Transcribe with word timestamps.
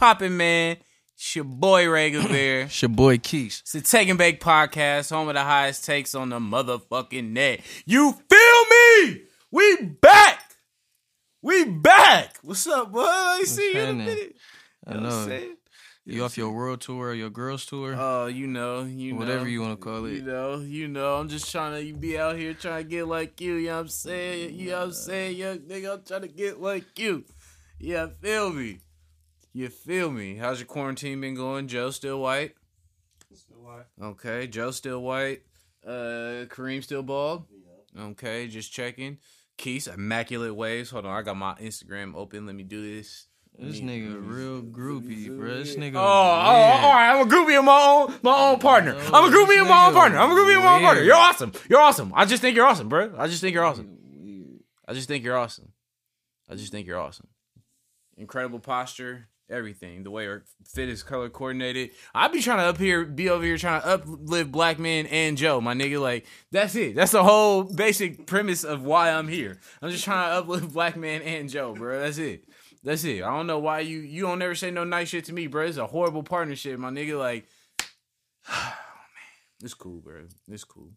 poppin', 0.00 0.34
man? 0.34 0.78
It's 1.14 1.36
your 1.36 1.44
boy 1.44 1.86
Ray 1.86 2.10
Bear. 2.28 2.62
It's 2.62 2.80
your 2.80 2.88
boy 2.88 3.18
Keys. 3.18 3.60
It's 3.64 3.72
the 3.72 3.82
Take 3.82 4.08
and 4.08 4.16
Bake 4.16 4.40
podcast, 4.40 5.10
home 5.10 5.28
of 5.28 5.34
the 5.34 5.42
highest 5.42 5.84
takes 5.84 6.14
on 6.14 6.30
the 6.30 6.38
motherfucking 6.38 7.32
net. 7.32 7.60
You 7.84 8.12
feel 8.12 8.64
me? 8.70 9.24
We 9.50 9.76
back. 10.00 10.40
We 11.42 11.66
back. 11.66 12.38
What's 12.42 12.66
up, 12.66 12.90
boy? 12.90 13.02
I 13.02 13.42
see 13.44 13.74
you 13.74 13.80
in 13.80 13.88
a 13.90 13.92
minute. 13.92 14.36
I 14.86 14.94
You 14.94 15.00
know 15.00 15.06
what 15.06 15.12
I'm 15.12 15.28
saying? 15.28 15.56
You 16.06 16.24
off 16.24 16.38
your 16.38 16.50
world 16.50 16.80
tour 16.80 17.08
or 17.08 17.14
your 17.14 17.28
girls 17.28 17.66
tour? 17.66 17.94
Oh, 17.94 18.24
you 18.24 18.46
know, 18.46 18.84
you 18.84 19.12
know. 19.12 19.18
Whatever 19.18 19.48
you 19.48 19.60
wanna 19.60 19.76
call 19.76 20.06
it. 20.06 20.14
You 20.14 20.22
know, 20.22 20.60
you 20.60 20.88
know. 20.88 21.16
I'm 21.16 21.28
just 21.28 21.52
trying 21.52 21.86
to 21.86 21.98
be 21.98 22.18
out 22.18 22.36
here 22.36 22.54
trying 22.54 22.84
to 22.84 22.88
get 22.88 23.06
like 23.06 23.38
you. 23.42 23.56
You 23.56 23.66
know 23.66 23.74
what 23.74 23.80
I'm 23.80 23.88
saying? 23.88 24.54
You 24.54 24.70
know 24.70 24.78
what 24.78 24.84
I'm 24.84 24.92
saying? 24.94 25.36
Young 25.36 25.58
nigga, 25.58 25.92
I'm 25.92 26.02
trying 26.02 26.22
to 26.22 26.28
get 26.28 26.58
like 26.58 26.98
you. 26.98 27.26
Yeah, 27.78 28.06
feel 28.22 28.50
me. 28.50 28.80
You 29.52 29.68
feel 29.68 30.10
me? 30.10 30.36
How's 30.36 30.60
your 30.60 30.66
quarantine 30.66 31.20
been 31.20 31.34
going? 31.34 31.66
Joe 31.68 31.90
still 31.90 32.20
white? 32.20 32.54
Still 33.34 33.56
white. 33.62 33.86
Okay, 34.02 34.46
Joe 34.46 34.70
still 34.70 35.02
white. 35.02 35.42
Uh, 35.86 36.46
Kareem 36.48 36.82
still 36.82 37.02
bald. 37.02 37.46
Okay, 37.98 38.46
just 38.48 38.72
checking. 38.72 39.18
Keith, 39.56 39.88
immaculate 39.88 40.54
waves. 40.54 40.90
Hold 40.90 41.06
on, 41.06 41.16
I 41.16 41.22
got 41.22 41.36
my 41.36 41.54
Instagram 41.54 42.14
open. 42.14 42.46
Let 42.46 42.54
me 42.54 42.62
do 42.62 42.96
this. 42.96 43.26
this 43.58 43.80
me- 43.80 44.00
nigga 44.02 44.14
let 44.14 44.22
me- 44.22 44.28
real 44.28 44.62
groupie, 44.62 45.36
bro. 45.36 45.48
This 45.58 45.74
nigga. 45.76 45.96
Oh, 45.96 46.00
oh, 46.00 46.04
all 46.04 46.92
right. 46.92 47.10
I'm 47.14 47.26
a 47.26 47.30
groupie 47.30 47.58
of 47.58 47.64
my 47.64 47.80
own, 48.12 48.18
my 48.22 48.50
own 48.50 48.58
partner. 48.60 48.92
No, 48.94 49.00
I'm 49.12 49.32
a 49.32 49.36
groupie 49.36 49.48
this 49.48 49.60
of 49.62 49.68
my 49.68 49.86
own 49.88 49.94
partner. 49.94 50.18
I'm 50.18 50.30
a 50.30 50.34
groupie 50.34 50.56
of 50.56 50.62
my 50.64 50.76
own 50.76 50.82
partner. 50.82 51.02
You're 51.02 51.16
awesome. 51.16 51.52
You're 51.68 51.80
awesome. 51.80 52.12
I 52.14 52.24
just 52.24 52.40
think 52.40 52.56
you're 52.56 52.66
awesome, 52.66 52.88
bro. 52.88 53.12
I 53.18 53.26
just 53.26 53.40
think 53.40 53.54
you're 53.54 53.64
awesome. 53.64 54.60
I 54.86 54.92
just 54.92 55.08
think 55.08 55.24
you're 55.24 55.36
awesome. 55.36 55.72
I 56.48 56.54
just 56.54 56.72
think 56.72 56.86
you're 56.86 56.98
awesome. 56.98 57.28
Incredible 58.16 58.58
posture, 58.60 59.28
everything. 59.50 60.02
The 60.02 60.10
way 60.10 60.24
your 60.24 60.44
fit 60.64 60.88
is 60.88 61.02
color 61.02 61.28
coordinated. 61.28 61.90
I 62.14 62.28
be 62.28 62.40
trying 62.40 62.58
to 62.58 62.64
up 62.64 62.78
here, 62.78 63.04
be 63.04 63.28
over 63.28 63.44
here 63.44 63.56
trying 63.56 63.82
to 63.82 63.88
uplift 63.88 64.50
black 64.50 64.78
men 64.78 65.06
and 65.06 65.36
Joe, 65.36 65.60
my 65.60 65.74
nigga. 65.74 66.00
Like 66.00 66.26
that's 66.50 66.74
it. 66.74 66.94
That's 66.94 67.12
the 67.12 67.24
whole 67.24 67.64
basic 67.64 68.26
premise 68.26 68.64
of 68.64 68.82
why 68.82 69.10
I'm 69.10 69.28
here. 69.28 69.60
I'm 69.82 69.90
just 69.90 70.04
trying 70.04 70.30
to 70.30 70.38
uplift 70.38 70.72
black 70.72 70.96
man 70.96 71.22
and 71.22 71.48
Joe, 71.48 71.74
bro. 71.74 72.00
That's 72.00 72.18
it. 72.18 72.44
That's 72.82 73.04
it. 73.04 73.22
I 73.22 73.30
don't 73.30 73.46
know 73.46 73.58
why 73.58 73.80
you 73.80 73.98
you 73.98 74.22
don't 74.22 74.40
ever 74.40 74.54
say 74.54 74.70
no 74.70 74.84
nice 74.84 75.08
shit 75.08 75.26
to 75.26 75.32
me, 75.32 75.46
bro. 75.46 75.66
It's 75.66 75.76
a 75.76 75.86
horrible 75.86 76.22
partnership, 76.22 76.78
my 76.78 76.90
nigga. 76.90 77.18
Like, 77.18 77.46
oh, 78.48 78.52
man, 78.54 79.62
it's 79.62 79.74
cool, 79.74 80.00
bro. 80.00 80.26
It's 80.48 80.64
cool. 80.64 80.90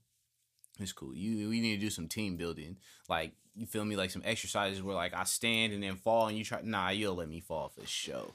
It's 0.79 0.93
cool. 0.93 1.13
You 1.13 1.49
we 1.49 1.59
need 1.59 1.75
to 1.75 1.81
do 1.81 1.89
some 1.89 2.07
team 2.07 2.37
building. 2.37 2.77
Like 3.09 3.33
you 3.55 3.65
feel 3.65 3.85
me? 3.85 3.95
Like 3.95 4.11
some 4.11 4.23
exercises 4.25 4.81
where 4.81 4.95
like 4.95 5.13
I 5.13 5.23
stand 5.23 5.73
and 5.73 5.83
then 5.83 5.95
fall 5.95 6.27
and 6.27 6.37
you 6.37 6.43
try. 6.43 6.61
Nah, 6.63 6.89
you'll 6.89 7.15
let 7.15 7.29
me 7.29 7.39
fall 7.39 7.69
for 7.69 7.85
show. 7.85 8.31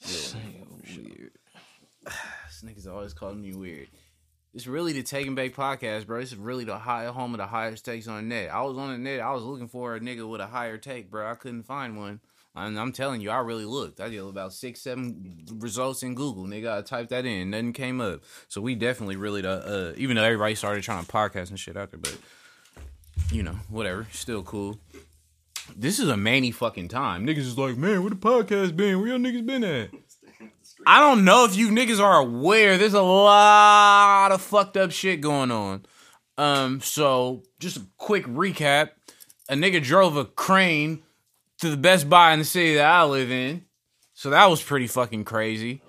This 0.00 0.34
You'll 0.34 0.42
let 0.42 0.52
me 0.52 0.64
fall 0.64 0.76
nigga 0.76 0.80
for 0.80 0.86
show. 0.86 1.00
weird. 1.02 1.32
This 2.46 2.62
nigga's 2.62 2.86
always 2.86 3.14
calling 3.14 3.40
me 3.40 3.54
weird. 3.54 3.88
It's 4.52 4.66
really 4.66 4.92
the 4.92 5.02
Take 5.02 5.26
and 5.28 5.36
Bake 5.36 5.54
podcast, 5.54 6.06
bro. 6.06 6.20
This 6.20 6.32
is 6.32 6.38
really 6.38 6.64
the 6.64 6.76
high 6.76 7.06
home 7.06 7.34
of 7.34 7.38
the 7.38 7.46
highest 7.46 7.84
takes 7.84 8.08
on 8.08 8.16
the 8.16 8.22
net. 8.34 8.50
I 8.52 8.62
was 8.62 8.76
on 8.76 8.90
the 8.90 8.98
net. 8.98 9.20
I 9.20 9.32
was 9.32 9.44
looking 9.44 9.68
for 9.68 9.94
a 9.94 10.00
nigga 10.00 10.28
with 10.28 10.40
a 10.40 10.46
higher 10.46 10.76
take, 10.76 11.10
bro. 11.10 11.30
I 11.30 11.36
couldn't 11.36 11.62
find 11.62 11.96
one. 11.96 12.20
And 12.56 12.78
I'm 12.80 12.90
telling 12.90 13.20
you, 13.20 13.30
I 13.30 13.38
really 13.38 13.64
looked. 13.64 14.00
I 14.00 14.08
did 14.08 14.18
about 14.18 14.52
six, 14.52 14.80
seven 14.80 15.46
results 15.52 16.02
in 16.02 16.16
Google. 16.16 16.44
Nigga, 16.46 16.78
I 16.78 16.82
typed 16.82 17.10
that 17.10 17.24
in. 17.24 17.50
Nothing 17.50 17.72
came 17.72 18.00
up. 18.00 18.22
So 18.48 18.60
we 18.60 18.74
definitely 18.74 19.14
really 19.16 19.42
the 19.42 19.92
uh, 19.92 19.94
even 19.96 20.16
though 20.16 20.24
everybody 20.24 20.56
started 20.56 20.82
trying 20.82 21.04
to 21.04 21.10
podcast 21.10 21.50
and 21.50 21.60
shit 21.60 21.76
out 21.76 21.92
there, 21.92 22.00
but 22.00 22.18
you 23.30 23.44
know, 23.44 23.56
whatever. 23.68 24.08
Still 24.10 24.42
cool. 24.42 24.80
This 25.80 25.98
is 25.98 26.10
a 26.10 26.16
many 26.16 26.50
fucking 26.50 26.88
time. 26.88 27.26
Niggas 27.26 27.38
is 27.38 27.56
like, 27.56 27.78
man, 27.78 28.02
where 28.02 28.10
the 28.10 28.16
podcast 28.16 28.76
been? 28.76 29.00
Where 29.00 29.08
y'all 29.08 29.18
niggas 29.18 29.46
been 29.46 29.64
at? 29.64 29.88
I 30.86 31.00
don't 31.00 31.24
know 31.24 31.46
if 31.46 31.56
you 31.56 31.70
niggas 31.70 31.98
are 31.98 32.18
aware. 32.18 32.76
There's 32.76 32.92
a 32.92 33.00
lot 33.00 34.30
of 34.30 34.42
fucked 34.42 34.76
up 34.76 34.90
shit 34.90 35.22
going 35.22 35.50
on. 35.50 35.86
Um, 36.36 36.82
so 36.82 37.44
just 37.60 37.78
a 37.78 37.86
quick 37.96 38.26
recap. 38.26 38.90
A 39.48 39.54
nigga 39.54 39.82
drove 39.82 40.18
a 40.18 40.26
crane 40.26 41.02
to 41.60 41.70
the 41.70 41.78
Best 41.78 42.10
Buy 42.10 42.34
in 42.34 42.40
the 42.40 42.44
city 42.44 42.74
that 42.74 42.84
I 42.84 43.04
live 43.04 43.30
in. 43.30 43.64
So 44.12 44.28
that 44.28 44.50
was 44.50 44.62
pretty 44.62 44.86
fucking 44.86 45.24
crazy. 45.24 45.80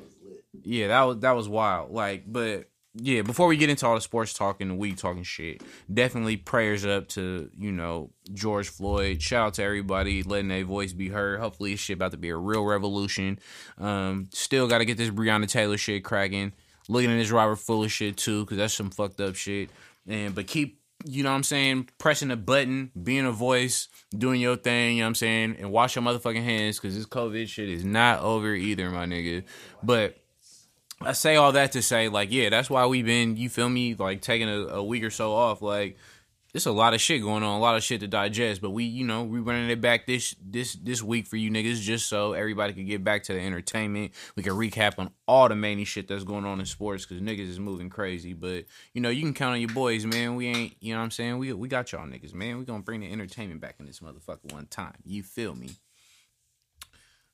Yeah, 0.64 0.88
that 0.88 1.02
was 1.02 1.20
that 1.20 1.32
was 1.32 1.50
wild. 1.50 1.92
Like, 1.92 2.24
but 2.32 2.70
yeah, 2.94 3.22
before 3.22 3.48
we 3.48 3.56
get 3.56 3.70
into 3.70 3.88
all 3.88 3.96
the 3.96 4.02
sports 4.02 4.34
talking 4.34 4.78
weed 4.78 4.98
talking 4.98 5.24
shit, 5.24 5.64
definitely 5.92 6.36
prayers 6.36 6.86
up 6.86 7.08
to, 7.10 7.50
you 7.58 7.72
know, 7.72 8.12
George 8.34 8.68
Floyd. 8.68 9.22
Shout 9.22 9.48
out 9.48 9.54
to 9.56 9.64
everybody 9.64 10.24
letting 10.24 10.50
their 10.50 10.66
voice 10.66 10.92
be 10.92 11.08
heard. 11.08 11.40
Hopefully 11.40 11.72
this 11.72 11.80
shit 11.80 11.96
about 11.96 12.12
to 12.12 12.18
be 12.18 12.30
a 12.30 12.36
real 12.36 12.66
revolution. 12.66 13.40
Um, 13.78 14.28
still 14.34 14.68
gotta 14.68 14.84
get 14.84 14.98
this 14.98 15.10
Breonna 15.10 15.48
Taylor 15.48 15.78
shit 15.78 16.04
cracking. 16.04 16.52
Looking 16.90 17.12
at 17.12 17.18
this 17.18 17.32
Robert 17.32 17.58
Fuller 17.58 17.88
shit 17.88 18.18
too, 18.18 18.46
cause 18.46 18.58
that's 18.58 18.74
some 18.74 18.90
fucked 18.90 19.22
up 19.22 19.36
shit. 19.36 19.70
And 20.06 20.36
but 20.36 20.48
keep 20.48 20.82
you 21.06 21.24
know 21.24 21.30
what 21.30 21.38
I'm 21.38 21.44
saying, 21.44 21.90
pressing 21.98 22.28
the 22.28 22.38
button, 22.38 22.92
being 23.02 23.26
a 23.26 23.32
voice, 23.32 23.88
doing 24.16 24.40
your 24.40 24.56
thing, 24.56 24.98
you 24.98 25.00
know 25.00 25.06
what 25.06 25.10
I'm 25.10 25.16
saying, 25.16 25.56
and 25.60 25.72
wash 25.72 25.96
your 25.96 26.04
motherfucking 26.04 26.44
hands 26.44 26.78
because 26.78 26.96
this 26.96 27.06
COVID 27.06 27.48
shit 27.48 27.70
is 27.70 27.84
not 27.84 28.20
over 28.20 28.54
either, 28.54 28.90
my 28.90 29.06
nigga. 29.06 29.44
But 29.82 30.21
I 31.04 31.14
say 31.14 31.36
all 31.36 31.52
that 31.54 31.72
to 31.74 31.82
say, 31.82 32.10
like, 32.10 32.32
yeah, 32.32 32.50
that's 32.50 32.70
why 32.70 32.86
we've 32.86 33.06
been, 33.06 33.38
you 33.38 33.50
feel 33.50 33.70
me, 33.70 33.96
like 33.96 34.22
taking 34.22 34.50
a, 34.50 34.68
a 34.68 34.84
week 34.84 35.04
or 35.04 35.10
so 35.10 35.34
off. 35.34 35.62
Like, 35.62 35.98
there's 36.54 36.66
a 36.66 36.72
lot 36.72 36.94
of 36.94 37.02
shit 37.02 37.22
going 37.22 37.44
on, 37.44 37.58
a 37.58 37.60
lot 37.60 37.78
of 37.78 37.84
shit 37.84 38.02
to 38.02 38.08
digest. 38.08 38.62
But 38.62 38.72
we, 38.72 38.84
you 38.84 39.06
know, 39.06 39.24
we 39.24 39.40
running 39.40 39.70
it 39.70 39.80
back 39.80 40.06
this 40.06 40.36
this 40.44 40.74
this 40.74 41.02
week 41.02 41.28
for 41.28 41.38
you 41.38 41.50
niggas, 41.50 41.82
just 41.82 42.08
so 42.08 42.34
everybody 42.34 42.74
could 42.74 42.88
get 42.88 43.04
back 43.04 43.24
to 43.24 43.34
the 43.34 43.40
entertainment. 43.40 44.12
We 44.36 44.44
can 44.44 44.54
recap 44.54 45.00
on 45.00 45.12
all 45.28 45.48
the 45.48 45.56
many 45.56 45.86
shit 45.86 46.08
that's 46.08 46.24
going 46.24 46.46
on 46.46 46.60
in 46.60 46.66
sports 46.66 47.06
because 47.06 47.22
niggas 47.22 47.48
is 47.48 47.60
moving 47.60 47.90
crazy. 47.90 48.34
But 48.34 48.66
you 48.94 49.02
know, 49.02 49.10
you 49.10 49.22
can 49.22 49.34
count 49.34 49.54
on 49.54 49.62
your 49.62 49.70
boys, 49.70 50.06
man. 50.06 50.36
We 50.36 50.48
ain't, 50.48 50.76
you 50.82 50.94
know, 50.94 51.00
what 51.00 51.06
I'm 51.06 51.12
saying, 51.12 51.38
we 51.38 51.54
we 51.54 51.68
got 51.68 51.92
y'all 51.92 52.06
niggas, 52.06 52.34
man. 52.34 52.58
We 52.58 52.66
gonna 52.66 52.84
bring 52.84 53.02
the 53.02 53.12
entertainment 53.12 53.62
back 53.62 53.76
in 53.80 53.86
this 53.86 54.00
motherfucker 54.00 54.52
one 54.52 54.66
time. 54.66 54.96
You 55.06 55.24
feel 55.24 55.56
me? 55.56 55.72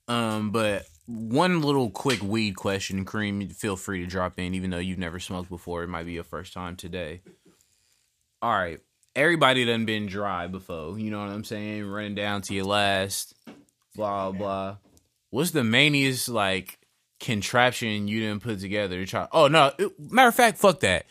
Um, 0.07 0.51
but 0.51 0.85
one 1.05 1.61
little 1.61 1.89
quick 1.89 2.21
weed 2.21 2.55
question, 2.55 3.05
Kareem. 3.05 3.53
Feel 3.53 3.75
free 3.75 4.01
to 4.01 4.07
drop 4.07 4.39
in, 4.39 4.53
even 4.53 4.69
though 4.69 4.77
you've 4.77 4.97
never 4.97 5.19
smoked 5.19 5.49
before. 5.49 5.83
It 5.83 5.87
might 5.87 6.05
be 6.05 6.13
your 6.13 6.23
first 6.23 6.53
time 6.53 6.75
today. 6.75 7.21
All 8.41 8.51
right, 8.53 8.79
everybody 9.15 9.65
done 9.65 9.85
been 9.85 10.05
dry 10.07 10.47
before. 10.47 10.97
You 10.99 11.09
know 11.11 11.19
what 11.19 11.29
I'm 11.29 11.43
saying? 11.43 11.85
Running 11.85 12.15
down 12.15 12.41
to 12.43 12.53
your 12.53 12.65
last, 12.65 13.33
blah 13.95 14.31
blah. 14.31 14.77
What's 15.29 15.51
the 15.51 15.61
maniest 15.61 16.29
like 16.29 16.79
contraption 17.19 18.07
you 18.07 18.19
didn't 18.19 18.43
put 18.43 18.59
together 18.59 18.97
to 18.97 19.05
try? 19.05 19.27
Oh 19.31 19.47
no, 19.47 19.71
it- 19.77 19.99
matter 19.99 20.29
of 20.29 20.35
fact, 20.35 20.57
fuck 20.57 20.81
that. 20.81 21.05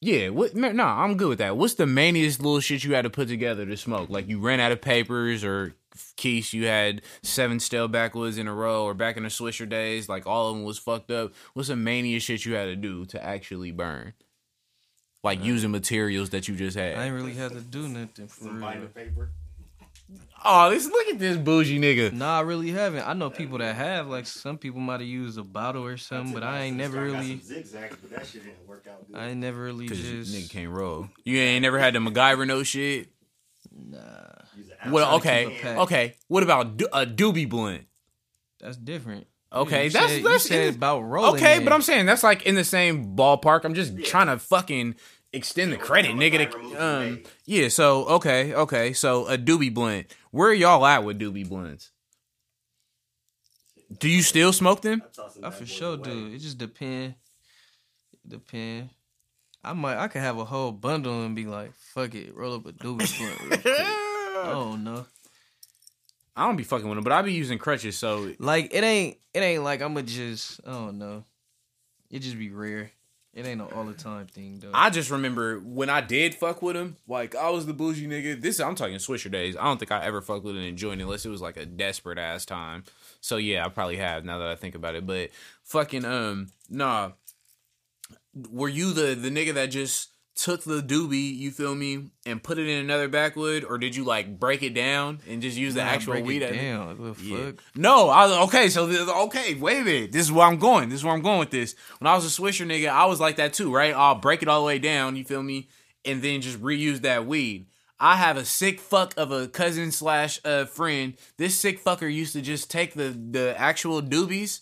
Yeah, 0.00 0.30
what? 0.30 0.54
No, 0.54 0.72
nah, 0.72 1.02
I'm 1.04 1.16
good 1.16 1.28
with 1.28 1.38
that. 1.38 1.56
What's 1.56 1.74
the 1.74 1.84
maniest 1.84 2.38
little 2.38 2.60
shit 2.60 2.82
you 2.82 2.94
had 2.94 3.02
to 3.02 3.10
put 3.10 3.28
together 3.28 3.64
to 3.66 3.76
smoke? 3.76 4.08
Like 4.10 4.28
you 4.28 4.40
ran 4.40 4.58
out 4.58 4.72
of 4.72 4.80
papers, 4.80 5.44
or 5.44 5.74
Keith, 6.16 6.52
you 6.54 6.66
had 6.66 7.02
seven 7.22 7.60
stale 7.60 7.88
backwoods 7.88 8.38
in 8.38 8.48
a 8.48 8.54
row, 8.54 8.84
or 8.84 8.94
back 8.94 9.16
in 9.16 9.22
the 9.22 9.28
Swisher 9.28 9.68
days, 9.68 10.08
like 10.08 10.26
all 10.26 10.50
of 10.50 10.56
them 10.56 10.64
was 10.64 10.78
fucked 10.78 11.10
up. 11.10 11.32
What's 11.54 11.68
the 11.68 11.76
mania 11.76 12.20
shit 12.20 12.44
you 12.44 12.54
had 12.54 12.66
to 12.66 12.76
do 12.76 13.04
to 13.06 13.24
actually 13.24 13.70
burn? 13.70 14.14
Like 15.24 15.40
uh, 15.40 15.44
using 15.44 15.70
materials 15.70 16.30
that 16.30 16.48
you 16.48 16.56
just 16.56 16.76
had. 16.76 16.98
I 16.98 17.04
ain't 17.04 17.14
really 17.14 17.34
had 17.34 17.52
to 17.52 17.60
do 17.60 17.88
nothing 17.88 18.26
for 18.28 18.44
Some 18.44 18.54
real. 18.54 18.60
binder 18.60 18.86
paper. 18.88 19.30
Oh, 20.44 20.70
this 20.70 20.86
look 20.86 21.06
at 21.06 21.18
this 21.20 21.36
bougie 21.36 21.78
nigga. 21.78 22.12
Nah, 22.12 22.38
I 22.38 22.40
really 22.40 22.72
haven't. 22.72 23.06
I 23.06 23.12
know 23.12 23.30
people 23.30 23.58
that 23.58 23.76
have. 23.76 24.08
Like 24.08 24.26
some 24.26 24.58
people 24.58 24.80
might 24.80 25.00
have 25.00 25.08
used 25.08 25.38
a 25.38 25.44
bottle 25.44 25.84
or 25.84 25.96
something, 25.96 26.34
but 26.34 26.42
I 26.42 26.62
ain't 26.62 26.76
never 26.76 27.00
really. 27.00 27.38
some 27.38 27.42
zigzags, 27.42 27.96
but 28.02 28.10
that 28.10 28.26
shit 28.26 28.44
didn't 28.44 28.66
work 28.66 28.84
out 28.90 29.06
good. 29.06 29.16
I 29.16 29.28
ain't 29.28 29.38
never 29.38 29.62
really 29.62 29.86
just. 29.86 30.34
nigga 30.34 30.50
can't 30.50 30.70
roll. 30.70 31.08
You 31.24 31.38
ain't 31.38 31.62
never 31.62 31.78
had 31.78 31.94
the 31.94 32.00
MacGyver 32.00 32.46
no 32.46 32.64
shit. 32.64 33.08
Nah, 33.74 33.98
Use 34.56 34.70
Well, 34.90 35.16
okay, 35.16 35.46
keep 35.48 35.58
a 35.58 35.62
pack. 35.62 35.78
okay. 35.78 36.14
What 36.28 36.42
about 36.42 36.76
do- 36.76 36.88
a 36.92 37.06
doobie 37.06 37.48
blunt? 37.48 37.86
that's 38.60 38.76
different. 38.76 39.26
Okay, 39.52 39.84
you 39.84 39.90
that's 39.90 40.12
said, 40.12 40.24
that's 40.24 40.44
you 40.44 40.48
said 40.56 40.68
in- 40.68 40.74
about 40.76 41.00
rolling. 41.00 41.34
okay, 41.34 41.56
in. 41.58 41.64
but 41.64 41.72
I'm 41.72 41.82
saying 41.82 42.06
that's 42.06 42.22
like 42.22 42.46
in 42.46 42.54
the 42.54 42.64
same 42.64 43.16
ballpark. 43.16 43.64
I'm 43.64 43.74
just 43.74 44.02
trying 44.04 44.28
to 44.28 44.38
fucking 44.38 44.94
extend 45.32 45.72
the 45.72 45.76
credit, 45.76 46.12
nigga. 46.12 46.50
To, 46.50 46.82
um, 46.84 47.22
yeah. 47.44 47.68
So 47.68 48.04
okay, 48.06 48.54
okay. 48.54 48.92
So 48.94 49.26
a 49.26 49.36
doobie 49.36 49.72
blunt. 49.74 50.06
Where 50.30 50.48
are 50.48 50.54
y'all 50.54 50.84
at 50.86 51.04
with 51.04 51.18
doobie 51.18 51.48
blunts? 51.48 51.90
Do 53.98 54.08
you 54.08 54.22
still 54.22 54.52
smoke 54.54 54.80
them? 54.80 55.02
toss 55.14 55.38
I 55.42 55.50
for 55.50 55.66
sure 55.66 55.94
away. 55.94 56.02
do. 56.02 56.26
It 56.34 56.38
just 56.38 56.56
depend. 56.58 57.14
Depend. 58.26 58.88
I 59.64 59.72
might. 59.74 59.96
I 59.96 60.08
could 60.08 60.22
have 60.22 60.38
a 60.38 60.44
whole 60.44 60.72
bundle 60.72 61.24
and 61.24 61.36
be 61.36 61.46
like, 61.46 61.72
"Fuck 61.74 62.14
it, 62.14 62.34
roll 62.34 62.54
up 62.54 62.66
a 62.66 62.72
doobie 62.72 63.16
blunt." 63.18 63.40
real 63.40 63.58
quick. 63.60 63.66
I 63.66 64.48
don't 64.50 64.84
know. 64.84 65.06
I 66.34 66.46
don't 66.46 66.56
be 66.56 66.64
fucking 66.64 66.88
with 66.88 66.96
them, 66.96 67.04
but 67.04 67.12
I 67.12 67.22
be 67.22 67.32
using 67.32 67.58
crutches. 67.58 67.96
So 67.96 68.32
Like 68.38 68.74
it 68.74 68.82
ain't. 68.82 69.18
It 69.34 69.40
ain't 69.40 69.62
like 69.62 69.82
I'ma 69.82 70.00
just. 70.02 70.60
I 70.66 70.72
don't 70.72 70.98
know. 70.98 71.24
It 72.10 72.20
just 72.20 72.38
be 72.38 72.50
rare. 72.50 72.90
It 73.34 73.46
ain't 73.46 73.62
an 73.62 73.68
all 73.74 73.84
the 73.84 73.94
time 73.94 74.26
thing 74.26 74.58
though. 74.60 74.72
I 74.74 74.90
just 74.90 75.10
remember 75.10 75.58
when 75.58 75.88
I 75.88 76.02
did 76.02 76.34
fuck 76.34 76.60
with 76.60 76.76
him, 76.76 76.96
like 77.08 77.34
I 77.34 77.48
was 77.48 77.64
the 77.64 77.72
bougie 77.72 78.06
nigga. 78.06 78.38
This 78.38 78.60
I'm 78.60 78.74
talking 78.74 78.96
Swisher 78.96 79.30
days. 79.30 79.56
I 79.56 79.64
don't 79.64 79.78
think 79.78 79.90
I 79.90 80.04
ever 80.04 80.20
fucked 80.20 80.44
with 80.44 80.54
him 80.54 80.60
and 80.60 80.68
enjoyed 80.68 80.98
it 80.98 81.02
unless 81.02 81.24
it 81.24 81.30
was 81.30 81.40
like 81.40 81.56
a 81.56 81.64
desperate 81.64 82.18
ass 82.18 82.44
time. 82.44 82.84
So 83.22 83.38
yeah, 83.38 83.64
I 83.64 83.70
probably 83.70 83.96
have 83.96 84.26
now 84.26 84.38
that 84.38 84.48
I 84.48 84.54
think 84.54 84.74
about 84.74 84.96
it. 84.96 85.06
But 85.06 85.30
fucking 85.62 86.04
um 86.04 86.48
nah. 86.68 87.12
Were 88.34 88.68
you 88.68 88.92
the 88.92 89.14
the 89.14 89.30
nigga 89.30 89.54
that 89.54 89.66
just 89.66 90.08
took 90.34 90.64
the 90.64 90.80
doobie, 90.82 91.36
you 91.36 91.50
feel 91.50 91.74
me, 91.74 92.08
and 92.24 92.42
put 92.42 92.58
it 92.58 92.66
in 92.66 92.78
another 92.82 93.06
backwood, 93.06 93.64
or 93.64 93.76
did 93.76 93.94
you 93.94 94.02
like 94.04 94.40
break 94.40 94.62
it 94.62 94.72
down 94.72 95.20
and 95.28 95.42
just 95.42 95.58
use 95.58 95.74
the 95.74 95.82
actual 95.82 96.14
break 96.14 96.24
weed? 96.24 96.42
it 96.42 96.52
down. 96.54 96.96
What 96.98 97.18
the 97.18 97.24
Yeah. 97.24 97.44
fuck? 97.46 97.62
No, 97.76 98.08
I 98.08 98.26
was 98.26 98.48
okay. 98.48 98.70
So 98.70 98.86
okay, 99.24 99.54
wait 99.54 99.80
a 99.80 99.84
minute. 99.84 100.12
This 100.12 100.22
is 100.22 100.32
where 100.32 100.46
I'm 100.46 100.56
going. 100.58 100.88
This 100.88 101.00
is 101.00 101.04
where 101.04 101.12
I'm 101.12 101.20
going 101.22 101.38
with 101.40 101.50
this. 101.50 101.74
When 101.98 102.08
I 102.10 102.14
was 102.14 102.24
a 102.24 102.40
Swisher 102.42 102.66
nigga, 102.66 102.88
I 102.88 103.04
was 103.04 103.20
like 103.20 103.36
that 103.36 103.52
too, 103.52 103.72
right? 103.74 103.94
I'll 103.94 104.14
break 104.14 104.40
it 104.42 104.48
all 104.48 104.60
the 104.60 104.66
way 104.66 104.78
down. 104.78 105.16
You 105.16 105.24
feel 105.24 105.42
me? 105.42 105.68
And 106.04 106.22
then 106.22 106.40
just 106.40 106.60
reuse 106.62 107.02
that 107.02 107.26
weed. 107.26 107.66
I 108.00 108.16
have 108.16 108.36
a 108.36 108.44
sick 108.44 108.80
fuck 108.80 109.12
of 109.16 109.30
a 109.30 109.46
cousin 109.46 109.92
slash 109.92 110.40
uh, 110.44 110.64
friend. 110.64 111.14
This 111.36 111.54
sick 111.56 111.84
fucker 111.84 112.12
used 112.12 112.32
to 112.32 112.40
just 112.40 112.70
take 112.70 112.94
the 112.94 113.10
the 113.10 113.54
actual 113.58 114.00
doobies 114.02 114.60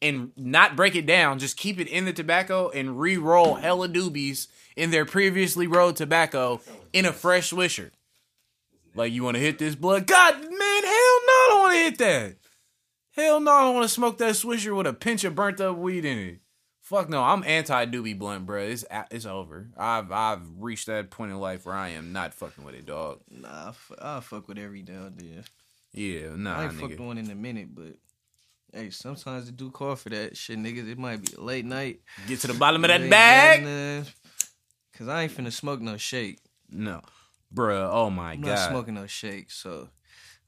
and 0.00 0.32
not 0.36 0.76
break 0.76 0.94
it 0.94 1.06
down, 1.06 1.38
just 1.38 1.56
keep 1.56 1.80
it 1.80 1.88
in 1.88 2.04
the 2.04 2.12
tobacco 2.12 2.70
and 2.70 3.00
re-roll 3.00 3.56
hella 3.56 3.88
doobies 3.88 4.46
in 4.76 4.90
their 4.90 5.04
previously 5.04 5.66
rolled 5.66 5.96
tobacco 5.96 6.60
in 6.92 7.04
a 7.04 7.12
fresh 7.12 7.50
swisher. 7.50 7.90
Like 8.94 9.12
you 9.12 9.24
want 9.24 9.36
to 9.36 9.42
hit 9.42 9.58
this 9.58 9.74
blood? 9.74 10.06
God, 10.06 10.34
man, 10.34 10.42
hell 10.50 10.52
no, 10.52 10.58
I 10.58 11.46
don't 11.50 11.60
want 11.60 11.74
to 11.74 11.82
hit 11.82 11.98
that. 11.98 12.36
Hell 13.12 13.40
no, 13.40 13.50
I 13.50 13.60
don't 13.62 13.74
want 13.74 13.84
to 13.84 13.94
smoke 13.94 14.18
that 14.18 14.34
swisher 14.34 14.76
with 14.76 14.86
a 14.86 14.92
pinch 14.92 15.24
of 15.24 15.34
burnt 15.34 15.60
up 15.60 15.76
weed 15.76 16.04
in 16.04 16.18
it. 16.18 16.40
Fuck 16.88 17.10
no, 17.10 17.22
I'm 17.22 17.44
anti 17.44 17.84
doobie 17.84 18.18
blunt, 18.18 18.46
bro. 18.46 18.62
It's 18.62 18.84
it's 19.10 19.26
over. 19.26 19.68
I've 19.76 20.10
I've 20.10 20.40
reached 20.56 20.86
that 20.86 21.10
point 21.10 21.32
in 21.32 21.38
life 21.38 21.66
where 21.66 21.74
I 21.74 21.90
am 21.90 22.14
not 22.14 22.32
fucking 22.32 22.64
with 22.64 22.74
it, 22.74 22.86
dog. 22.86 23.20
Nah, 23.30 23.68
I 23.68 24.20
fu- 24.20 24.36
fuck 24.36 24.48
with 24.48 24.56
every 24.56 24.82
now 24.82 25.06
and 25.06 25.18
then. 25.18 25.44
Yeah, 25.92 26.30
nah, 26.34 26.58
I 26.58 26.64
ain't 26.64 26.72
fucked 26.74 26.98
one 26.98 27.18
in 27.18 27.30
a 27.30 27.34
minute, 27.34 27.74
but 27.74 27.96
hey, 28.72 28.90
sometimes 28.90 29.46
they 29.46 29.52
do 29.52 29.70
call 29.70 29.96
for 29.96 30.10
that 30.10 30.36
shit, 30.36 30.58
niggas. 30.58 30.90
It 30.90 30.98
might 30.98 31.22
be 31.22 31.34
a 31.36 31.40
late 31.40 31.64
night. 31.64 32.00
Get 32.26 32.40
to 32.40 32.46
the 32.48 32.54
bottom 32.54 32.84
of 32.84 32.88
that 32.88 33.08
bag. 33.08 34.06
Cause 34.96 35.06
I 35.08 35.22
ain't 35.22 35.32
finna 35.32 35.52
smoke 35.52 35.80
no 35.80 35.96
shake. 35.96 36.40
No, 36.70 37.02
bruh. 37.54 37.88
Oh 37.92 38.10
my 38.10 38.32
I'm 38.32 38.40
god. 38.40 38.48
not 38.48 38.68
smoking 38.68 38.94
no 38.94 39.06
shake, 39.06 39.50
so 39.52 39.88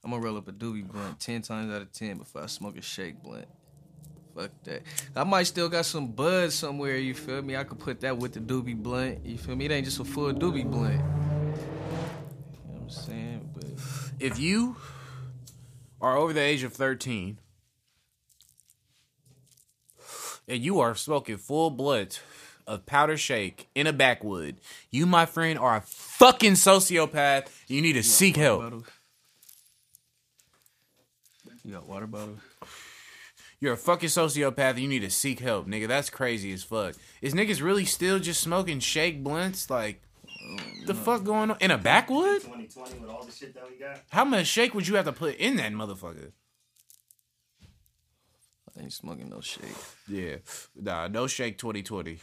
I'm 0.03 0.11
gonna 0.11 0.21
roll 0.21 0.35
up 0.35 0.49
a 0.49 0.51
doobie 0.51 0.85
blunt 0.85 1.21
ten 1.21 1.41
times 1.41 1.73
out 1.73 1.81
of 1.81 1.91
ten 1.93 2.17
before 2.17 2.43
I 2.43 2.47
smoke 2.47 2.77
a 2.77 2.81
shake 2.81 3.23
blunt. 3.23 3.47
Fuck 4.35 4.51
that. 4.63 4.81
I 5.15 5.23
might 5.23 5.43
still 5.43 5.69
got 5.69 5.85
some 5.85 6.07
bud 6.07 6.51
somewhere. 6.51 6.97
You 6.97 7.13
feel 7.13 7.41
me? 7.41 7.55
I 7.55 7.63
could 7.63 7.79
put 7.79 8.01
that 8.01 8.17
with 8.17 8.33
the 8.33 8.41
doobie 8.41 8.75
blunt. 8.75 9.25
You 9.25 9.37
feel 9.37 9.55
me? 9.55 9.65
It 9.65 9.71
ain't 9.71 9.85
just 9.85 9.99
a 9.99 10.05
full 10.05 10.33
doobie 10.33 10.69
blunt. 10.69 10.95
You 10.95 10.99
know 10.99 12.73
what 12.73 12.81
I'm 12.81 12.89
saying? 12.89 13.49
But 13.53 13.65
if 14.19 14.37
you 14.37 14.75
are 16.01 16.17
over 16.17 16.33
the 16.33 16.41
age 16.41 16.63
of 16.63 16.73
13 16.73 17.39
and 20.51 20.61
you 20.61 20.81
are 20.81 20.93
smoking 20.95 21.37
full 21.37 21.69
blood 21.69 22.17
of 22.67 22.85
powder 22.85 23.17
shake 23.17 23.69
in 23.73 23.87
a 23.87 23.93
backwood, 23.93 24.57
you, 24.91 25.05
my 25.05 25.25
friend, 25.25 25.57
are 25.57 25.77
a 25.77 25.81
fucking 25.81 26.53
sociopath. 26.53 27.47
You 27.67 27.81
need 27.81 27.93
to 27.93 28.03
seek 28.03 28.35
help. 28.35 28.61
bottle? 28.61 28.83
You 31.63 31.73
got 31.73 31.87
water 31.87 32.07
bottle? 32.07 32.37
You're 33.59 33.73
a 33.73 33.77
fucking 33.77 34.09
sociopath. 34.09 34.79
You 34.79 34.87
need 34.87 35.01
to 35.01 35.09
seek 35.09 35.39
help, 35.39 35.67
nigga. 35.67 35.87
That's 35.87 36.09
crazy 36.09 36.51
as 36.51 36.63
fuck. 36.63 36.95
Is 37.21 37.33
niggas 37.33 37.61
really 37.61 37.85
still 37.85 38.19
just 38.19 38.41
smoking 38.41 38.79
shake 38.79 39.23
blunts? 39.23 39.69
Like, 39.69 40.01
the 40.87 40.95
fuck 40.95 41.23
going 41.23 41.51
on 41.51 41.57
in 41.61 41.71
a 41.71 41.77
backwood? 41.77 42.41
2020 42.41 42.99
with 42.99 43.09
all 43.09 43.23
the 43.23 43.31
shit 43.31 43.53
that 43.53 43.69
we 43.69 43.77
got. 43.77 44.01
How 44.09 44.25
much 44.25 44.47
shake 44.47 44.73
would 44.73 44.87
you 44.87 44.95
have 44.95 45.05
to 45.05 45.13
put 45.13 45.35
in 45.35 45.57
that 45.57 45.71
motherfucker? 45.71 46.31
I 48.77 48.83
ain't 48.83 48.93
smoking 48.93 49.29
no 49.29 49.41
shake. 49.41 49.75
Yeah, 50.07 50.37
nah, 50.75 51.07
no 51.07 51.27
shake 51.27 51.57
2020. 51.57 52.19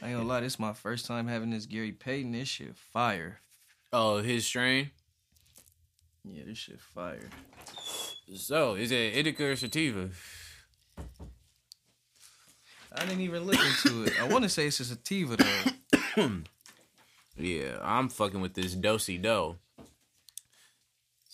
I 0.00 0.06
ain't 0.06 0.16
gonna 0.16 0.28
lie, 0.28 0.40
this 0.40 0.54
is 0.54 0.58
my 0.58 0.72
first 0.72 1.06
time 1.06 1.28
having 1.28 1.50
this 1.50 1.66
Gary 1.66 1.92
Payton. 1.92 2.32
This 2.32 2.48
shit 2.48 2.76
fire. 2.76 3.40
Oh, 3.92 4.18
his 4.18 4.46
strain. 4.46 4.90
Yeah, 6.24 6.44
this 6.46 6.58
shit 6.58 6.80
fire. 6.80 7.28
So, 8.34 8.74
is 8.74 8.90
it 8.90 9.14
indica 9.14 9.44
or 9.44 9.56
sativa? 9.56 10.08
I 12.94 13.04
didn't 13.04 13.20
even 13.20 13.44
look 13.44 13.58
into 13.58 14.04
it. 14.04 14.20
I 14.20 14.28
want 14.28 14.44
to 14.44 14.48
say 14.48 14.66
it's 14.66 14.80
a 14.80 14.84
sativa 14.84 15.36
though. 15.36 16.30
Yeah, 17.34 17.78
I'm 17.82 18.10
fucking 18.10 18.42
with 18.42 18.52
this 18.52 18.74
dosey 18.74 19.20
do. 19.20 19.56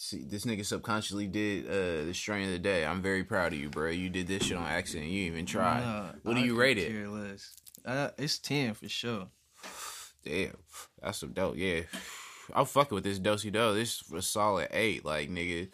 See, 0.00 0.22
this 0.22 0.44
nigga 0.44 0.64
subconsciously 0.64 1.26
did 1.26 1.66
uh 1.66 2.04
the 2.04 2.12
strain 2.14 2.46
of 2.46 2.52
the 2.52 2.60
day. 2.60 2.86
I'm 2.86 3.02
very 3.02 3.24
proud 3.24 3.52
of 3.52 3.58
you, 3.58 3.68
bro. 3.68 3.90
You 3.90 4.08
did 4.08 4.28
this 4.28 4.44
shit 4.44 4.56
on 4.56 4.64
accident. 4.64 5.10
You 5.10 5.24
even 5.24 5.44
tried. 5.44 5.80
Nah, 5.80 6.12
what 6.22 6.34
do 6.34 6.40
I 6.40 6.44
you 6.44 6.54
rate 6.54 6.78
it? 6.78 7.40
Uh, 7.84 8.10
it's 8.16 8.38
ten 8.38 8.74
for 8.74 8.88
sure. 8.88 9.26
Damn, 10.24 10.56
that's 11.02 11.18
some 11.18 11.32
dope. 11.32 11.56
Yeah, 11.56 11.80
I'm 12.54 12.64
fucking 12.64 12.94
with 12.94 13.02
this 13.02 13.18
dosey 13.18 13.50
do. 13.50 13.74
This 13.74 14.00
is 14.02 14.12
a 14.12 14.22
solid 14.22 14.68
eight. 14.70 15.04
Like 15.04 15.30
nigga, 15.30 15.68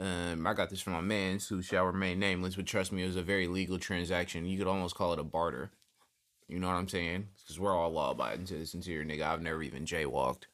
um, 0.00 0.46
I 0.46 0.54
got 0.54 0.70
this 0.70 0.80
from 0.80 0.94
my 0.94 1.02
man's 1.02 1.46
who 1.46 1.60
shall 1.60 1.84
remain 1.84 2.18
nameless, 2.18 2.56
but 2.56 2.64
trust 2.64 2.92
me, 2.92 3.02
it 3.02 3.08
was 3.08 3.16
a 3.16 3.22
very 3.22 3.46
legal 3.46 3.78
transaction. 3.78 4.46
You 4.46 4.56
could 4.56 4.68
almost 4.68 4.94
call 4.94 5.12
it 5.12 5.18
a 5.18 5.24
barter. 5.24 5.70
You 6.48 6.58
know 6.58 6.68
what 6.68 6.76
I'm 6.76 6.88
saying? 6.88 7.28
Because 7.42 7.60
we're 7.60 7.76
all 7.76 7.90
law 7.90 8.12
abiding 8.12 8.46
citizens 8.46 8.86
here, 8.86 9.04
nigga. 9.04 9.24
I've 9.24 9.42
never 9.42 9.62
even 9.62 9.84
jaywalked. 9.84 10.44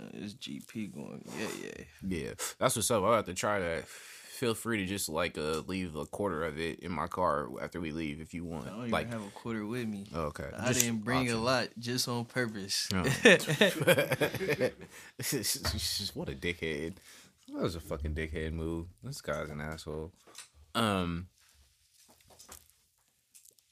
Uh, 0.00 0.08
it's 0.14 0.34
GP 0.34 0.94
going. 0.94 1.22
Yeah, 1.38 1.48
yeah. 1.62 1.84
Yeah, 2.06 2.30
that's 2.58 2.76
what's 2.76 2.90
up. 2.90 3.02
I'll 3.04 3.12
have 3.14 3.26
to 3.26 3.34
try 3.34 3.58
that. 3.60 3.86
Feel 3.86 4.54
free 4.54 4.78
to 4.78 4.86
just 4.86 5.10
like 5.10 5.36
uh 5.36 5.60
leave 5.66 5.94
a 5.96 6.06
quarter 6.06 6.44
of 6.44 6.58
it 6.58 6.80
in 6.80 6.90
my 6.92 7.06
car 7.08 7.48
after 7.60 7.78
we 7.78 7.92
leave 7.92 8.22
if 8.22 8.32
you 8.32 8.42
want. 8.42 8.66
I 8.68 8.70
don't 8.70 8.78
even 8.78 8.90
Like, 8.90 9.12
have 9.12 9.22
a 9.22 9.30
quarter 9.30 9.66
with 9.66 9.86
me. 9.86 10.06
okay, 10.14 10.46
I 10.58 10.68
Just 10.68 10.80
didn't 10.80 11.04
bring 11.04 11.30
a 11.30 11.36
lot 11.36 11.68
just 11.78 12.08
on 12.08 12.24
purpose. 12.24 12.88
Oh. 12.94 13.02
what 16.14 16.28
a 16.30 16.34
dickhead. 16.34 16.94
That 17.52 17.62
was 17.62 17.74
a 17.74 17.80
fucking 17.80 18.14
dickhead 18.14 18.52
move. 18.52 18.86
This 19.02 19.20
guy's 19.20 19.50
an 19.50 19.60
asshole. 19.60 20.12
Um, 20.74 21.26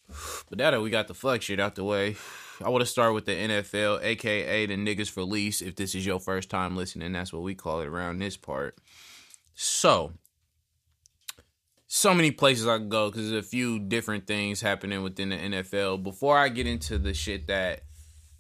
but 0.51 0.59
now 0.59 0.71
that 0.73 0.83
we 0.83 0.91
got 0.91 1.09
the 1.09 1.15
fuck 1.15 1.41
shit 1.43 1.61
out 1.61 1.77
the 1.77 1.85
way, 1.85 2.17
I 2.63 2.71
want 2.71 2.83
to 2.83 2.87
start 2.87 3.15
with 3.15 3.25
the 3.25 3.33
NFL, 3.33 4.03
aka 4.03 4.67
the 4.67 4.77
niggas 4.77 5.11
for 5.11 5.23
lease. 5.23 5.63
If 5.63 5.77
this 5.77 5.95
is 5.95 6.05
your 6.05 6.19
first 6.19 6.51
time 6.51 6.77
listening, 6.77 7.13
that's 7.13 7.33
what 7.33 7.43
we 7.43 7.55
call 7.55 7.81
it 7.81 7.87
around 7.87 8.19
this 8.19 8.37
part. 8.37 8.77
So, 9.55 10.13
so 11.87 12.15
many 12.15 12.31
places 12.31 12.67
I 12.67 12.79
can 12.79 12.89
go 12.89 13.11
because 13.11 13.31
there's 13.31 13.45
a 13.45 13.49
few 13.49 13.79
different 13.79 14.27
things 14.27 14.61
happening 14.61 15.03
within 15.03 15.29
the 15.29 15.37
NFL. 15.37 16.03
Before 16.03 16.37
I 16.37 16.49
get 16.49 16.67
into 16.67 16.99
the 16.99 17.15
shit 17.15 17.47
that 17.47 17.83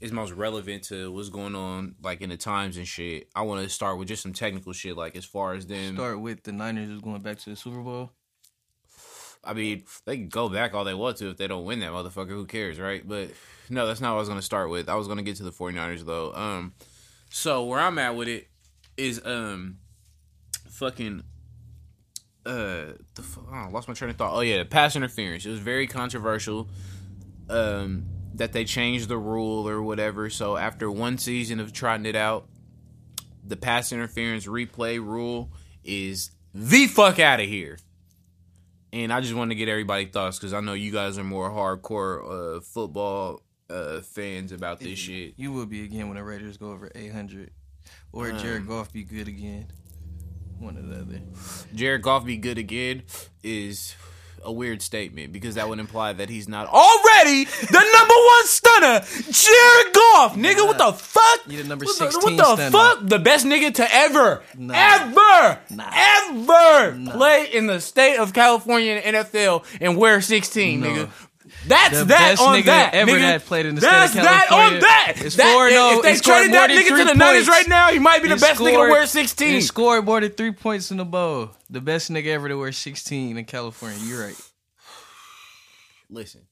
is 0.01 0.13
most 0.13 0.33
relevant 0.33 0.85
to 0.85 1.13
what's 1.13 1.29
going 1.29 1.55
on 1.55 1.95
like 2.03 2.21
in 2.21 2.31
the 2.31 2.37
times 2.37 2.77
and 2.77 2.87
shit, 2.87 3.29
I 3.35 3.43
want 3.43 3.63
to 3.63 3.69
start 3.69 3.99
with 3.99 4.09
just 4.09 4.23
some 4.23 4.33
technical 4.33 4.73
shit, 4.73 4.97
like 4.97 5.17
as 5.17 5.25
far 5.25 5.55
as 5.55 5.67
them. 5.67 5.95
Start 5.95 6.21
with 6.21 6.43
the 6.43 6.53
Niners 6.53 6.91
is 6.91 7.01
going 7.01 7.23
back 7.23 7.39
to 7.39 7.51
the 7.51 7.57
Super 7.57 7.81
Bowl. 7.81 8.11
I 9.49 9.55
mean, 9.55 9.85
they 10.05 10.17
can 10.17 10.29
go 10.29 10.49
back 10.49 10.75
all 10.75 10.85
they 10.85 10.95
want 10.95 11.17
to 11.19 11.31
if 11.31 11.39
they 11.39 11.47
don't 11.47 11.65
win 11.65 11.81
that 11.81 11.91
motherfucker. 11.91 12.29
Who 12.29 12.45
cares, 12.45 12.79
right? 12.79 13.07
But 13.07 13.31
no, 13.71 13.87
that's 13.87 14.01
not 14.01 14.11
what 14.11 14.17
I 14.17 14.21
was 14.21 14.29
going 14.29 14.41
to 14.41 14.45
start 14.45 14.71
with. 14.71 14.89
I 14.89 14.95
was 14.95 15.07
going 15.07 15.17
to 15.17 15.25
get 15.25 15.37
to 15.37 15.43
the 15.43 15.51
49ers 15.51 16.05
though. 16.05 16.33
Um, 16.35 16.75
so 17.31 17.65
where 17.65 17.81
I'm 17.81 17.99
at 17.99 18.15
with 18.15 18.29
it 18.29 18.49
is 18.97 19.21
um, 19.25 19.79
fucking 20.69 21.23
uh, 22.45 22.93
the 23.15 23.25
oh, 23.39 23.53
I 23.53 23.69
lost 23.69 23.89
my 23.89 23.95
train 23.95 24.11
of 24.11 24.17
thought. 24.17 24.35
Oh 24.35 24.41
yeah, 24.41 24.63
pass 24.65 24.95
interference. 24.97 25.47
It 25.47 25.51
was 25.51 25.61
very 25.61 25.87
controversial. 25.87 26.69
Um, 27.49 28.05
that 28.35 28.53
they 28.53 28.65
changed 28.65 29.09
the 29.09 29.19
rule 29.19 29.69
or 29.69 29.83
whatever. 29.83 30.31
So 30.31 30.57
after 30.57 30.91
one 30.91 31.19
season 31.19 31.61
of 31.61 31.73
trotting 31.73 32.07
it 32.07 32.15
out, 32.15 32.47
the 33.45 33.57
pass 33.57 33.93
interference 33.93 34.47
replay 34.47 34.99
rule 34.99 35.51
is 35.85 36.31
the 36.55 36.87
fuck 36.87 37.19
out 37.19 37.41
of 37.41 37.47
here. 37.47 37.79
And 38.93 39.13
I 39.13 39.21
just 39.21 39.35
want 39.35 39.51
to 39.51 39.55
get 39.55 39.69
everybody 39.69 40.07
thoughts 40.07 40.39
because 40.39 40.55
I 40.55 40.61
know 40.61 40.73
you 40.73 40.91
guys 40.93 41.19
are 41.19 41.25
more 41.25 41.51
hardcore 41.51 42.57
uh, 42.57 42.61
football 42.61 43.43
uh, 43.69 44.01
fans 44.01 44.51
about 44.53 44.81
this 44.81 44.99
shit. 44.99 45.35
You 45.37 45.53
will 45.53 45.67
be 45.67 45.85
again 45.85 46.09
when 46.09 46.17
the 46.17 46.25
Raiders 46.25 46.57
go 46.57 46.71
over 46.71 46.91
800. 46.95 47.51
Or 48.13 48.33
Jared 48.33 48.63
Um, 48.63 48.69
Goff 48.69 48.93
be 48.93 49.05
good 49.05 49.29
again. 49.29 49.67
One 50.59 50.77
or 50.79 50.83
the 50.83 51.01
other. 51.03 51.21
Jared 51.75 52.03
Goff 52.03 52.25
be 52.25 52.37
good 52.37 52.59
again 52.59 53.03
is 53.43 53.95
a 54.45 54.53
weird 54.53 54.83
statement 54.83 55.33
because 55.33 55.55
that 55.57 55.69
would 55.69 55.79
imply 55.79 56.13
that 56.13 56.29
he's 56.29 56.49
not 56.49 56.67
already 56.69 57.45
the 57.45 57.91
number 57.93 58.15
one 58.15 58.47
stunner, 58.47 59.01
Jared 59.33 59.95
Goff. 59.95 60.37
Nigga, 60.37 60.67
what 60.67 60.79
the 60.79 60.93
fuck? 60.93 61.41
You 61.47 61.63
the 61.63 61.69
number 61.69 61.85
What 61.85 61.99
the- 61.99 62.11
16 62.13 62.37
What 62.37 62.37
the 62.37 62.55
stunner. 62.57 62.71
fuck? 62.71 62.99
The 63.03 63.19
best 63.19 63.47
nigga 63.47 63.75
to 63.75 63.95
ever, 63.95 64.43
Nah. 64.57 64.75
ever, 64.77 65.59
Nah. 65.71 65.91
ever 65.93 66.93
Nah. 66.97 67.13
play 67.13 67.49
in 67.53 67.67
the 67.67 67.81
state 67.81 68.17
of 68.17 68.33
California 68.33 68.93
in 68.93 68.97
the 69.15 69.19
NFL 69.21 69.65
and 69.81 69.97
wear 69.97 70.21
16, 70.21 70.81
No. 70.81 70.87
nigga. 70.89 71.09
That's 71.69 71.99
The 71.99 72.05
that 72.07 72.19
best 72.31 72.43
on 72.43 72.57
nigga 72.59 72.65
that. 72.67 72.95
ever 72.95 73.11
nigga. 73.13 73.21
that 73.21 73.45
played 73.47 73.67
in 73.67 73.75
the 73.77 73.81
state 73.81 73.91
That's 73.91 74.15
of 74.17 74.23
that 74.23 74.51
on 74.53 74.81
that. 74.81 75.13
It's 75.17 75.37
That- 75.37 75.47
4-0. 75.55 75.97
If 75.99 76.03
they 76.03 76.15
He 76.15 76.21
traded 76.21 76.53
that 76.55 76.71
nigga 76.71 76.99
to 76.99 77.05
the 77.05 77.15
Niners 77.15 77.49
right 77.49 77.69
now, 77.69 77.91
he 77.91 77.99
might 77.99 78.23
be 78.23 78.29
the 78.29 78.35
He 78.35 78.41
best 78.41 78.61
nigga 78.61 78.67
to 78.67 78.73
scored- 78.73 78.91
wear 78.91 79.03
He 79.03 79.07
16. 79.09 79.63
scored 79.63 80.05
more 80.05 80.21
than 80.21 80.31
three 80.31 80.53
points 80.53 80.91
in 80.91 80.97
the 80.97 81.05
bowl. 81.05 81.51
The 81.71 81.81
best 81.81 82.11
nigga 82.11 82.27
ever 82.29 82.49
to 82.49 82.57
wear 82.59 82.73
16 82.73 83.37
in 83.37 83.45
California. 83.45 83.99
You're 84.05 84.25
right. 84.27 84.37
Listen, 86.11 86.43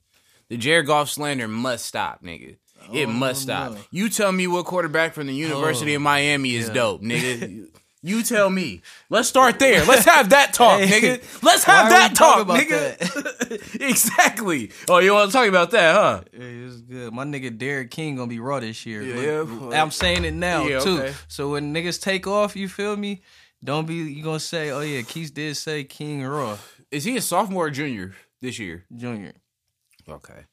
the 0.49 0.57
Jared 0.57 0.87
Goff 0.87 1.09
slander 1.11 1.49
must 1.49 1.87
stop, 1.87 2.23
nigga. 2.23 2.57
It 2.93 3.07
Oh, 3.09 3.11
must 3.11 3.43
stop. 3.43 3.73
no. 3.73 3.79
You 3.91 4.09
tell 4.11 4.31
me 4.31 4.47
what 4.47 4.67
quarterback 4.67 5.15
from 5.15 5.27
the 5.27 5.35
University 5.35 5.93
Oh, 5.95 5.97
of 5.97 6.03
Miami 6.03 6.55
is 6.57 6.69
yeah. 6.69 6.75
dope, 6.75 7.03
nigga. 7.03 7.67
You 8.03 8.23
tell 8.23 8.51
me. 8.51 8.83
Let's 9.11 9.29
start 9.29 9.59
there. 9.59 9.85
Let's 9.85 10.05
have 10.05 10.31
that 10.31 10.53
talk, 10.53 10.81
Hey, 10.83 11.01
nigga. 11.19 11.43
Let's 11.43 11.65
have 11.65 11.91
that 11.91 12.15
talk, 12.15 12.47
nigga. 12.47 13.81
exactly. 13.81 14.71
Oh, 14.89 14.99
you 14.99 15.13
want 15.13 15.31
to 15.31 15.37
talk 15.37 15.49
about 15.49 15.71
that, 15.73 15.95
huh? 15.95 16.21
It's 16.33 16.77
good. 16.83 17.13
My 17.13 17.25
nigga 17.25 17.57
D'Eriq 17.57 17.91
King 17.91 18.17
gonna 18.17 18.29
be 18.29 18.39
raw 18.39 18.61
this 18.61 18.87
year. 18.87 19.03
Yeah, 19.03 19.41
Look. 19.43 19.75
I'm 19.75 19.91
saying 19.91 20.25
it 20.25 20.35
now 20.35 20.67
Yeah, 20.67 20.81
too. 20.81 20.99
okay. 21.01 21.15
So 21.29 21.51
when 21.53 21.75
niggas 21.75 22.01
take 22.01 22.27
off, 22.27 22.55
you 22.55 22.69
feel 22.69 22.97
me? 22.97 23.23
Don't 23.65 23.87
be 23.87 23.95
you 23.95 24.23
gonna 24.23 24.39
say, 24.39 24.71
oh 24.71 24.81
yeah, 24.81 25.03
Keith 25.03 25.35
did 25.35 25.57
say 25.57 25.83
King 25.83 26.23
Raw 26.23 26.59
Is 26.91 27.05
he 27.05 27.17
a 27.17 27.21
sophomore 27.23 27.67
or 27.67 27.71
junior 27.71 28.15
this 28.41 28.59
year? 28.59 28.85
Junior. 28.95 29.33
Okay. 30.09 30.45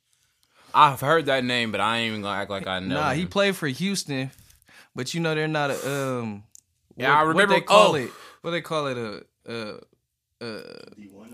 I've 0.73 1.01
heard 1.01 1.27
that 1.27 1.43
name, 1.43 1.71
but 1.71 1.81
I 1.81 1.97
ain't 1.97 2.09
even 2.11 2.21
gonna 2.23 2.39
act 2.39 2.49
like 2.49 2.65
I 2.65 2.79
know. 2.79 2.95
Nah, 2.95 3.11
he 3.11 3.27
played 3.27 3.55
for 3.55 3.67
Houston, 3.67 4.31
but 4.95 5.13
you 5.13 5.19
know 5.19 5.35
they're 5.35 5.47
not 5.47 5.69
a 5.69 5.91
um. 6.19 6.43
Yeah, 6.97 7.09
what- 7.09 7.17
I 7.17 7.21
remember- 7.21 7.53
What 7.53 7.59
they 7.59 7.65
call 7.65 7.91
oh. 7.91 7.95
it? 7.95 8.11
What 8.41 8.51
they 8.51 8.61
call 8.61 8.87
it? 8.87 8.97
A 8.97 9.23
uh 9.45 9.77
uh 10.41 10.45
D1 10.97 11.33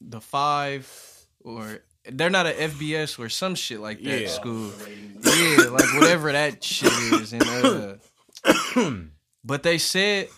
the 0.00 0.20
five 0.20 0.86
or 1.40 1.80
they're 2.10 2.30
not 2.30 2.46
a 2.46 2.52
FBS 2.52 3.18
or 3.18 3.28
some 3.28 3.54
shit 3.54 3.80
like 3.80 4.02
that 4.02 4.20
Yeah. 4.22 4.28
school. 4.28 4.70
Yeah, 5.22 5.64
like 5.70 5.92
whatever 5.94 6.32
that 6.32 6.62
shit 6.64 6.92
is, 6.92 7.32
and 7.32 7.42
uh. 7.44 7.94
But 9.48 9.62
they 9.62 9.78
said 9.78 10.28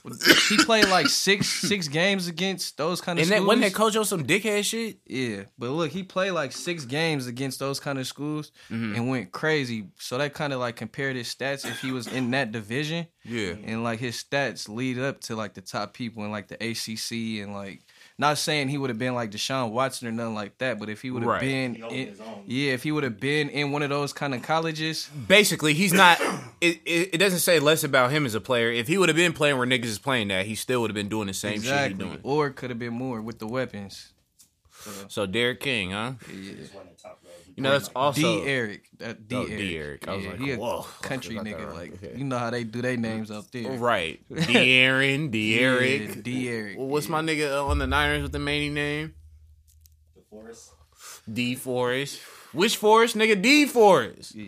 he 0.48 0.56
played 0.58 0.86
like 0.88 1.08
six 1.08 1.48
six 1.48 1.88
games 1.88 2.28
against 2.28 2.76
those 2.76 3.00
kind 3.00 3.18
of 3.18 3.24
schools. 3.26 3.32
And 3.32 3.40
schools. 3.40 3.40
that 3.40 3.46
wasn't 3.46 3.62
that 3.64 3.76
coach 3.76 3.96
on 3.96 4.04
some 4.04 4.24
dickhead 4.24 4.64
shit? 4.64 4.98
Yeah, 5.04 5.42
but 5.58 5.70
look, 5.70 5.90
he 5.90 6.04
played 6.04 6.30
like 6.30 6.52
six 6.52 6.84
games 6.84 7.26
against 7.26 7.58
those 7.58 7.80
kind 7.80 7.98
of 7.98 8.06
schools 8.06 8.52
Mm-hmm. 8.70 8.94
and 8.94 9.08
went 9.10 9.32
crazy. 9.32 9.88
So 9.98 10.16
that 10.18 10.32
kind 10.32 10.52
of 10.52 10.60
like 10.60 10.76
compared 10.76 11.16
his 11.16 11.26
stats 11.34 11.68
if 11.68 11.80
he 11.80 11.90
was 11.90 12.06
in 12.06 12.30
that 12.30 12.52
division, 12.52 13.08
Yeah. 13.24 13.54
and 13.64 13.82
like 13.82 13.98
his 13.98 14.14
stats 14.22 14.68
lead 14.68 14.96
up 15.00 15.20
to 15.22 15.34
like 15.34 15.54
the 15.54 15.60
top 15.60 15.92
people 15.92 16.24
in 16.24 16.30
like 16.30 16.46
the 16.46 16.54
ACC 16.54 17.42
and 17.42 17.52
like 17.52 17.80
not 18.16 18.38
saying 18.38 18.68
he 18.68 18.78
would 18.78 18.90
have 18.90 18.98
been 18.98 19.14
like 19.14 19.32
Deshaun 19.32 19.72
Watson 19.72 20.06
or 20.06 20.12
nothing 20.12 20.34
like 20.36 20.56
that, 20.58 20.78
but 20.78 20.88
if 20.88 21.02
he 21.02 21.10
would 21.10 21.22
have 21.22 21.30
Right. 21.32 21.40
been, 21.40 21.74
in, 21.90 22.14
yeah, 22.46 22.72
if 22.74 22.84
he 22.84 22.92
would 22.92 23.02
have 23.02 23.18
been 23.18 23.48
in 23.48 23.72
one 23.72 23.82
of 23.82 23.88
those 23.90 24.12
kind 24.12 24.34
of 24.34 24.42
colleges, 24.42 25.08
Basically, 25.26 25.74
he's 25.74 25.92
not. 25.92 26.20
It, 26.60 26.80
it, 26.84 27.10
it 27.14 27.18
doesn't 27.18 27.38
say 27.38 27.58
less 27.58 27.84
about 27.84 28.10
him 28.10 28.26
as 28.26 28.34
a 28.34 28.40
player. 28.40 28.70
If 28.70 28.86
he 28.86 28.98
would 28.98 29.08
have 29.08 29.16
been 29.16 29.32
playing 29.32 29.56
where 29.56 29.66
niggas 29.66 29.84
is 29.86 29.98
playing 29.98 30.28
that, 30.28 30.44
he 30.46 30.54
still 30.54 30.82
would 30.82 30.90
have 30.90 30.94
been 30.94 31.08
doing 31.08 31.26
the 31.26 31.32
same 31.34 31.54
shit 31.54 31.62
he 31.62 31.68
exactly, 31.68 32.04
doing. 32.04 32.18
or 32.22 32.50
could 32.50 32.68
have 32.70 32.78
been 32.78 32.92
more 32.92 33.22
with 33.22 33.38
the 33.38 33.46
weapons. 33.46 34.12
So 35.08 35.26
D'Eriq 35.26 35.60
King, 35.60 35.90
huh? 35.90 36.12
Yeah. 36.32 36.52
Just 36.54 36.74
won 36.74 36.86
the 36.86 37.02
top 37.02 37.20
row. 37.22 37.30
He 37.44 37.52
You 37.56 37.62
know 37.62 37.72
that's 37.72 37.88
played 37.88 37.96
like- 37.96 38.04
also 38.04 38.20
D 38.42 38.48
Eric, 38.48 38.82
that 38.98 39.28
D 39.28 39.36
Oh, 39.36 39.40
Eric. 39.44 39.58
D. 39.58 39.76
Eric. 39.76 40.08
I 40.08 40.14
was 40.16 40.24
Yeah, 40.24 40.30
like, 40.30 40.40
he 40.40 40.50
a 40.52 40.82
country 41.02 41.38
I 41.38 41.42
nigga. 41.42 41.74
Like 41.74 41.92
Okay. 42.02 42.14
you 42.16 42.24
know 42.24 42.38
how 42.38 42.48
they 42.50 42.64
do 42.64 42.80
their 42.80 42.96
names 42.96 43.30
out 43.30 43.50
there. 43.52 43.72
right. 43.78 44.20
D. 44.46 44.78
Aaron, 44.78 45.28
D. 45.30 45.54
Yeah, 45.56 45.60
Eric. 45.66 46.22
D 46.22 46.48
Eric. 46.48 46.78
Well, 46.78 46.86
what's 46.88 47.08
my 47.08 47.20
nigga 47.20 47.52
uh, 47.52 47.66
on 47.66 47.78
the 47.78 47.86
Niners 47.86 48.22
with 48.22 48.32
the 48.32 48.38
main 48.38 48.72
name? 48.74 49.14
The 50.16 50.22
Forest. 50.30 50.70
D. 51.30 51.54
Forest. 51.56 52.20
Which 52.52 52.76
Forest, 52.78 53.16
nigga? 53.16 53.40
D. 53.40 53.66
Forest. 53.66 54.34
Yeah. 54.34 54.46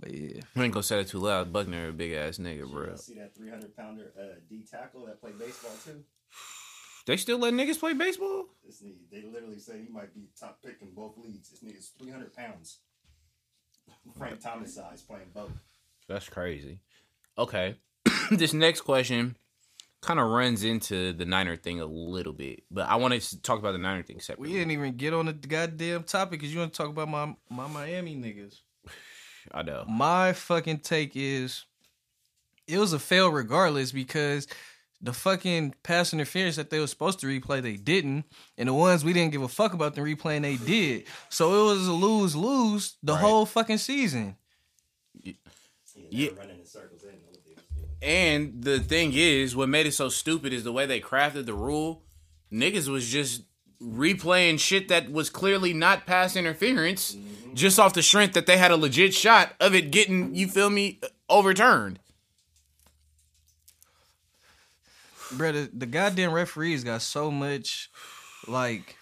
But 0.00 0.12
yeah, 0.12 0.40
I 0.56 0.64
ain't 0.64 0.72
gonna 0.72 0.82
say 0.82 1.00
it 1.00 1.08
too 1.08 1.18
loud. 1.18 1.52
Buckner, 1.52 1.88
a 1.88 1.92
big 1.92 2.12
ass 2.12 2.38
nigga, 2.38 2.58
You 2.58 2.66
bro. 2.66 2.96
see 2.96 3.14
that 3.14 3.34
300 3.34 3.76
pounder 3.76 4.12
uh, 4.18 4.36
D 4.48 4.64
tackle 4.70 5.06
that 5.06 5.20
played 5.20 5.38
baseball 5.38 5.72
too? 5.84 6.04
They 7.06 7.16
still 7.16 7.38
let 7.38 7.54
niggas 7.54 7.78
play 7.80 7.94
baseball? 7.94 8.46
This 8.64 8.82
nigga, 8.82 8.96
they 9.10 9.22
literally 9.22 9.58
say 9.58 9.80
he 9.86 9.92
might 9.92 10.14
be 10.14 10.28
top 10.38 10.62
pick 10.62 10.76
in 10.82 10.90
both 10.94 11.16
leagues. 11.16 11.48
This 11.50 11.60
nigga's 11.60 11.90
300 11.98 12.34
pounds. 12.34 12.78
Frank 14.16 14.40
Thomas 14.40 14.74
size 14.74 15.02
playing 15.02 15.30
both. 15.34 15.50
That's 16.08 16.28
crazy. 16.28 16.80
Okay. 17.36 17.76
this 18.30 18.52
next 18.52 18.82
question 18.82 19.36
kind 20.00 20.20
of 20.20 20.28
runs 20.28 20.62
into 20.64 21.12
the 21.12 21.24
Niner 21.24 21.56
thing 21.56 21.80
a 21.80 21.86
little 21.86 22.32
bit, 22.32 22.62
but 22.70 22.88
I 22.88 22.96
want 22.96 23.14
to 23.20 23.42
talk 23.42 23.58
about 23.58 23.72
the 23.72 23.78
Niner 23.78 24.02
thing 24.02 24.20
separately. 24.20 24.52
we 24.52 24.58
didn't 24.58 24.72
even 24.72 24.96
get 24.96 25.12
on 25.12 25.26
the 25.26 25.32
goddamn 25.32 26.04
topic 26.04 26.38
because 26.38 26.52
you 26.52 26.60
want 26.60 26.72
to 26.72 26.76
talk 26.76 26.88
about 26.90 27.08
my 27.08 27.34
my 27.50 27.66
Miami 27.66 28.14
niggas. 28.14 28.60
I 29.52 29.62
know. 29.62 29.84
My 29.88 30.32
fucking 30.32 30.78
take 30.80 31.12
is 31.14 31.64
it 32.66 32.78
was 32.78 32.92
a 32.92 32.98
fail 32.98 33.30
regardless 33.30 33.92
because 33.92 34.46
the 35.00 35.12
fucking 35.12 35.74
pass 35.82 36.12
interference 36.12 36.56
that 36.56 36.70
they 36.70 36.80
were 36.80 36.86
supposed 36.86 37.20
to 37.20 37.26
replay 37.26 37.62
they 37.62 37.76
didn't, 37.76 38.24
and 38.56 38.68
the 38.68 38.74
ones 38.74 39.04
we 39.04 39.12
didn't 39.12 39.32
give 39.32 39.42
a 39.42 39.48
fuck 39.48 39.72
about 39.72 39.94
them 39.94 40.04
replaying 40.04 40.42
they 40.42 40.56
did. 40.56 41.04
So 41.28 41.54
it 41.54 41.74
was 41.76 41.86
a 41.86 41.92
lose 41.92 42.34
lose 42.34 42.96
the 43.02 43.12
Right. 43.12 43.20
whole 43.20 43.46
fucking 43.46 43.78
season. 43.78 44.36
Yeah. 45.22 45.34
yeah. 46.10 46.30
running 46.36 46.58
in 46.58 46.66
circles. 46.66 47.02
They 47.02 47.10
didn't 47.10 47.22
know 47.22 47.28
what 47.30 47.44
they 47.44 47.54
was 47.54 47.64
doing. 47.74 47.86
And 48.02 48.62
the 48.62 48.80
thing 48.80 49.12
is, 49.14 49.54
what 49.56 49.68
made 49.68 49.86
it 49.86 49.92
so 49.94 50.08
stupid 50.08 50.52
is 50.52 50.64
the 50.64 50.72
way 50.72 50.84
they 50.86 51.00
crafted 51.00 51.46
the 51.46 51.54
rule. 51.54 52.02
Niggas 52.52 52.88
was 52.88 53.08
just 53.08 53.42
replaying 53.82 54.58
shit 54.58 54.88
that 54.88 55.10
was 55.10 55.30
clearly 55.30 55.72
not 55.72 56.06
pass 56.06 56.36
interference, 56.36 57.16
just 57.54 57.78
off 57.78 57.94
the 57.94 58.02
strength 58.02 58.34
that 58.34 58.46
they 58.46 58.56
had 58.56 58.70
a 58.70 58.76
legit 58.76 59.14
shot 59.14 59.54
of 59.60 59.74
it 59.74 59.90
getting, 59.90 60.34
you 60.34 60.48
feel 60.48 60.70
me, 60.70 61.00
overturned. 61.28 61.98
Bro, 65.32 65.52
the, 65.52 65.70
the 65.72 65.86
goddamn 65.86 66.32
referees 66.32 66.84
got 66.84 67.02
so 67.02 67.30
much 67.30 67.90
like 68.46 68.96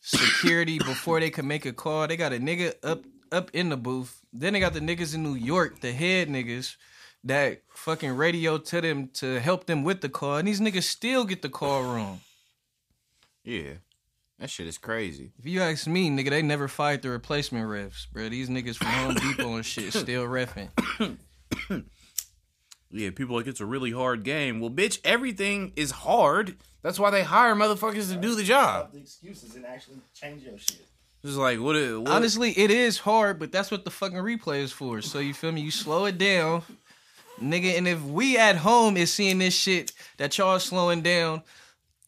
security 0.00 0.78
before 0.78 1.20
they 1.20 1.30
could 1.30 1.44
make 1.44 1.66
a 1.66 1.72
call. 1.72 2.08
They 2.08 2.16
got 2.16 2.32
a 2.32 2.38
nigga 2.38 2.74
up 2.82 3.04
up 3.30 3.50
in 3.52 3.68
the 3.68 3.76
booth. 3.76 4.20
Then 4.32 4.54
they 4.54 4.60
got 4.60 4.72
the 4.72 4.80
niggas 4.80 5.14
in 5.14 5.22
New 5.22 5.34
York, 5.34 5.80
the 5.80 5.92
head 5.92 6.28
niggas 6.28 6.76
that 7.24 7.62
fucking 7.68 8.16
radio 8.16 8.58
to 8.58 8.80
them 8.80 9.08
to 9.14 9.38
help 9.40 9.66
them 9.66 9.84
with 9.84 10.00
the 10.00 10.08
call, 10.08 10.36
and 10.36 10.48
these 10.48 10.60
niggas 10.60 10.84
still 10.84 11.24
get 11.24 11.42
the 11.42 11.48
call 11.48 11.82
wrong. 11.82 12.20
Yeah. 13.50 13.72
That 14.38 14.48
shit 14.48 14.68
is 14.68 14.78
crazy. 14.78 15.32
If 15.38 15.44
you 15.44 15.60
ask 15.60 15.86
me, 15.88 16.08
nigga, 16.08 16.30
they 16.30 16.40
never 16.40 16.68
fired 16.68 17.02
the 17.02 17.10
replacement 17.10 17.66
refs, 17.66 18.06
bro. 18.10 18.28
These 18.28 18.48
niggas 18.48 18.76
from 18.76 18.86
Home 18.86 19.14
Depot 19.36 19.54
and 19.54 19.66
shit 19.66 19.92
still 19.92 20.24
refing. 20.24 20.70
Yeah, 22.92 23.10
people 23.10 23.36
like 23.36 23.46
it's 23.46 23.60
a 23.60 23.66
really 23.66 23.92
hard 23.92 24.24
game. 24.24 24.58
Well, 24.58 24.68
bitch, 24.68 24.98
everything 25.04 25.72
is 25.76 25.92
hard. 25.92 26.56
That's 26.82 26.98
why 26.98 27.10
they 27.10 27.22
hire 27.22 27.54
motherfuckers 27.54 28.12
to 28.12 28.16
do 28.16 28.34
the 28.34 28.42
job. 28.42 28.80
Stop 28.80 28.92
the 28.92 28.98
excuses 28.98 29.54
and 29.54 29.64
actually 29.64 29.98
change 30.12 30.42
your 30.42 30.58
shit. 30.58 30.84
It's 31.22 31.36
like 31.36 31.60
what? 31.60 31.76
It, 31.76 32.00
what 32.00 32.10
Honestly, 32.10 32.50
it 32.50 32.72
is 32.72 32.98
hard, 32.98 33.38
but 33.38 33.52
that's 33.52 33.70
what 33.70 33.84
the 33.84 33.92
fucking 33.92 34.18
replay 34.18 34.58
is 34.62 34.72
for. 34.72 35.00
So 35.02 35.20
you 35.20 35.34
feel 35.34 35.52
me? 35.52 35.60
You 35.60 35.70
slow 35.70 36.06
it 36.06 36.18
down, 36.18 36.62
nigga. 37.40 37.78
And 37.78 37.86
if 37.86 38.02
we 38.02 38.36
at 38.36 38.56
home 38.56 38.96
is 38.96 39.12
seeing 39.12 39.38
this 39.38 39.54
shit 39.54 39.92
that 40.16 40.36
y'all 40.36 40.58
slowing 40.58 41.02
down 41.02 41.42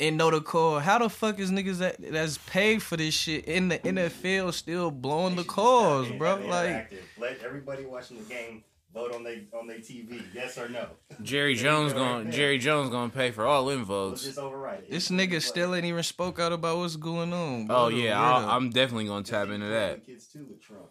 and 0.03 0.17
know 0.17 0.31
the 0.31 0.41
call, 0.41 0.81
how 0.81 0.99
the 0.99 1.09
fuck 1.09 1.39
is 1.39 1.51
niggas 1.51 1.79
that 1.79 1.97
that's 1.99 2.39
paid 2.39 2.83
for 2.83 2.97
this 2.97 3.15
shit 3.15 3.45
in 3.45 3.69
the 3.69 3.79
NFL 3.79 4.53
still 4.53 4.91
blowing 4.91 5.37
the 5.37 5.43
They 5.43 5.43
should 5.43 5.47
just 5.47 5.55
calls, 5.55 6.11
bro? 6.13 6.37
Like, 6.47 6.93
let 7.19 7.41
everybody 7.43 7.85
watching 7.87 8.19
the 8.19 8.25
game 8.25 8.65
vote 8.93 9.15
on 9.15 9.23
they 9.23 9.47
on 9.59 9.69
their 9.69 9.79
TV. 9.79 10.23
Yes 10.35 10.59
or 10.59 10.69
no. 10.69 10.89
Jerry 11.23 11.55
Jones 11.55 11.93
going 11.93 12.25
right 12.27 12.35
Jerry 12.35 12.59
Jones 12.59 12.91
going 12.91 13.11
to 13.11 13.17
pay 13.17 13.31
for 13.31 13.47
all 13.47 13.67
them 13.67 13.85
votes. 13.85 14.25
just 14.25 14.39
override 14.39 14.81
it. 14.81 14.91
this 14.91 15.09
nigga 15.09 15.41
still 15.41 15.75
ain't 15.75 15.85
even 15.85 16.03
spoke 16.03 16.41
out 16.41 16.53
about 16.53 16.79
what's 16.79 16.97
going 16.97 17.33
on. 17.33 17.67
bro. 17.67 17.77
Oh 17.77 17.89
yeah. 17.89 18.21
I'll, 18.21 18.51
I'm 18.51 18.71
definitely 18.71 19.07
gonna 19.07 19.23
tap 19.23 19.49
into 19.49 19.67
that. 19.67 20.05
Kids 20.05 20.27
too 20.27 20.47
with 20.51 20.61
Trump. 20.61 20.91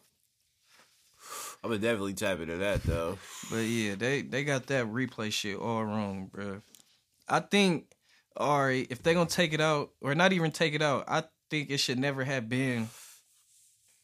I'm 1.63 1.69
gonna 1.69 1.81
definitely 1.81 2.13
tap 2.13 2.39
into 2.39 2.57
that 2.57 2.83
though. 2.83 3.17
But 3.51 3.57
yeah, 3.57 3.95
they 3.95 4.21
they 4.21 4.43
got 4.45 4.67
that 4.67 4.85
replay 4.85 5.31
shit 5.31 5.57
all 5.57 5.83
wrong, 5.83 6.29
bro. 6.31 6.61
I 7.27 7.39
think, 7.39 7.85
all 8.38 8.63
right, 8.63 8.88
if 8.89 9.03
they're 9.03 9.13
gonna 9.13 9.29
take 9.29 9.53
it 9.53 9.61
out 9.61 9.91
or 10.01 10.15
not 10.15 10.33
even 10.33 10.51
take 10.51 10.73
it 10.73 10.81
out, 10.81 11.05
I 11.07 11.23
think 11.50 11.69
it 11.69 11.77
should 11.77 12.00
never 12.00 12.23
have 12.23 12.50
been. 12.50 12.89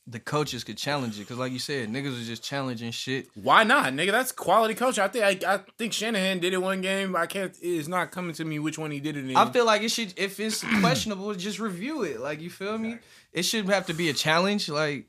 The 0.10 0.20
coaches 0.20 0.64
could 0.64 0.78
challenge 0.78 1.18
it 1.18 1.24
because, 1.24 1.38
like 1.38 1.52
you 1.52 1.60
said, 1.60 1.90
niggas 1.90 2.18
was 2.18 2.28
just 2.28 2.42
challenging 2.42 2.92
shit. 2.92 3.28
Why 3.36 3.66
not, 3.66 3.92
nigga? 3.92 4.12
That's 4.12 4.32
quality 4.32 4.74
coach. 4.74 4.98
I 4.98 5.10
think 5.10 5.44
I, 5.46 5.56
I 5.56 5.60
think 5.78 5.92
Shanahan 5.92 6.40
did 6.40 6.54
it 6.54 6.62
one 6.62 6.80
game. 6.80 7.14
I 7.14 7.26
can't. 7.26 7.54
It's 7.62 7.90
not 7.90 8.12
coming 8.12 8.34
to 8.36 8.46
me 8.46 8.58
which 8.58 8.78
one 8.78 8.92
he 8.92 9.02
did 9.02 9.18
it 9.18 9.30
in. 9.30 9.36
I 9.36 9.52
feel 9.52 9.66
like 9.66 9.82
it 9.82 9.90
should, 9.90 10.14
if 10.18 10.40
it's 10.40 10.64
questionable, 10.80 11.34
just 11.36 11.60
review 11.60 12.04
it. 12.04 12.22
Like 12.22 12.40
you 12.40 12.50
feel 12.50 12.78
me? 12.78 13.00
It 13.34 13.44
shouldn't 13.44 13.74
have 13.74 13.88
to 13.88 13.94
be 13.94 14.10
a 14.10 14.14
challenge. 14.14 14.70
Like 14.70 15.08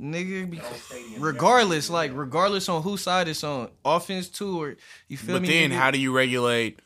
nigga, 0.00 0.50
be, 0.50 0.56
The 0.56 0.62
whole 0.64 0.74
stadium, 0.78 1.22
regardless, 1.22 1.90
like 1.90 2.10
regardless 2.14 2.68
on 2.68 2.82
whose 2.82 3.02
side 3.02 3.28
it's 3.28 3.44
on, 3.44 3.70
offense 3.84 4.28
too, 4.28 4.60
or 4.62 4.76
you 5.08 5.16
feel 5.16 5.36
but 5.36 5.42
me? 5.42 5.48
But 5.48 5.52
then, 5.54 5.70
nigga? 5.70 5.74
how 5.74 5.90
do 5.90 5.98
you 5.98 6.12
regulate? 6.12 6.80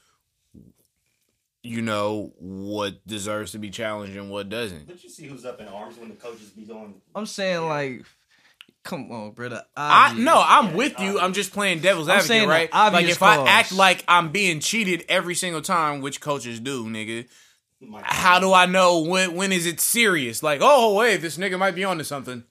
You 1.68 1.82
know 1.82 2.32
what 2.38 3.06
deserves 3.06 3.52
to 3.52 3.58
be 3.58 3.70
challenged 3.70 4.16
and 4.16 4.30
what 4.30 4.48
doesn't. 4.48 4.86
But 4.86 5.02
you 5.04 5.10
see 5.10 5.26
who's 5.26 5.44
up 5.44 5.60
in 5.60 5.68
arms 5.68 5.96
when 5.98 6.08
the 6.08 6.14
coaches 6.16 6.50
be 6.50 6.62
doing. 6.62 6.94
I'm 7.14 7.26
saying 7.26 7.66
like, 7.68 8.04
come 8.84 9.10
on, 9.12 9.32
brother. 9.32 9.62
I 9.76 10.14
no, 10.14 10.42
I'm 10.44 10.68
Yeah, 10.70 10.74
with 10.74 10.92
you. 11.00 11.06
obvious. 11.08 11.22
I'm 11.22 11.32
just 11.34 11.52
playing 11.52 11.80
devil's 11.80 12.08
I'm 12.08 12.16
advocate, 12.16 12.28
saying 12.28 12.48
the 12.48 12.52
right? 12.54 12.72
Like 12.72 12.94
obvious 12.94 13.16
if 13.16 13.22
I 13.22 13.44
act 13.46 13.72
like 13.72 14.04
I'm 14.08 14.30
being 14.30 14.60
cheated 14.60 15.04
every 15.08 15.34
single 15.34 15.62
time, 15.62 16.00
which 16.00 16.20
coaches 16.20 16.58
do, 16.60 16.86
nigga. 16.86 17.28
How 18.02 18.40
do 18.40 18.52
I 18.52 18.66
know 18.66 19.00
when 19.02 19.34
when 19.36 19.52
is 19.52 19.64
it 19.66 19.78
serious? 19.80 20.42
Like, 20.42 20.60
oh 20.62 20.94
wait, 20.94 21.18
this 21.18 21.36
nigga 21.38 21.58
might 21.58 21.74
be 21.76 21.84
onto 21.84 22.02
something. 22.04 22.42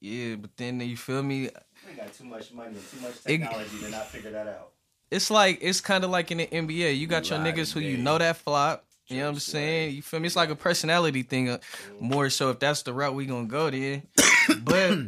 Yeah, 0.00 0.36
but 0.36 0.56
then 0.56 0.80
you 0.80 0.96
feel 0.96 1.22
me? 1.22 1.50
We 1.88 1.94
got 1.96 2.12
too 2.14 2.24
much 2.24 2.52
money 2.52 2.68
and 2.76 2.90
too 2.90 3.00
much 3.00 3.16
It- 3.26 3.38
technology 3.38 3.78
to 3.80 3.90
not 3.90 4.06
figure 4.06 4.30
that 4.30 4.46
out. 4.46 4.69
It's 5.10 5.30
like 5.30 5.58
it's 5.60 5.80
kind 5.80 6.04
of 6.04 6.10
like 6.10 6.30
in 6.30 6.38
the 6.38 6.46
NBA. 6.46 6.98
You 6.98 7.06
got 7.06 7.28
your 7.30 7.38
niggas 7.38 7.72
who 7.72 7.80
you 7.80 7.96
know 7.96 8.18
that 8.18 8.36
flop. 8.36 8.84
You 9.08 9.18
know 9.18 9.24
what 9.24 9.32
I'm 9.34 9.38
saying? 9.40 9.96
You 9.96 10.02
feel 10.02 10.20
me? 10.20 10.26
It's 10.26 10.36
like 10.36 10.50
a 10.50 10.56
personality 10.56 11.24
thing, 11.24 11.48
uh, 11.48 11.58
more 11.98 12.30
so 12.30 12.50
if 12.50 12.60
that's 12.60 12.82
the 12.82 12.92
route 12.92 13.14
we 13.14 13.26
gonna 13.26 13.48
go 13.48 13.68
then. 13.68 14.02
but 14.62 14.98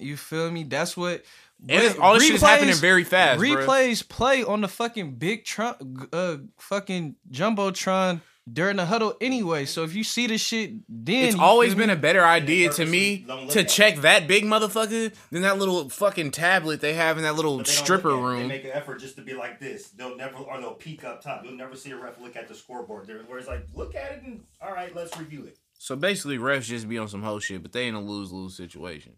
you 0.00 0.16
feel 0.16 0.50
me? 0.50 0.64
That's 0.64 0.96
what. 0.96 1.22
And 1.68 1.94
but 1.96 2.02
all 2.02 2.14
this 2.14 2.26
shit's 2.26 2.42
happening 2.42 2.74
very 2.74 3.04
fast, 3.04 3.38
bro. 3.38 3.48
Replays 3.48 4.06
play 4.06 4.42
on 4.42 4.60
the 4.60 4.68
fucking 4.68 5.12
big 5.12 5.44
tron, 5.44 6.08
uh, 6.12 6.38
fucking 6.58 7.14
jumbotron 7.30 8.20
during 8.52 8.76
the 8.76 8.84
huddle 8.86 9.16
anyway. 9.20 9.64
So 9.64 9.84
if 9.84 9.94
you 9.94 10.04
see 10.04 10.26
the 10.26 10.36
shit, 10.38 10.72
then 10.88 11.24
It's 11.28 11.38
always 11.38 11.74
been 11.74 11.88
me? 11.88 11.94
a 11.94 11.96
better 11.96 12.24
idea 12.24 12.70
to 12.72 12.84
me 12.84 13.24
to 13.50 13.60
at 13.60 13.68
check 13.68 13.96
that 13.98 14.26
big 14.28 14.44
motherfucker 14.44 15.14
than 15.30 15.42
that 15.42 15.58
little 15.58 15.88
fucking 15.88 16.30
tablet 16.30 16.80
they 16.80 16.94
have 16.94 17.16
in 17.16 17.22
that 17.24 17.34
little 17.36 17.56
But 17.58 17.66
they 17.66 17.72
don't 17.74 17.84
stripper 17.84 18.12
look 18.14 18.18
at 18.18 18.28
it. 18.28 18.34
They 18.36 18.38
room. 18.40 18.48
make 18.48 18.64
an 18.64 18.70
effort 18.72 19.00
just 19.00 19.16
to 19.16 19.22
be 19.22 19.32
like 19.34 19.60
this. 19.60 19.90
They'll 19.90 20.16
never, 20.16 20.36
or 20.36 20.60
they'll 20.60 20.74
peek 20.74 21.04
up 21.04 21.22
top. 21.22 21.42
You'll 21.44 21.54
never 21.56 21.74
see 21.76 21.90
a 21.92 21.96
ref 21.96 22.20
look 22.20 22.36
at 22.36 22.48
the 22.48 22.54
scoreboard. 22.54 23.06
They're, 23.06 23.18
where 23.20 23.38
it's 23.38 23.48
like, 23.48 23.66
look 23.74 23.94
at 23.94 24.12
it 24.12 24.22
and 24.24 24.44
all 24.60 24.72
right, 24.72 24.94
let's 24.94 25.16
review 25.18 25.44
it. 25.46 25.58
So 25.78 25.96
basically, 25.96 26.38
refs 26.38 26.62
just 26.64 26.88
be 26.88 26.98
on 26.98 27.08
some 27.08 27.22
whole 27.22 27.40
shit, 27.40 27.62
but 27.62 27.72
they 27.72 27.88
in 27.88 27.94
a 27.94 28.00
lose 28.00 28.30
lose 28.32 28.56
situation. 28.56 29.12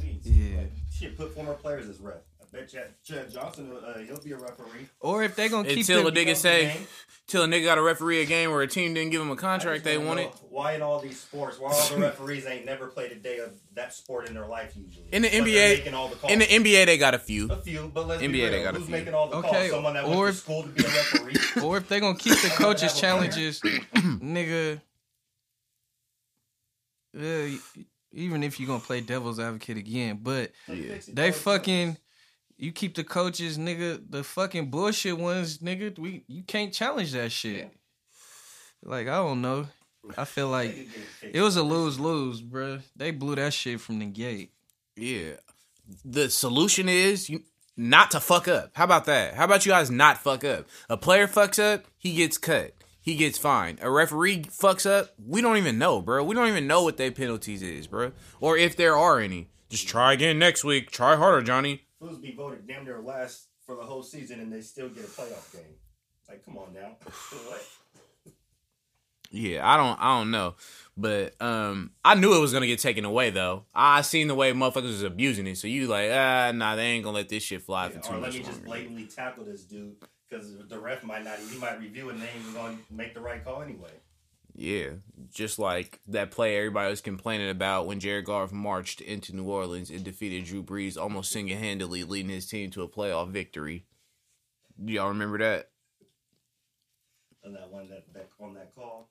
We 0.00 0.04
need 0.08 0.20
Yeah. 0.24 0.58
like, 0.58 0.72
shit, 0.92 1.16
put 1.16 1.34
former 1.34 1.54
players 1.54 1.88
as 1.88 2.00
ref. 2.00 2.16
I 2.52 2.56
bet 2.56 2.68
Chad, 2.68 2.94
Chad 3.04 3.30
Johnson, 3.30 3.72
uh, 3.84 3.98
he'll 3.98 4.20
be 4.20 4.32
a 4.32 4.36
referee. 4.36 4.86
Or 5.00 5.22
if 5.22 5.34
they're 5.36 5.48
gonna 5.48 5.68
keep 5.68 5.78
Until 5.78 6.06
a 6.06 6.10
the, 6.10 6.20
nigga 6.24 6.36
say, 6.36 6.66
the 6.66 6.72
game. 6.74 6.86
till 7.26 7.42
a 7.42 7.46
nigga 7.46 7.64
got 7.64 7.78
a 7.78 7.82
referee 7.82 8.22
a 8.22 8.24
game 8.26 8.50
where 8.50 8.62
a 8.62 8.66
team 8.68 8.94
didn't 8.94 9.10
give 9.10 9.20
him 9.20 9.30
a 9.30 9.36
contract 9.36 9.84
they 9.84 9.98
wanted. 9.98 10.28
Why 10.48 10.74
in 10.74 10.82
all 10.82 11.00
these 11.00 11.20
sports, 11.20 11.58
why 11.58 11.72
all 11.72 11.88
the 11.90 11.96
referees 11.98 12.46
ain't 12.46 12.64
never 12.64 12.86
played 12.86 13.12
a 13.12 13.16
day 13.16 13.38
of 13.38 13.52
that 13.74 13.92
sport 13.94 14.28
in 14.28 14.34
their 14.34 14.46
life 14.46 14.72
usually? 14.76 15.06
In 15.12 15.22
the 15.22 15.28
But 15.28 15.48
NBA 15.48 15.92
all 15.94 16.08
the 16.08 16.16
calls. 16.16 16.32
In 16.32 16.38
the 16.38 16.46
NBA, 16.46 16.86
they 16.86 16.96
got 16.98 17.14
a 17.14 17.18
few. 17.18 17.50
a 17.50 17.56
few, 17.56 17.90
but 17.92 18.06
let's 18.06 18.22
NBA, 18.22 18.32
be 18.32 18.40
real. 18.42 18.50
they 18.52 18.62
got 18.62 18.74
a 18.74 18.78
Who's 18.78 18.86
few. 18.86 18.96
making 18.96 19.14
all 19.14 19.28
the 19.28 19.36
Okay, 19.36 19.48
calls? 19.50 19.70
Someone 19.70 19.94
that 19.94 20.04
or 20.04 20.08
went 20.24 20.28
if- 20.28 20.34
to 20.36 20.40
school 20.40 20.62
to 20.62 20.68
be 20.68 20.84
a 20.84 20.86
referee. 20.88 21.34
or 21.62 21.76
if 21.78 21.88
they 21.88 22.00
gonna 22.00 22.16
keep 22.18 22.40
the 22.40 22.48
coaches 22.50 22.98
Have 23.00 23.16
a 23.16 23.28
player. 23.28 23.30
challenges, 23.30 23.60
nigga. 23.96 24.80
Uh, 27.18 27.56
even 28.12 28.42
if 28.42 28.58
you're 28.60 28.66
gonna 28.66 28.80
play 28.80 29.00
devil's 29.00 29.38
advocate 29.40 29.76
again, 29.76 30.20
but 30.22 30.52
Yeah. 30.68 30.96
they 31.08 31.32
fucking 31.32 31.96
you 32.58 32.72
keep 32.72 32.94
the 32.94 33.04
coaches, 33.04 33.58
nigga, 33.58 34.00
the 34.08 34.24
fucking 34.24 34.70
bullshit 34.70 35.18
ones, 35.18 35.58
nigga. 35.58 35.98
We 35.98 36.24
you 36.26 36.42
can't 36.42 36.72
challenge 36.72 37.12
that 37.12 37.32
shit. 37.32 37.70
Like 38.82 39.08
I 39.08 39.16
don't 39.16 39.42
know. 39.42 39.66
I 40.16 40.24
feel 40.24 40.48
like 40.48 40.70
us. 40.70 40.76
They 40.76 40.84
could 40.84 40.94
get 40.94 41.04
fixed. 41.04 41.36
it 41.36 41.40
was 41.40 41.56
a 41.56 41.62
lose 41.62 41.98
lose, 41.98 42.42
bruh. 42.42 42.82
They 42.94 43.10
blew 43.10 43.34
that 43.36 43.52
shit 43.52 43.80
from 43.80 43.98
the 43.98 44.06
gate. 44.06 44.52
Yeah. 44.96 45.34
The 46.04 46.30
solution 46.30 46.88
is 46.88 47.28
you 47.28 47.42
not 47.76 48.10
to 48.12 48.20
fuck 48.20 48.48
up. 48.48 48.70
How 48.74 48.84
about 48.84 49.04
that? 49.06 49.34
How 49.34 49.44
about 49.44 49.66
you 49.66 49.72
guys 49.72 49.90
not 49.90 50.18
fuck 50.18 50.44
up? 50.44 50.66
A 50.88 50.96
player 50.96 51.26
fucks 51.26 51.62
up, 51.62 51.84
he 51.98 52.14
gets 52.14 52.38
cut. 52.38 52.72
He 53.00 53.14
gets 53.14 53.38
fined. 53.38 53.78
A 53.82 53.90
referee 53.90 54.44
fucks 54.44 54.84
up, 54.84 55.10
we 55.24 55.40
don't 55.40 55.58
even 55.58 55.78
know, 55.78 56.00
bro. 56.00 56.24
We 56.24 56.34
don't 56.34 56.48
even 56.48 56.66
know 56.66 56.82
what 56.82 56.96
their 56.96 57.12
penalties 57.12 57.62
is, 57.62 57.86
bro. 57.86 58.12
Or 58.40 58.56
if 58.56 58.76
there 58.76 58.96
are 58.96 59.20
any. 59.20 59.48
Just 59.68 59.86
try 59.86 60.12
again 60.12 60.38
next 60.38 60.64
week. 60.64 60.90
Try 60.90 61.16
harder, 61.16 61.42
Johnny. 61.42 61.85
Fools 61.98 62.18
be 62.18 62.32
voted 62.32 62.66
damn 62.66 62.84
near 62.84 63.00
last 63.00 63.48
for 63.64 63.74
the 63.74 63.82
whole 63.82 64.02
season 64.02 64.40
and 64.40 64.52
they 64.52 64.60
still 64.60 64.88
get 64.88 65.04
a 65.04 65.08
playoff 65.08 65.52
game. 65.52 65.74
Like, 66.28 66.44
come 66.44 66.58
on 66.58 66.74
now. 66.74 66.96
what? 67.04 67.66
Yeah, 69.30 69.68
I 69.68 69.76
don't 69.76 69.98
I 70.00 70.18
don't 70.18 70.30
know. 70.30 70.54
But 70.96 71.40
um 71.40 71.92
I 72.04 72.14
knew 72.14 72.36
it 72.36 72.40
was 72.40 72.52
gonna 72.52 72.66
get 72.66 72.78
taken 72.78 73.04
away 73.04 73.30
though. 73.30 73.64
I 73.74 74.02
seen 74.02 74.28
the 74.28 74.34
way 74.34 74.52
motherfuckers 74.52 74.82
was 74.82 75.02
abusing 75.02 75.46
it. 75.46 75.58
So 75.58 75.66
you 75.66 75.88
like, 75.88 76.10
ah 76.12 76.52
nah, 76.54 76.76
they 76.76 76.84
ain't 76.84 77.04
gonna 77.04 77.16
let 77.16 77.28
this 77.28 77.42
shit 77.42 77.62
fly 77.62 77.88
for 77.88 77.98
too 77.98 78.12
or 78.14 78.18
let 78.18 78.22
much 78.22 78.34
me 78.34 78.44
just 78.44 78.64
blatantly 78.64 79.06
tackle 79.06 79.44
this 79.44 79.64
dude 79.64 79.96
because 80.28 80.56
the 80.68 80.78
ref 80.78 81.02
might 81.04 81.24
not. 81.24 81.38
He 81.38 81.58
might 81.58 81.78
review 81.78 82.08
it 82.08 82.14
and 82.14 82.22
they 82.22 82.28
ain't 82.28 82.54
going 82.54 82.76
to 82.76 82.94
make 82.94 83.14
the 83.14 83.20
right 83.20 83.44
call 83.44 83.62
anyway. 83.62 83.90
Yeah, 84.58 84.92
just 85.30 85.58
like 85.58 86.00
that 86.08 86.30
play 86.30 86.56
everybody 86.56 86.88
was 86.88 87.02
complaining 87.02 87.50
about 87.50 87.86
when 87.86 88.00
Jared 88.00 88.24
Goff 88.24 88.52
marched 88.52 89.02
into 89.02 89.36
New 89.36 89.44
Orleans 89.44 89.90
and 89.90 90.02
defeated 90.02 90.46
Drew 90.46 90.62
Brees 90.62 90.96
almost 90.96 91.30
single 91.30 91.58
handedly, 91.58 92.04
leading 92.04 92.30
his 92.30 92.46
team 92.46 92.70
to 92.70 92.82
a 92.82 92.88
playoff 92.88 93.28
victory. 93.28 93.84
Y'all 94.82 95.08
remember 95.08 95.36
that? 95.38 95.68
And 97.44 97.54
that 97.54 97.70
one 97.70 97.90
that, 97.90 98.04
that 98.14 98.30
on 98.40 98.54
that 98.54 98.74
call. 98.74 99.10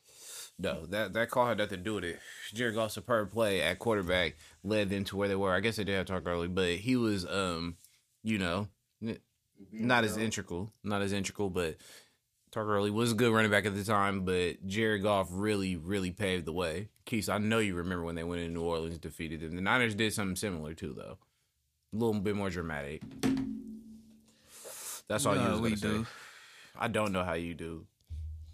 No, 0.58 0.88
that 0.88 1.14
that 1.14 1.30
call 1.30 1.46
had 1.46 1.60
nothing 1.60 1.78
to 1.78 1.84
do 1.84 1.94
with 1.94 2.06
it. 2.06 2.20
Jared 2.52 2.74
Goff's 2.74 2.96
superb 2.96 3.32
play 3.32 3.62
at 3.62 3.78
quarterback 3.78 4.38
led 4.64 4.90
them 4.90 5.04
to 5.04 5.16
where 5.16 5.28
they 5.28 5.36
were. 5.36 5.54
I 5.54 5.60
guess 5.60 5.76
they 5.76 5.84
did 5.84 5.96
have 5.96 6.08
to 6.08 6.14
Todd 6.14 6.24
Gurley, 6.24 6.48
but 6.48 6.72
he 6.72 6.96
was, 6.96 7.24
um, 7.24 7.78
you 8.24 8.40
know, 8.40 8.68
not 9.72 10.04
as 10.06 10.18
integral, 10.18 10.74
not 10.84 11.04
as 11.04 11.14
integral, 11.14 11.52
but 11.52 11.78
Gurley 12.64 12.92
was 12.92 13.12
a 13.12 13.16
good 13.16 13.34
running 13.34 13.52
back 13.52 13.66
at 13.66 13.76
the 13.76 13.84
time, 13.84 14.22
but 14.22 14.66
Jared 14.66 15.04
Goff 15.04 15.28
really, 15.32 15.76
really 15.76 16.12
paved 16.12 16.46
the 16.46 16.54
way. 16.54 16.90
Keith, 17.06 17.28
I 17.28 17.38
know 17.38 17.60
you 17.60 17.76
remember 17.76 18.06
when 18.06 18.16
they 18.16 18.24
went 18.24 18.42
in 18.42 18.54
New 18.54 18.62
Orleans 18.62 18.94
and 18.94 19.02
defeated 19.02 19.42
them. 19.42 19.56
The 19.56 19.62
Niners 19.62 19.96
did 19.96 20.14
something 20.14 20.36
similar 20.36 20.74
too, 20.74 20.94
though. 20.94 21.18
A 21.94 21.96
little 21.98 22.22
bit 22.22 22.36
more 22.36 22.50
dramatic. 22.50 23.02
That's 25.08 25.26
all 25.26 25.36
you 25.36 25.42
uh, 25.42 25.52
was 25.52 25.62
gonna 25.62 25.78
say. 25.78 25.88
do. 25.88 26.08
I 26.78 26.88
don't 26.88 27.12
know 27.12 27.24
how 27.24 27.34
you 27.34 27.54
do 27.54 27.86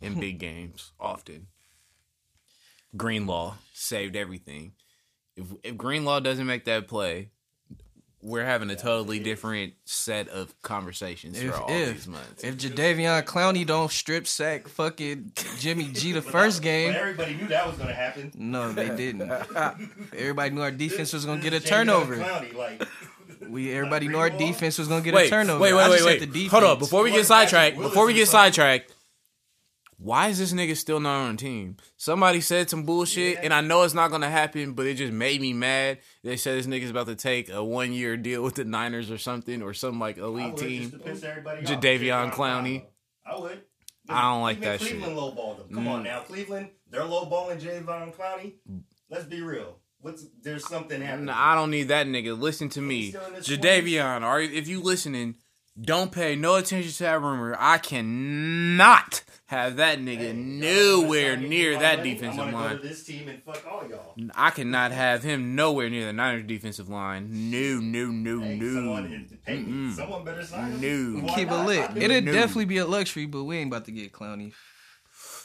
in 0.01 0.19
big 0.19 0.39
games 0.39 0.91
often. 0.99 1.47
Greenlaw 2.95 3.55
saved 3.73 4.15
everything. 4.15 4.73
If 5.35 5.47
if 5.63 5.77
Greenlaw 5.77 6.19
doesn't 6.19 6.45
make 6.45 6.65
that 6.65 6.87
play, 6.87 7.29
we're 8.23 8.45
having 8.45 8.69
a 8.69 8.75
totally 8.75 9.19
different 9.19 9.73
set 9.85 10.27
of 10.29 10.53
conversations 10.61 11.39
If 11.41 11.53
for 11.55 11.61
all 11.61 11.71
if 11.71 11.93
these 11.93 12.07
months. 12.07 12.43
if 12.43 12.57
Jadeveon 12.57 13.23
Clowney 13.23 13.65
don't 13.65 13.91
strip 13.91 14.27
sack 14.27 14.67
fucking 14.67 15.31
Jimmy 15.59 15.85
G 15.91 16.11
the 16.11 16.21
first 16.37 16.61
game, 16.61 16.93
But 16.93 16.99
everybody 17.01 17.33
knew 17.35 17.47
that 17.47 17.65
was 17.67 17.75
going 17.77 17.89
to 17.89 17.95
happen. 17.95 18.31
no, 18.35 18.71
they 18.71 18.89
didn't. 18.95 19.31
Everybody 20.15 20.49
knew 20.55 20.61
our 20.61 20.71
defense 20.71 21.13
was 21.13 21.25
gonna 21.25 21.41
get 21.41 21.53
a 21.53 21.57
This 21.59 21.63
is 21.65 21.69
Jamie 21.69 21.85
turnover. 21.85 22.15
Clowney, 22.17 22.53
like, 22.55 22.83
We 23.49 23.73
everybody 23.73 24.07
knew 24.07 24.17
our 24.19 24.29
defense 24.29 24.77
was 24.77 24.87
gonna 24.87 25.01
get 25.01 25.13
wait, 25.13 25.27
a 25.27 25.29
turnover. 25.29 25.59
wait, 25.59 25.73
wait, 25.73 25.89
wait, 25.89 26.05
wait. 26.21 26.31
the. 26.33 26.47
Hold 26.47 26.63
up, 26.63 26.79
before 26.79 27.03
we 27.03 27.11
get 27.11 27.25
sidetracked, 27.25 27.77
before 27.77 28.05
we 28.05 28.13
get 28.13 28.27
sidetracked, 28.27 28.93
why 30.01 30.29
is 30.29 30.39
this 30.39 30.51
nigga 30.53 30.75
still 30.75 30.99
not 30.99 31.21
on 31.27 31.35
the 31.35 31.37
team? 31.41 31.77
Somebody 31.97 32.41
said 32.41 32.69
some 32.69 32.83
bullshit, 32.83 33.35
Yeah. 33.35 33.41
and 33.43 33.53
I 33.53 33.61
know 33.61 33.83
it's 33.83 33.93
not 33.93 34.09
gonna 34.11 34.29
happen, 34.29 34.73
but 34.73 34.85
it 34.87 34.95
just 34.95 35.13
made 35.13 35.39
me 35.41 35.53
mad. 35.53 35.99
They 36.23 36.37
said 36.37 36.57
this 36.57 36.65
nigga's 36.67 36.89
about 36.89 37.07
to 37.07 37.15
take 37.15 37.49
a 37.49 37.63
one 37.63 37.93
year 37.93 38.17
deal 38.17 38.43
with 38.43 38.55
the 38.55 38.65
Niners 38.65 39.11
or 39.11 39.17
something, 39.17 39.61
or 39.61 39.73
some 39.73 39.99
like 39.99 40.17
elite 40.17 40.57
team. 40.57 40.81
just 40.89 40.93
to 40.93 40.99
piss 40.99 41.23
everybody 41.23 41.65
off. 41.65 41.71
Jadeveon 41.81 42.31
Clowney. 42.31 42.85
I 43.25 43.39
would. 43.39 43.61
I 44.09 44.21
don't 44.23 44.41
like 44.41 44.57
Even 44.57 44.69
that 44.69 44.81
shit. 44.81 44.89
Cleveland 45.01 45.17
lowballed 45.17 45.57
them. 45.59 45.75
Come 45.75 45.87
on 45.87 46.01
Mm. 46.01 46.05
now, 46.05 46.19
Cleveland. 46.21 46.69
They're 46.89 47.01
lowballing 47.01 47.61
Jadeveon 47.61 48.15
Clowney. 48.15 48.55
Let's 49.09 49.25
be 49.25 49.41
real. 49.41 49.77
What's 49.99 50.25
there's 50.41 50.67
something 50.67 50.99
happening. 50.99 51.25
Nah, 51.27 51.51
I 51.51 51.53
don't 51.53 51.69
need 51.69 51.89
that 51.89 52.07
nigga. 52.07 52.37
Listen 52.37 52.69
to 52.69 52.81
me, 52.81 53.11
Jadeveon. 53.11 54.23
Are 54.23 54.41
if 54.41 54.67
you 54.67 54.81
listening, 54.81 55.35
don't 55.79 56.11
pay 56.11 56.35
no 56.35 56.55
attention 56.55 56.91
to 56.91 57.03
that 57.03 57.21
rumor. 57.21 57.55
I 57.59 57.77
cannot 57.77 59.23
have 59.47 59.77
that 59.77 59.99
nigga 59.99 60.17
Hey, 60.19 60.33
nowhere 60.33 61.31
wanna 61.31 61.41
sign 61.41 61.43
me 61.43 61.49
near 61.49 61.79
that 61.79 61.97
money? 61.99 62.13
defensive 62.13 62.39
I'm 62.43 62.53
line. 62.53 62.75
Go 62.77 62.81
to 62.81 62.87
this 62.87 63.03
team 63.03 63.27
and 63.27 63.43
fuck 63.43 63.65
all 63.69 63.87
y'all. 63.89 64.15
I 64.35 64.49
cannot 64.51 64.91
have 64.91 65.23
him 65.23 65.55
nowhere 65.55 65.89
near 65.89 66.05
the 66.05 66.13
Niners 66.13 66.43
defensive 66.45 66.89
line. 66.89 67.51
No, 67.51 67.79
no, 67.79 68.05
no, 68.07 68.41
Hey, 68.41 68.57
no. 68.57 68.73
someone, 68.73 69.29
hey, 69.45 69.95
someone 69.95 70.23
better 70.25 70.43
sign 70.43 70.71
him. 70.73 71.25
No. 71.25 71.33
Keep 71.35 71.47
it 71.47 71.51
not? 71.51 71.65
lit. 71.67 71.89
I 71.89 71.93
do. 71.93 71.99
It'd 72.01 72.25
No. 72.25 72.31
definitely 72.33 72.65
be 72.65 72.77
a 72.77 72.85
luxury, 72.85 73.25
but 73.25 73.43
we 73.43 73.57
ain't 73.57 73.69
about 73.69 73.85
to 73.85 73.91
get 73.91 74.11
Clowney. 74.11 74.53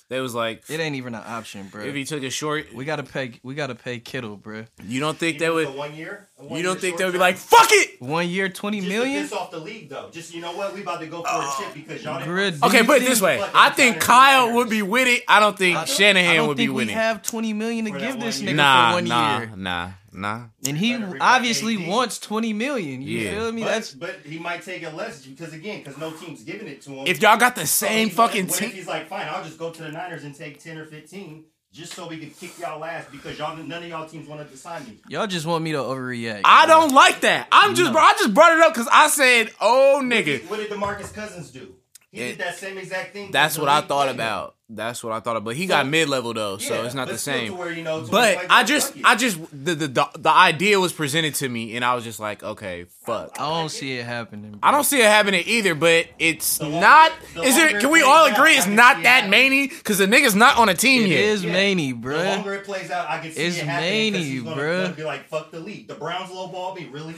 They 0.09 0.21
was 0.21 0.37
like, 0.37 0.62
It 0.71 0.79
ain't 0.79 0.95
even 0.95 1.17
an 1.17 1.23
option, 1.27 1.67
bro. 1.67 1.83
if 1.85 1.93
he 1.93 2.05
took 2.05 2.23
a 2.23 2.31
short, 2.31 2.73
we 2.73 2.85
gotta 2.85 3.03
pay. 3.03 3.41
We 3.43 3.57
gotta 3.57 3.75
pay 3.75 3.99
Kittle, 3.99 4.37
bro. 4.37 4.65
you 4.85 5.01
don't 5.01 5.19
think 5.19 5.37
Even 5.37 5.49
they 5.49 5.51
would? 5.67 5.75
one 5.75 5.97
year. 5.97 6.29
One 6.37 6.59
You 6.59 6.62
don't 6.62 6.79
think 6.79 6.99
they'll 6.99 7.12
be 7.12 7.18
like, 7.18 7.37
fuck 7.37 7.68
it? 7.70 8.01
One 8.03 8.29
year, 8.29 8.49
twenty 8.51 8.81
Just 8.81 8.88
million. 8.90 9.22
to 9.22 9.29
piss 9.29 9.33
off 9.33 9.51
the 9.51 9.59
league 9.59 9.88
though. 9.88 10.11
Just 10.12 10.35
you 10.35 10.40
know 10.42 10.53
what, 10.57 10.75
we 10.75 10.83
about 10.83 11.01
to 11.01 11.07
go 11.07 11.22
for 11.22 11.29
a 11.29 11.31
oh, 11.33 11.57
chip 11.64 11.75
because 11.75 12.05
y'all 12.05 12.18
didn't. 12.18 12.29
Grid- 12.31 12.62
Okay, 12.62 12.83
put 12.85 13.01
it 13.03 13.07
this 13.07 13.20
way. 13.22 13.42
I 13.55 13.70
think 13.70 14.01
Kyle 14.01 14.46
and 14.49 14.57
would 14.57 14.68
be 14.68 14.83
with 14.83 15.09
it. 15.09 15.22
I 15.29 15.40
don't 15.40 15.57
think 15.57 15.77
I 15.79 15.85
Shanahan 15.87 16.37
don't 16.37 16.49
would 16.49 16.57
be 16.59 16.66
think 16.66 16.77
with 16.77 16.87
we 16.88 16.92
it. 16.92 16.96
have 16.96 17.22
twenty 17.22 17.53
million 17.55 17.87
to 17.87 17.92
For 17.92 17.99
give 17.99 18.20
this 18.20 18.42
nigga. 18.42 18.55
Nah, 18.57 18.90
for 18.90 18.94
one 18.96 19.05
nah, 19.07 19.38
year, 19.38 19.53
nah, 19.57 19.90
nah. 20.12 20.44
and 20.66 20.77
he 20.77 20.92
Better 20.92 21.07
bring 21.07 21.18
back 21.20 21.37
obviously 21.37 21.83
AD. 21.83 21.88
wants 21.88 22.18
twenty 22.18 22.53
million. 22.53 23.01
You 23.01 23.18
Yeah. 23.18 23.31
feel 23.31 23.53
me? 23.53 23.62
But, 23.62 23.68
That's 23.68 23.94
but 23.94 24.16
he 24.25 24.38
might 24.38 24.62
take 24.62 24.83
it 24.83 24.94
less 24.94 25.25
because 25.25 25.55
again, 25.55 25.79
because 25.83 25.96
no 25.99 26.11
team's 26.11 26.42
giving 26.44 26.68
it 26.68 26.83
to 26.83 26.90
him. 26.90 27.07
If 27.07 27.22
y'all 27.22 27.38
got 27.38 27.57
the 27.57 27.66
same 27.66 28.11
he- 28.11 28.14
what 28.14 28.29
fucking 28.29 28.49
if- 28.49 28.59
team, 28.59 28.70
he's 28.72 28.87
like, 28.87 29.09
fine, 29.09 29.27
I'll 29.27 29.42
just 29.42 29.59
go 29.59 29.70
to 29.70 29.83
the 29.83 29.90
Niners 29.90 30.25
and 30.25 30.35
take 30.35 30.62
ten 30.62 30.77
or 30.77 30.85
fifteen, 30.85 31.44
just 31.77 31.93
so 31.93 32.09
we 32.09 32.17
can 32.19 32.31
kick 32.31 32.59
y'all 32.59 32.83
ass 32.85 33.05
because 33.12 33.39
y'all 33.39 33.57
none 33.57 33.83
of 33.83 33.89
y'all 33.89 34.09
teams 34.09 34.27
wanted 34.29 34.51
to 34.51 34.57
sign 34.57 34.85
me. 34.85 34.99
y'all 35.09 35.27
just 35.27 35.45
want 35.47 35.62
me 35.62 35.73
to 35.73 35.79
overreact. 35.79 36.41
I 36.45 36.67
don't 36.67 36.93
like 36.93 37.21
that. 37.21 37.49
I'm 37.53 37.75
just, 37.75 37.89
No. 37.89 37.93
bro. 37.93 38.03
I 38.03 38.12
just 38.15 38.33
brought 38.35 38.53
it 38.57 38.61
up 38.61 38.73
because 38.75 38.89
I 38.91 39.09
said, 39.09 39.53
"Oh, 39.61 40.01
nigga." 40.03 40.49
What 40.49 40.59
did 40.59 40.71
Demarcus 40.71 41.12
Cousins 41.12 41.51
do? 41.51 41.75
He 42.11 42.21
It- 42.21 42.29
did 42.31 42.39
that 42.39 42.59
same 42.59 42.79
exact 42.79 43.12
thing. 43.12 43.31
That's 43.31 43.59
what 43.59 43.69
I 43.69 43.83
thought 43.83 44.07
played 44.07 44.15
about. 44.17 44.56
That's 44.69 45.05
what 45.05 45.13
I 45.13 45.21
thought 45.21 45.37
of, 45.37 45.45
But 45.45 45.55
he 45.55 45.67
got 45.67 45.87
mid 45.87 46.09
level 46.09 46.35
though, 46.35 46.59
so 46.59 46.75
Yeah, 46.75 46.87
it's 46.87 46.95
not 46.95 47.07
the 47.07 47.17
same. 47.19 47.57
where, 47.57 47.71
you 47.71 47.85
know, 47.85 48.05
But 48.11 48.37
he 48.41 48.47
I 48.51 48.65
just, 48.65 48.95
fuck. 48.95 49.05
I 49.05 49.15
just, 49.15 49.39
the, 49.53 49.77
the 49.77 49.87
the 49.87 50.07
the 50.19 50.31
idea 50.31 50.81
was 50.81 50.93
presented 50.93 51.37
to 51.37 51.49
me, 51.49 51.77
and 51.77 51.85
I 51.85 51.95
was 51.95 52.03
just 52.03 52.19
like, 52.19 52.43
okay, 52.43 52.87
fuck. 53.05 53.31
I 53.39 53.49
don't 53.61 53.69
see 53.69 53.93
it 53.97 54.05
happening. 54.05 54.59
I 54.65 54.73
don't 54.73 54.83
see 54.83 54.99
it 55.01 55.05
happening 55.07 55.45
either, 55.47 55.77
but 55.77 56.07
it's 56.19 56.59
The 56.59 56.69
not. 56.69 57.13
the 57.35 57.43
Is 57.45 57.57
longer 57.57 57.77
it? 57.77 57.81
Can 57.81 57.91
we 57.93 58.03
all 58.03 58.27
agree 58.27 58.55
I 58.55 58.59
it's 58.59 58.67
not 58.67 58.97
see 58.97 59.01
it 59.03 59.05
that 59.05 59.09
happening. 59.23 59.31
many? 59.31 59.69
Because 59.69 59.99
the 59.99 60.07
nigga's 60.07 60.35
not 60.35 60.59
on 60.59 60.69
a 60.69 60.75
team 60.75 61.05
It 61.05 61.11
yet. 61.11 61.21
is 61.21 61.45
Yeah. 61.45 61.53
Maney, 61.53 61.93
The 61.93 62.25
longer 62.25 62.55
it 62.55 62.65
plays 62.65 62.91
out, 62.91 63.09
I 63.09 63.21
can 63.21 63.31
see 63.31 63.43
It's 63.43 63.59
it 63.59 63.67
happening 63.67 64.13
because 64.15 64.27
Maney, 64.27 64.35
he's 64.35 64.43
gonna, 64.43 64.57
bruh. 64.63 64.83
gonna 64.83 64.95
be 64.97 65.05
like, 65.05 65.29
"Fuck 65.29 65.53
the 65.53 65.61
league." 65.61 65.87
The 65.87 65.95
Browns 65.95 66.31
lowball 66.31 66.75
me, 66.75 66.89
really? 66.91 67.15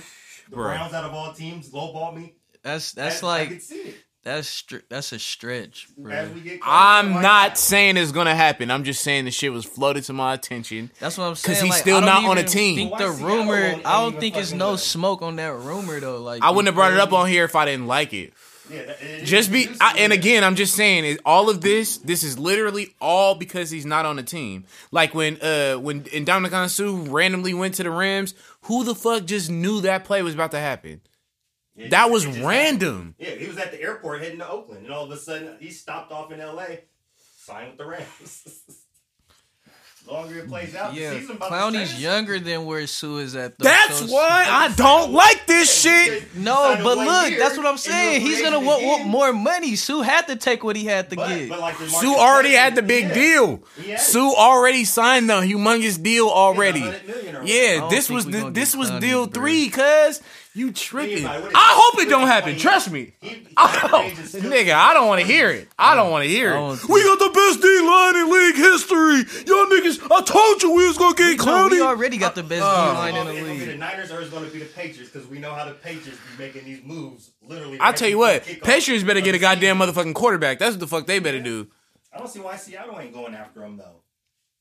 The 0.51 0.57
Bruh. 0.57 0.65
Browns 0.75 0.93
out 0.93 1.05
of 1.05 1.15
all 1.15 1.33
teams 1.33 1.71
lowball 1.71 2.15
me. 2.15 2.35
That's 2.63 2.93
that's 2.93 3.23
I, 3.23 3.27
I 3.27 3.31
like 3.39 3.49
can 3.49 3.61
see 3.61 3.75
it. 3.77 3.95
That's 4.29 4.49
str- 4.49 4.77
that's 4.91 5.12
a 5.12 5.19
stretch, 5.19 5.87
As 5.88 5.95
bro. 5.97 6.29
we 6.35 6.41
get 6.41 6.61
closer, 6.61 6.75
I'm 6.77 7.12
like 7.14 7.23
not 7.23 7.49
that. 7.51 7.59
saying 7.59 7.97
it's 7.97 8.12
gonna 8.12 8.35
happen. 8.35 8.71
I'm 8.71 8.85
just 8.85 9.03
saying 9.03 9.25
the 9.25 9.31
shit 9.31 9.53
was 9.53 9.64
floated 9.64 10.05
to 10.05 10.12
my 10.12 10.35
attention. 10.35 10.91
That's 11.01 11.17
what 11.17 11.25
I'm 11.25 11.35
saying. 11.35 11.55
Because 11.55 11.62
he's 11.62 11.71
like, 11.71 11.81
still 11.81 12.01
don't 12.03 12.27
on 12.27 12.37
a 12.37 12.41
even 12.41 12.53
team. 12.53 12.77
Think 12.77 12.99
the 12.99 13.12
Seattle 13.12 13.27
rumor. 13.27 13.81
I 13.87 14.03
don't 14.03 14.21
think 14.21 14.37
it's 14.37 14.53
no 14.53 14.73
go? 14.73 14.77
smoke 14.77 15.23
on 15.23 15.37
that 15.37 15.55
rumor 15.55 15.99
though. 15.99 16.19
Like 16.21 16.43
I 16.43 16.51
wouldn't 16.51 16.67
have 16.67 16.75
brought 16.75 16.93
it 16.93 16.99
up 17.01 17.12
on 17.12 17.27
here 17.29 17.45
if 17.45 17.57
I 17.57 17.64
didn't 17.64 17.87
like 17.87 18.12
it. 18.12 18.35
Yeah, 18.71 18.85
that- 18.85 19.03
it 19.03 19.23
is 19.23 19.31
Just 19.31 19.51
be, 19.51 19.64
juicy, 19.64 19.79
I, 19.81 19.95
and 20.01 20.12
again, 20.12 20.45
I'm 20.45 20.55
just 20.55 20.75
saying, 20.75 21.07
is 21.07 21.19
all 21.25 21.49
of 21.49 21.62
this, 21.62 21.97
this 21.97 22.23
is 22.23 22.38
literally 22.38 22.95
all 23.01 23.35
because 23.35 23.71
he's 23.71 23.87
not 23.87 24.05
on 24.05 24.17
the 24.17 24.23
team. 24.23 24.67
Like 24.91 25.14
when, 25.14 25.41
uh, 25.41 25.77
when 25.77 26.03
Ndamukong 26.03 26.69
Suh 26.69 27.11
randomly 27.11 27.55
went 27.55 27.77
to 27.77 27.83
the 27.83 27.91
Rams, 27.91 28.35
who 28.64 28.85
the 28.85 28.95
fuck 28.95 29.25
just 29.25 29.51
knew 29.51 29.81
that 29.81 30.05
play 30.05 30.21
was 30.21 30.35
about 30.35 30.51
to 30.51 30.59
happen? 30.61 31.01
Yeah, 31.79 31.88
That 31.91 32.11
was 32.11 32.27
random. 32.27 33.14
happened. 33.19 33.38
Yeah, 33.38 33.43
he 33.43 33.47
was 33.47 33.57
at 33.59 33.71
the 33.71 33.81
airport 33.81 34.21
heading 34.23 34.38
to 34.41 34.49
Oakland, 34.51 34.85
and 34.85 34.93
all 34.93 35.05
of 35.05 35.11
a 35.12 35.17
sudden 35.17 35.57
he 35.61 35.71
stopped 35.71 36.11
off 36.12 36.33
in 36.33 36.41
L.A. 36.41 36.81
Signed 37.38 37.69
with 37.69 37.79
the 37.79 37.87
Rams. 37.87 38.45
longer 40.07 40.38
it 40.38 40.49
plays 40.49 40.75
out, 40.75 40.95
Yeah, 40.95 41.11
the 41.11 41.21
season 41.21 41.37
Clowney's 41.37 41.91
change. 41.91 42.03
younger 42.03 42.38
than 42.41 42.64
where 42.64 42.87
Suh 42.87 43.17
is 43.19 43.37
at. 43.37 43.59
Though, 43.59 43.64
That's 43.64 43.99
so 43.99 44.05
it's- 44.05 44.11
why 44.11 44.47
I 44.49 44.69
don't 44.75 45.12
like 45.12 45.47
this 45.47 45.85
Yeah, 45.85 45.93
shit. 46.07 46.35
No, 46.37 46.81
but 46.83 46.97
look, 46.97 47.31
year, 47.31 47.38
that's 47.38 47.59
what 47.59 47.67
I'm 47.67 47.77
saying. 47.77 48.23
He's 48.23 48.41
gonna 48.41 48.59
want, 48.61 48.83
want 48.85 49.05
more 49.07 49.35
money. 49.35 49.77
Suh 49.77 50.01
had 50.01 50.27
to 50.29 50.37
take 50.37 50.64
what 50.64 50.77
he 50.77 50.87
had 50.87 51.11
to 51.11 51.17
But, 51.17 51.29
get. 51.29 51.49
but 51.51 51.61
like 51.61 51.77
Suh 51.77 52.07
already 52.17 52.55
had 52.55 52.75
the 52.75 52.81
big 52.83 53.09
yeah. 53.09 53.14
deal. 53.14 53.62
He 53.79 53.91
had 53.91 54.01
it. 54.01 54.03
Suh 54.03 54.33
already 54.35 54.85
signed 54.87 55.29
the 55.29 55.41
humongous 55.43 56.03
deal 56.03 56.29
already. 56.31 56.81
He 56.81 56.87
had 56.87 56.95
100 57.07 57.14
million 57.17 57.37
or 57.37 57.43
Yeah, 57.45 57.88
this 57.91 58.09
was 58.09 58.25
the, 58.25 58.51
this 58.51 58.75
was 58.75 58.91
deal 58.93 59.27
bro. 59.27 59.43
three, 59.43 59.69
cuz 59.69 60.23
you 60.59 60.73
tripping. 60.73 61.25
about 61.25 61.37
it. 61.37 61.42
What 61.42 61.51
is 61.51 61.55
I 61.57 61.71
hope 61.81 62.01
it 62.03 62.09
don't 62.11 62.27
happen. 62.27 62.59
Trust 62.59 62.90
me. 62.90 63.12
He- 63.21 63.29
he 63.29 63.47
Oh, 63.57 63.90
range 64.03 64.18
is 64.18 64.29
still- 64.31 64.42
nigga, 64.42 64.75
I 64.75 64.92
don't 64.94 65.07
want 65.09 65.21
to 65.21 65.27
hear 65.27 65.51
it. 65.51 65.68
I 65.79 65.94
don't 65.94 66.11
want 66.11 66.25
to 66.25 66.29
hear 66.29 66.53
it. 66.55 66.88
We 66.88 67.03
got 67.05 67.18
the 67.18 67.31
best 67.33 67.62
D 67.62 67.81
line 67.81 68.16
in 68.16 68.31
league 68.31 68.57
history. 68.57 69.44
Y'all 69.47 69.66
niggas, 69.66 70.03
I 70.11 70.21
told 70.23 70.62
you 70.62 70.71
we 70.73 70.87
was 70.87 70.99
gonna 70.99 71.14
get 71.14 71.38
No, 71.44 71.68
we 71.68 71.81
already 71.81 72.18
got 72.18 72.35
the 72.35 72.42
best. 72.42 72.62
D 72.62 72.66
uh, 72.66 72.94
line 72.94 73.14
in 73.16 73.27
It's 73.27 73.37
the 73.37 73.40
gonna 73.47 73.59
be 73.59 73.64
the. 73.66 73.75
Niners 73.77 74.11
or 74.11 74.21
it's 74.21 74.31
going 74.31 74.44
to 74.44 74.51
be 74.51 74.59
the 74.59 74.64
Patriots 74.66 75.11
because 75.11 75.29
we 75.29 75.38
know 75.38 75.55
how 75.55 75.64
the 75.64 75.73
Patriots 75.75 76.18
be 76.37 76.42
making 76.44 76.64
these 76.64 76.83
moves. 76.85 77.31
Literally, 77.47 77.79
I 77.81 77.87
right 77.87 77.97
tell 77.97 78.09
you 78.09 78.18
what, 78.18 78.44
Patriots 78.62 79.05
better 79.05 79.21
get 79.21 79.35
a 79.35 79.38
goddamn 79.38 79.79
motherfucking 79.79 80.14
quarterback. 80.14 80.59
That's 80.59 80.73
what 80.73 80.81
the 80.81 80.87
fuck 80.87 81.07
they 81.07 81.18
better 81.21 81.40
do. 81.40 81.68
I 82.12 82.18
don't 82.18 82.29
see 82.29 82.40
why 82.40 82.57
Seattle 82.57 82.99
ain't 82.99 83.12
going 83.14 83.35
after 83.35 83.62
him 83.64 83.77
though. 83.77 84.03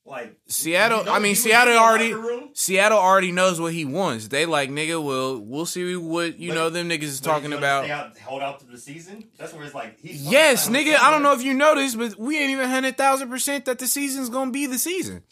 Like 0.07 0.37
Seattle, 0.47 0.99
you 0.99 1.05
know, 1.07 1.11
I 1.13 1.19
mean, 1.19 1.35
Seattle 1.35 1.75
already, 1.75 2.15
Seattle 2.53 2.97
already 2.97 3.33
knows 3.33 3.59
what 3.59 3.73
he 3.73 3.83
wants. 3.83 4.29
They 4.29 4.45
like, 4.45 4.69
nigga, 4.69 5.03
well, 5.03 5.37
we'll 5.37 5.65
see 5.65 5.97
what 5.97 6.39
you 6.39 6.51
But- 6.51 6.55
know 6.55 6.69
them 6.69 6.87
niggas 6.87 7.03
is 7.03 7.19
talking 7.19 7.51
about. 7.51 7.83
stay 7.83 7.91
out, 7.91 8.17
hold 8.19 8.41
out 8.41 8.61
to 8.61 8.65
the 8.67 8.77
season. 8.77 9.25
That's 9.37 9.51
where 9.53 9.65
it's 9.65 9.75
like 9.75 9.99
he's 9.99 10.21
Yes, 10.23 10.69
nigga. 10.69 10.95
I 10.97 11.11
don't 11.11 11.23
know 11.23 11.33
if 11.33 11.43
you 11.43 11.53
noticed, 11.53 11.97
but 11.97 12.17
we 12.17 12.37
ain't 12.39 12.51
even 12.51 12.69
hundred 12.69 12.95
thousand 12.95 13.29
percent 13.29 13.65
that 13.65 13.79
the 13.79 13.87
season's 13.87 14.29
gonna 14.29 14.51
be 14.51 14.65
the 14.65 14.77
season. 14.79 15.23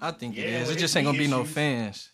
I 0.00 0.10
think 0.10 0.36
it 0.36 0.42
Yeah, 0.48 0.62
is. 0.62 0.70
It 0.70 0.78
just 0.78 0.96
ain't 0.96 1.06
gonna 1.06 1.16
be 1.16 1.28
no 1.28 1.44
fans. 1.44 2.10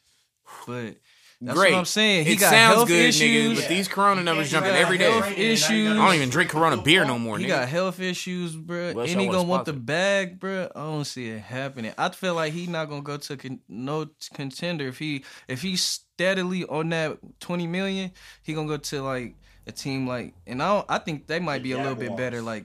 But 0.67 0.97
that's 1.43 1.59
Great. 1.59 1.73
what 1.73 1.79
I'm 1.79 1.85
saying. 1.87 2.27
He 2.27 2.33
it 2.33 2.37
got 2.41 2.51
sounds 2.51 2.75
health 2.77 2.89
good, 2.89 3.09
issues. 3.09 3.59
nigga. 3.59 3.61
But 3.63 3.69
these 3.69 3.89
Corona 3.89 4.23
numbers 4.23 4.49
He 4.49 4.53
jumping 4.53 4.73
do 4.73 4.79
every 4.79 4.99
that. 4.99 5.05
day. 5.05 5.11
Health 5.11 5.25
Training, 5.25 5.39
and 5.39 5.61
now 5.61 5.69
you 5.71 5.85
issues. 5.87 5.91
I 5.99 6.05
don't 6.07 6.15
even 6.15 6.29
drink 6.31 6.51
Corona 6.51 6.77
beer 6.83 7.05
no 7.05 7.19
more, 7.19 7.39
He 7.39 7.45
nigga. 7.45 7.49
got 7.49 7.69
health 7.69 8.01
issues, 8.01 8.55
bro. 8.57 8.93
Well, 8.93 9.01
and 9.01 9.11
so 9.13 9.19
he 9.19 9.27
what's 9.27 9.37
gonna 9.39 9.49
want 9.49 9.65
the 9.65 9.71
sponsored? 9.73 9.87
bag, 9.87 10.39
bro. 10.41 10.69
I 10.77 10.81
don't 10.81 11.05
see 11.05 11.29
it 11.31 11.41
happening. 11.41 11.93
I 11.97 12.09
feel 12.11 12.35
like 12.35 12.53
he 12.53 12.67
not 12.67 12.89
gonna 12.91 13.03
go 13.03 13.17
to 13.17 13.37
con- 13.37 13.61
no 13.69 14.07
contender 14.35 14.89
if 14.89 14.99
he 14.99 15.25
if 15.49 15.63
he's 15.63 15.83
steadily 15.83 16.65
on 16.67 16.91
that 16.91 17.19
twenty 17.41 17.67
million. 17.67 18.11
He 18.43 18.53
gonna 18.53 18.69
go 18.69 18.77
to 18.77 19.03
like 19.03 19.35
a 19.67 19.73
team 19.73 20.07
like, 20.07 20.35
and 20.47 20.63
I 20.63 20.69
don't, 20.75 20.87
I 20.89 20.99
think 20.99 21.27
they 21.27 21.39
might 21.39 21.63
be 21.63 21.73
a 21.73 21.77
little 21.77 21.95
bit 21.95 22.11
Jaguars. 22.11 22.19
better. 22.19 22.43
Like, 22.43 22.65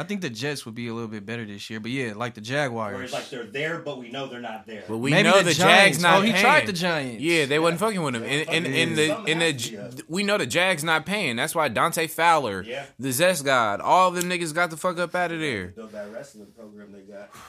I 0.00 0.04
think 0.04 0.20
the 0.22 0.30
Jets 0.30 0.64
would 0.64 0.74
be 0.74 0.88
a 0.88 0.94
little 0.94 1.08
bit 1.08 1.26
better 1.26 1.44
this 1.44 1.68
year. 1.68 1.78
But 1.78 1.90
yeah, 1.90 2.14
like 2.16 2.34
the 2.34 2.40
Where 2.40 2.44
Jaguars. 2.44 3.04
it's 3.04 3.12
like 3.12 3.28
they're 3.28 3.44
there, 3.44 3.78
but 3.80 3.98
we 3.98 4.10
know 4.10 4.26
they're 4.26 4.40
not 4.40 4.66
there. 4.66 4.84
But 4.88 4.98
we 4.98 5.10
Maybe 5.10 5.28
know 5.28 5.38
the 5.38 5.44
the, 5.44 5.54
Giants. 5.54 5.98
Jags 5.98 6.02
not. 6.02 6.18
Oh, 6.18 6.22
he 6.22 6.32
paying. 6.32 6.42
tried 6.42 6.66
the 6.66 6.72
Giants. 6.72 7.22
Yeah, 7.22 7.44
they 7.46 7.58
wasn't 7.58 7.80
fucking 7.80 8.02
with 8.02 8.14
him. 8.16 8.22
They 8.22 8.44
And 8.46 8.48
wasn't 8.48 8.66
in, 8.66 8.72
fucking 8.72 8.88
in 8.88 8.94
the 8.96 9.14
him. 9.14 9.26
in 9.26 9.38
the 9.38 9.76
has 9.82 10.02
we 10.08 10.22
know 10.22 10.38
the 10.38 10.46
Jags 10.46 10.82
not 10.82 11.04
paying. 11.06 11.36
That's 11.36 11.54
why 11.54 11.68
Dante 11.68 12.06
Fowler, 12.06 12.62
Yeah. 12.62 12.86
the 12.98 13.12
Zest 13.12 13.44
God, 13.44 13.80
all 13.80 14.10
them 14.10 14.24
niggas 14.24 14.54
got 14.54 14.70
the 14.70 14.76
fuck 14.76 14.98
up 14.98 15.14
out 15.14 15.32
of 15.32 15.40
there. 15.40 15.68
Build 15.68 15.92
that 15.92 16.10
wrestling 16.12 16.48
program 16.56 16.92
they 16.92 17.00
got. 17.00 17.30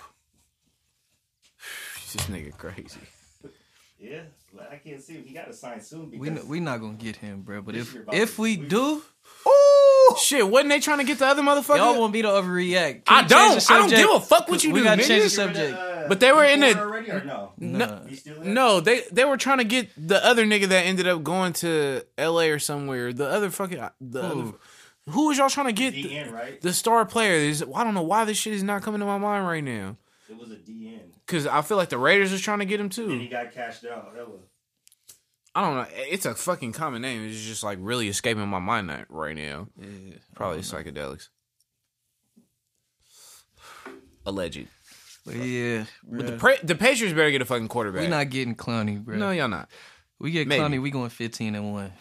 This 2.13 2.25
nigga 2.27 2.57
crazy. 2.57 2.99
Yeah, 3.97 4.23
I 4.69 4.75
can't 4.77 5.01
see 5.01 5.13
him. 5.13 5.23
He 5.25 5.33
got 5.33 5.45
to 5.47 5.53
sign 5.53 5.79
soon 5.79 6.09
we 6.11 6.17
because 6.29 6.43
we 6.45 6.59
not 6.59 6.81
gonna 6.81 6.93
get 6.95 7.15
him, 7.15 7.41
bro. 7.41 7.61
But 7.61 7.75
if 7.75 7.95
if 8.11 8.37
we 8.39 8.57
we- 8.57 8.67
do, 8.67 9.01
Ooh, 9.47 10.15
shit! 10.19 10.47
Wasn't 10.47 10.69
they 10.69 10.79
trying 10.79 10.99
to 10.99 11.03
get 11.03 11.19
the 11.19 11.25
other 11.25 11.41
motherfucker? 11.41 11.77
y'all 11.77 11.99
want 11.99 12.13
me 12.13 12.21
to 12.21 12.27
overreact. 12.27 13.05
Can 13.05 13.25
I 13.25 13.27
don't. 13.27 13.71
I 13.71 13.77
don't 13.79 13.89
give 13.89 14.09
a 14.09 14.19
fuck 14.19 14.47
what 14.49 14.63
you 14.63 14.71
we 14.71 14.79
do, 14.81 14.83
gotta 14.85 15.01
nigga. 15.01 15.07
change 15.07 15.35
the 15.35 15.37
Get 15.37 15.47
rid 15.47 15.55
of, 15.55 15.55
subject. 15.69 15.77
uh, 15.79 16.07
But 16.07 16.19
they 16.19 16.31
were 16.31 16.43
in 16.43 16.59
the- 16.59 16.73
gone 16.73 16.83
already 16.83 17.11
or 17.11 17.23
no. 17.23 17.51
Nah. 17.57 18.05
He? 18.05 18.19
No, 18.43 18.79
they 18.79 19.01
they 19.11 19.25
were 19.25 19.37
trying 19.37 19.57
to 19.59 19.63
get 19.63 19.89
the 19.97 20.23
other 20.25 20.45
nigga 20.45 20.67
that 20.67 20.85
ended 20.85 21.07
up 21.07 21.23
going 21.23 21.53
to 21.53 22.03
L.A. 22.17 22.49
or 22.51 22.59
somewhere. 22.59 23.13
The 23.13 23.27
other 23.27 23.49
fucking 23.49 23.79
the 23.99 24.21
Who? 24.21 24.41
other, 24.41 24.51
who 25.09 25.27
was 25.27 25.37
y'all 25.37 25.49
trying 25.49 25.67
to 25.67 25.73
get? 25.73 25.93
The, 25.93 26.31
right? 26.31 26.61
the 26.61 26.73
star 26.73 27.05
player 27.05 27.33
is. 27.33 27.63
I 27.73 27.83
don't 27.83 27.93
know 27.93 28.03
why 28.03 28.25
this 28.25 28.37
shit 28.37 28.53
is 28.53 28.63
not 28.63 28.83
coming 28.83 28.99
to 28.99 29.05
my 29.05 29.17
mind 29.17 29.47
right 29.47 29.63
now. 29.63 29.97
It 30.29 30.37
was 30.37 30.51
a 30.51 30.55
DN. 30.55 30.99
Cause 31.27 31.47
I 31.47 31.61
feel 31.61 31.77
like 31.77 31.89
the 31.89 31.97
Raiders 31.97 32.31
was 32.31 32.41
trying 32.41 32.59
to 32.59 32.65
get 32.65 32.79
him 32.79 32.89
too. 32.89 33.09
And 33.09 33.21
he 33.21 33.27
got 33.27 33.53
cashed 33.53 33.85
out. 33.85 34.11
Hella. 34.15 34.27
I 35.53 35.61
don't 35.65 35.75
know. 35.75 35.85
It's 36.09 36.25
a 36.25 36.33
fucking 36.33 36.71
common 36.71 37.01
name. 37.01 37.27
It's 37.27 37.41
just 37.41 37.63
like 37.63 37.77
really 37.81 38.07
escaping 38.07 38.47
my 38.47 38.59
mind 38.59 39.05
right 39.09 39.35
now. 39.35 39.67
Yeah. 39.77 40.15
Probably 40.35 40.59
psychedelics. 40.59 41.27
Alleged. 44.25 44.67
But 45.25 45.35
yeah, 45.35 45.85
But 46.03 46.25
the 46.25 46.37
pra- 46.37 46.63
the 46.65 46.75
Patriots 46.75 47.13
better 47.13 47.29
get 47.31 47.41
a 47.41 47.45
fucking 47.45 47.67
quarterback. 47.67 48.01
We're 48.01 48.09
not 48.09 48.29
getting 48.29 48.55
Clowney, 48.55 49.03
bro. 49.03 49.17
no, 49.17 49.31
y'all 49.31 49.47
not. 49.47 49.69
we 50.19 50.31
get 50.31 50.47
maybe. 50.47 50.63
Clowney, 50.63 50.81
we 50.81 50.89
going 50.89 51.09
fifteen 51.09 51.53
and 51.55 51.71
one. 51.73 51.91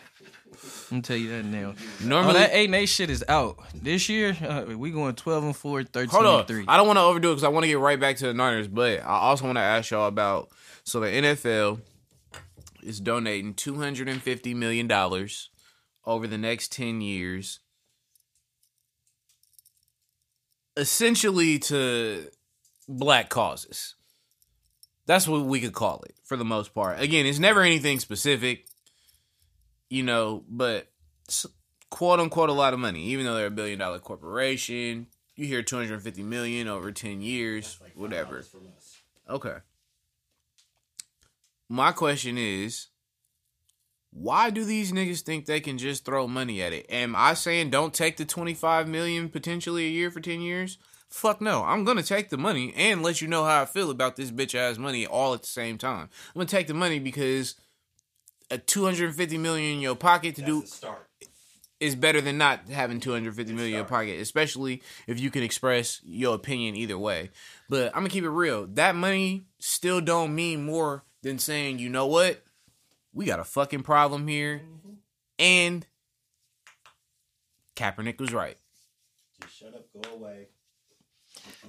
I'm 0.90 1.02
tell 1.02 1.16
you 1.16 1.28
that 1.30 1.44
now. 1.44 1.74
Normally, 2.02 2.34
oh, 2.36 2.38
that 2.38 2.50
eight 2.52 2.66
and 2.66 2.74
eight 2.74 2.86
shit 2.86 3.10
is 3.10 3.24
out 3.28 3.58
this 3.74 4.08
year. 4.08 4.36
Uh, 4.42 4.64
we 4.76 4.90
going 4.90 5.14
twelve 5.14 5.44
and 5.44 5.54
four, 5.56 5.82
13 5.84 6.08
Hold 6.10 6.24
and 6.24 6.34
on. 6.34 6.46
three. 6.46 6.64
I 6.66 6.76
don't 6.76 6.86
want 6.86 6.98
to 6.98 7.02
overdo 7.02 7.28
it 7.30 7.34
because 7.34 7.44
I 7.44 7.48
want 7.48 7.64
to 7.64 7.68
get 7.68 7.78
right 7.78 8.00
back 8.00 8.16
to 8.16 8.26
the 8.26 8.34
Niners, 8.34 8.68
but 8.68 9.00
I 9.00 9.04
also 9.18 9.44
want 9.44 9.56
to 9.56 9.62
ask 9.62 9.90
y'all 9.90 10.06
about. 10.08 10.48
So 10.84 11.00
the 11.00 11.06
NFL 11.08 11.80
is 12.82 13.00
donating 13.00 13.54
two 13.54 13.76
hundred 13.76 14.08
and 14.08 14.22
fifty 14.22 14.54
million 14.54 14.86
dollars 14.86 15.50
over 16.04 16.26
the 16.26 16.38
next 16.38 16.72
ten 16.72 17.00
years, 17.00 17.60
essentially 20.76 21.58
to 21.58 22.26
black 22.88 23.28
causes. 23.28 23.94
That's 25.06 25.26
what 25.26 25.42
we 25.44 25.60
could 25.60 25.72
call 25.72 26.02
it 26.02 26.14
for 26.24 26.36
the 26.36 26.44
most 26.44 26.74
part. 26.74 27.00
Again, 27.00 27.26
it's 27.26 27.38
never 27.38 27.62
anything 27.62 27.98
specific, 27.98 28.66
you 29.88 30.02
know, 30.02 30.44
but 30.48 30.88
quote 31.90 32.20
unquote 32.20 32.48
a 32.48 32.52
lot 32.52 32.72
of 32.74 32.78
money, 32.80 33.06
even 33.06 33.24
though 33.24 33.34
they're 33.34 33.46
a 33.46 33.50
billion 33.50 33.78
dollar 33.78 33.98
corporation. 33.98 35.08
You 35.36 35.46
hear 35.46 35.62
250 35.62 36.22
million 36.22 36.68
over 36.68 36.92
10 36.92 37.22
years, 37.22 37.78
Like 37.80 37.96
whatever. 37.96 38.40
$5 38.40 38.50
from 38.50 38.60
us. 38.76 38.98
Okay. 39.28 39.56
My 41.70 41.92
question 41.92 42.36
is, 42.36 42.88
why 44.12 44.50
do 44.50 44.64
these 44.64 44.90
niggas 44.90 45.20
think 45.20 45.46
they 45.46 45.60
can 45.60 45.78
just 45.78 46.04
throw 46.04 46.26
money 46.26 46.60
at 46.60 46.72
it? 46.72 46.84
Am 46.90 47.14
I 47.16 47.34
saying 47.34 47.70
don't 47.70 47.94
take 47.94 48.16
the 48.16 48.24
twenty 48.24 48.54
five 48.54 48.88
million 48.88 49.28
potentially 49.28 49.86
a 49.86 49.90
year 49.90 50.10
for 50.10 50.20
ten 50.20 50.40
years? 50.40 50.78
Fuck 51.08 51.40
no. 51.40 51.62
I'm 51.62 51.84
gonna 51.84 52.02
take 52.02 52.28
the 52.28 52.36
money 52.36 52.74
and 52.76 53.02
let 53.02 53.20
you 53.20 53.28
know 53.28 53.44
how 53.44 53.62
I 53.62 53.66
feel 53.66 53.90
about 53.90 54.16
this 54.16 54.32
bitch 54.32 54.56
ass 54.56 54.78
money 54.78 55.06
all 55.06 55.32
at 55.32 55.42
the 55.42 55.48
same 55.48 55.78
time. 55.78 56.08
I'm 56.34 56.40
gonna 56.40 56.46
take 56.46 56.66
the 56.66 56.74
money 56.74 56.98
because 56.98 57.54
a 58.50 58.58
250 58.58 59.38
million 59.38 59.76
in 59.76 59.80
your 59.80 59.94
pocket 59.94 60.34
to 60.36 60.40
That's 60.40 60.52
do 60.52 60.66
start. 60.66 61.08
is 61.78 61.94
better 61.94 62.20
than 62.20 62.36
not 62.36 62.68
having 62.68 62.98
250 62.98 63.52
million 63.52 63.74
in 63.74 63.76
your 63.76 63.84
pocket, 63.84 64.20
especially 64.20 64.82
if 65.06 65.20
you 65.20 65.30
can 65.30 65.44
express 65.44 66.00
your 66.04 66.34
opinion 66.34 66.74
either 66.74 66.98
way. 66.98 67.30
But 67.68 67.88
I'm 67.94 68.00
gonna 68.02 68.08
keep 68.08 68.24
it 68.24 68.30
real. 68.30 68.66
That 68.66 68.96
money 68.96 69.44
still 69.60 70.00
don't 70.00 70.34
mean 70.34 70.64
more 70.64 71.04
than 71.22 71.38
saying, 71.38 71.78
you 71.78 71.88
know 71.88 72.06
what, 72.06 72.42
we 73.12 73.24
got 73.26 73.40
a 73.40 73.44
fucking 73.44 73.82
problem 73.82 74.26
here, 74.28 74.62
and 75.38 75.86
Kaepernick 77.76 78.18
was 78.20 78.32
right. 78.32 78.56
Just 79.42 79.58
shut 79.58 79.74
up, 79.74 79.86
go 80.02 80.14
away. 80.14 80.46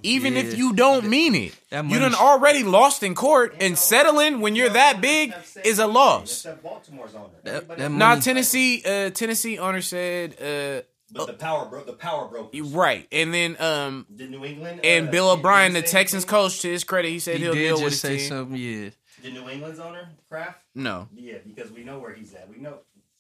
Even 0.04 0.34
Yeah. 0.34 0.40
if 0.42 0.58
you 0.58 0.74
don't 0.74 1.06
mean 1.08 1.36
it, 1.36 1.54
That 1.70 1.78
you 1.84 1.90
money 1.90 2.00
done 2.00 2.12
sh- 2.14 2.20
already 2.20 2.64
lost 2.64 3.04
in 3.04 3.14
court, 3.16 3.56
and 3.60 3.78
settling 3.78 4.42
when 4.42 4.56
you're 4.56 4.70
that 4.70 5.00
big 5.00 5.34
is 5.64 5.80
a 5.80 5.88
loss. 5.88 6.32
Except 6.46 6.64
Baltimore's 6.64 7.14
owner. 7.16 7.30
That- 7.44 7.68
that 7.68 7.80
else- 7.80 7.92
Now 7.92 8.20
Tennessee, 8.20 8.82
uh, 8.86 9.12
Tennessee 9.12 9.60
owner 9.60 9.82
said, 9.82 10.34
uh, 10.42 10.82
But 11.14 11.28
the 11.28 11.34
power 11.34 11.66
broke. 11.66 11.86
The 11.86 11.94
power 11.94 12.28
broke. 12.28 12.52
right, 12.74 13.08
and 13.12 13.34
then 13.34 13.56
um, 13.62 14.08
Did 14.14 14.32
New 14.32 14.44
England 14.46 14.80
And 14.84 15.08
uh, 15.10 15.12
Bill 15.12 15.30
O'Brien, 15.32 15.74
the 15.74 15.82
Texans 15.82 16.26
coach, 16.26 16.62
to 16.62 16.70
his 16.70 16.84
credit, 16.84 17.10
he 17.10 17.20
said 17.20 17.38
He 17.38 17.46
will 17.48 17.54
did 17.54 17.60
deal 17.60 17.76
with 17.84 17.92
just 17.94 18.02
his 18.02 18.02
say 18.02 18.18
team. 18.18 18.30
something. 18.30 18.58
Yeah. 18.58 18.90
Did 19.22 19.34
New 19.34 19.50
England's 19.50 19.80
owner 19.80 20.10
Kraft? 20.28 20.60
No, 20.76 21.08
Yeah, 21.14 21.38
because 21.46 21.72
we 21.72 21.84
know 21.84 22.00
where 22.00 22.14
he's 22.14 22.34
at. 22.34 22.50
We 22.50 22.58
know. 22.58 22.80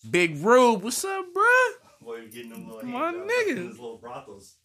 Big 0.10 0.44
Rube, 0.44 0.84
what's 0.84 1.04
up, 1.06 1.26
bruh? 1.34 1.72
Boy, 2.02 2.28
getting 2.32 2.50
them 2.50 2.68
little 2.68 2.84
My 2.90 3.12
hands 3.12 3.18
out, 3.18 3.28
niggas. 3.28 3.50
in 3.58 3.68
His 3.68 3.80
little 3.80 3.98
brothels. 3.98 4.56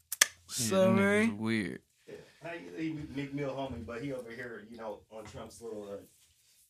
What's 0.47 0.71
yeah 0.71 0.79
up, 0.79 0.89
niggas 0.91 0.97
man? 0.97 1.39
Weird. 1.39 1.81
Yeah. 2.09 2.15
Hey, 2.43 2.61
he 2.79 2.91
McMill 2.93 3.55
homie, 3.55 3.85
but 3.85 4.01
he 4.03 4.13
over 4.13 4.31
here, 4.31 4.65
you 4.71 4.79
know, 4.79 5.01
on 5.11 5.25
Trump's 5.25 5.61
little 5.61 5.89
uh, 5.93 5.97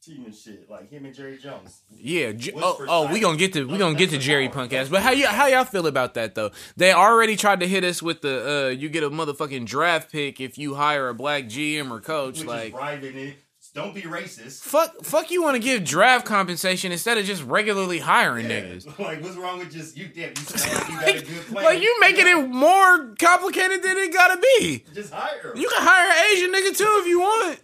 team 0.03 0.25
and 0.25 0.35
shit, 0.35 0.69
like 0.69 0.91
him 0.91 1.05
and 1.05 1.15
Jerry 1.15 1.37
Jones. 1.39 1.83
Yeah. 1.97 2.33
J- 2.33 2.53
oh, 2.57 2.85
oh, 2.89 3.07
we 3.07 3.15
side? 3.15 3.23
gonna 3.23 3.37
get 3.37 3.53
to 3.53 3.69
we 3.69 3.79
gonna 3.79 3.95
get 3.95 4.11
to 4.11 4.19
Jerry 4.19 4.47
power. 4.49 4.55
punk 4.63 4.73
ass. 4.73 4.89
But 4.89 5.03
how 5.03 5.11
you 5.13 5.27
how 5.29 5.47
y'all 5.47 5.65
feel 5.65 5.87
about 5.87 6.15
that 6.15 6.35
though? 6.35 6.51
They 6.77 6.93
already 6.93 7.37
tried 7.37 7.61
to 7.61 7.69
hit 7.69 7.85
us 7.85 8.03
with 8.03 8.23
the 8.23 8.67
uh 8.67 8.69
you 8.71 8.89
get 8.89 9.05
a 9.05 9.11
motherfucking 9.11 9.67
draft 9.67 10.11
pick 10.11 10.41
if 10.41 10.59
you 10.59 10.75
hire 10.75 11.09
a 11.09 11.15
black 11.15 11.45
GM 11.45 11.91
or 11.93 12.01
coach. 12.01 12.39
Which 12.41 12.49
Like 12.49 12.65
is 12.67 12.73
bribing 12.73 13.17
it. 13.19 13.37
Don't 13.77 13.95
be 13.95 14.03
racist. 14.03 14.63
fuck, 14.63 15.05
fuck. 15.05 15.31
You 15.31 15.43
want 15.43 15.55
to 15.57 15.59
give 15.59 15.85
draft 15.85 16.25
compensation 16.25 16.93
instead 16.93 17.19
of 17.19 17.27
just 17.27 17.43
regularly 17.43 17.99
hiring 17.99 18.49
Yeah. 18.49 18.63
niggas. 18.63 18.99
Like, 18.99 19.23
what's 19.23 19.37
wrong 19.37 19.59
with 19.59 19.71
just 19.71 19.97
you? 19.99 20.09
Damn, 20.09 20.31
you 20.31 20.35
sound 20.37 20.73
like 20.73 20.89
you 20.89 20.95
got 20.99 21.09
a 21.23 21.27
good 21.27 21.47
plan. 21.49 21.65
like 21.65 21.83
you 21.83 21.97
making 22.01 22.27
it 22.27 22.49
more 22.49 23.15
complicated 23.21 23.83
than 23.83 23.99
it 23.99 24.13
gotta 24.15 24.41
be. 24.59 24.83
Just 24.95 25.13
hire 25.13 25.53
him. 25.53 25.59
You 25.61 25.69
can 25.69 25.83
hire 25.83 26.11
an 26.11 26.33
Asian 26.33 26.53
nigga 26.55 26.77
too 26.77 27.01
if 27.03 27.07
you 27.07 27.21
want. 27.21 27.61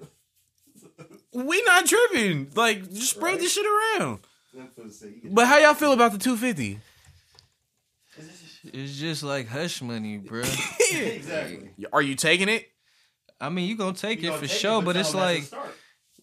We 1.47 1.63
not 1.63 1.87
tripping. 1.87 2.51
Like, 2.55 2.93
just 2.93 3.13
spread 3.13 3.33
Right. 3.33 3.41
this 3.41 3.55
shit 3.55 3.65
around. 3.65 4.19
That's 4.55 4.77
what 4.77 4.85
I'm 4.85 4.91
saying. 4.93 5.15
You 5.15 5.21
can- 5.23 5.35
But 5.35 5.47
how 5.47 5.57
y'all 5.57 5.73
feel 5.73 5.93
about 5.93 6.13
the 6.13 6.19
250? 6.19 6.79
It's 8.65 8.97
just 8.99 9.23
like 9.23 9.49
hush 9.49 9.81
money, 9.83 10.19
bro. 10.19 10.41
exactly. 10.93 11.71
Are 11.93 12.03
you 12.03 12.15
taking 12.15 12.49
it? 12.51 12.69
I 13.41 13.49
mean, 13.49 13.67
you 13.69 13.77
gonna 13.77 13.95
take 13.97 14.21
You 14.21 14.29
it 14.29 14.31
gonna 14.33 14.43
for 14.43 14.47
take 14.47 14.57
sure, 14.61 14.81
it, 14.81 14.85
but 14.85 14.93
tell 14.93 15.01
it's 15.01 15.15
like, 15.15 15.43
start. 15.45 15.75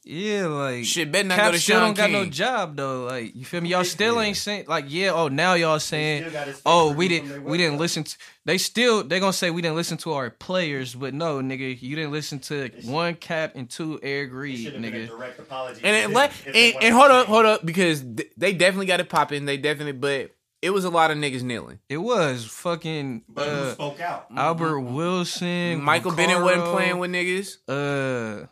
Yeah, 0.10 0.48
like 0.48 0.86
Shit, 0.86 1.12
better 1.12 1.28
not 1.28 1.36
Cap 1.38 1.46
go 1.48 1.52
to 1.54 1.60
still 1.60 1.76
Sean 1.80 1.88
don't 1.94 1.98
got 1.98 2.12
no 2.12 2.26
job 2.26 2.76
though. 2.76 3.04
Like 3.06 3.36
you 3.36 3.46
feel 3.46 3.62
me? 3.62 3.70
Y'all 3.70 3.84
still 3.84 4.14
still- 4.14 4.22
ain't 4.22 4.38
saying 4.38 4.66
like 4.68 4.86
yeah. 4.88 5.12
Oh, 5.14 5.28
now 5.28 5.54
y'all 5.54 5.80
saying 5.80 6.24
still 6.24 6.34
got 6.34 6.48
his 6.48 6.62
oh 6.66 6.92
we 6.94 7.08
didn't 7.08 7.44
we 7.44 7.58
didn't 7.58 7.76
website. 7.76 7.80
listen. 7.80 8.04
to 8.06 8.18
They 8.46 8.58
still 8.58 9.04
they 9.04 9.20
gonna 9.20 9.32
say 9.34 9.52
we 9.52 9.62
didn't 9.62 9.76
listen 9.78 9.98
to 10.00 10.14
our 10.14 10.30
players, 10.32 10.96
but 10.96 11.14
no, 11.14 11.40
nigga, 11.40 11.80
you 11.82 11.96
didn't 11.96 12.12
listen 12.12 12.40
to 12.40 12.70
one 12.86 13.16
Cap 13.16 13.52
and 13.56 13.70
two 13.70 14.00
Eric 14.02 14.32
It 14.32 14.36
Reed, 14.36 14.74
been 14.74 14.84
a 14.84 14.88
nigga. 14.88 15.08
direct 15.08 15.40
apology. 15.40 15.82
And 15.84 15.96
it 15.96 16.02
them 16.04 16.14
let 16.14 16.32
and, 16.48 16.76
and 16.82 16.96
hold 16.96 17.12
up, 17.12 17.28
hold 17.28 17.46
up, 17.46 17.66
because 17.66 18.02
th- 18.02 18.32
they 18.36 18.54
definitely 18.54 18.88
got 18.88 19.00
it 19.00 19.10
popping. 19.10 19.46
They 19.46 19.58
definitely, 19.58 19.92
but 19.94 20.32
it 20.62 20.72
was 20.72 20.84
a 20.86 20.90
lot 20.90 21.12
of 21.12 21.18
niggas 21.18 21.44
kneeling. 21.44 21.80
It 21.88 21.98
was 21.98 22.46
fucking 22.46 23.24
But 23.30 23.48
who 23.48 23.52
uh, 23.56 23.74
spoke 23.74 24.00
out? 24.02 24.26
Albert 24.36 24.80
Wilson, 24.82 25.82
Michael 25.84 26.12
Bennett 26.16 26.42
wasn't 26.42 26.66
playing 26.66 26.98
with 26.98 27.12
niggas. 27.12 27.58
uh 27.68 28.48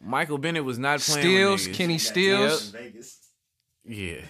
Michael 0.00 0.38
Bennett 0.38 0.64
was 0.64 0.78
not 0.78 1.00
playing 1.00 1.26
Stills, 1.26 1.66
with 1.66 1.74
niggas. 1.74 1.78
Kenny 1.78 1.94
Got 1.94 2.00
Stills. 2.00 2.76
Yeah. 3.84 4.20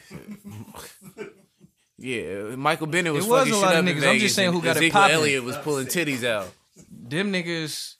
yeah, 1.99 2.57
Michael 2.57 2.87
Bennett 2.87 3.13
was 3.13 3.27
It 3.27 3.31
was 3.31 3.39
fucking 3.41 3.53
a 3.53 3.57
shit 3.57 3.65
lot 3.65 3.77
of 3.77 3.85
up 3.85 3.91
in 3.91 3.97
niggas. 3.97 4.09
I'm 4.09 4.19
just 4.19 4.35
saying 4.35 4.51
who 4.51 4.59
and 4.59 4.65
got 4.65 4.77
it 4.77 4.79
Ezekiel 4.79 5.01
popping. 5.01 5.15
Elliott 5.17 5.45
was 5.45 5.57
pulling 5.59 5.87
titties 5.87 6.25
out. 6.25 6.49
them 6.91 7.33
niggas 7.33 7.97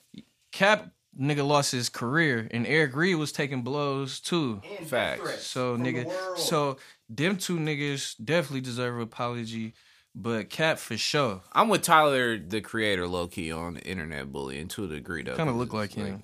Cap 0.51 0.91
nigga 1.19 1.45
lost 1.45 1.71
his 1.71 1.89
career 1.89 2.47
and 2.51 2.65
Eric 2.65 2.95
Reid 2.95 3.17
was 3.17 3.31
taking 3.31 3.61
blows 3.61 4.19
too. 4.19 4.61
And 4.77 4.87
Facts. 4.87 5.43
So 5.43 5.75
from 5.75 5.83
the 5.83 6.09
so 6.35 6.77
them 7.09 7.37
two 7.37 7.57
niggas 7.57 8.15
definitely 8.23 8.61
deserve 8.61 8.95
an 8.95 9.01
apology. 9.01 9.73
But 10.13 10.49
Cap 10.49 10.77
for 10.77 10.97
sure. 10.97 11.41
I'm 11.53 11.69
with 11.69 11.83
Tyler, 11.83 12.37
the 12.37 12.59
creator, 12.59 13.07
low 13.07 13.27
key 13.27 13.51
on 13.51 13.77
internet 13.77 14.29
bullying 14.29 14.67
to 14.69 14.83
a 14.83 14.87
degree 14.87 15.23
though. 15.23 15.35
Kind 15.35 15.49
of 15.49 15.55
look 15.55 15.73
like 15.73 15.91
it's 15.91 15.95
him. 15.95 16.21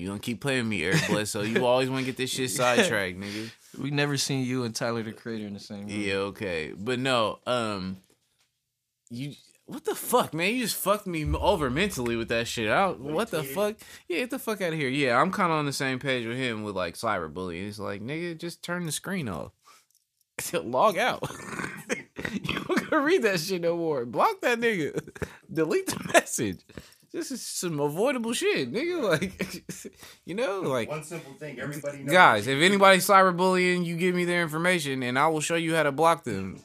You 0.00 0.06
gonna 0.06 0.18
keep 0.18 0.40
playing 0.40 0.66
me, 0.66 0.82
Eric 0.82 1.06
Bledsoe. 1.08 1.42
You 1.50 1.66
always 1.66 1.90
want 1.90 2.00
to 2.00 2.06
get 2.06 2.16
this 2.16 2.30
shit 2.30 2.50
sidetracked, 2.50 3.20
nigga. 3.20 3.50
We 3.78 3.90
never 3.90 4.16
seen 4.16 4.46
you 4.46 4.64
and 4.64 4.74
Tyler 4.74 5.02
the 5.02 5.12
creator 5.12 5.46
in 5.46 5.52
the 5.52 5.60
same 5.60 5.80
room. 5.80 5.88
Yeah, 5.90 6.14
okay, 6.14 6.72
but 6.76 6.98
no, 6.98 7.38
um, 7.46 7.98
you 9.10 9.34
what 9.66 9.84
the 9.84 9.94
fuck, 9.94 10.32
man? 10.32 10.54
You 10.54 10.62
just 10.62 10.76
fucked 10.76 11.06
me 11.06 11.24
over 11.32 11.68
mentally 11.68 12.16
with 12.16 12.28
that 12.28 12.48
shit. 12.48 12.70
I 12.70 12.86
don't, 12.86 13.00
what 13.00 13.30
the 13.30 13.44
fuck? 13.44 13.76
Yeah, 14.08 14.20
get 14.20 14.30
the 14.30 14.38
fuck 14.38 14.60
out 14.62 14.72
of 14.72 14.78
here. 14.78 14.88
Yeah, 14.88 15.20
I'm 15.20 15.30
kind 15.30 15.52
of 15.52 15.58
on 15.58 15.66
the 15.66 15.72
same 15.72 15.98
page 15.98 16.26
with 16.26 16.38
him 16.38 16.64
with 16.64 16.74
like 16.74 16.94
cyberbullying. 16.94 17.68
It's 17.68 17.78
like, 17.78 18.02
nigga, 18.02 18.36
just 18.36 18.62
turn 18.62 18.86
the 18.86 18.92
screen 18.92 19.28
off. 19.28 19.52
Log 20.54 20.96
out. 20.96 21.22
you 22.32 22.54
don't 22.54 22.90
gonna 22.90 23.02
read 23.02 23.22
that 23.22 23.38
shit 23.38 23.60
no 23.60 23.76
more. 23.76 24.06
Block 24.06 24.40
that 24.40 24.58
nigga. 24.58 25.08
Delete 25.52 25.86
the 25.86 26.10
message. 26.14 26.60
This 27.12 27.32
is 27.32 27.44
some 27.44 27.80
avoidable 27.80 28.32
shit, 28.32 28.72
nigga. 28.72 29.00
Like, 29.10 29.94
you 30.24 30.34
know, 30.34 30.60
like 30.60 30.88
one 30.88 31.02
simple 31.02 31.32
thing, 31.34 31.58
everybody 31.58 31.98
knows. 31.98 32.12
guys, 32.12 32.46
if 32.46 32.60
anybody's 32.60 33.06
cyberbullying, 33.06 33.84
you 33.84 33.96
give 33.96 34.14
me 34.14 34.24
their 34.24 34.42
information 34.42 35.02
and 35.02 35.18
I 35.18 35.26
will 35.28 35.40
show 35.40 35.56
you 35.56 35.74
how 35.74 35.82
to 35.82 35.92
block 35.92 36.24
them. 36.24 36.60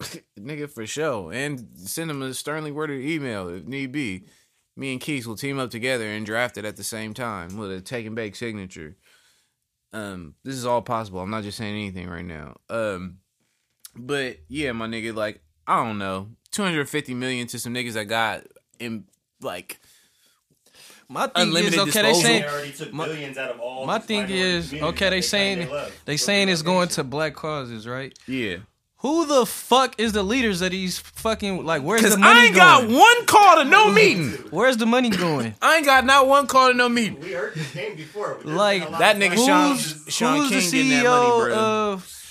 Nigga, 0.38 0.68
for 0.68 0.86
sure. 0.86 1.32
And 1.32 1.66
send 1.76 2.10
them 2.10 2.20
a 2.20 2.34
sternly 2.34 2.72
worded 2.72 3.02
email 3.04 3.48
if 3.48 3.64
need 3.64 3.92
be. 3.92 4.24
Me 4.76 4.92
and 4.92 5.00
Keith 5.00 5.26
will 5.26 5.36
team 5.36 5.58
up 5.58 5.70
together 5.70 6.06
and 6.06 6.26
draft 6.26 6.58
it 6.58 6.64
at 6.64 6.76
the 6.76 6.84
same 6.84 7.14
time 7.14 7.56
with 7.56 7.70
a 7.70 7.80
take 7.80 8.06
and 8.06 8.16
bake 8.16 8.34
signature. 8.34 8.96
Um, 9.92 10.34
this 10.44 10.54
is 10.54 10.66
all 10.66 10.82
possible. 10.82 11.20
I'm 11.20 11.30
not 11.30 11.42
just 11.42 11.58
saying 11.58 11.74
anything 11.74 12.08
right 12.08 12.24
now. 12.24 12.56
Um, 12.68 13.18
but 13.94 14.38
yeah, 14.48 14.72
my 14.72 14.86
nigga, 14.86 15.14
like 15.14 15.42
I 15.66 15.84
don't 15.84 15.98
know, 15.98 16.28
250 16.52 17.14
million 17.14 17.46
to 17.48 17.58
some 17.58 17.74
niggas 17.74 17.92
that 17.92 18.04
got 18.04 18.44
in 18.78 19.04
like 19.42 19.78
My 21.08 21.26
thing 21.26 21.48
Unlimited 21.48 21.74
is 21.74 21.80
okay. 21.80 21.90
They 22.02 22.08
disposal. 22.08 22.22
saying 22.22 22.42
They 22.42 22.48
already 22.48 22.72
took 22.72 22.92
my- 22.92 23.04
billions 23.06 23.38
out 23.38 23.50
of 23.50 23.60
all. 23.60 23.86
my 23.86 23.98
thing 23.98 24.28
is 24.30 24.72
okay. 24.72 25.04
that 25.06 25.10
They 25.10 25.20
saying 25.20 25.58
they 25.58 25.66
love. 25.66 25.92
they 26.06 26.12
Look 26.14 26.20
saying 26.20 26.48
it's 26.48 26.62
going 26.62 26.88
to 26.88 27.04
black 27.04 27.34
causes, 27.34 27.86
right? 27.86 28.16
yeah. 28.26 28.56
Who 28.98 29.26
the 29.26 29.44
fuck 29.46 29.98
is 29.98 30.12
the 30.12 30.22
leaders 30.22 30.62
of 30.62 30.70
these 30.70 31.00
fucking 31.00 31.66
like? 31.66 31.82
Where's 31.82 32.02
the 32.02 32.10
money 32.16 32.20
going? 32.20 32.36
I 32.36 32.44
ain't 32.44 32.54
going? 32.54 32.88
got 32.88 33.00
one 33.00 33.26
call 33.26 33.56
to 33.56 33.64
no 33.64 33.90
meeting. 33.90 34.30
Where's 34.52 34.76
the 34.76 34.86
money 34.86 35.10
going? 35.10 35.56
I 35.60 35.78
ain't 35.78 35.84
got 35.86 36.04
not 36.04 36.28
one 36.28 36.46
call 36.46 36.68
to 36.68 36.74
no 36.74 36.88
meeting. 36.88 37.18
We 37.18 37.32
heard 37.32 37.52
this 37.56 37.74
game 37.74 37.96
before. 37.96 38.38
Like, 38.44 38.82
been 38.82 38.88
a 38.88 38.90
lot 38.92 38.98
that 39.00 39.16
nigga 39.16 39.34
black 39.34 39.76
Sean- 39.78 40.08
Sean 40.08 40.36
Who's 40.36 40.50
King 40.50 40.60
the 40.60 40.70
getting 40.70 40.88
that 40.90 41.04
CEO 41.04 41.38
money, 41.40 41.52
bro. 41.52 41.58
of 41.58 41.98
Man, 41.98 42.21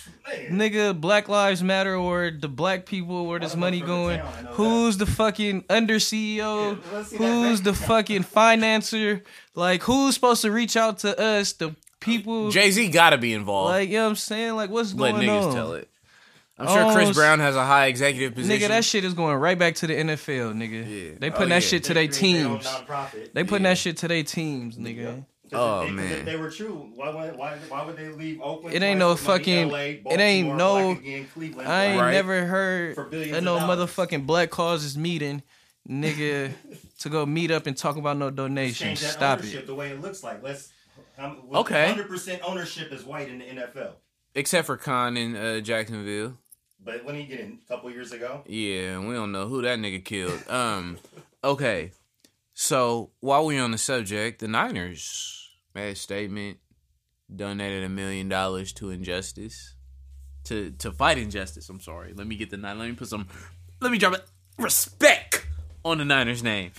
nigga 0.49 0.99
Black 0.99 1.27
Lives 1.29 1.61
Matter 1.63 1.95
or 1.95 2.31
the 2.31 2.47
black 2.47 2.85
people 2.85 3.25
where 3.25 3.39
this 3.39 3.55
money 3.55 3.79
from 3.79 3.87
the 3.89 3.93
going? 3.95 4.19
town, 4.19 4.47
I 4.47 4.51
Who's 4.53 4.97
the 4.97 5.05
fucking 5.05 5.65
under 5.69 5.95
CEO? 5.95 6.37
Yeah, 6.37 6.77
let's 6.93 7.09
see 7.09 7.17
that 7.17 7.23
who's 7.23 7.61
the 7.61 7.73
fucking 7.73 8.23
financer? 8.23 9.21
Like 9.55 9.83
who's 9.83 10.13
supposed 10.15 10.41
to 10.43 10.51
reach 10.51 10.75
out 10.77 10.99
to 10.99 11.19
us, 11.19 11.53
the 11.53 11.75
people? 11.99 12.51
Jay 12.51 12.71
Z 12.71 12.89
gotta 12.89 13.17
be 13.17 13.33
involved. 13.33 13.69
like 13.71 13.89
you 13.89 13.95
know 13.97 14.03
what 14.03 14.09
I'm 14.11 14.15
saying? 14.15 14.55
Like 14.55 14.69
what's 14.69 14.93
Let 14.93 15.13
going 15.13 15.29
on? 15.29 15.35
Let 15.35 15.43
niggas 15.43 15.47
on? 15.49 15.53
tell 15.55 15.73
it. 15.73 15.87
I'm 16.59 16.67
sure 16.67 16.93
Chris 16.93 17.09
Oh, 17.09 17.13
Brown 17.13 17.39
has 17.39 17.55
a 17.55 17.65
high 17.65 17.87
executive 17.87 18.35
position. 18.35 18.61
Nigga, 18.61 18.67
that 18.67 18.85
shit 18.85 19.03
is 19.03 19.15
going 19.15 19.35
right 19.37 19.57
back 19.57 19.73
to 19.75 19.87
the 19.87 19.95
NFL, 19.95 20.53
nigga. 20.53 20.85
Yeah. 21.11 21.17
They 21.19 21.29
Oh, 21.29 21.31
putting 21.31 21.49
yeah. 21.49 21.55
that 21.55 21.63
shit 21.63 21.83
to 21.85 21.93
their 21.95 22.05
they 22.05 22.07
create 22.15 22.33
their 22.37 22.47
own 22.47 22.59
teams. 22.59 23.29
They 23.33 23.43
putting 23.43 23.63
Yeah. 23.65 23.71
that 23.71 23.77
shit 23.79 23.97
to 23.97 24.07
their 24.07 24.21
teams, 24.23 24.77
nigga. 24.77 25.25
Oh, 25.53 25.81
if 25.81 25.87
they, 25.87 25.93
man. 25.93 26.11
If 26.11 26.25
they 26.25 26.35
were 26.37 26.49
true, 26.49 26.91
why 26.95 27.09
would 27.09 27.35
why, 27.37 27.57
why 27.67 27.85
would 27.85 27.97
they 27.97 28.09
leave 28.09 28.39
Oakland? 28.41 28.75
It 28.75 28.81
ain't 28.83 28.99
no 28.99 29.15
fucking- 29.15 29.69
LA, 29.69 29.77
it 30.11 30.19
ain't 30.19 30.55
no- 30.55 30.91
again, 30.91 31.27
Cleveland, 31.33 31.67
I 31.67 31.85
ain't. 31.85 32.01
Right. 32.01 32.11
never 32.13 32.45
heard 32.45 32.95
For 32.95 33.05
billions 33.05 33.43
no 33.43 33.57
motherfucking 33.59 34.25
black 34.25 34.49
causes 34.49 34.97
meeting, 34.97 35.43
nigga, 35.89 36.53
to 36.99 37.09
go 37.09 37.25
meet 37.25 37.51
up 37.51 37.67
and 37.67 37.75
talk 37.75 37.97
about 37.97 38.17
no 38.17 38.29
donations. 38.29 39.05
Stop 39.05 39.43
it. 39.43 39.67
the 39.67 39.75
way 39.75 39.89
it 39.89 39.99
looks 40.01 40.23
like. 40.23 40.41
Let's 40.43 40.71
Um, 41.17 41.41
Okay. 41.53 41.87
Hundred 41.87 42.07
percent 42.07 42.41
ownership 42.43 42.91
is 42.91 43.03
white 43.03 43.27
in 43.29 43.39
the 43.39 43.45
NFL. 43.45 43.95
Except 44.33 44.65
for 44.65 44.77
Khan 44.77 45.17
in 45.17 45.35
uh, 45.35 45.59
Jacksonville. 45.59 46.37
But 46.83 47.03
when 47.05 47.15
he 47.15 47.25
get 47.25 47.41
in 47.41 47.59
a 47.63 47.67
couple 47.67 47.91
years 47.91 48.11
ago, 48.11 48.43
Yeah, 48.47 48.99
we 48.99 49.13
don't 49.13 49.31
know 49.31 49.47
who 49.47 49.61
that 49.63 49.77
nigga 49.79 50.03
killed. 50.03 50.41
Um, 50.49 50.97
okay. 51.43 51.91
So 52.53 53.11
while 53.19 53.45
we're 53.45 53.61
on 53.61 53.71
the 53.71 53.77
subject, 53.77 54.39
the 54.39 54.47
Niners 54.47 55.40
made 55.73 55.91
a 55.91 55.95
statement, 55.95 56.57
donated 57.33 57.83
a 57.83 57.89
million 57.89 58.29
dollars 58.29 58.73
to 58.73 58.89
injustice, 58.89 59.75
to 60.45 60.71
to 60.79 60.91
fight 60.91 61.17
injustice. 61.17 61.69
I'm 61.69 61.79
sorry. 61.79 62.13
Let 62.13 62.27
me 62.27 62.35
get 62.35 62.49
the 62.49 62.57
nine. 62.57 62.79
Let 62.79 62.89
me 62.89 62.95
put 62.95 63.07
some. 63.07 63.27
Let 63.79 63.91
me 63.91 63.97
drop 63.97 64.13
it. 64.15 64.25
Respect 64.57 65.45
on 65.83 65.97
the 65.97 66.05
Niners 66.05 66.43
name. 66.43 66.71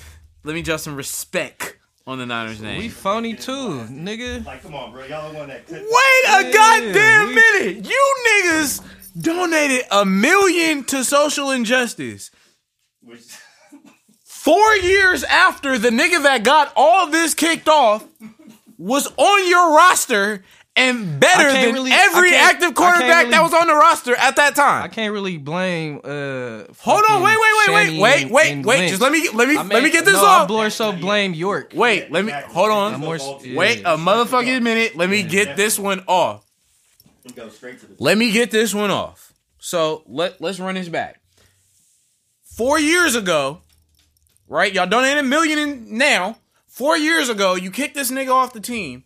Let 0.44 0.55
me 0.55 0.62
drop 0.62 0.81
some 0.81 0.94
respect 0.96 1.76
on 2.07 2.18
the 2.18 2.26
Niners 2.26 2.61
name. 2.61 2.76
We 2.78 2.83
name. 2.85 2.90
phony 2.90 3.35
too, 3.35 3.87
nigga. 3.90 4.44
like, 4.44 4.62
come 4.62 4.74
on, 4.74 4.92
bro, 4.92 5.05
y'all 5.07 5.33
the 5.33 5.38
one 5.38 5.48
that. 5.48 5.66
Could, 5.66 5.76
Wait 5.83 6.24
a 6.28 6.42
Yeah, 6.44 6.52
goddamn 6.52 7.28
we- 7.28 7.35
minute! 7.35 7.87
You 7.88 8.14
niggas 8.26 8.85
donated 9.20 9.87
a 9.90 10.05
million 10.05 10.85
to 10.85 11.05
social 11.05 11.50
injustice. 11.50 12.31
which, 13.00 13.22
Four 14.24 14.74
years 14.76 15.22
after 15.24 15.78
the 15.78 15.90
nigga 15.90 16.22
that 16.24 16.42
got 16.42 16.72
all 16.74 17.07
this 17.09 17.35
kicked 17.35 17.68
off 17.68 18.05
was 18.83 19.07
on 19.16 19.49
your 19.49 19.75
roster 19.77 20.42
and 20.75 21.21
better 21.21 21.53
than 21.53 21.75
really- 21.75 21.92
every 21.92 22.35
active 22.35 22.75
quarterback 22.75 23.25
can't 23.25 23.31
that 23.31 23.42
was 23.42 23.53
on 23.53 23.66
the 23.66 23.75
roster 23.75 24.14
at 24.16 24.37
that 24.37 24.57
time. 24.57 24.83
I 24.83 24.88
can't 24.88 25.12
really 25.12 25.37
blame. 25.38 26.01
uh 26.03 26.64
Hold 26.81 27.05
on, 27.09 27.23
fucking 27.23 27.23
wait, 27.23 27.37
wait, 27.38 27.53
wait, 27.59 28.01
wait, 28.01 28.01
wait, 28.01 28.31
wait, 28.31 28.66
wait. 28.66 28.88
Just 28.88 29.03
let 29.03 29.12
me 29.12 29.29
let 29.35 29.49
me 29.49 29.57
I 29.57 29.62
let 29.62 29.83
me 29.83 29.90
get 29.90 30.05
this 30.05 30.14
no, 30.14 30.25
off. 30.25 30.51
I 30.51 30.53
more 30.53 30.71
so 30.71 30.92
blame 30.92 31.35
York. 31.35 31.73
Wait, 31.75 32.11
let 32.11 32.25
me 32.25 32.33
exactly. 32.33 32.55
hold 32.55 32.71
on. 32.71 33.01
More- 33.01 33.18
no 33.18 33.25
fault 33.25 33.42
to 33.42 33.49
yeah. 33.49 33.59
Wait 33.59 33.81
a 33.81 33.97
motherfucking 33.97 34.62
minute. 34.62 34.97
Let 34.97 35.11
me 35.11 35.23
get 35.23 35.57
this 35.57 35.79
one 35.79 36.03
off. 36.07 36.45
Go 37.37 37.49
straight 37.51 37.79
to 37.81 37.87
the. 37.87 37.95
Let 37.99 38.18
me 38.18 38.33
get 38.33 38.51
this 38.51 38.75
one 38.75 38.90
off. 38.90 39.33
So 39.59 40.03
let 40.07 40.40
let's 40.40 40.59
run 40.59 40.75
this 40.75 40.88
back. 40.88 41.21
Four 42.57 42.81
years 42.81 43.14
ago, 43.14 43.61
right? 44.49 44.73
Y'all 44.73 44.87
donated 44.87 45.18
a 45.18 45.23
million 45.23 45.59
in 45.59 45.99
now. 45.99 46.37
Four 46.72 46.96
years 46.96 47.28
ago, 47.28 47.54
you 47.54 47.70
kicked 47.70 47.94
this 47.94 48.11
nigga 48.11 48.30
off 48.30 48.54
the 48.54 48.61
team. 48.61 49.04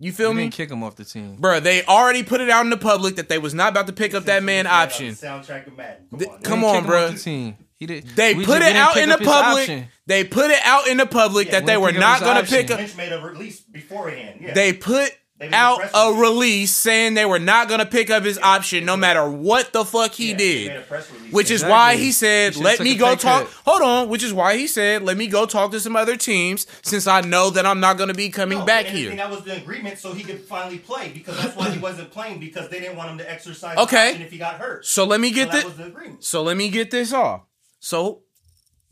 You 0.00 0.10
feel 0.12 0.30
We 0.30 0.34
me? 0.34 0.42
didn't 0.44 0.54
kick 0.54 0.70
him 0.70 0.82
off 0.82 0.96
the 0.96 1.04
team. 1.04 1.38
Bruh, 1.38 1.62
they 1.62 1.84
already 1.84 2.24
put 2.24 2.40
it 2.40 2.50
out 2.50 2.64
in 2.64 2.70
the 2.70 2.76
public 2.76 3.14
that 3.16 3.28
they 3.28 3.38
was 3.38 3.54
not 3.54 3.68
about 3.70 3.86
to 3.86 3.92
pick 3.92 4.14
up 4.14 4.24
that 4.24 4.42
man 4.42 4.66
option. 4.66 5.14
Soundtrack 5.14 5.68
of 5.68 5.76
Madden. 5.76 6.06
Come 6.10 6.18
Th- 6.18 6.30
on. 6.30 6.40
come 6.42 6.64
on, 6.64 6.74
didn't 6.82 6.86
kick 6.86 6.92
him 6.92 7.04
off 7.04 7.10
bruh. 7.10 7.12
the 7.14 7.18
team. 7.20 7.56
He 7.76 7.86
did. 7.86 8.04
They 8.16 8.34
we 8.34 8.44
put 8.44 8.58
just- 8.58 8.70
it 8.70 8.76
out 8.76 8.96
in 8.96 9.08
the 9.08 9.18
public. 9.18 9.60
option. 9.62 9.88
They 10.06 10.24
put 10.24 10.50
it 10.50 10.58
out 10.64 10.88
in 10.88 10.96
the 10.96 11.06
public 11.06 11.46
Yeah, 11.46 11.52
that 11.60 11.66
they 11.66 11.76
were 11.76 11.92
not 11.92 12.20
gonna 12.20 12.42
pick 12.42 12.70
up. 12.72 12.78
Lynch 12.80 12.96
made 12.96 13.12
a 13.12 13.20
release 13.20 13.60
beforehand. 13.60 14.40
Yeah. 14.42 14.52
They 14.54 14.72
put 14.72 14.92
They 14.92 14.98
made 15.00 15.10
a 15.10 15.23
out 15.52 15.80
a 15.94 16.12
release. 16.12 16.20
release 16.20 16.74
saying 16.76 17.14
they 17.14 17.24
were 17.26 17.38
not 17.38 17.68
gonna 17.68 17.84
pick 17.86 18.08
up 18.08 18.22
his 18.24 18.38
option 18.38 18.84
no 18.84 18.96
matter 18.96 19.28
what 19.28 19.72
the 19.72 19.84
fuck 19.84 20.12
he 20.12 20.30
Yeah, 20.30 20.36
did. 20.36 20.68
made 20.72 20.76
a 20.78 20.82
press 20.82 21.10
release 21.10 21.32
Which 21.32 21.50
is 21.50 21.62
why 21.64 21.96
he 21.96 22.12
said, 22.12 22.54
He 22.54 22.62
"Let 22.62 22.80
me 22.80 22.94
go 22.94 23.16
talk." 23.16 23.44
cut. 23.44 23.52
Hold 23.66 23.82
on. 23.82 24.08
Which 24.08 24.22
is 24.22 24.32
why 24.32 24.56
he 24.56 24.66
said, 24.66 25.02
"Let 25.02 25.16
me 25.16 25.26
go 25.26 25.44
talk 25.44 25.72
to 25.72 25.80
some 25.80 25.96
other 25.96 26.16
teams 26.16 26.66
since 26.82 27.06
I 27.06 27.20
know 27.22 27.50
that 27.50 27.66
I'm 27.66 27.80
not 27.80 27.96
going 27.96 28.08
to 28.08 28.14
be 28.14 28.30
coming 28.30 28.58
No, 28.60 28.64
back 28.64 28.86
and 28.86 28.88
I 28.88 28.92
think 28.92 29.06
here." 29.08 29.16
That 29.16 29.30
was 29.30 29.42
the 29.42 29.56
agreement, 29.56 29.98
so 29.98 30.12
he 30.12 30.22
could 30.22 30.40
finally 30.40 30.78
play 30.78 31.10
because 31.12 31.36
that's 31.36 31.56
why 31.56 31.68
he 31.70 31.78
wasn't 31.80 32.10
playing 32.12 32.38
because 32.38 32.68
they 32.68 32.78
didn't 32.80 32.96
want 32.96 33.10
him 33.10 33.18
to 33.18 33.30
exercise 33.30 33.76
Okay. 33.76 34.10
option 34.10 34.22
if 34.22 34.30
he 34.30 34.38
got 34.38 34.54
hurt. 34.60 34.86
So 34.86 35.04
let 35.04 35.20
me 35.20 35.30
get 35.32 35.50
that 35.50 35.56
this. 35.56 35.64
was 35.64 35.76
the 35.76 35.86
agreement. 35.86 36.22
So 36.24 36.42
let 36.42 36.56
me 36.56 36.68
get 36.68 36.90
this 36.92 37.12
off. 37.12 37.42
So, 37.80 38.20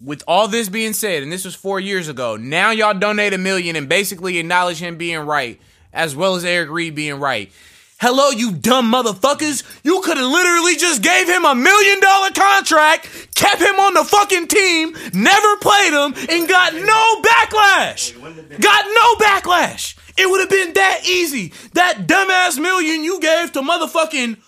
with 0.04 0.24
all 0.26 0.48
this 0.48 0.68
being 0.68 0.92
said, 0.92 1.22
and 1.22 1.30
this 1.32 1.44
was 1.44 1.54
four 1.54 1.78
years 1.78 2.08
ago, 2.08 2.36
now 2.36 2.72
y'all 2.72 2.92
donate 2.98 3.32
a 3.32 3.38
million 3.38 3.76
and 3.76 3.88
basically 3.88 4.38
acknowledge 4.38 4.78
him 4.80 4.96
being 4.96 5.20
right, 5.20 5.60
as 5.92 6.16
well 6.16 6.36
as 6.36 6.44
Eric 6.44 6.70
Reid 6.70 6.94
being 6.94 7.20
right. 7.20 7.50
Hello, 8.00 8.30
you 8.30 8.50
dumb 8.50 8.90
motherfuckers. 8.92 9.62
You 9.84 10.00
could 10.00 10.16
have 10.16 10.28
literally 10.28 10.74
just 10.74 11.02
gave 11.02 11.28
him 11.28 11.44
a 11.44 11.54
million 11.54 12.00
dollar 12.00 12.30
contract, 12.30 13.28
kept 13.36 13.60
him 13.60 13.78
on 13.78 13.94
the 13.94 14.02
fucking 14.02 14.48
team, 14.48 14.96
never 15.14 15.56
played 15.58 15.92
him, 15.92 16.12
and 16.28 16.48
got 16.48 16.74
no 16.74 17.22
backlash. 17.22 18.60
Got 18.60 18.84
no 18.86 19.14
backlash. 19.24 19.96
It 20.18 20.28
would 20.28 20.40
have 20.40 20.50
been 20.50 20.72
that 20.74 21.02
easy. 21.06 21.52
That 21.74 22.08
dumbass 22.08 22.60
million 22.60 23.04
you 23.04 23.20
gave 23.20 23.52
to 23.52 23.60
motherfucking 23.60 24.38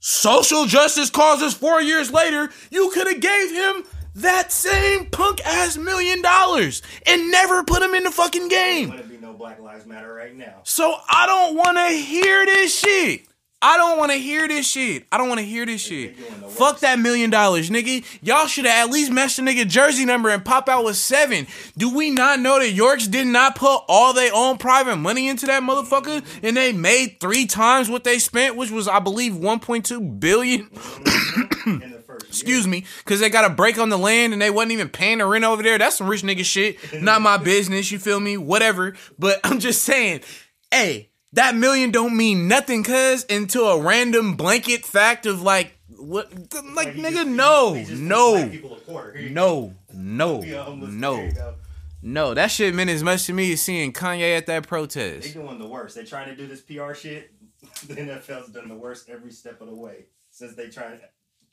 social 0.00 0.66
justice 0.66 1.08
causes 1.08 1.54
four 1.54 1.80
years 1.80 2.12
later, 2.12 2.50
you 2.72 2.90
could 2.90 3.06
have 3.06 3.20
gave 3.20 3.50
him 3.52 3.84
that 4.16 4.52
same 4.52 5.06
punk 5.06 5.40
ass 5.46 5.76
million 5.76 6.20
dollars 6.20 6.82
and 7.06 7.30
never 7.30 7.62
put 7.62 7.82
him 7.82 7.94
in 7.94 8.02
the 8.02 8.10
fucking 8.10 8.48
game. 8.48 9.13
No 9.34 9.38
Black 9.38 9.58
Lives 9.58 9.84
Matter 9.84 10.14
right 10.14 10.34
now. 10.36 10.60
So 10.62 10.94
I 11.10 11.26
don't 11.26 11.56
want 11.56 11.76
to 11.76 11.88
hear 11.88 12.46
this 12.46 12.78
shit. 12.78 13.22
I 13.60 13.76
don't 13.76 13.98
want 13.98 14.12
to 14.12 14.18
hear 14.18 14.46
this 14.46 14.70
shit. 14.70 15.06
I 15.10 15.18
don't 15.18 15.28
want 15.28 15.40
to 15.40 15.46
hear 15.46 15.66
this 15.66 15.80
shit. 15.80 16.16
Fuck 16.50 16.80
that 16.80 17.00
million 17.00 17.30
dollars, 17.30 17.68
nigga. 17.68 18.04
Y'all 18.22 18.46
should 18.46 18.66
have 18.66 18.86
at 18.88 18.92
least 18.92 19.10
matched 19.10 19.38
the 19.38 19.42
nigga 19.42 19.66
jersey 19.66 20.04
number 20.04 20.28
and 20.28 20.44
pop 20.44 20.68
out 20.68 20.84
with 20.84 20.96
seven. 20.96 21.48
Do 21.76 21.92
we 21.92 22.10
not 22.10 22.38
know 22.38 22.60
that 22.60 22.70
Yorks 22.70 23.08
did 23.08 23.26
not 23.26 23.56
put 23.56 23.82
all 23.88 24.12
their 24.12 24.30
own 24.32 24.58
private 24.58 24.96
money 24.96 25.26
into 25.26 25.46
that 25.46 25.62
motherfucker 25.62 26.24
and 26.42 26.56
they 26.56 26.72
made 26.72 27.16
three 27.20 27.46
times 27.46 27.88
what 27.88 28.04
they 28.04 28.20
spent, 28.20 28.54
which 28.54 28.70
was, 28.70 28.86
I 28.86 29.00
believe, 29.00 29.32
1.2 29.32 30.20
billion? 30.20 30.66
Mm-hmm. 30.66 31.92
in 32.42 32.46
the 32.46 32.52
first 32.52 32.64
Excuse 32.64 32.66
me, 32.66 32.84
because 33.04 33.20
they 33.20 33.30
got 33.30 33.50
a 33.50 33.54
break 33.54 33.78
on 33.78 33.88
the 33.88 33.98
land 33.98 34.32
and 34.32 34.40
they 34.42 34.50
wasn't 34.50 34.72
even 34.72 34.88
paying 34.88 35.18
the 35.18 35.26
rent 35.26 35.44
over 35.44 35.62
there. 35.62 35.78
That's 35.78 35.96
some 35.98 36.08
rich 36.08 36.22
nigga 36.22 36.44
shit. 36.44 37.02
Not 37.02 37.22
my 37.22 37.36
business, 37.36 37.90
you 37.90 37.98
feel 37.98 38.20
me? 38.20 38.36
Whatever. 38.36 38.94
But 39.18 39.40
I'm 39.44 39.60
just 39.60 39.82
saying, 39.82 40.20
hey, 40.70 41.10
that 41.32 41.54
million 41.54 41.90
don't 41.90 42.16
mean 42.16 42.46
nothing, 42.48 42.84
cuz, 42.84 43.26
until 43.28 43.66
a 43.68 43.80
random 43.82 44.36
blanket 44.36 44.84
fact 44.84 45.26
of 45.26 45.42
like, 45.42 45.76
what? 45.96 46.30
Like, 46.74 46.92
He 46.94 47.02
nigga, 47.02 47.26
no, 47.26 47.76
just- 47.76 48.00
no, 48.00 48.48
people 48.48 48.74
a 48.76 48.80
quarter. 48.80 49.12
Here 49.12 49.28
you 49.28 49.34
no, 49.34 49.74
no, 49.92 50.38
go. 50.38 50.44
Yeah, 50.46 50.62
homeless. 50.64 50.90
There 50.90 50.98
no, 51.00 51.54
no. 52.02 52.34
That 52.34 52.50
shit 52.50 52.74
meant 52.74 52.90
as 52.90 53.02
much 53.02 53.24
to 53.26 53.32
me 53.32 53.52
as 53.52 53.62
seeing 53.62 53.92
Kanye 53.92 54.36
at 54.36 54.46
that 54.46 54.66
protest. 54.66 55.26
They 55.34 55.40
doing 55.40 55.58
the 55.58 55.66
worst. 55.66 55.94
They 55.96 56.04
trying 56.04 56.28
to 56.28 56.36
do 56.36 56.46
this 56.46 56.60
PR 56.60 56.92
shit. 56.94 57.30
The 57.88 57.94
NFL's 57.94 58.50
done 58.50 58.68
the 58.68 58.74
worst 58.74 59.08
every 59.08 59.32
step 59.32 59.60
of 59.62 59.68
the 59.68 59.74
way 59.74 60.04
since 60.30 60.54
they 60.54 60.68
trying 60.68 61.00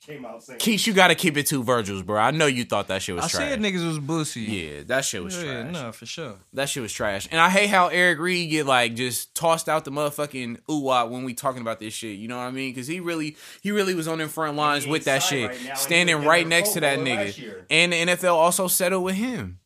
came 0.02 0.24
out 0.24 0.42
saying. 0.42 0.58
Keith, 0.58 0.86
you 0.86 0.92
gotta 0.92 1.14
keep 1.14 1.36
it 1.36 1.46
two 1.46 1.62
Virgils, 1.62 2.02
bro. 2.02 2.20
I 2.20 2.30
know 2.30 2.46
you 2.46 2.64
thought 2.64 2.88
that 2.88 3.02
shit 3.02 3.14
was 3.14 3.24
I 3.24 3.28
trash. 3.28 3.48
said 3.50 3.60
niggas 3.60 3.86
was 3.86 3.98
bussy. 3.98 4.40
yeah, 4.42 4.82
that 4.86 5.04
shit 5.04 5.22
was 5.22 5.36
yeah, 5.42 5.62
trash. 5.62 5.72
no, 5.72 5.92
for 5.92 6.06
sure. 6.06 6.34
That 6.52 6.68
shit 6.68 6.82
was 6.82 6.92
trash. 6.92 7.28
And 7.30 7.40
I 7.40 7.48
hate 7.48 7.68
how 7.68 7.88
Eric 7.88 8.18
Reid 8.18 8.50
get 8.50 8.66
like 8.66 8.94
just 8.94 9.34
tossed 9.34 9.68
out 9.68 9.84
the 9.84 9.90
motherfucking 9.90 10.58
ooh 10.70 11.10
when 11.10 11.24
we 11.24 11.34
talking 11.34 11.62
about 11.62 11.80
this 11.80 11.94
shit. 11.94 12.18
You 12.18 12.28
know 12.28 12.36
what 12.36 12.44
I 12.44 12.50
mean? 12.50 12.72
Because 12.72 12.86
he 12.86 13.00
really, 13.00 13.36
he 13.62 13.70
really 13.70 13.94
was 13.94 14.08
on 14.08 14.18
the 14.18 14.28
front 14.28 14.56
lines 14.56 14.86
with 14.86 15.04
that 15.04 15.20
shit, 15.20 15.48
right 15.48 15.64
now, 15.64 15.74
standing 15.74 16.24
right 16.24 16.46
next 16.46 16.70
to 16.70 16.80
that 16.80 16.96
Pro 16.96 17.04
Bowler 17.04 17.16
last 17.24 17.38
nigga. 17.38 17.64
And 17.70 17.92
the 17.92 17.96
NFL 18.06 18.34
also 18.34 18.66
settled 18.68 19.04
with 19.04 19.14
him. 19.14 19.60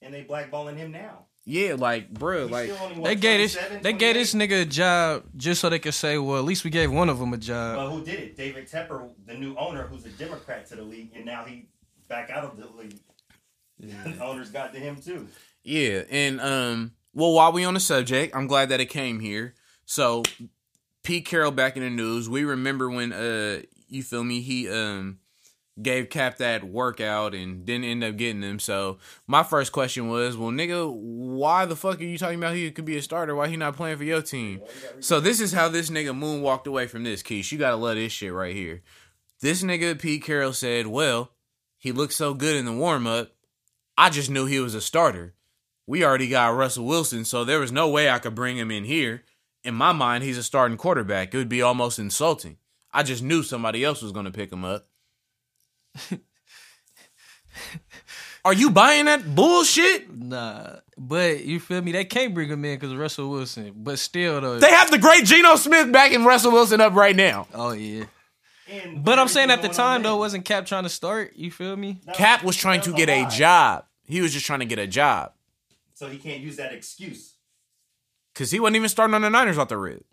and 0.00 0.14
they 0.14 0.24
blackballing 0.24 0.76
him 0.76 0.92
now. 0.92 1.26
Yeah, 1.44 1.74
like 1.76 2.08
bro, 2.12 2.42
He's 2.42 2.50
like 2.50 2.70
still 2.70 2.88
what, 3.00 3.04
They 3.04 3.14
gave 3.16 3.40
this 3.40 3.58
they 3.82 3.92
gave 3.92 4.14
this 4.14 4.32
nigga 4.34 4.62
a 4.62 4.64
job 4.64 5.24
just 5.36 5.60
so 5.60 5.68
they 5.68 5.80
could 5.80 5.94
say, 5.94 6.16
well, 6.18 6.38
at 6.38 6.44
least 6.44 6.62
we 6.62 6.70
gave 6.70 6.92
one 6.92 7.08
of 7.08 7.18
them 7.18 7.32
a 7.34 7.36
job. 7.36 7.76
But 7.76 7.90
who 7.90 8.04
did 8.04 8.20
it? 8.20 8.36
David 8.36 8.68
Tepper, 8.70 9.10
the 9.26 9.34
new 9.34 9.56
owner, 9.56 9.82
who's 9.88 10.04
a 10.04 10.10
Democrat 10.10 10.66
to 10.66 10.76
the 10.76 10.82
league, 10.84 11.10
and 11.16 11.24
now 11.24 11.44
he 11.44 11.66
back 12.08 12.30
out 12.30 12.44
of 12.44 12.56
the 12.56 12.68
league. 12.76 12.98
Yeah. 13.78 14.02
the 14.04 14.24
owners 14.24 14.50
got 14.50 14.72
to 14.74 14.78
him 14.78 14.96
too. 14.96 15.26
yeah. 15.64 16.02
And 16.10 16.40
um, 16.40 16.92
well, 17.12 17.32
while 17.32 17.50
we 17.52 17.64
on 17.64 17.74
the 17.74 17.80
subject, 17.80 18.36
I'm 18.36 18.46
glad 18.46 18.68
that 18.68 18.80
it 18.80 18.86
came 18.86 19.18
here. 19.18 19.54
So, 19.84 20.22
Pete 21.02 21.26
Carroll 21.26 21.50
back 21.50 21.76
in 21.76 21.82
the 21.82 21.90
news. 21.90 22.28
We 22.28 22.44
remember 22.44 22.88
when 22.88 23.12
uh, 23.12 23.62
you 23.88 24.04
feel 24.04 24.22
me? 24.22 24.40
He 24.42 24.68
um 24.70 25.18
gave 25.80 26.10
Cap 26.10 26.36
that 26.38 26.64
workout 26.64 27.34
and 27.34 27.64
didn't 27.64 27.84
end 27.84 28.04
up 28.04 28.16
getting 28.16 28.42
him. 28.42 28.58
So 28.58 28.98
my 29.26 29.42
first 29.42 29.72
question 29.72 30.08
was, 30.08 30.36
well, 30.36 30.50
nigga, 30.50 30.92
why 30.92 31.64
the 31.64 31.76
fuck 31.76 32.00
are 32.00 32.04
you 32.04 32.18
talking 32.18 32.38
about 32.38 32.54
he 32.54 32.70
could 32.70 32.84
be 32.84 32.98
a 32.98 33.02
starter? 33.02 33.34
Why 33.34 33.48
he 33.48 33.56
not 33.56 33.76
playing 33.76 33.96
for 33.96 34.04
your 34.04 34.20
team? 34.20 34.60
So 35.00 35.18
this 35.18 35.40
is 35.40 35.52
how 35.52 35.68
this 35.68 35.88
nigga 35.88 36.16
Moon 36.16 36.42
walked 36.42 36.66
away 36.66 36.86
from 36.86 37.04
this, 37.04 37.22
Keish. 37.22 37.50
You 37.52 37.58
gotta 37.58 37.76
love 37.76 37.96
this 37.96 38.12
shit 38.12 38.32
right 38.32 38.54
here. 38.54 38.82
This 39.40 39.62
nigga 39.62 39.98
Pete 39.98 40.22
Carroll 40.22 40.52
said, 40.52 40.86
well, 40.86 41.30
he 41.78 41.90
looked 41.90 42.12
so 42.12 42.34
good 42.34 42.56
in 42.56 42.64
the 42.64 42.72
warm 42.72 43.06
up, 43.06 43.32
I 43.96 44.10
just 44.10 44.30
knew 44.30 44.46
he 44.46 44.60
was 44.60 44.74
a 44.74 44.80
starter. 44.80 45.34
We 45.86 46.04
already 46.04 46.28
got 46.28 46.54
Russell 46.54 46.86
Wilson, 46.86 47.24
so 47.24 47.44
there 47.44 47.58
was 47.58 47.72
no 47.72 47.88
way 47.88 48.08
I 48.08 48.20
could 48.20 48.34
bring 48.34 48.56
him 48.56 48.70
in 48.70 48.84
here. 48.84 49.24
In 49.64 49.74
my 49.74 49.92
mind, 49.92 50.22
he's 50.22 50.38
a 50.38 50.42
starting 50.42 50.76
quarterback. 50.76 51.34
It 51.34 51.38
would 51.38 51.48
be 51.48 51.62
almost 51.62 51.98
insulting. 51.98 52.58
I 52.92 53.02
just 53.02 53.22
knew 53.22 53.42
somebody 53.42 53.84
else 53.84 54.02
was 54.02 54.12
gonna 54.12 54.30
pick 54.30 54.52
him 54.52 54.64
up. 54.64 54.86
Are 58.44 58.52
you 58.52 58.70
buying 58.70 59.04
that 59.04 59.34
bullshit? 59.36 60.12
Nah, 60.12 60.76
but 60.98 61.44
you 61.44 61.60
feel 61.60 61.80
me? 61.80 61.92
They 61.92 62.04
can't 62.04 62.34
bring 62.34 62.48
him 62.48 62.64
in 62.64 62.76
because 62.76 62.92
Russell 62.94 63.30
Wilson. 63.30 63.72
But 63.76 64.00
still, 64.00 64.40
though. 64.40 64.58
They 64.58 64.70
have 64.70 64.90
the 64.90 64.98
great 64.98 65.24
Geno 65.24 65.54
Smith 65.54 65.92
back 65.92 66.10
backing 66.10 66.24
Russell 66.24 66.50
Wilson 66.50 66.80
up 66.80 66.94
right 66.94 67.14
now. 67.14 67.46
oh 67.54 67.70
yeah. 67.72 68.04
And 68.68 69.04
But 69.04 69.18
I'm 69.20 69.28
saying 69.28 69.50
at 69.50 69.62
the 69.62 69.68
time 69.68 70.02
though, 70.02 70.16
wasn't 70.16 70.44
Cap 70.44 70.66
trying 70.66 70.82
to 70.84 70.88
start? 70.88 71.34
You 71.36 71.50
feel 71.52 71.76
me? 71.76 72.00
That- 72.06 72.16
Cap 72.16 72.42
was 72.42 72.56
trying 72.56 72.80
to 72.82 72.90
that's 72.90 72.98
get 73.04 73.08
a 73.08 73.22
lie. 73.22 73.28
job. 73.28 73.84
He 74.06 74.20
was 74.20 74.32
just 74.32 74.44
trying 74.46 74.60
to 74.60 74.64
get 74.66 74.78
a 74.80 74.86
job. 74.88 75.32
so 75.94 76.08
he 76.08 76.18
can't 76.18 76.40
use 76.40 76.56
that 76.56 76.72
excuse. 76.72 77.34
Cause 78.34 78.50
he 78.50 78.58
wasn't 78.58 78.76
even 78.76 78.88
starting 78.88 79.14
on 79.14 79.22
the 79.22 79.30
Niners 79.30 79.58
off 79.58 79.68
the 79.68 79.76
rip. 79.76 80.04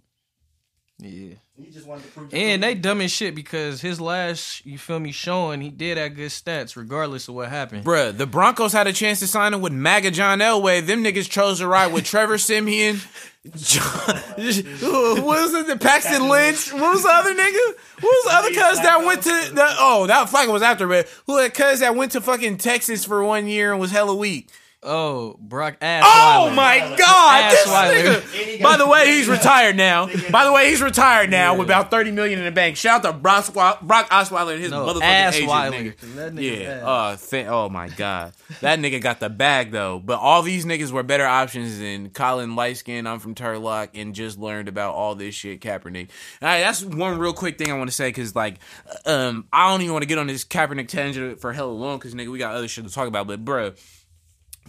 Yeah. 1.02 1.36
He 1.58 1.72
just 1.72 1.88
wanted 1.88 2.04
to 2.04 2.10
prove. 2.10 2.34
And 2.34 2.62
they 2.62 2.76
dumb 2.76 3.02
as 3.02 3.12
shit 3.12 3.34
because 3.34 3.80
his 3.82 4.02
last, 4.02 4.66
you 4.66 4.78
feel 4.78 5.00
me, 5.00 5.12
showing 5.12 5.62
he 5.62 5.70
did 5.70 5.98
have 5.98 6.16
good 6.16 6.30
stats 6.30 6.76
regardless 6.76 7.28
of 7.28 7.36
what 7.36 7.50
happened. 7.50 7.86
Bruh, 7.86 8.18
the 8.18 8.26
Broncos 8.26 8.74
had 8.74 8.88
a 8.88 8.94
chance 8.94 9.20
to 9.20 9.28
sign 9.28 9.54
him 9.54 9.62
with 9.62 9.72
MAGA 9.74 10.12
John 10.12 10.40
Elway. 10.40 10.86
Them 10.86 11.04
niggas 11.04 11.30
chose 11.30 11.60
to 11.60 11.68
ride 11.68 11.94
with 11.94 12.06
Trevor 12.06 12.38
Siemian. 12.38 13.00
John, 13.56 13.84
what 14.38 15.24
was 15.24 15.54
it? 15.54 15.68
The 15.68 15.78
Paxton 15.80 16.28
Lynch. 16.28 16.74
What 16.74 16.94
was 16.94 17.04
the 17.04 17.10
other 17.10 17.34
nigga? 17.34 17.76
What 18.02 18.04
was 18.04 18.26
the 18.26 18.34
other 18.34 18.50
cuz 18.50 18.80
that 18.82 19.04
went 19.06 19.24
to 19.24 19.30
the 19.30 19.76
oh 19.80 20.08
that 20.08 20.28
fucking 20.28 20.52
was 20.52 20.62
after 20.62 20.88
but 20.88 21.08
who 21.26 21.38
that 21.38 21.54
cuz 21.54 21.80
that 21.80 21.96
went 21.96 22.12
to 22.12 22.22
fucking 22.22 22.58
Texas 22.58 23.06
for 23.06 23.24
one 23.24 23.48
year 23.48 23.72
and 23.72 23.80
was 23.80 23.92
hella 23.92 24.14
weak. 24.14 24.50
Oh, 24.82 25.36
Brock 25.42 25.76
Ass. 25.82 26.06
Oh 26.08 26.52
my 26.56 26.80
god, 26.98 27.52
this 27.52 27.68
Assweiler. 27.68 28.22
nigga. 28.22 28.64
By 28.64 28.78
the 28.78 28.88
way, 28.88 29.08
he's 29.08 29.28
retired 29.28 29.76
now. 29.76 30.08
By 30.32 30.46
the 30.46 30.54
way, 30.54 30.70
he's 30.70 30.82
retired 30.82 31.30
now 31.30 31.56
with 31.58 31.68
about 31.68 31.92
thirty 31.92 32.12
million 32.12 32.40
in 32.40 32.46
the 32.46 32.52
bank. 32.52 32.78
Shout 32.78 33.04
out 33.06 33.12
to 33.12 33.18
Brock, 33.18 33.44
Swa- 33.44 33.82
Brock 33.82 34.10
Osweiler 34.10 34.54
and 34.54 34.62
his 34.62 34.72
No, 34.72 34.86
motherfucking 34.86 35.02
Ass 35.02 35.36
agent, 35.36 35.50
Weiler. 35.50 35.78
nigga. 35.78 36.16
That 36.16 36.34
nigga 36.34 36.62
Yeah. 36.62 36.70
ass. 36.70 36.84
Uh, 36.84 37.28
th- 37.30 37.48
oh 37.50 37.68
my 37.68 37.90
god, 37.90 38.32
that 38.62 38.80
nigga 38.80 39.02
got 39.02 39.20
the 39.20 39.30
bag 39.30 39.72
though. 39.72 40.00
But 40.00 40.20
all 40.20 40.44
these 40.44 40.64
niggas 40.64 40.92
were 40.92 41.04
better 41.04 41.26
options 41.26 41.78
than 41.78 42.10
Colin 42.12 42.52
Lightskin. 42.52 43.06
I'm 43.06 43.20
from 43.20 43.36
Turlock 43.36 43.90
and 43.96 44.16
just 44.16 44.40
learned 44.40 44.70
about 44.70 44.94
all 44.96 45.14
this 45.14 45.36
shit 45.36 45.60
Kaepernick. 45.60 46.08
All 46.42 46.48
right, 46.48 46.62
that's 46.62 46.86
one 46.86 47.18
real 47.20 47.34
quick 47.34 47.58
thing 47.58 47.70
I 47.70 47.78
want 47.78 47.90
to 47.90 47.96
say 47.96 48.08
because 48.08 48.34
like, 48.34 48.60
um, 49.06 49.46
I 49.52 49.70
don't 49.70 49.82
even 49.82 49.92
want 49.92 50.04
to 50.04 50.08
get 50.08 50.18
on 50.20 50.28
this 50.28 50.46
Kaepernick 50.46 50.88
tangent 50.88 51.42
for 51.42 51.52
hella 51.52 51.72
long 51.72 51.98
because 51.98 52.16
nigga 52.16 52.32
we 52.32 52.38
got 52.40 52.56
other 52.56 52.70
shit 52.70 52.86
to 52.88 52.94
talk 52.94 53.10
about. 53.10 53.28
But 53.28 53.44
bruh, 53.44 53.78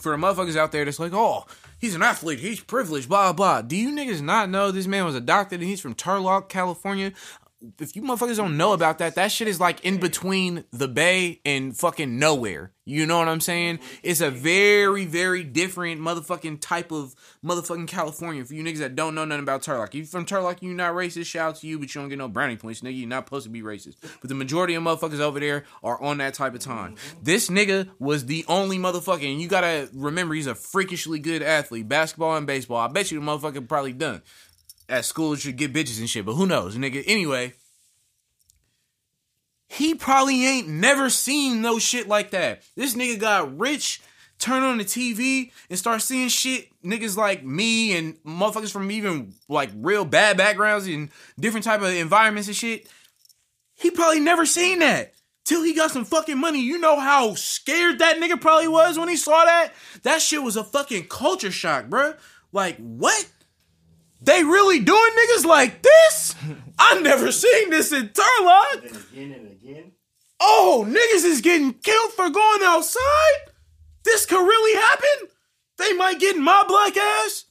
for 0.00 0.12
the 0.12 0.18
motherfuckers 0.18 0.56
out 0.56 0.72
there 0.72 0.84
that's 0.84 0.98
like, 0.98 1.12
oh, 1.12 1.46
he's 1.78 1.94
an 1.94 2.02
athlete, 2.02 2.40
he's 2.40 2.60
privileged, 2.60 3.08
blah 3.08 3.32
blah. 3.32 3.62
Do 3.62 3.76
you 3.76 3.90
niggas 3.90 4.22
not 4.22 4.50
know 4.50 4.70
this 4.70 4.86
man 4.86 5.04
was 5.04 5.14
adopted 5.14 5.60
and 5.60 5.68
he's 5.68 5.80
from 5.80 5.94
Turlock, 5.94 6.48
California? 6.48 7.12
If 7.78 7.94
you 7.94 8.02
motherfuckers 8.02 8.36
don't 8.36 8.56
know 8.56 8.72
about 8.72 8.98
that, 8.98 9.16
that 9.16 9.30
shit 9.30 9.46
is 9.46 9.60
like 9.60 9.84
in 9.84 9.98
between 9.98 10.64
the 10.70 10.88
Bay 10.88 11.40
and 11.44 11.76
fucking 11.76 12.18
nowhere. 12.18 12.72
You 12.86 13.06
know 13.06 13.18
what 13.18 13.28
I'm 13.28 13.40
saying? 13.40 13.80
It's 14.02 14.20
a 14.20 14.30
very, 14.30 15.04
very 15.04 15.44
different 15.44 16.00
motherfucking 16.00 16.60
type 16.60 16.90
of 16.90 17.14
motherfucking 17.44 17.86
California. 17.86 18.44
For 18.44 18.54
you 18.54 18.64
niggas 18.64 18.78
that 18.78 18.96
don't 18.96 19.14
know 19.14 19.24
nothing 19.24 19.42
about 19.42 19.62
Turlock, 19.62 19.88
if 19.88 19.94
you 19.94 20.04
from 20.06 20.24
Turlock, 20.24 20.62
you 20.62 20.72
not 20.72 20.94
racist. 20.94 21.26
Shout 21.26 21.48
out 21.50 21.56
to 21.56 21.66
you, 21.66 21.78
but 21.78 21.94
you 21.94 22.00
don't 22.00 22.08
get 22.08 22.18
no 22.18 22.28
brownie 22.28 22.56
points, 22.56 22.80
nigga. 22.80 22.98
You're 22.98 23.08
not 23.08 23.26
supposed 23.26 23.44
to 23.44 23.50
be 23.50 23.62
racist. 23.62 23.96
But 24.20 24.28
the 24.28 24.34
majority 24.34 24.74
of 24.74 24.82
motherfuckers 24.82 25.20
over 25.20 25.38
there 25.38 25.64
are 25.84 26.00
on 26.02 26.18
that 26.18 26.34
type 26.34 26.54
of 26.54 26.60
time. 26.60 26.96
This 27.22 27.48
nigga 27.50 27.90
was 27.98 28.26
the 28.26 28.44
only 28.48 28.78
motherfucker, 28.78 29.30
and 29.30 29.40
you 29.40 29.48
gotta 29.48 29.88
remember 29.92 30.34
he's 30.34 30.46
a 30.46 30.54
freakishly 30.54 31.18
good 31.18 31.42
athlete, 31.42 31.88
basketball 31.88 32.36
and 32.36 32.46
baseball. 32.46 32.78
I 32.78 32.88
bet 32.88 33.10
you 33.10 33.20
the 33.20 33.26
motherfucker 33.26 33.68
probably 33.68 33.92
done 33.92 34.22
at 34.90 35.04
school 35.04 35.36
should 35.36 35.56
get 35.56 35.72
bitches 35.72 35.98
and 35.98 36.10
shit, 36.10 36.26
but 36.26 36.34
who 36.34 36.46
knows, 36.46 36.76
nigga. 36.76 37.02
Anyway, 37.06 37.54
he 39.68 39.94
probably 39.94 40.44
ain't 40.44 40.68
never 40.68 41.08
seen 41.08 41.62
no 41.62 41.78
shit 41.78 42.08
like 42.08 42.32
that. 42.32 42.62
This 42.76 42.94
nigga 42.94 43.18
got 43.18 43.58
rich, 43.58 44.02
turn 44.38 44.62
on 44.62 44.78
the 44.78 44.84
TV 44.84 45.52
and 45.68 45.78
start 45.78 46.02
seeing 46.02 46.28
shit 46.28 46.68
niggas 46.82 47.16
like 47.16 47.44
me 47.44 47.96
and 47.96 48.16
motherfuckers 48.24 48.72
from 48.72 48.90
even 48.90 49.34
like 49.48 49.70
real 49.76 50.04
bad 50.04 50.36
backgrounds 50.36 50.86
and 50.86 51.10
different 51.38 51.64
type 51.64 51.82
of 51.82 51.94
environments 51.94 52.48
and 52.48 52.56
shit. 52.56 52.88
He 53.76 53.90
probably 53.90 54.20
never 54.20 54.44
seen 54.44 54.80
that. 54.80 55.14
Till 55.44 55.62
he 55.62 55.74
got 55.74 55.90
some 55.90 56.04
fucking 56.04 56.38
money. 56.38 56.60
You 56.60 56.78
know 56.78 57.00
how 57.00 57.34
scared 57.34 58.00
that 58.00 58.18
nigga 58.18 58.40
probably 58.40 58.68
was 58.68 58.98
when 58.98 59.08
he 59.08 59.16
saw 59.16 59.44
that? 59.44 59.72
That 60.02 60.20
shit 60.20 60.42
was 60.42 60.56
a 60.56 60.62
fucking 60.62 61.06
culture 61.08 61.50
shock, 61.50 61.86
bruh. 61.86 62.16
Like, 62.52 62.76
what? 62.76 63.26
They 64.22 64.44
really 64.44 64.80
doing 64.80 65.10
niggas 65.18 65.44
like 65.44 65.82
this? 65.82 66.34
I 66.78 67.00
never 67.00 67.32
seen 67.32 67.70
this 67.70 67.92
in 67.92 68.08
Turlock. 68.08 68.82
Then 68.82 69.02
again 69.12 69.32
and 69.32 69.50
again. 69.50 69.92
Oh, 70.40 70.84
niggas 70.86 71.24
is 71.24 71.40
getting 71.40 71.72
killed 71.74 72.12
for 72.12 72.30
going 72.30 72.60
outside? 72.62 73.52
This 74.04 74.26
could 74.26 74.42
really 74.42 74.80
happen? 74.80 75.28
They 75.78 75.92
might 75.94 76.18
get 76.18 76.36
my 76.36 76.64
black 76.66 76.96
ass? 76.96 77.44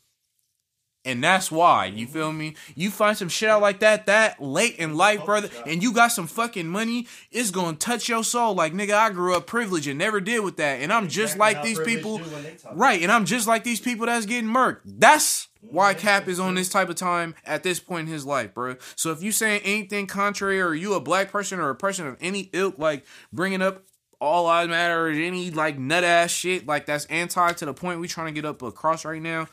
And 1.06 1.24
that's 1.24 1.50
why, 1.52 1.86
you 1.86 2.06
feel 2.06 2.32
me? 2.32 2.56
You 2.76 2.92
find 2.92 3.18
some 3.18 3.30
shit 3.30 3.50
out 3.50 3.62
like 3.62 3.80
that 3.80 4.06
that 4.08 4.42
late 4.42 4.76
in 4.78 4.96
life, 4.96 5.26
brother, 5.26 5.50
and 5.66 5.82
you 5.82 5.94
got 5.94 6.10
some 6.10 6.28
fucking 6.28 6.68
money, 6.68 7.08
it's 7.32 7.52
gonna 7.52 7.78
touch 7.78 8.10
your 8.10 8.24
soul. 8.24 8.54
Like, 8.54 8.74
nigga, 8.74 8.94
I 8.94 9.10
grew 9.10 9.36
up 9.36 9.48
privileged 9.48 9.88
and 9.88 9.98
never 9.98 10.20
did 10.20 10.42
with 10.42 10.58
that. 10.58 10.82
And 10.82 10.92
I'm 10.92 11.08
just 11.08 11.38
like 11.38 11.64
these 11.64 11.80
people. 11.80 12.18
do 12.18 12.24
when 12.26 12.44
they 12.44 12.56
talk. 12.56 12.74
Right, 12.76 13.02
and 13.02 13.12
I'm 13.12 13.26
just 13.26 13.48
like 13.48 13.64
these 13.64 13.80
people 13.80 14.08
that's 14.08 14.26
getting 14.26 14.50
murked. 14.50 14.82
That's 14.86 15.48
why 15.62 15.94
Cap 15.94 16.28
is 16.28 16.40
on 16.40 16.56
this 16.56 16.70
type 16.70 16.90
of 16.90 16.96
time 16.96 17.36
at 17.46 17.64
this 17.64 17.80
point 17.80 18.08
in 18.08 18.14
his 18.14 18.26
life, 18.26 18.54
bro. 18.54 18.76
So 18.96 19.12
if 19.12 19.22
you 19.22 19.32
saying 19.32 19.62
anything 19.64 20.08
contrary, 20.08 20.62
or 20.62 20.74
you 20.74 20.94
a 20.94 21.00
black 21.00 21.32
person 21.32 21.60
or 21.60 21.70
a 21.70 21.76
person 21.76 22.08
of 22.08 22.18
any 22.22 22.50
ilk, 22.54 22.78
like 22.78 23.06
bringing 23.34 23.62
up 23.62 23.84
all 24.22 24.46
lives 24.46 24.70
matter 24.70 25.08
or 25.08 25.10
any 25.10 25.52
like 25.52 25.78
nut 25.78 26.04
ass 26.04 26.32
shit, 26.32 26.66
like 26.66 26.86
that's 26.86 27.06
anti 27.06 27.52
to 27.54 27.66
the 27.66 27.74
point 27.74 28.00
we 28.00 28.08
trying 28.08 28.28
to 28.28 28.34
get 28.34 28.46
up 28.46 28.62
across 28.62 29.06
right 29.06 29.22
now. 29.22 29.48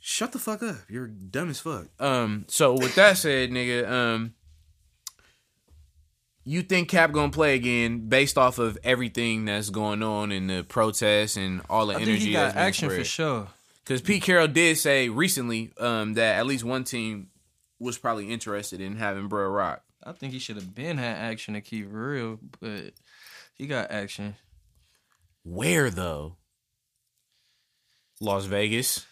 Shut 0.00 0.32
the 0.32 0.38
fuck 0.38 0.62
up. 0.62 0.78
You're 0.88 1.06
dumb 1.06 1.50
as 1.50 1.60
fuck. 1.60 1.86
Um. 2.00 2.44
So 2.48 2.72
with 2.74 2.94
that 2.96 3.16
said, 3.16 3.50
nigga, 3.50 3.88
um. 3.88 4.34
You 6.44 6.62
think 6.62 6.88
Cap 6.88 7.12
gonna 7.12 7.30
play 7.30 7.54
again 7.54 8.08
based 8.08 8.36
off 8.36 8.58
of 8.58 8.76
everything 8.82 9.44
that's 9.44 9.70
going 9.70 10.02
on 10.02 10.32
in 10.32 10.48
the 10.48 10.64
protests 10.64 11.36
and 11.36 11.62
all 11.70 11.86
the 11.86 11.94
I 11.94 11.96
energy 11.98 12.12
think 12.14 12.22
he 12.24 12.32
got 12.32 12.56
action 12.56 12.90
for 12.90 13.04
sure. 13.04 13.46
Because 13.84 14.00
Pete 14.00 14.22
Carroll 14.22 14.48
did 14.48 14.78
say 14.78 15.08
recently 15.08 15.72
um, 15.78 16.14
that 16.14 16.38
at 16.38 16.46
least 16.46 16.64
one 16.64 16.84
team 16.84 17.28
was 17.78 17.98
probably 17.98 18.30
interested 18.30 18.80
in 18.80 18.96
having 18.96 19.28
Bro 19.28 19.48
Rock. 19.48 19.82
I 20.04 20.12
think 20.12 20.32
he 20.32 20.38
should 20.38 20.56
have 20.56 20.74
been 20.74 20.98
had 20.98 21.16
action 21.16 21.54
to 21.54 21.60
keep 21.60 21.86
real, 21.90 22.38
but 22.60 22.92
he 23.54 23.66
got 23.66 23.90
action. 23.90 24.36
Where 25.44 25.90
though? 25.90 26.36
Las 28.20 28.44
Vegas. 28.44 29.04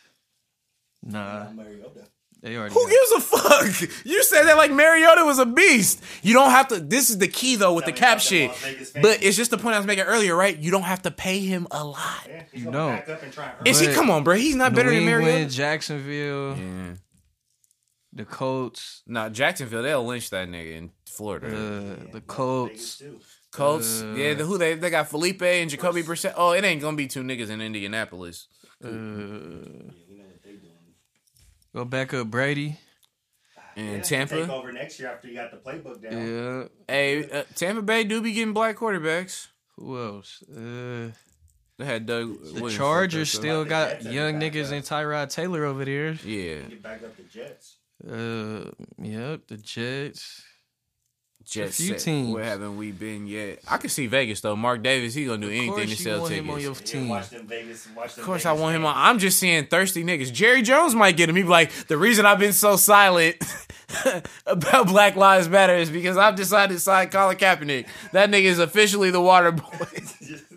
Nah, 1.02 1.50
Mariota. 1.50 2.06
They 2.42 2.56
already. 2.56 2.72
Who 2.74 2.80
got- 2.82 2.90
gives 2.90 3.12
a 3.12 3.20
fuck? 3.20 4.04
You 4.06 4.22
said 4.22 4.44
that 4.44 4.56
like 4.56 4.70
Mariota 4.72 5.24
was 5.24 5.38
a 5.38 5.46
beast. 5.46 6.02
You 6.22 6.32
don't 6.34 6.50
have 6.50 6.68
to. 6.68 6.80
This 6.80 7.10
is 7.10 7.18
the 7.18 7.28
key 7.28 7.56
though 7.56 7.74
with 7.74 7.84
the 7.84 7.92
Tell 7.92 8.08
me 8.10 8.14
cap 8.14 8.20
shit. 8.20 8.48
Las 8.50 8.62
Vegas 8.62 8.90
fans. 8.92 9.02
But 9.02 9.22
it's 9.22 9.36
just 9.36 9.50
the 9.50 9.58
point 9.58 9.74
I 9.74 9.78
was 9.78 9.86
making 9.86 10.04
earlier, 10.04 10.34
right? 10.34 10.56
You 10.56 10.70
don't 10.70 10.82
have 10.84 11.02
to 11.02 11.10
pay 11.10 11.40
him 11.40 11.66
a 11.70 11.84
lot. 11.84 12.26
Yeah, 12.28 12.42
he's 12.52 12.60
You 12.64 12.70
gonna 12.70 12.76
don't. 12.78 12.96
back 12.96 13.08
up 13.08 13.22
and 13.22 13.32
try 13.32 13.44
and 13.46 13.54
earn 13.60 13.66
Is 13.66 13.80
he? 13.80 13.88
Come 13.88 14.10
on, 14.10 14.24
bro. 14.24 14.36
He's 14.36 14.54
not 14.56 14.74
better 14.74 14.90
New 14.90 14.96
than 15.00 15.08
England, 15.08 15.24
Mariota. 15.26 15.50
Jacksonville, 15.54 16.56
Yeah. 16.56 16.94
the 18.12 18.24
Colts, 18.24 19.02
Nah, 19.06 19.28
Jacksonville. 19.28 19.82
They'll 19.82 20.04
lynch 20.06 20.30
that 20.30 20.48
nigga 20.48 20.76
in 20.76 20.90
Florida. 21.06 21.46
uh, 21.46 21.50
the 21.50 21.96
Vegas 22.06 22.22
Colts. 22.26 23.02
Colts. 23.52 24.02
uh, 24.02 24.14
yeah, 24.16 24.34
the, 24.34 24.44
who 24.44 24.56
they 24.58 24.74
they 24.74 24.90
got 24.90 25.08
Felipe 25.10 25.42
and 25.42 25.68
Jacoby 25.68 26.02
Brissett. 26.04 26.34
Oh, 26.36 26.52
it 26.52 26.64
ain't 26.64 26.80
gonna 26.80 26.96
be 26.96 27.06
two 27.08 27.22
niggas 27.22 27.50
in 27.50 27.60
Indianapolis. 27.60 28.46
Uh, 28.82 28.88
Yeah, 28.88 28.94
we 28.94 28.98
know 28.98 30.24
what 30.24 30.42
they 30.42 30.52
doing. 30.52 30.94
Go 31.74 31.84
back 31.84 32.12
up 32.14 32.28
Brady. 32.28 32.78
And 33.76 33.98
Yeah, 33.98 34.02
Tampa. 34.02 34.40
Take 34.40 34.48
over 34.48 34.72
next 34.72 34.98
year 34.98 35.10
after 35.10 35.28
you 35.28 35.34
got 35.34 35.50
the 35.52 35.56
playbook 35.58 36.02
down. 36.02 36.26
Yeah. 36.26 36.64
Hey, 36.88 37.30
uh, 37.30 37.44
Tampa 37.54 37.82
Bay 37.82 38.04
do 38.04 38.20
be 38.20 38.32
getting 38.32 38.52
black 38.52 38.76
quarterbacks. 38.76 39.48
Who 39.76 39.96
else? 39.98 40.42
Uh, 40.42 41.10
They 41.78 41.84
had 41.86 42.04
Doug. 42.04 42.34
the 42.42 42.52
Williams 42.54 42.76
Chargers 42.76 43.30
fucked 43.32 43.42
still 43.42 43.64
got 43.64 44.02
young 44.02 44.34
niggas 44.40 44.66
up. 44.66 44.72
and 44.72 44.84
Tyrod 44.84 45.30
Taylor 45.30 45.64
over 45.64 45.84
there. 45.84 46.12
Yeah, 46.24 46.62
Get 46.62 46.82
back 46.82 47.02
up 47.02 47.16
the 47.16 47.22
Jets. 47.22 47.76
Uh, 48.06 48.70
yep, 49.00 49.46
the 49.46 49.56
Jets. 49.56 50.42
Jets. 51.44 51.78
few 51.78 51.88
set. 51.88 51.98
teams. 52.00 52.32
Where 52.34 52.44
haven't 52.44 52.76
we 52.76 52.92
been 52.92 53.26
yet? 53.26 53.58
I 53.68 53.76
can 53.78 53.90
see 53.90 54.06
Vegas 54.06 54.40
though. 54.40 54.54
Mark 54.54 54.82
Davis, 54.82 55.14
he 55.14 55.24
gonna 55.26 55.38
do 55.38 55.46
Of 55.48 55.52
anything 55.52 55.72
course 55.74 55.96
to 55.96 56.02
sell 56.02 56.18
want 56.20 56.28
tickets. 56.30 56.46
him 56.46 56.54
on 56.54 56.60
your 56.60 56.72
Yeah, 56.74 56.80
team. 56.80 57.08
watch 57.08 57.28
them 57.30 57.46
Vegas. 57.48 57.88
Watch 57.96 58.14
them 58.14 58.22
Of 58.22 58.26
course, 58.26 58.46
I 58.46 58.52
want 58.52 58.76
him 58.76 58.84
on. 58.84 58.94
I'm 58.96 59.18
just 59.18 59.38
seeing 59.38 59.66
thirsty 59.66 60.04
niggas. 60.04 60.32
Jerry 60.32 60.62
Jones 60.62 60.94
might 60.94 61.16
get 61.16 61.28
him. 61.28 61.36
He 61.36 61.42
be 61.42 61.48
like, 61.48 61.72
the 61.88 61.96
reason 61.96 62.24
I've 62.26 62.38
been 62.38 62.52
so 62.52 62.76
silent 62.76 63.36
about 64.46 64.86
Black 64.86 65.16
Lives 65.16 65.48
Matter 65.48 65.74
is 65.74 65.90
because 65.90 66.16
I've 66.16 66.36
decided 66.36 66.74
to 66.74 66.80
sign 66.80 67.08
Colin 67.10 67.36
Kaepernick. 67.36 67.86
That 68.12 68.30
nigga 68.30 68.44
is 68.44 68.58
officially 68.58 69.10
the 69.10 69.20
water 69.20 69.50
boy. 69.52 69.66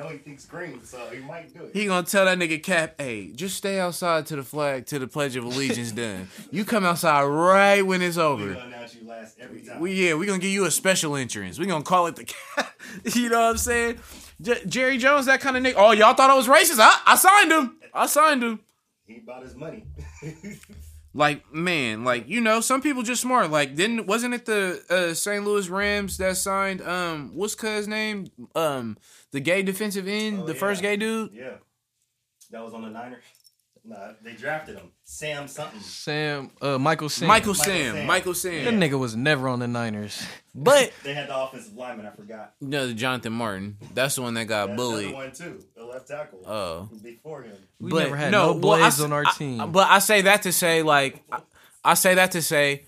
know 0.00 0.08
he 0.08 0.18
thinks 0.18 0.44
green, 0.46 0.82
so 0.84 0.98
he 1.10 1.20
might 1.20 1.52
do 1.54 1.64
it. 1.64 1.70
He 1.74 1.86
gonna 1.86 2.06
tell 2.06 2.24
that 2.24 2.38
nigga 2.38 2.62
Cap, 2.62 2.94
hey, 2.98 3.32
just 3.32 3.56
stay 3.56 3.78
outside 3.78 4.26
to 4.26 4.36
the 4.36 4.42
flag, 4.42 4.86
to 4.86 4.98
the 4.98 5.06
Pledge 5.06 5.36
of 5.36 5.44
Allegiance 5.44 5.92
done. 5.92 6.28
You 6.50 6.64
come 6.64 6.84
outside 6.84 7.24
right 7.24 7.82
when 7.82 8.02
it's 8.02 8.16
we 8.16 8.22
over. 8.22 8.54
gonna 8.54 8.66
announce 8.66 8.94
you 8.94 9.06
last 9.06 9.36
every 9.40 9.60
time. 9.62 9.80
We 9.80 9.92
yeah, 9.92 10.14
we 10.14 10.26
gonna 10.26 10.38
give 10.38 10.50
you 10.50 10.64
a 10.64 10.70
special 10.70 11.16
entrance. 11.16 11.58
We 11.58 11.66
gonna 11.66 11.84
call 11.84 12.06
it 12.06 12.16
the 12.16 12.24
Cap. 12.24 12.72
you 13.14 13.28
know 13.28 13.40
what 13.40 13.50
I'm 13.50 13.56
saying? 13.58 13.98
J- 14.40 14.64
Jerry 14.66 14.98
Jones, 14.98 15.26
that 15.26 15.40
kind 15.40 15.56
of 15.56 15.62
nigga. 15.62 15.74
Oh, 15.76 15.92
y'all 15.92 16.14
thought 16.14 16.30
I 16.30 16.34
was 16.34 16.48
racist? 16.48 16.78
I, 16.80 17.00
I 17.06 17.16
signed 17.16 17.52
him. 17.52 17.76
I 17.92 18.06
signed 18.06 18.42
him. 18.42 18.60
he 19.06 19.18
bought 19.18 19.42
his 19.42 19.54
money. 19.54 19.84
Like 21.12 21.52
man, 21.52 22.04
like 22.04 22.28
you 22.28 22.40
know, 22.40 22.60
some 22.60 22.80
people 22.80 23.02
just 23.02 23.22
smart. 23.22 23.50
Like 23.50 23.74
didn't 23.74 24.06
wasn't 24.06 24.34
it 24.34 24.46
the 24.46 24.80
uh, 24.88 25.14
St. 25.14 25.44
Louis 25.44 25.68
Rams 25.68 26.18
that 26.18 26.36
signed 26.36 26.80
um 26.82 27.32
what's 27.34 27.54
cuz 27.56 27.88
name 27.88 28.28
um 28.54 28.96
the 29.32 29.40
gay 29.40 29.62
defensive 29.62 30.06
end, 30.06 30.42
Oh, 30.42 30.46
the 30.46 30.54
first 30.54 30.82
gay 30.82 30.96
dude. 30.96 31.32
yeah, 31.32 31.56
that 32.52 32.62
was 32.64 32.74
on 32.74 32.82
the 32.82 32.90
Niners. 32.90 33.24
Nah, 33.84 34.12
they 34.22 34.32
drafted 34.34 34.76
him. 34.76 34.90
Sam 35.04 35.48
something. 35.48 35.80
Sam, 35.80 36.50
uh, 36.60 36.78
Michael 36.78 37.08
Sam. 37.08 37.28
Michael 37.28 37.54
Michael 37.54 37.64
Sam. 37.64 37.94
Sam. 37.94 38.06
Michael 38.06 38.34
Sam. 38.34 38.64
That 38.64 38.74
nigga 38.90 38.98
was 38.98 39.16
never 39.16 39.48
on 39.48 39.58
the 39.58 39.68
Niners. 39.68 40.22
But 40.52 40.92
They 41.04 41.14
had 41.14 41.28
the 41.28 41.38
offensive 41.38 41.74
lineman. 41.76 42.06
I 42.06 42.10
forgot. 42.10 42.54
no, 42.60 42.92
Jonathan 42.92 43.32
Martin. 43.32 43.78
That's 43.94 44.16
the 44.16 44.22
one 44.22 44.34
that 44.34 44.46
got 44.46 44.66
That's 44.66 44.70
the 44.72 44.76
bullied. 44.76 45.14
one 45.14 45.30
too. 45.32 45.62
The 45.76 45.84
left 45.84 46.08
tackle. 46.08 46.42
Oh. 46.44 46.88
Before 47.02 47.42
him. 47.42 47.54
We 47.78 47.90
but 47.92 48.02
never 48.02 48.16
had 48.16 48.32
no, 48.32 48.52
no, 48.54 48.58
well, 48.58 48.72
I 48.74 48.78
blades 48.80 49.00
on 49.00 49.12
our 49.12 49.24
I- 49.24 49.32
team. 49.32 49.70
but 49.70 49.88
I 49.88 50.00
say 50.00 50.22
that 50.22 50.42
to 50.42 50.52
say, 50.52 50.82
like, 50.82 51.22
I, 51.30 51.40
I 51.84 51.94
say 51.94 52.16
that 52.16 52.32
to 52.32 52.42
say, 52.42 52.84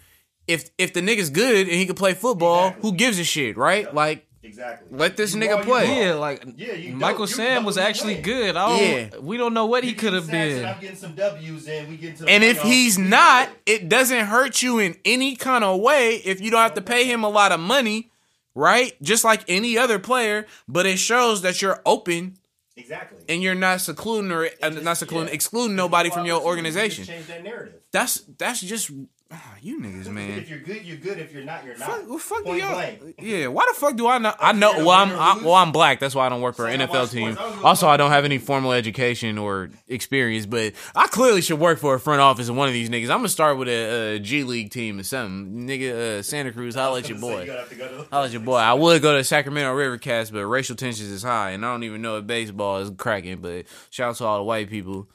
if 0.48 0.70
if 0.76 0.92
the 0.92 1.00
nigga's 1.00 1.30
good 1.30 1.68
and 1.68 1.76
he 1.76 1.86
can 1.86 1.94
play 1.94 2.14
football, 2.14 2.66
Exactly. 2.70 2.90
who 2.90 2.96
gives 2.96 3.18
a 3.20 3.24
shit, 3.24 3.56
right? 3.56 3.84
Yep. 3.84 3.94
Like, 3.94 4.26
Exactly. 4.44 4.88
Let 4.98 5.16
this 5.16 5.34
You 5.34 5.40
nigga 5.40 5.54
ball, 5.56 5.64
play. 5.64 6.00
yeah, 6.06 6.14
like 6.14 6.42
Yeah, 6.56 6.72
you 6.72 6.94
Michael 6.96 7.26
don't- 7.26 7.30
you 7.30 7.34
Sam 7.36 7.64
was 7.64 7.78
actually 7.78 8.14
win. 8.14 8.22
good. 8.22 8.56
I 8.56 8.68
don't, 8.68 8.82
Yeah. 9.14 9.18
We 9.20 9.36
don't 9.36 9.54
know 9.54 9.66
what 9.66 9.84
he 9.84 9.92
could 9.94 10.12
have 10.14 10.26
get 10.26 10.32
sacks 10.32 10.52
and 10.52 10.60
been. 10.62 10.64
I'm 10.74 10.80
getting 10.80 10.96
some 10.96 11.14
W's 11.14 11.68
and 11.68 11.88
we 11.88 11.96
get 11.96 12.16
to 12.18 12.26
and 12.26 12.42
if 12.42 12.60
he's 12.62 12.98
not, 12.98 13.50
it 13.66 13.88
doesn't 13.88 14.26
hurt 14.26 14.60
you 14.60 14.80
in 14.80 14.96
any 15.04 15.36
kind 15.36 15.62
of 15.62 15.80
way 15.80 16.16
if 16.24 16.40
you 16.40 16.50
don't 16.50 16.60
have 16.60 16.74
to 16.74 16.82
pay 16.82 17.04
him 17.04 17.22
a 17.22 17.28
lot 17.28 17.52
of 17.52 17.60
money, 17.60 18.10
right? 18.56 19.00
Just 19.00 19.22
like 19.24 19.42
any 19.46 19.78
other 19.78 20.00
player, 20.00 20.46
but 20.66 20.86
it 20.86 20.98
shows 20.98 21.42
that 21.42 21.62
you're 21.62 21.80
open 21.86 22.36
exactly. 22.76 23.18
and 23.28 23.44
you're 23.44 23.54
not 23.54 23.80
secluding 23.80 24.32
or 24.32 24.46
uh, 24.60 24.70
just- 24.70 24.82
not 24.82 24.96
secluding, 24.96 25.28
yeah. 25.28 25.34
excluding 25.34 25.76
nobody 25.76 26.10
from 26.10 26.26
your 26.26 26.36
Opportunity 26.38 26.70
to 26.72 26.72
organization. 26.74 27.04
Change 27.04 27.26
that 27.28 27.44
narrative. 27.44 27.74
That's 27.92 28.22
that's 28.38 28.60
just 28.60 28.90
ah, 29.32 29.54
you 29.60 29.80
niggas, 29.80 30.08
man. 30.08 30.38
If 30.38 30.48
you're 30.50 30.58
good, 30.60 30.84
you're 30.84 30.96
good. 30.96 31.18
If 31.18 31.32
you're 31.32 31.44
not, 31.44 31.64
you're 31.64 31.76
not. 31.78 31.88
Fuck, 31.88 32.08
well, 32.08 32.18
fuck 32.18 32.44
Point 32.44 32.60
y'all. 32.60 32.72
blank. 32.72 33.14
Yeah, 33.18 33.46
why 33.48 33.64
the 33.72 33.78
fuck 33.78 33.96
do 33.96 34.06
I 34.06 34.18
know? 34.18 34.34
I 34.38 34.52
know. 34.52 34.72
Well, 34.78 34.90
I'm 34.90 35.10
I, 35.10 35.40
well, 35.42 35.54
I'm 35.54 35.72
black. 35.72 36.00
That's 36.00 36.14
why 36.14 36.26
I 36.26 36.28
don't 36.28 36.40
work 36.40 36.56
for 36.56 36.66
an 36.68 36.80
NFL 36.80 37.10
team. 37.10 37.30
I 37.30 37.34
don't 37.34 37.52
give 37.54 37.62
a 37.62 37.66
Also. 37.66 37.88
I 37.88 37.96
don't 37.96 38.10
have 38.10 38.24
any 38.24 38.38
formal 38.38 38.72
education 38.72 39.38
or 39.38 39.70
experience, 39.88 40.46
but 40.46 40.74
I 40.94 41.06
clearly 41.06 41.40
should 41.40 41.58
work 41.58 41.78
for 41.78 41.94
a 41.94 42.00
front 42.00 42.20
office 42.20 42.48
of 42.48 42.56
one 42.56 42.68
of 42.68 42.74
these 42.74 42.90
niggas. 42.90 43.04
I'm 43.10 43.18
gonna 43.18 43.28
start 43.28 43.58
with 43.58 43.68
a, 43.68 44.16
a 44.16 44.18
G 44.18 44.44
League 44.44 44.70
team 44.70 44.98
or 44.98 45.02
something. 45.02 45.66
Nigga, 45.66 46.18
uh, 46.18 46.22
Santa 46.22 46.52
Cruz, 46.52 46.74
holla 46.74 46.98
at 46.98 47.08
your 47.08 47.16
you 47.16 47.22
boy. 47.22 47.46
have 47.46 47.78
go 47.78 48.06
Holla 48.10 48.26
at 48.26 48.32
your 48.32 48.40
boy. 48.42 48.56
I 48.56 48.74
would 48.74 49.00
go 49.02 49.16
to 49.16 49.24
Sacramento 49.24 49.72
River 49.72 49.98
Cats, 49.98 50.30
but 50.30 50.44
racial 50.46 50.76
tensions 50.76 51.10
is 51.10 51.22
high, 51.22 51.50
and 51.50 51.64
I 51.64 51.72
don't 51.72 51.84
even 51.84 52.02
know 52.02 52.16
if 52.18 52.26
baseball 52.26 52.78
is 52.78 52.90
cracking. 52.96 53.38
But 53.38 53.66
shout 53.90 54.10
out 54.10 54.16
to 54.16 54.24
all 54.24 54.38
the 54.38 54.44
white 54.44 54.68
people. 54.68 55.08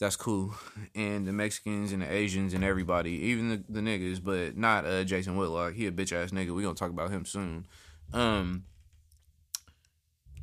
That's 0.00 0.16
cool, 0.16 0.54
and 0.94 1.26
the 1.26 1.32
Mexicans 1.32 1.92
and 1.92 2.02
the 2.02 2.12
Asians 2.12 2.52
and 2.52 2.64
everybody, 2.64 3.12
even 3.12 3.48
the, 3.48 3.64
the 3.68 3.80
niggas, 3.80 4.22
but 4.22 4.56
not 4.56 4.84
uh, 4.84 5.04
Jason 5.04 5.36
Whitlock. 5.36 5.74
He 5.74 5.86
a 5.86 5.92
bitch 5.92 6.12
ass 6.12 6.30
nigga. 6.32 6.54
We 6.54 6.62
gonna 6.64 6.74
talk 6.74 6.90
about 6.90 7.10
him 7.10 7.24
soon. 7.24 7.66
Um, 8.12 8.64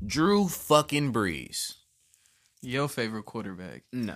Drew 0.06 0.48
fucking 0.48 1.14
Brees. 1.14 1.74
Your 2.62 2.88
favorite 2.88 3.26
quarterback? 3.26 3.84
No, 3.92 4.16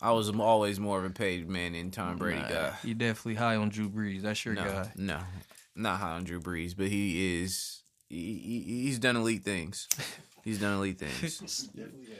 I 0.00 0.12
was 0.12 0.30
always 0.30 0.78
more 0.78 0.98
of 0.98 1.04
a 1.04 1.10
paid 1.10 1.48
man 1.48 1.72
than 1.72 1.90
Tom 1.90 2.16
Brady 2.16 2.40
Nah, 2.40 2.48
guy. 2.48 2.72
You 2.84 2.94
definitely 2.94 3.34
high 3.34 3.56
on 3.56 3.70
Drew 3.70 3.88
Brees. 3.90 4.22
That's 4.22 4.44
your 4.44 4.54
No, 4.54 4.64
guy. 4.64 4.92
no, 4.96 5.18
not 5.74 5.98
high 5.98 6.12
on 6.12 6.24
Drew 6.24 6.40
Brees, 6.40 6.76
but 6.76 6.86
he 6.88 7.42
is. 7.42 7.82
He, 8.08 8.38
he, 8.66 8.82
he's 8.84 8.98
done 8.98 9.16
elite 9.16 9.44
things. 9.44 9.88
He's 10.42 10.58
done 10.58 10.78
elite 10.78 10.98
things. 10.98 11.40
Definitely 11.76 12.06
has. 12.06 12.16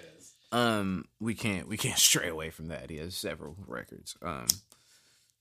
Um, 0.53 1.05
we 1.21 1.35
can't 1.35 1.69
we 1.69 1.77
can't 1.77 1.99
stray 2.09 2.29
away 2.29 2.51
from 2.51 2.69
that. 2.69 2.91
He 2.91 2.97
has 2.99 3.15
several 3.15 3.57
records. 3.67 4.17
Um, 4.23 4.47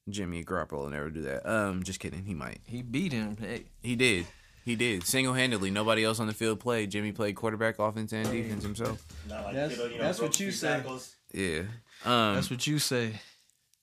Jimmy 0.08 0.44
Garoppolo 0.44 0.84
will 0.84 0.90
never 0.90 1.10
do 1.10 1.22
that. 1.24 1.46
Um, 1.50 1.84
just 1.84 2.00
kidding. 2.00 2.26
He 2.26 2.34
might. 2.34 2.62
He 2.66 2.82
beat 2.82 3.12
him. 3.12 3.38
Hey, 3.40 3.66
He 3.82 3.96
did. 3.96 4.26
He 4.66 4.76
did 4.76 5.04
single 5.04 5.34
handedly. 5.34 5.72
Nobody 5.72 6.04
else 6.04 6.20
on 6.20 6.28
the 6.28 6.34
field 6.34 6.60
played. 6.60 6.92
Jimmy 6.92 7.12
played 7.12 7.36
quarterback, 7.36 7.80
offense, 7.80 8.12
and 8.14 8.30
defense 8.30 8.64
himself. 8.64 9.06
Not 9.28 9.46
like 9.46 9.54
That's- 9.56 9.72
Kittle, 9.72 9.92
you 9.92 9.98
know, 9.98 10.04
that's 10.04 10.20
what 10.20 10.40
you 10.40 10.52
say. 10.52 10.68
tackles. 10.78 11.16
Yeah. 11.34 11.62
Um, 12.06 12.36
that's 12.36 12.50
what 12.52 12.66
you 12.68 12.78
say. 12.80 13.14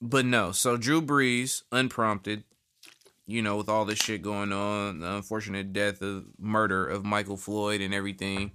but 0.01 0.25
no. 0.25 0.51
So 0.51 0.77
Drew 0.77 1.01
Brees, 1.01 1.63
unprompted, 1.71 2.43
you 3.25 3.41
know, 3.41 3.57
with 3.57 3.67
all 3.69 3.83
this 3.85 3.99
shit 3.99 4.21
going 4.21 4.53
on, 4.53 4.99
the 4.99 5.15
unfortunate 5.15 5.73
death 5.73 6.01
of 6.01 6.25
murder 6.39 6.85
of 6.87 7.03
Michael 7.03 7.37
Floyd 7.37 7.81
and 7.81 7.93
everything. 7.93 8.51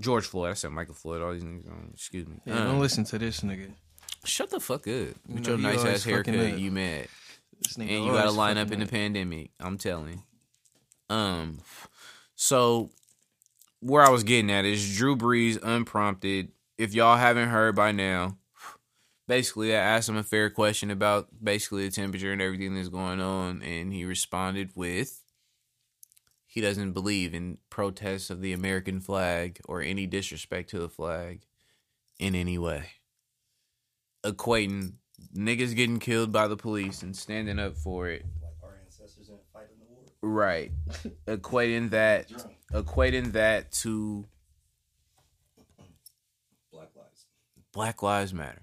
George 0.00 0.26
Floyd. 0.26 0.50
I 0.50 0.54
said 0.54 0.70
Michael 0.72 0.94
Floyd. 0.94 1.22
All 1.22 1.32
these 1.32 1.44
niggas. 1.44 1.68
um, 1.68 1.90
Excuse 1.94 2.26
me. 2.26 2.36
Yeah, 2.44 2.60
Um, 2.60 2.66
don't 2.66 2.80
listen 2.80 3.04
to 3.04 3.18
this 3.18 3.40
nigga. 3.40 3.70
Shut 4.24 4.50
the 4.50 4.60
fuck 4.60 4.82
up. 4.82 4.86
With 4.86 5.14
know, 5.28 5.50
your 5.50 5.58
nice 5.58 5.84
ass 5.84 6.04
haircut, 6.04 6.58
you 6.58 6.70
mad. 6.70 7.08
And 7.78 7.88
you 7.88 8.12
gotta 8.12 8.30
line 8.30 8.58
up 8.58 8.70
in 8.72 8.80
the 8.80 8.86
pandemic. 8.86 9.50
I'm 9.60 9.78
telling. 9.78 10.22
Um 11.08 11.60
so 12.34 12.90
where 13.80 14.02
I 14.02 14.10
was 14.10 14.24
getting 14.24 14.50
at 14.50 14.64
is 14.64 14.96
Drew 14.96 15.16
Brees 15.16 15.58
unprompted. 15.62 16.50
If 16.76 16.92
y'all 16.94 17.16
haven't 17.16 17.48
heard 17.48 17.74
by 17.76 17.92
now, 17.92 18.36
basically 19.28 19.74
I 19.74 19.78
asked 19.78 20.08
him 20.08 20.16
a 20.16 20.22
fair 20.22 20.50
question 20.50 20.90
about 20.90 21.28
basically 21.42 21.84
the 21.86 21.94
temperature 21.94 22.32
and 22.32 22.42
everything 22.42 22.74
that's 22.74 22.88
going 22.88 23.20
on, 23.20 23.62
and 23.62 23.92
he 23.92 24.04
responded 24.04 24.72
with 24.74 25.22
he 26.56 26.62
doesn't 26.62 26.92
believe 26.92 27.34
in 27.34 27.58
protests 27.68 28.30
of 28.30 28.40
the 28.40 28.54
American 28.54 28.98
flag 28.98 29.60
or 29.66 29.82
any 29.82 30.06
disrespect 30.06 30.70
to 30.70 30.78
the 30.78 30.88
flag 30.88 31.42
in 32.18 32.34
any 32.34 32.56
way. 32.56 32.92
Equating 34.24 34.94
niggas 35.36 35.76
getting 35.76 35.98
killed 35.98 36.32
by 36.32 36.48
the 36.48 36.56
police 36.56 37.02
and 37.02 37.14
standing 37.14 37.58
up 37.58 37.76
for 37.76 38.08
it. 38.08 38.24
Like 38.42 38.54
our 38.62 38.78
ancestors 38.82 39.28
in 39.28 39.34
a 39.34 39.52
fight 39.52 39.66
in 39.70 39.78
the 39.80 39.84
war. 39.86 40.06
Right. 40.22 40.72
equating 41.26 41.90
that 41.90 42.32
equating 42.72 43.32
that 43.32 43.70
to 43.82 44.24
Black 46.72 46.88
lives. 46.96 47.26
Black 47.74 48.02
Lives 48.02 48.32
Matter. 48.32 48.62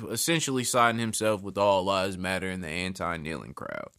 Essentially 0.10 0.64
siding 0.64 0.98
himself 0.98 1.44
with 1.44 1.56
all 1.56 1.84
lives 1.84 2.18
matter 2.18 2.50
and 2.50 2.64
the 2.64 2.68
anti 2.68 3.18
kneeling 3.18 3.54
crowd. 3.54 3.90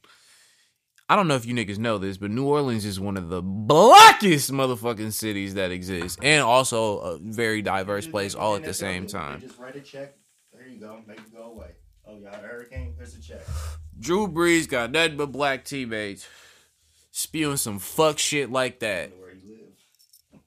I 1.10 1.16
don't 1.16 1.30
know 1.30 1.36
if 1.36 1.46
you 1.46 1.54
niggas 1.54 1.78
know 1.78 1.98
this, 1.98 2.18
but 2.18 2.32
New 2.32 2.46
Orleans 2.46 2.84
is 2.84 3.00
one 3.00 3.16
of 3.16 3.30
the 3.30 3.42
blackest 3.42 4.52
motherfucking 4.52 5.14
cities 5.14 5.54
that 5.54 5.72
exists, 5.72 6.18
and 6.22 6.42
also 6.44 6.98
a 7.00 7.18
very 7.18 7.62
diverse 7.62 8.06
place 8.06 8.36
all 8.36 8.56
at 8.58 8.66
the 8.66 8.74
same 8.74 9.08
time. 9.08 9.40
Just 9.40 9.58
write 9.58 9.78
a 9.78 9.80
check. 9.80 10.16
There 10.52 10.68
you 10.68 10.80
go. 10.80 11.00
Make 11.08 11.20
it 11.20 11.34
go 11.34 11.44
away. 11.44 11.72
Oh, 12.06 12.20
a 12.26 12.38
hurricane? 12.38 12.94
Here's 12.98 13.16
a 13.16 13.22
check. 13.22 13.42
Drew 14.00 14.28
Brees 14.28 14.68
got 14.68 14.92
nothing 14.92 15.18
but 15.18 15.32
black 15.32 15.64
teammates 15.64 16.28
spewing 17.12 17.58
some 17.58 17.80
fuck 17.80 18.20
shit 18.20 18.52
like 18.52 18.80
that. 18.80 19.18
Where 19.18 19.34
you 19.34 19.70
live. 20.32 20.42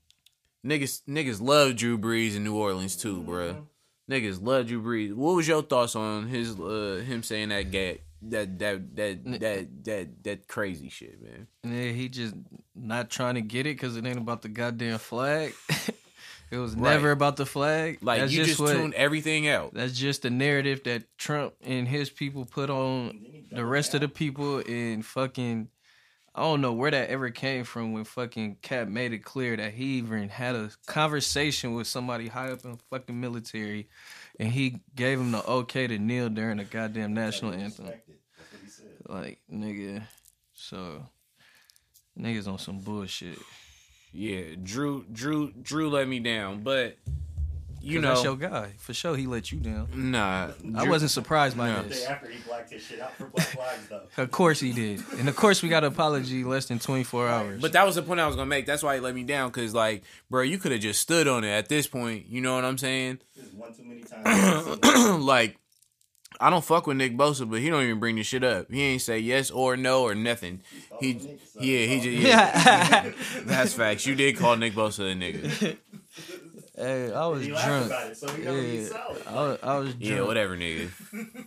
Niggas, 0.65 1.03
niggas 1.09 1.41
love 1.41 1.77
Drew 1.77 1.97
Brees 1.97 2.37
in 2.37 2.45
New 2.45 2.57
Orleans 2.57 2.97
too, 2.97 3.23
bro. 3.23 3.67
Niggas 4.11 4.43
love 4.43 4.67
Drew 4.67 4.83
Brees. 4.83 5.15
What 5.15 5.37
was 5.37 5.49
your 5.49 5.63
thoughts 5.63 5.97
on 5.97 6.29
his 6.29 6.59
uh 6.59 7.03
him 7.07 7.23
saying 7.23 7.49
that 7.49 7.71
gag 7.71 8.03
that 8.23 8.59
that 8.59 8.97
that 8.97 9.25
that 9.41 9.85
that 9.85 10.25
that 10.25 10.49
crazy 10.49 10.89
shit, 10.89 11.21
man? 11.23 11.47
Yeah, 11.65 11.93
he 11.93 12.09
just 12.09 12.35
not 12.75 13.11
trying 13.11 13.35
to 13.37 13.41
get 13.41 13.67
it 13.67 13.77
because 13.77 13.97
it 13.97 14.05
ain't 14.07 14.19
about 14.19 14.43
the 14.43 14.49
goddamn 14.49 14.99
flag. 14.99 15.55
it 16.51 16.59
was 16.59 16.75
Right. 16.75 16.93
never 16.93 17.11
about 17.13 17.37
the 17.37 17.47
flag. 17.47 17.99
Like 18.03 18.21
that's 18.21 18.33
you 18.33 18.45
just 18.45 18.61
what, 18.61 18.73
tune 18.73 18.93
everything 18.97 19.49
out. 19.49 19.73
That's 19.75 19.99
just 19.99 20.23
the 20.23 20.31
narrative 20.31 20.83
that 20.85 21.05
Trump 21.19 21.55
and 21.63 21.87
his 21.89 22.11
people 22.11 22.45
put 22.45 22.71
on 22.71 23.47
the 23.51 23.65
rest 23.65 23.95
of 23.95 24.01
the 24.01 24.09
people 24.09 24.59
and 24.59 25.05
fucking. 25.05 25.69
I 26.33 26.43
don't 26.43 26.61
know 26.61 26.73
where 26.73 26.93
that 26.93 27.11
ever 27.11 27.31
came 27.31 27.65
from 27.65 27.93
when 27.93 28.05
fucking 28.05 28.59
Cap 28.63 28.87
made 28.87 29.13
it 29.13 29.25
clear 29.25 29.57
that 29.57 29.73
he 29.75 29.99
even 29.99 30.29
had 30.29 30.55
a 30.55 30.71
conversation 30.87 31.75
with 31.75 31.89
somebody 31.89 32.29
high 32.29 32.53
up 32.53 32.65
in 32.65 32.71
the 32.73 32.79
fucking 32.89 33.21
military 33.21 33.89
and 34.41 34.49
he 34.49 34.81
gave 34.97 35.21
him 35.21 35.33
the 35.33 35.45
okay 35.47 35.87
to 35.87 35.99
kneel 35.99 36.31
during 36.31 36.57
the 36.57 36.65
goddamn 36.65 37.13
national 37.13 37.53
anthem. 37.53 37.85
That's 37.85 38.01
what 38.09 38.61
he 38.65 38.71
said. 38.71 38.87
Like, 39.07 39.41
nigga. 39.53 40.03
So, 40.55 41.07
niggas 42.19 42.49
on 42.49 42.59
some 42.59 42.79
bullshit. 42.79 43.39
Yeah, 44.13 44.55
Drew 44.61 45.05
Drew 45.13 45.53
Drew 45.53 45.91
let 45.91 46.09
me 46.09 46.21
down, 46.21 46.63
but 46.63 46.97
you 47.83 47.95
'Cause 47.99 48.03
know, 48.03 48.09
that's 48.09 48.25
your 48.25 48.37
guy. 48.37 48.73
For 48.79 48.93
sure, 48.95 49.17
he 49.17 49.27
let 49.27 49.51
you 49.53 49.59
down. 49.59 49.89
nah, 49.95 50.51
I 50.77 50.89
wasn't 50.89 51.11
surprised 51.11 51.57
by 51.57 51.69
No. 51.69 51.83
The 51.83 51.89
this. 51.89 52.01
day 52.03 52.07
after 52.07 52.29
he 52.31 52.39
blacked 52.47 52.71
his 52.73 52.83
shit 52.83 53.01
out 53.01 53.15
for 53.17 53.27
Black 53.27 53.57
Lives, 53.57 53.89
though. 53.89 54.03
Of 54.23 54.31
course 54.31 54.61
he 54.61 54.73
did. 54.73 55.03
And 55.19 55.29
of 55.29 55.37
course 55.37 55.63
we 55.63 55.69
got 55.69 55.85
an 55.85 55.93
apology 55.93 56.45
less 56.45 56.67
than 56.67 56.79
24 56.79 57.29
hours. 57.29 57.61
But 57.63 57.73
that 57.73 57.87
was 57.87 57.95
the 57.97 58.03
point 58.03 58.21
I 58.21 58.27
was 58.27 58.37
gonna 58.37 58.47
make. 58.47 58.67
That's 58.67 58.83
why 58.83 58.95
he 58.97 59.01
let 59.01 59.15
me 59.15 59.23
down, 59.25 59.51
cause 59.51 59.73
like, 59.75 60.03
bro, 60.29 60.43
you 60.43 60.59
could 60.59 60.73
have 60.73 60.81
just 60.81 61.01
stood 61.01 61.27
on 61.29 61.45
it 61.45 61.51
at 61.51 61.69
this 61.69 61.87
point. 61.87 62.27
You 62.29 62.41
know 62.41 62.55
what 62.55 62.65
I'm 62.65 62.79
saying? 62.79 63.21
This 63.37 63.47
is 63.47 63.53
one 63.55 63.73
too 63.75 63.85
many 63.85 64.03
times. 64.03 65.21
like 65.25 65.57
I 66.43 66.49
don't 66.49 66.65
fuck 66.65 66.87
with 66.87 66.97
Nick 66.97 67.17
Bosa, 67.19 67.49
but 67.51 67.61
he 67.61 67.69
don't 67.69 67.83
even 67.83 67.99
bring 68.01 68.17
the 68.17 68.23
shit 68.23 68.43
up. 68.43 68.71
He 68.71 68.81
ain't 68.83 69.03
say 69.03 69.19
yes 69.19 69.51
or 69.51 69.77
no 69.77 70.03
or 70.05 70.15
nothing. 70.15 70.63
He, 70.99 71.13
Nick, 71.15 71.39
so 71.53 71.61
yeah, 71.61 71.85
he 71.87 72.01
just 72.01 72.17
yeah. 72.27 73.11
That's 73.45 73.75
facts. 73.75 74.07
You 74.07 74.15
did 74.15 74.37
call 74.39 74.57
Nick 74.57 74.73
Bosa 74.75 75.11
a 75.13 75.15
nigga. 75.15 75.77
hey, 76.77 77.13
I 77.13 77.27
was 77.27 77.43
He 77.45 77.49
drunk. 77.51 77.87
about 77.87 78.11
it, 78.11 78.17
so 78.17 78.29
he 78.29 78.43
Yeah. 78.43 78.89
I 79.27 79.35
was, 79.35 79.59
I 79.63 79.79
was 79.79 79.89
drunk. 79.95 80.05
Yeah, 80.05 80.23
whatever, 80.23 80.57
nigga. 80.57 80.91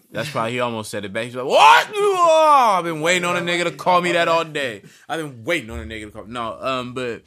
That's 0.11 0.29
probably 0.29 0.53
he 0.53 0.59
almost 0.59 0.91
said 0.91 1.05
it 1.05 1.13
back. 1.13 1.25
He's 1.25 1.35
like, 1.35 1.45
"What? 1.45 1.89
Oh, 1.93 2.75
I've 2.77 2.83
been 2.83 3.01
waiting 3.01 3.25
on 3.25 3.35
a 3.37 3.41
nigga 3.41 3.63
to 3.65 3.71
call 3.71 4.01
me 4.01 4.11
that 4.13 4.27
all 4.27 4.45
day. 4.45 4.83
I've 5.09 5.19
been 5.19 5.43
waiting 5.43 5.69
on 5.69 5.79
a 5.79 5.83
nigga 5.83 6.05
to 6.05 6.11
call." 6.11 6.25
No, 6.25 6.57
um, 6.61 6.93
but 6.93 7.23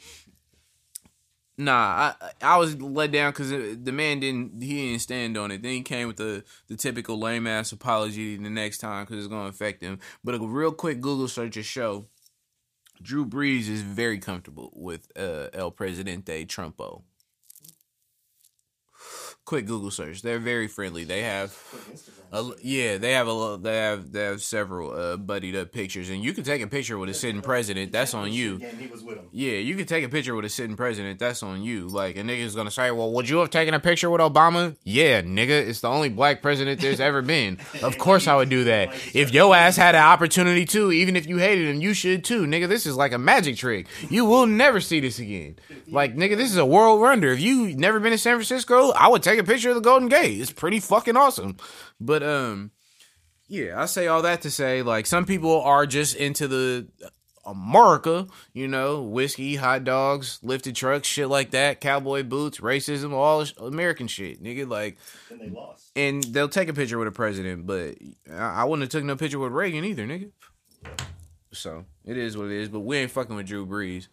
Nah, 1.59 2.13
I 2.21 2.31
I 2.41 2.57
was 2.57 2.79
let 2.79 3.11
down 3.11 3.31
because 3.31 3.49
the 3.49 3.91
man 3.91 4.19
didn't 4.19 4.61
he 4.61 4.89
didn't 4.89 5.01
stand 5.01 5.35
on 5.37 5.49
it. 5.49 5.63
Then 5.63 5.71
he 5.71 5.81
came 5.81 6.07
with 6.07 6.17
the 6.17 6.43
the 6.67 6.75
typical 6.75 7.17
lame 7.19 7.47
ass 7.47 7.71
apology 7.71 8.37
the 8.37 8.49
next 8.49 8.77
time 8.77 9.05
because 9.05 9.17
it's 9.25 9.27
gonna 9.33 9.49
affect 9.49 9.81
him. 9.81 9.97
But 10.23 10.35
a 10.35 10.39
real 10.39 10.71
quick 10.71 11.01
Google 11.01 11.27
search 11.27 11.55
will 11.55 11.63
show 11.63 12.05
Drew 13.01 13.25
Brees 13.25 13.67
is 13.69 13.81
very 13.81 14.19
comfortable 14.19 14.71
with 14.75 15.07
uh, 15.17 15.47
El 15.51 15.71
Presidente 15.71 16.45
Trumpo. 16.45 17.01
Quick 19.47 19.65
Google 19.65 19.91
search. 19.91 20.21
They're 20.21 20.39
very 20.39 20.67
friendly. 20.67 21.05
They 21.05 21.21
have 21.21 21.57
a, 22.33 22.51
yeah, 22.61 22.97
they 22.97 23.13
have 23.13 23.29
a 23.29 23.57
they 23.61 23.77
have 23.77 24.11
they 24.11 24.23
have 24.23 24.41
several 24.41 24.91
uh, 24.91 25.15
buddied 25.15 25.55
up 25.55 25.71
pictures, 25.71 26.09
and 26.09 26.21
you 26.21 26.33
can 26.33 26.43
take 26.43 26.61
a 26.61 26.67
picture 26.67 26.97
with 26.97 27.09
a 27.09 27.13
sitting 27.13 27.41
president. 27.41 27.93
That's 27.93 28.13
on 28.13 28.33
you. 28.33 28.57
Yeah, 28.57 28.71
he 28.71 28.87
was 28.87 29.01
with 29.01 29.17
him. 29.17 29.29
Yeah, 29.31 29.53
you 29.53 29.75
can 29.77 29.85
take 29.85 30.03
a 30.03 30.09
picture 30.09 30.35
with 30.35 30.43
a 30.43 30.49
sitting 30.49 30.75
president. 30.75 31.19
That's 31.19 31.41
on 31.41 31.63
you. 31.63 31.87
Like 31.87 32.17
a 32.17 32.21
nigga's 32.23 32.53
gonna 32.53 32.71
say, 32.71 32.91
"Well, 32.91 33.13
would 33.13 33.29
you 33.29 33.37
have 33.37 33.49
taken 33.49 33.73
a 33.73 33.79
picture 33.79 34.09
with 34.09 34.19
Obama?" 34.19 34.75
Yeah, 34.83 35.21
nigga, 35.21 35.65
it's 35.65 35.79
the 35.79 35.87
only 35.87 36.09
black 36.09 36.41
president 36.41 36.81
there's 36.81 36.99
ever 36.99 37.21
been. 37.21 37.57
Of 37.87 37.97
course, 37.97 38.27
I 38.27 38.35
would 38.35 38.49
do 38.49 38.65
that. 38.65 38.93
If 39.13 39.33
your 39.33 39.55
ass 39.55 39.77
had 39.77 39.95
an 39.95 40.03
opportunity 40.03 40.65
to, 40.65 40.91
even 40.91 41.15
if 41.15 41.27
you 41.27 41.37
hated 41.37 41.69
him, 41.69 41.79
you 41.79 41.93
should 41.93 42.25
too, 42.25 42.45
nigga. 42.45 42.67
This 42.67 42.85
is 42.85 42.97
like 42.97 43.13
a 43.13 43.17
magic 43.17 43.55
trick. 43.55 43.87
You 44.09 44.25
will 44.25 44.47
never 44.47 44.81
see 44.81 44.99
this 44.99 45.19
again. 45.19 45.57
Like 45.87 46.15
nigga, 46.17 46.35
this 46.35 46.51
is 46.51 46.57
a 46.57 46.65
world 46.65 46.99
wonder. 46.99 47.31
If 47.31 47.39
you 47.39 47.73
never 47.75 48.01
been 48.01 48.11
to 48.11 48.17
San 48.17 48.35
Francisco, 48.35 48.91
I 48.91 49.07
would 49.07 49.23
take 49.23 49.36
a 49.39 49.43
picture 49.43 49.69
of 49.69 49.75
the 49.75 49.81
Golden 49.81 50.09
Gate. 50.09 50.39
It's 50.39 50.51
pretty 50.51 50.79
fucking 50.79 51.17
awesome. 51.17 51.57
But 51.99 52.23
um, 52.23 52.71
yeah, 53.47 53.81
I 53.81 53.85
say 53.85 54.07
all 54.07 54.21
that 54.23 54.41
to 54.41 54.51
say, 54.51 54.81
like, 54.81 55.05
some 55.05 55.25
people 55.25 55.61
are 55.61 55.85
just 55.85 56.15
into 56.15 56.47
the 56.47 56.87
America, 57.45 58.27
you 58.53 58.67
know, 58.67 59.01
whiskey, 59.03 59.55
hot 59.55 59.85
dogs, 59.85 60.39
lifted 60.43 60.75
trucks, 60.75 61.07
shit 61.07 61.29
like 61.29 61.51
that, 61.51 61.79
cowboy 61.79 62.23
boots, 62.23 62.59
racism, 62.59 63.13
all 63.13 63.45
American 63.65 64.07
shit, 64.07 64.43
nigga. 64.43 64.67
Like, 64.69 64.97
Then 65.29 65.39
they 65.39 65.49
lost. 65.49 65.89
and 65.95 66.21
they'll 66.25 66.49
take 66.49 66.67
a 66.67 66.73
picture 66.73 66.97
with 66.99 67.07
a 67.07 67.11
president, 67.11 67.65
but 67.65 67.95
I 68.29 68.61
I 68.61 68.63
wouldn't 68.65 68.81
have 68.83 68.89
took 68.89 69.05
no 69.05 69.15
picture 69.15 69.39
with 69.39 69.53
Reagan 69.53 69.85
either, 69.85 70.05
nigga. 70.05 70.31
So 71.53 71.85
it 72.05 72.17
is 72.17 72.35
what 72.37 72.47
it 72.47 72.51
is. 72.61 72.67
But 72.69 72.81
we 72.81 72.97
ain't 72.97 73.11
fucking 73.11 73.35
with 73.35 73.47
Drew 73.47 73.65
Brees. 73.65 74.09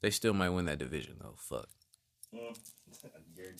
They 0.00 0.10
still 0.10 0.34
might 0.34 0.50
win 0.50 0.66
that 0.66 0.78
division 0.78 1.16
though. 1.20 1.34
Fuck. 1.36 1.66
Mm. 2.32 2.56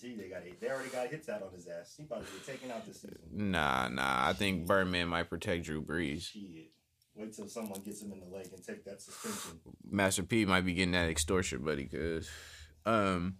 Guarantee 0.05 0.21
they 0.21 0.29
got 0.29 0.59
they 0.59 0.69
already 0.69 0.89
got 0.89 1.07
hits 1.07 1.29
out 1.29 1.43
on 1.43 1.51
his 1.53 1.67
ass. 1.67 1.95
He 1.97 2.03
about 2.03 2.25
to 2.25 2.31
get 2.33 2.45
taken 2.45 2.71
out 2.71 2.85
this 2.85 3.01
season. 3.01 3.17
Nah, 3.31 3.87
nah. 3.87 4.27
I 4.27 4.33
think 4.33 4.65
Birdman 4.65 5.07
might 5.07 5.29
protect 5.29 5.65
Drew 5.65 5.81
Brees. 5.81 6.31
Shit. 6.31 6.71
Wait 7.15 7.33
till 7.33 7.47
someone 7.47 7.81
gets 7.81 8.01
him 8.01 8.11
in 8.11 8.19
the 8.19 8.25
leg 8.25 8.47
and 8.53 8.63
take 8.63 8.83
that 8.85 9.01
suspension. 9.01 9.59
Master 9.89 10.23
P 10.23 10.45
might 10.45 10.65
be 10.65 10.73
getting 10.73 10.91
that 10.91 11.09
extortion, 11.09 11.63
buddy. 11.63 11.85
Cause, 11.85 12.29
um, 12.85 13.37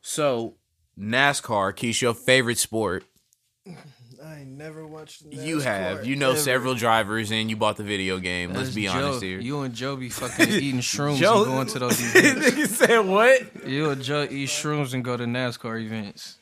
so 0.00 0.56
NASCAR, 0.98 1.72
Keisha, 1.74 2.02
your 2.02 2.14
favorite 2.14 2.58
sport. 2.58 3.04
I 4.24 4.44
never 4.44 4.86
watched. 4.86 5.22
You 5.30 5.60
have, 5.60 6.04
you 6.06 6.16
know, 6.16 6.34
several 6.34 6.74
drivers, 6.74 7.30
and 7.30 7.48
you 7.48 7.56
bought 7.56 7.76
the 7.76 7.84
video 7.84 8.18
game. 8.18 8.52
Let's 8.52 8.74
be 8.74 8.88
honest 8.88 9.22
here. 9.22 9.38
You 9.40 9.60
and 9.60 9.74
Joe 9.74 9.96
be 9.96 10.08
fucking 10.08 10.48
eating 10.52 10.80
shrooms 10.80 11.18
Joe- 11.18 11.44
and 11.44 11.46
going 11.46 11.66
to 11.68 11.78
those 11.78 12.00
events. 12.16 12.50
Nigga 12.50 12.66
said 12.66 12.98
what? 13.00 13.66
You 13.66 13.90
and 13.90 14.02
Joe 14.02 14.26
eat 14.28 14.48
shrooms 14.48 14.92
and 14.94 15.04
go 15.04 15.16
to 15.16 15.24
NASCAR 15.24 15.80
events. 15.80 16.38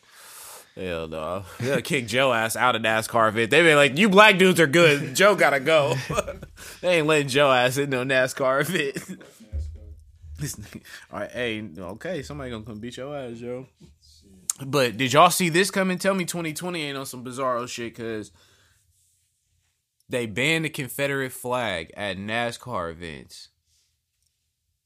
Hell 0.75 1.09
no. 1.09 1.45
They'll 1.59 1.81
kick 1.81 2.07
Joe 2.07 2.33
ass 2.33 2.55
out 2.57 2.77
of 2.77 2.83
NASCAR 2.83 3.29
event. 3.29 3.51
They 3.51 3.63
be 3.63 3.75
like, 3.75 3.97
you 3.97 4.09
black 4.09 4.37
dudes 4.39 4.61
are 4.61 4.67
good. 4.67 5.15
Joe 5.15 5.35
gotta 5.35 5.61
go. 5.61 5.95
they 6.83 6.99
ain't 6.99 7.07
letting 7.07 7.29
Joe 7.29 7.51
ass 7.51 7.77
in 7.79 7.91
no 7.91 8.05
NASCAR 8.05 8.61
event. 8.61 9.21
This 10.39 10.55
nigga- 10.57 10.83
All 11.11 11.21
right, 11.21 11.31
hey, 11.31 11.67
okay, 11.79 12.23
somebody 12.23 12.51
gonna 12.51 12.65
come 12.65 12.79
beat 12.79 12.97
your 12.99 13.17
ass, 13.17 13.39
Joe. 13.39 13.67
But 14.65 14.97
did 14.97 15.13
y'all 15.13 15.31
see 15.31 15.49
this 15.49 15.71
coming? 15.71 15.99
Tell 15.99 16.15
me 16.15 16.25
2020 16.25 16.83
ain't 16.83 16.97
on 16.97 17.07
some 17.07 17.25
bizarro 17.25 17.69
shit 17.69 17.95
because 17.95 18.33
they 20.09 20.27
banned 20.27 20.65
the 20.65 20.71
Confederate 20.71 21.33
flag 21.33 21.93
at 21.97 22.17
NASCAR 22.17 22.91
events. 22.91 23.49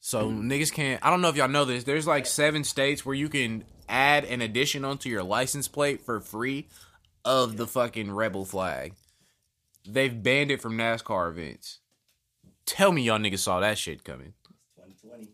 So 0.00 0.28
hmm. 0.28 0.50
niggas 0.50 0.72
can't. 0.72 1.04
I 1.04 1.10
don't 1.10 1.20
know 1.20 1.28
if 1.28 1.36
y'all 1.36 1.48
know 1.48 1.64
this. 1.64 1.84
There's 1.84 2.06
like 2.06 2.26
seven 2.26 2.64
states 2.64 3.04
where 3.04 3.14
you 3.14 3.28
can 3.28 3.64
add 3.88 4.24
an 4.24 4.40
addition 4.40 4.84
onto 4.84 5.08
your 5.08 5.22
license 5.22 5.68
plate 5.68 6.00
for 6.00 6.20
free 6.20 6.68
of 7.24 7.56
the 7.56 7.66
fucking 7.66 8.10
rebel 8.10 8.44
flag. 8.44 8.94
They've 9.86 10.22
banned 10.22 10.50
it 10.50 10.60
from 10.60 10.76
NASCAR 10.76 11.30
events. 11.30 11.78
Tell 12.66 12.92
me 12.92 13.02
y'all 13.02 13.18
niggas 13.18 13.40
saw 13.40 13.60
that 13.60 13.78
shit 13.78 14.04
coming. 14.04 14.32
2020. 14.76 15.28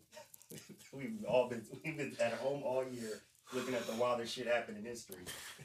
we've 0.93 1.25
all 1.27 1.49
been 1.49 1.63
we've 1.83 1.97
been 1.97 2.13
at 2.19 2.33
home 2.33 2.61
all 2.63 2.83
year 2.91 3.21
looking 3.53 3.73
at 3.73 3.85
the 3.87 3.93
wildest 3.93 4.33
shit 4.35 4.47
happen 4.47 4.75
in 4.77 4.83
history. 4.83 5.17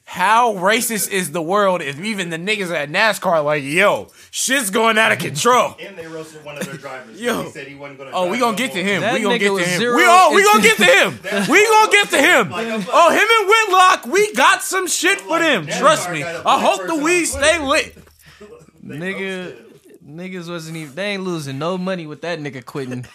How 0.04 0.54
racist 0.54 1.10
is 1.10 1.30
the 1.30 1.42
world 1.42 1.80
if 1.80 1.98
even 2.00 2.30
the 2.30 2.36
niggas 2.36 2.70
at 2.70 2.90
NASCAR 2.90 3.44
like, 3.44 3.62
yo, 3.62 4.08
shit's 4.32 4.70
going 4.70 4.98
out 4.98 5.12
of 5.12 5.18
control. 5.18 5.76
And 5.80 5.96
they 5.96 6.06
roasted 6.06 6.44
one 6.44 6.58
of 6.58 6.64
their 6.66 6.76
drivers. 6.76 7.20
Yo. 7.20 7.44
He 7.44 7.50
said 7.50 7.68
he 7.68 7.74
wasn't 7.76 7.98
gonna 8.00 8.10
Oh, 8.12 8.24
we 8.24 8.38
drive 8.38 8.40
gonna 8.40 8.52
no 8.52 8.58
get 8.58 8.72
to 8.72 8.82
him. 8.82 9.00
That 9.00 9.14
we 9.14 9.22
gonna 9.22 9.38
get 9.38 9.50
to 9.50 9.58
him. 9.64 9.78
zero 9.78 9.96
We 9.96 10.02
oh, 10.06 10.32
we 10.34 10.42
gonna 10.44 10.62
get 10.62 10.76
to 10.78 10.84
him. 10.84 11.46
we 11.48 11.66
gonna 11.66 11.92
get 11.92 12.10
to 12.10 12.18
him. 12.22 12.50
Like, 12.50 12.86
Oh, 12.92 13.10
him 13.10 13.28
and 13.30 13.48
Whitlock, 13.48 14.12
we 14.12 14.34
got 14.34 14.62
some 14.62 14.86
shit 14.88 15.20
for 15.20 15.38
them. 15.38 15.66
Trust 15.66 16.10
me. 16.10 16.20
got 16.20 16.34
a 16.34 16.38
I 16.40 16.42
black 16.42 16.60
hope 16.60 16.80
the 16.82 16.86
person 16.88 17.04
weed 17.04 17.24
stay 17.26 17.58
lit. 17.64 17.98
Nigga, 18.84 19.20
roasted 19.20 19.58
him. 19.58 19.71
Niggas 20.06 20.48
wasn't 20.48 20.76
even. 20.76 20.94
They 20.94 21.12
ain't 21.12 21.22
losing 21.24 21.58
no 21.58 21.78
money 21.78 22.06
with 22.06 22.22
that 22.22 22.38
nigga 22.40 22.64
quitting. 22.64 23.06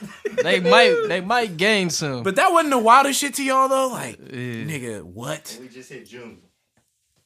they 0.44 0.60
might. 0.60 1.06
They 1.08 1.22
might 1.22 1.58
gain 1.58 1.90
some. 1.90 2.24
But 2.24 2.36
that 2.38 2.52
wasn't 2.52 2.72
the 2.72 2.78
wildest 2.80 3.20
shit 3.20 3.34
to 3.36 3.44
y'all 3.44 3.68
though. 3.70 3.88
Like, 3.90 4.18
Yeah. 4.20 4.64
nigga, 4.66 5.04
what? 5.04 5.58
We 5.62 5.68
just 5.68 5.90
hit 5.90 6.08
June. 6.08 6.40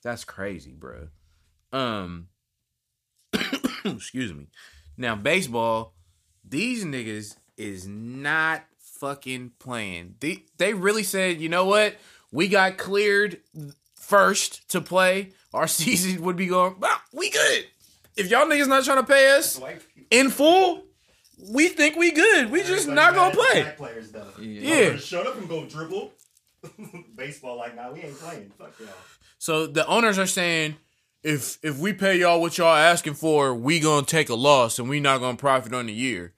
That's 0.04 0.24
crazy, 0.26 0.72
bro. 0.72 1.08
Um, 1.72 2.28
excuse 3.86 4.34
me. 4.34 4.48
Now 4.98 5.16
baseball, 5.16 5.94
these 6.48 6.84
niggas 6.86 7.36
is 7.58 7.88
not 7.88 8.64
fucking 8.80 9.52
playing. 9.60 10.16
They 10.20 10.46
they 10.58 10.74
really 10.74 11.04
said, 11.04 11.40
you 11.42 11.50
know 11.50 11.66
what? 11.66 11.96
We 12.32 12.48
got 12.48 12.78
cleared 12.78 13.40
first 13.96 14.70
to 14.72 14.82
play. 14.82 15.32
Our 15.54 15.68
season 15.68 16.22
would 16.24 16.36
be 16.36 16.48
going. 16.48 16.76
Well, 16.80 17.02
we 17.14 17.30
good. 17.30 17.66
If 18.22 18.30
y'all 18.30 18.46
niggas 18.46 18.68
not 18.68 18.84
trying 18.84 18.98
to 18.98 19.04
pay 19.04 19.36
us 19.36 19.60
in 20.12 20.30
full, 20.30 20.84
we 21.50 21.70
think 21.70 21.96
we 21.96 22.12
good. 22.12 22.52
We 22.52 22.60
just 22.60 22.88
Everybody 22.88 22.96
not 22.96 23.16
gonna 23.16 23.36
mad 23.36 23.58
at 23.58 23.66
the 23.66 23.84
play. 23.84 23.88
Players 23.88 24.12
though. 24.12 24.28
Yeah. 24.40 24.76
Yeah. 24.92 24.98
Shut 24.98 25.26
up 25.26 25.38
and 25.38 25.50
go 25.50 25.66
dribble. 25.66 26.14
Baseball 27.16 27.58
like 27.58 27.76
nah, 27.76 27.92
we 27.92 28.02
ain't 28.02 28.20
playing. 28.20 28.52
Fuck 28.60 28.80
y'all. 28.80 28.90
So 29.40 29.66
the 29.66 29.88
owners 29.88 30.20
are 30.20 30.28
saying, 30.28 30.76
if 31.24 31.58
if 31.64 31.80
we 31.80 31.94
pay 31.94 32.20
y'all 32.20 32.40
what 32.40 32.60
y'all 32.60 32.76
asking 32.76 33.16
for, 33.16 33.56
we 33.56 33.80
gonna 33.80 34.06
take 34.06 34.30
a 34.30 34.36
loss 34.36 34.78
and 34.78 34.88
we 34.88 35.00
not 35.00 35.20
gonna 35.20 35.38
profit 35.38 35.74
on 35.74 35.88
the 35.88 35.94
year. 35.94 36.34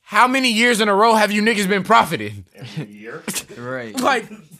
How 0.00 0.26
many 0.26 0.50
years 0.50 0.80
in 0.80 0.88
a 0.88 0.94
row 0.94 1.16
have 1.16 1.30
you 1.30 1.42
niggas 1.42 1.68
been 1.68 1.84
profiting? 1.84 2.46
Every 2.54 2.86
year. 2.86 3.22
right. 3.58 3.94
Like 4.00 4.24
50, 4.24 4.57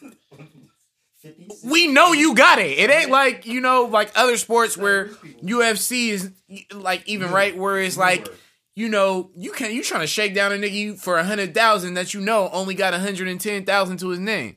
we 1.64 1.89
know 1.89 2.12
you 2.12 2.35
got 2.35 2.59
it. 2.59 2.79
It 2.79 2.91
ain't 2.91 3.11
like 3.11 3.47
you 3.47 3.61
know 3.61 3.85
like 3.85 4.12
other 4.16 4.37
sports 4.37 4.77
where 4.77 5.07
UFC 5.43 6.09
is 6.09 6.31
like 6.73 7.07
even 7.09 7.31
right 7.31 7.57
where 7.57 7.79
it's 7.81 7.97
like 7.97 8.29
you 8.75 8.89
know 8.89 9.31
you 9.37 9.53
can 9.53 9.75
you 9.75 9.83
trying 9.83 10.03
to 10.03 10.07
shake 10.07 10.35
down 10.35 10.53
a 10.53 10.57
nigga 10.57 10.99
for 10.99 11.19
a 11.19 11.25
hundred 11.25 11.55
thousand 11.55 11.95
that 11.95 12.14
you 12.14 12.21
know 12.21 12.49
only 12.53 12.75
got 12.75 12.95
a 12.95 12.99
hundred 12.99 13.29
and 13.29 13.41
ten 13.41 13.64
thousand 13.64 13.99
to 13.99 14.09
his 14.11 14.19
name. 14.19 14.57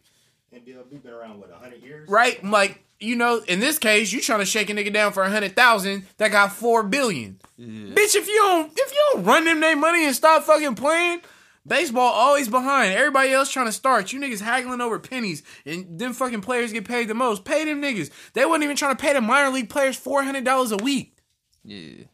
NBLB 0.54 1.02
been 1.02 1.14
around 1.14 1.40
what 1.40 1.50
100 1.50 1.82
years. 1.82 2.10
right? 2.10 2.38
I'm 2.44 2.52
Like, 2.52 2.84
you 3.00 3.16
know, 3.16 3.42
in 3.48 3.62
this 3.62 3.80
case, 3.80 4.12
you 4.12 4.20
trying 4.22 4.40
to 4.40 4.46
shake 4.46 4.70
a 4.70 4.74
nigga 4.74 4.92
down 4.94 5.14
for 5.14 5.24
a 5.24 5.30
hundred 5.30 5.56
thousand 5.56 6.06
that 6.18 6.32
got 6.32 6.52
four 6.52 6.84
billion. 6.84 7.40
Bitch, 7.60 8.16
if 8.16 8.28
you 8.28 8.36
don't 8.36 8.72
if 8.76 8.92
you 8.92 9.10
don't 9.14 9.24
run 9.24 9.46
them 9.46 9.60
their 9.60 9.76
money 9.76 10.06
and 10.06 10.16
stop 10.16 10.44
fucking 10.44 10.76
playing, 10.76 11.22
baseball 11.66 12.12
always 12.12 12.48
behind. 12.48 12.94
Everybody 12.94 13.32
else 13.32 13.52
trying 13.52 13.68
to 13.68 13.72
start. 13.72 14.12
You 14.12 14.20
niggas 14.20 14.42
haggling 14.42 14.82
over 14.82 15.00
pennies, 15.00 15.44
and 15.66 16.00
them 16.00 16.14
fucking 16.14 16.42
players 16.42 16.74
get 16.74 16.86
paid 16.86 17.08
the 17.08 17.14
most. 17.14 17.46
Pay 17.46 17.66
them 17.66 17.82
niggas. 17.82 18.10
They 18.34 18.46
wasn't 18.46 18.64
even 18.64 18.76
trying 18.76 18.96
to 18.96 19.02
pay 19.02 19.14
the 19.14 19.22
minor 19.22 19.50
league 19.50 19.70
players 19.70 19.96
four 19.98 20.24
hundred 20.24 20.44
dollars 20.46 20.72
a 20.72 20.78
week. 20.78 21.18
Yeah. 21.64 22.06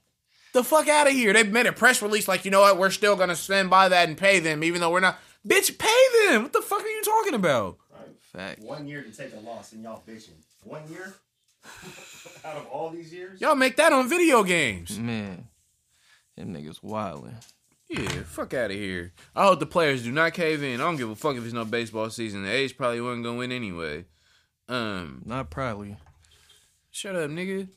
The 0.53 0.63
fuck 0.63 0.87
out 0.87 1.07
of 1.07 1.13
here. 1.13 1.33
They 1.33 1.43
made 1.43 1.67
a 1.67 1.73
press 1.73 2.01
release 2.01 2.27
like, 2.27 2.45
you 2.45 2.51
know 2.51 2.61
what, 2.61 2.77
we're 2.77 2.89
still 2.89 3.15
gonna 3.15 3.35
stand 3.35 3.69
by 3.69 3.89
that 3.89 4.07
and 4.07 4.17
pay 4.17 4.39
them, 4.39 4.63
even 4.63 4.81
though 4.81 4.89
we're 4.89 4.99
not. 4.99 5.19
Bitch, 5.47 5.77
pay 5.77 6.27
them. 6.27 6.43
What 6.43 6.53
the 6.53 6.61
fuck 6.61 6.81
are 6.81 6.87
you 6.87 7.03
talking 7.03 7.33
about? 7.35 7.77
Right. 7.93 8.09
Fact. 8.21 8.63
One 8.63 8.87
year 8.87 9.03
to 9.03 9.11
take 9.11 9.33
a 9.33 9.39
loss 9.39 9.71
and 9.71 9.83
y'all 9.83 10.01
bitching. 10.07 10.33
One 10.63 10.81
year 10.89 11.13
out 12.45 12.57
of 12.57 12.65
all 12.67 12.89
these 12.89 13.13
years. 13.13 13.39
Y'all 13.39 13.55
make 13.55 13.77
that 13.77 13.93
on 13.93 14.09
video 14.09 14.43
games. 14.43 14.97
Man. 14.99 15.47
Them 16.35 16.53
niggas 16.53 16.81
wildin'. 16.83 17.33
Yeah, 17.89 18.07
fuck 18.25 18.53
out 18.53 18.69
of 18.71 18.75
here. 18.77 19.13
I 19.35 19.45
hope 19.45 19.59
the 19.59 19.65
players 19.65 20.03
do 20.03 20.11
not 20.11 20.33
cave 20.33 20.61
in. 20.61 20.81
I 20.81 20.83
don't 20.83 20.97
give 20.97 21.09
a 21.09 21.15
fuck 21.15 21.37
if 21.37 21.43
it's 21.45 21.53
no 21.53 21.63
baseball 21.65 22.09
season. 22.09 22.43
The 22.43 22.51
A's 22.51 22.73
probably 22.73 22.99
wasn't 23.01 23.23
gonna 23.23 23.37
win 23.37 23.51
anyway. 23.51 24.05
Um, 24.67 25.21
Not 25.25 25.49
probably. 25.49 25.95
shut 26.91 27.15
up, 27.15 27.29
nigga. 27.31 27.69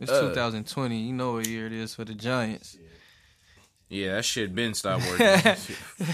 It's 0.00 0.12
Uh. 0.12 0.28
2020. 0.28 1.00
You 1.00 1.12
know 1.12 1.32
what 1.32 1.48
year 1.48 1.66
it 1.66 1.72
is 1.72 1.94
for 1.94 2.04
the 2.04 2.14
Giants. 2.14 2.76
Yeah, 3.90 4.16
that 4.16 4.24
shit 4.26 4.54
been 4.54 4.74
stopped 4.74 5.06
working. 5.08 5.26
no, 5.26 5.34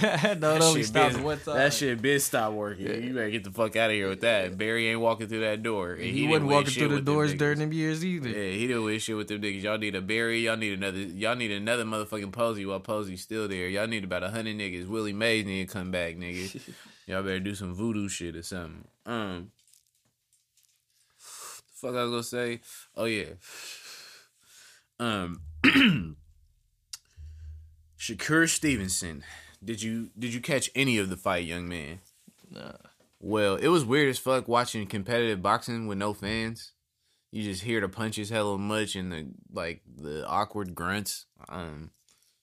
That 0.01 0.43
it 0.43 0.63
only 0.63 0.81
shit 0.83 0.87
stops 0.87 1.15
been- 1.17 1.25
one. 1.25 1.41
That 1.45 1.73
shit 1.73 2.01
been 2.01 2.21
stopped 2.21 2.55
working. 2.55 2.87
You 2.87 3.13
better 3.15 3.31
get 3.31 3.43
the 3.43 3.51
fuck 3.51 3.75
out 3.75 3.91
of 3.91 3.97
here 3.97 4.09
with 4.09 4.21
that. 4.21 4.57
Barry 4.57 4.87
ain't 4.89 5.01
walking 5.01 5.27
through 5.27 5.41
that 5.41 5.65
door. 5.65 5.95
And 5.95 6.05
He, 6.05 6.13
didn't 6.13 6.31
wasn't 6.31 6.51
walking 6.51 6.71
through 6.73 6.89
the 6.95 7.01
doors 7.01 7.35
niggas. 7.35 7.39
during 7.39 7.59
them 7.59 7.73
years 7.73 8.05
either. 8.05 8.29
Yeah, 8.29 8.53
he 8.53 8.69
didn't 8.69 8.85
win 8.85 9.01
shit 9.01 9.17
with 9.17 9.27
them 9.27 9.43
niggas. 9.43 9.63
Y'all 9.65 9.79
need 9.79 9.97
a 9.97 10.01
Barry. 10.01 10.45
Y'all 10.45 10.57
need 10.57 10.75
another. 10.75 10.99
Y'all 10.99 11.35
need 11.35 11.51
another 11.51 11.85
motherfucking 11.85 12.31
Posey 12.31 12.65
while 12.65 12.79
Posey's 12.79 13.23
still 13.23 13.49
there. 13.49 13.67
Y'all 13.69 13.89
need 13.89 14.05
about 14.05 14.23
a 14.23 14.29
hundred 14.31 14.57
niggas. 14.57 14.87
Willie 14.87 15.13
Mays 15.13 15.45
need 15.45 15.67
to 15.67 15.73
come 15.75 15.91
back, 15.91 16.15
nigga. 16.17 16.61
Y'all 17.09 17.23
better 17.25 17.41
do 17.41 17.57
some 17.57 17.75
voodoo 17.75 18.09
shit 18.09 18.37
or 18.37 18.43
something. 18.45 18.85
Um, 19.05 19.51
the 21.19 21.89
fuck 21.89 21.97
I 21.97 22.03
was 22.05 22.11
gonna 22.11 22.23
say? 22.23 22.61
Oh 22.97 23.07
yeah. 23.07 23.31
Um, 25.01 25.41
Shakur 28.05 28.47
Stevenson. 28.47 29.25
Did 29.65 29.81
you 29.83 30.11
did 30.19 30.35
you 30.35 30.41
catch 30.43 30.69
any 30.75 30.99
of 30.99 31.09
the 31.09 31.17
fight, 31.17 31.47
young 31.47 31.67
man? 31.67 32.01
Nah. 32.51 32.73
Well, 33.19 33.57
it 33.57 33.69
was 33.69 33.87
weird 33.87 34.11
as 34.11 34.19
fuck 34.19 34.47
watching 34.47 34.87
competitive 34.87 35.41
boxing 35.41 35.87
with 35.87 35.97
no 35.97 36.13
fans. 36.13 36.73
You 37.31 37.43
just 37.43 37.63
hear 37.63 37.81
the 37.81 37.89
punches 37.89 38.29
hella 38.29 38.59
much 38.59 38.95
and 38.95 39.11
the 39.11 39.29
like 39.51 39.81
the 39.87 40.27
awkward 40.27 40.75
grunts. 40.75 41.25
Um, 41.49 41.93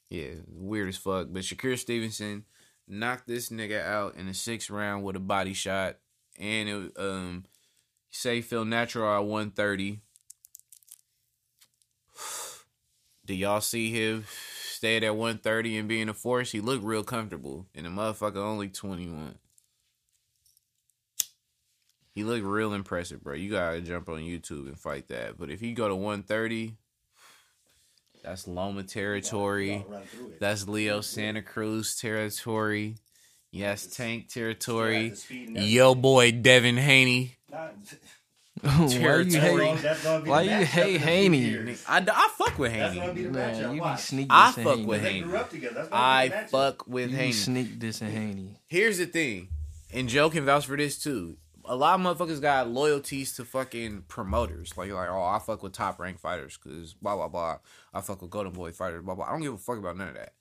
yeah, 0.09 0.32
weird 0.47 0.89
as 0.89 0.97
fuck. 0.97 1.28
But 1.30 1.43
Shakur 1.43 1.78
Stevenson 1.78 2.45
knocked 2.88 3.28
this 3.28 3.49
nigga 3.49 3.86
out 3.86 4.16
in 4.16 4.26
the 4.26 4.34
sixth 4.34 4.72
round 4.72 5.03
with 5.03 5.16
a 5.16 5.20
body 5.20 5.53
shot, 5.53 5.97
and 6.39 6.70
it 6.70 6.91
um, 6.97 7.45
say 8.09 8.41
feel 8.41 8.66
natural 8.66 9.16
at 9.16 9.26
one 9.26 9.51
thirty. 9.51 9.99
Do 13.28 13.36
y'all 13.36 13.62
see 13.62 13.91
him 13.91 14.26
stay 14.82 14.97
at 14.97 15.15
one 15.15 15.38
thirty 15.38 15.77
and 15.77 15.88
being 15.88 16.09
a 16.09 16.13
force? 16.13 16.51
He 16.51 16.59
looked 16.59 16.84
real 16.84 17.03
comfortable, 17.03 17.67
and 17.75 17.86
the 17.86 17.91
motherfucker 17.91 18.38
only 18.38 18.67
twenty 18.67 19.07
one. 19.07 19.36
He 22.15 22.23
looked 22.23 22.43
real 22.43 22.73
impressive, 22.73 23.21
bro. 23.21 23.36
You 23.36 23.51
gotta 23.51 23.82
jump 23.82 24.09
on 24.09 24.21
YouTube 24.21 24.65
and 24.65 24.79
fight 24.79 25.07
that. 25.09 25.38
But 25.38 25.51
if 25.51 25.59
he 25.59 25.73
go 25.73 25.88
to 25.88 25.93
130, 25.95 26.73
that's 28.23 28.47
Loma 28.47 28.82
territory. 28.82 29.73
Y'all 29.73 29.86
run 29.88 30.01
through 30.05 30.27
it. 30.29 30.39
That's 30.39 30.67
Leo 30.67 31.01
Santa 31.01 31.43
Cruz 31.43 31.95
territory. 32.01 32.95
Yes, 33.51 33.86
Tank 33.86 34.29
territory. 34.29 35.03
Yeah, 35.03 35.09
the 35.11 35.15
speed 35.15 35.47
and 35.49 35.57
Yo 35.59 35.93
boy 35.93 36.32
Devin 36.32 36.77
Haney. 36.77 37.38
Not- 38.64 38.80
why 39.01 39.18
you 39.22 39.39
hate? 39.41 39.82
that's 39.82 40.03
Why 40.28 40.41
you 40.43 40.66
hate 40.66 40.89
in 40.89 40.95
a 40.95 40.99
few 40.99 40.99
Haney? 40.99 41.76
I, 41.88 41.97
I 42.12 42.30
fuck 42.38 42.59
with 42.59 42.72
That's 42.74 42.93
Haney. 42.95 43.14
be 43.14 43.24
the 43.24 43.30
Man, 43.32 43.62
you 43.62 43.70
be 43.76 43.80
Watch. 43.80 44.01
sneak 44.01 44.28
I 44.30 44.51
fuck 44.51 44.66
Haney. 44.76 44.86
with 44.86 45.01
They 45.01 45.14
Haney. 45.14 45.24
grew 45.24 45.38
up 45.38 45.49
together. 45.49 45.76
That's 45.76 45.89
gonna 45.89 46.01
I 46.01 46.24
be 46.28 46.30
the 46.30 46.36
matchup. 46.41 46.49
fuck 46.49 46.88
with 46.88 47.03
You 47.12 47.16
be 47.18 47.22
Haney. 47.22 47.32
sneak 47.34 47.80
dissing 47.80 48.09
Haney. 48.12 48.59
Here's 48.68 48.97
the 48.99 49.05
thing, 49.07 49.47
and 49.93 50.07
Joe 50.07 50.30
can 50.30 50.45
vouch 50.45 50.66
for 50.68 50.78
this 50.78 51.01
too. 51.01 51.38
A 51.66 51.76
lot 51.76 51.99
of 51.99 52.05
motherfuckers 52.18 52.41
got 52.41 52.70
loyalties 52.70 53.36
to 53.36 53.45
fucking 53.45 54.05
promoters. 54.07 54.76
Like, 54.76 54.91
like, 54.91 55.09
oh, 55.09 55.24
I 55.24 55.39
fuck 55.39 55.62
with 55.64 55.74
top 55.74 55.99
ranked 55.99 56.20
fighters 56.20 56.57
because 56.62 56.93
blah 56.93 57.16
blah 57.16 57.28
blah. 57.28 57.57
I 57.93 58.01
fuck 58.01 58.22
with 58.22 58.32
Golden 58.32 58.51
Boy 58.51 58.72
fighters. 58.72 59.03
Blah 59.03 59.16
blah. 59.16 59.26
I 59.26 59.32
don't 59.32 59.41
give 59.41 59.53
a 59.53 59.57
fuck 59.57 59.78
about 59.78 59.95
none 59.97 60.09
of 60.09 60.16
that. 60.16 60.34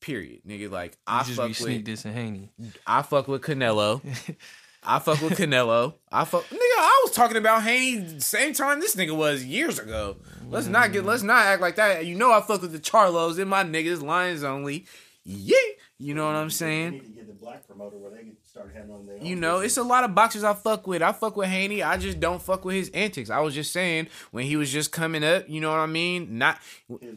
Period, 0.00 0.40
nigga. 0.46 0.70
Like, 0.70 0.96
You 1.08 1.18
just 1.24 1.32
fuck 1.34 1.48
be 1.48 1.54
sneak 1.54 1.86
with, 1.86 1.98
dissing 1.98 2.12
Haney. 2.14 2.50
I 2.86 3.02
fuck 3.02 3.26
with 3.28 3.42
Canelo. 3.42 4.00
I 4.82 4.98
fuck 4.98 5.20
with 5.20 5.38
Canelo. 5.38 5.94
I 6.10 6.24
fuck, 6.24 6.44
nigga. 6.44 6.58
I 6.58 7.00
was 7.04 7.14
talking 7.14 7.36
about 7.36 7.62
Haney 7.62 8.20
same 8.20 8.54
time 8.54 8.80
this 8.80 8.96
nigga 8.96 9.16
was 9.16 9.44
years 9.44 9.78
ago. 9.78 10.16
Let's 10.48 10.66
not 10.66 10.92
get, 10.92 11.04
let's 11.04 11.22
not 11.22 11.46
act 11.46 11.60
like 11.60 11.76
that. 11.76 12.06
You 12.06 12.14
know, 12.14 12.32
I 12.32 12.40
fuck 12.40 12.62
with 12.62 12.72
the 12.72 12.78
Charlos 12.78 13.38
and 13.38 13.50
my 13.50 13.64
niggas, 13.64 14.02
Lions 14.02 14.44
only. 14.44 14.86
Yeah, 15.24 15.56
you 15.98 16.14
know 16.14 16.26
what 16.26 16.36
I'm 16.36 16.48
saying. 16.48 16.92
need 16.92 17.02
to 17.02 17.08
get 17.08 17.26
the 17.26 17.34
black 17.34 17.66
promoter 17.66 17.98
where 17.98 18.10
they 18.10 18.20
can 18.20 18.36
start 18.44 18.72
handling 18.74 19.06
their 19.06 19.16
own 19.16 19.26
You 19.26 19.36
know, 19.36 19.58
it's 19.58 19.76
a 19.76 19.82
lot 19.82 20.04
of 20.04 20.14
boxers 20.14 20.42
I 20.44 20.54
fuck 20.54 20.86
with. 20.86 21.02
I 21.02 21.12
fuck 21.12 21.36
with 21.36 21.48
Haney. 21.48 21.82
I 21.82 21.98
just 21.98 22.18
don't 22.18 22.40
fuck 22.40 22.64
with 22.64 22.76
his 22.76 22.88
antics. 22.90 23.28
I 23.28 23.40
was 23.40 23.54
just 23.54 23.72
saying 23.72 24.08
when 24.30 24.46
he 24.46 24.56
was 24.56 24.72
just 24.72 24.90
coming 24.90 25.22
up, 25.22 25.48
you 25.48 25.60
know 25.60 25.70
what 25.70 25.80
I 25.80 25.86
mean? 25.86 26.38
Not 26.38 26.58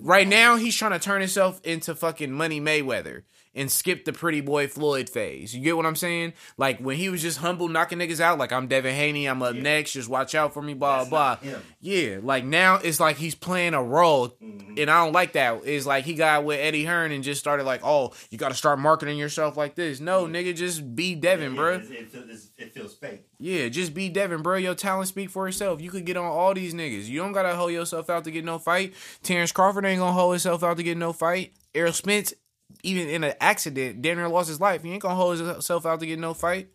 right 0.01 0.27
now 0.27 0.57
he's 0.57 0.75
trying 0.75 0.91
to 0.91 0.99
turn 0.99 1.21
himself 1.21 1.61
into 1.63 1.95
fucking 1.95 2.31
Money 2.31 2.59
Mayweather 2.59 3.23
and 3.53 3.71
skip 3.71 4.05
the 4.05 4.13
pretty 4.13 4.39
boy 4.41 4.67
Floyd 4.67 5.09
phase. 5.09 5.53
You 5.53 5.61
get 5.61 5.75
what 5.75 5.85
I'm 5.85 5.95
saying? 5.95 6.33
Like 6.57 6.79
when 6.79 6.95
he 6.97 7.09
was 7.09 7.21
just 7.21 7.39
humble 7.39 7.67
knocking 7.67 7.99
niggas 7.99 8.19
out, 8.19 8.37
like 8.37 8.51
I'm 8.53 8.67
Devin 8.67 8.95
Haney, 8.95 9.25
I'm 9.27 9.41
up 9.43 9.55
Yeah. 9.55 9.61
next, 9.61 9.91
just 9.93 10.07
watch 10.09 10.33
out 10.35 10.53
for 10.53 10.61
me, 10.61 10.73
blah 10.73 11.05
blah. 11.05 11.37
Yeah, 11.81 12.19
like 12.23 12.45
now 12.45 12.75
it's 12.75 12.99
like 12.99 13.17
he's 13.17 13.35
playing 13.35 13.73
a 13.73 13.83
role, 13.83 14.29
Mhm. 14.41 14.79
and 14.79 14.89
I 14.89 15.03
don't 15.03 15.13
like 15.13 15.33
that. 15.33 15.61
It's 15.65 15.85
like 15.85 16.05
he 16.05 16.13
got 16.13 16.43
with 16.45 16.59
Eddie 16.59 16.85
Hearn 16.85 17.11
and 17.11 17.23
just 17.23 17.39
started 17.41 17.63
like, 17.65 17.81
oh, 17.83 18.13
you 18.29 18.37
got 18.37 18.49
to 18.49 18.55
start 18.55 18.79
marketing 18.79 19.17
yourself 19.17 19.57
like 19.57 19.75
this. 19.75 19.99
No, 19.99 20.25
nigga, 20.27 20.55
just 20.55 20.95
be 20.95 21.15
Devin, 21.15 21.51
Yeah, 21.51 21.57
bro. 21.57 21.73
It, 21.75 21.91
it, 21.91 22.11
feels- 22.11 22.49
it 22.57 22.73
feels 22.73 22.93
fake. 22.95 23.25
Yeah, 23.39 23.67
just 23.69 23.93
be 23.93 24.07
Devin, 24.09 24.41
bro. 24.43 24.57
Your 24.57 24.75
talent 24.75 25.07
speak 25.09 25.29
for 25.29 25.47
itself. 25.47 25.81
You 25.81 25.89
could 25.89 26.05
get 26.05 26.15
on 26.17 26.25
all 26.25 26.53
these 26.53 26.73
niggas. 26.73 27.05
You 27.07 27.19
don't 27.19 27.31
gotta 27.31 27.55
hold 27.55 27.71
yourself 27.71 28.09
out 28.09 28.23
to 28.25 28.31
get 28.31 28.45
no 28.45 28.59
fight. 28.59 28.93
Terence 29.23 29.51
Crawford 29.51 29.85
ain't 29.85 29.99
gonna 29.99 30.13
hold 30.13 30.33
himself 30.33 30.63
out 30.63 30.77
to 30.77 30.83
get 30.83 30.97
no 30.97 31.11
fight. 31.11 31.53
Errol 31.73 31.91
Spence, 31.93 32.33
even 32.83 33.07
in 33.09 33.23
an 33.23 33.33
accident, 33.39 34.01
damn 34.01 34.17
near 34.17 34.27
lost 34.27 34.49
his 34.49 34.59
life. 34.59 34.83
He 34.83 34.91
ain't 34.91 35.01
gonna 35.01 35.15
hold 35.15 35.39
himself 35.39 35.85
out 35.85 35.99
to 35.99 36.05
get 36.05 36.19
no 36.19 36.33
fight. 36.33 36.69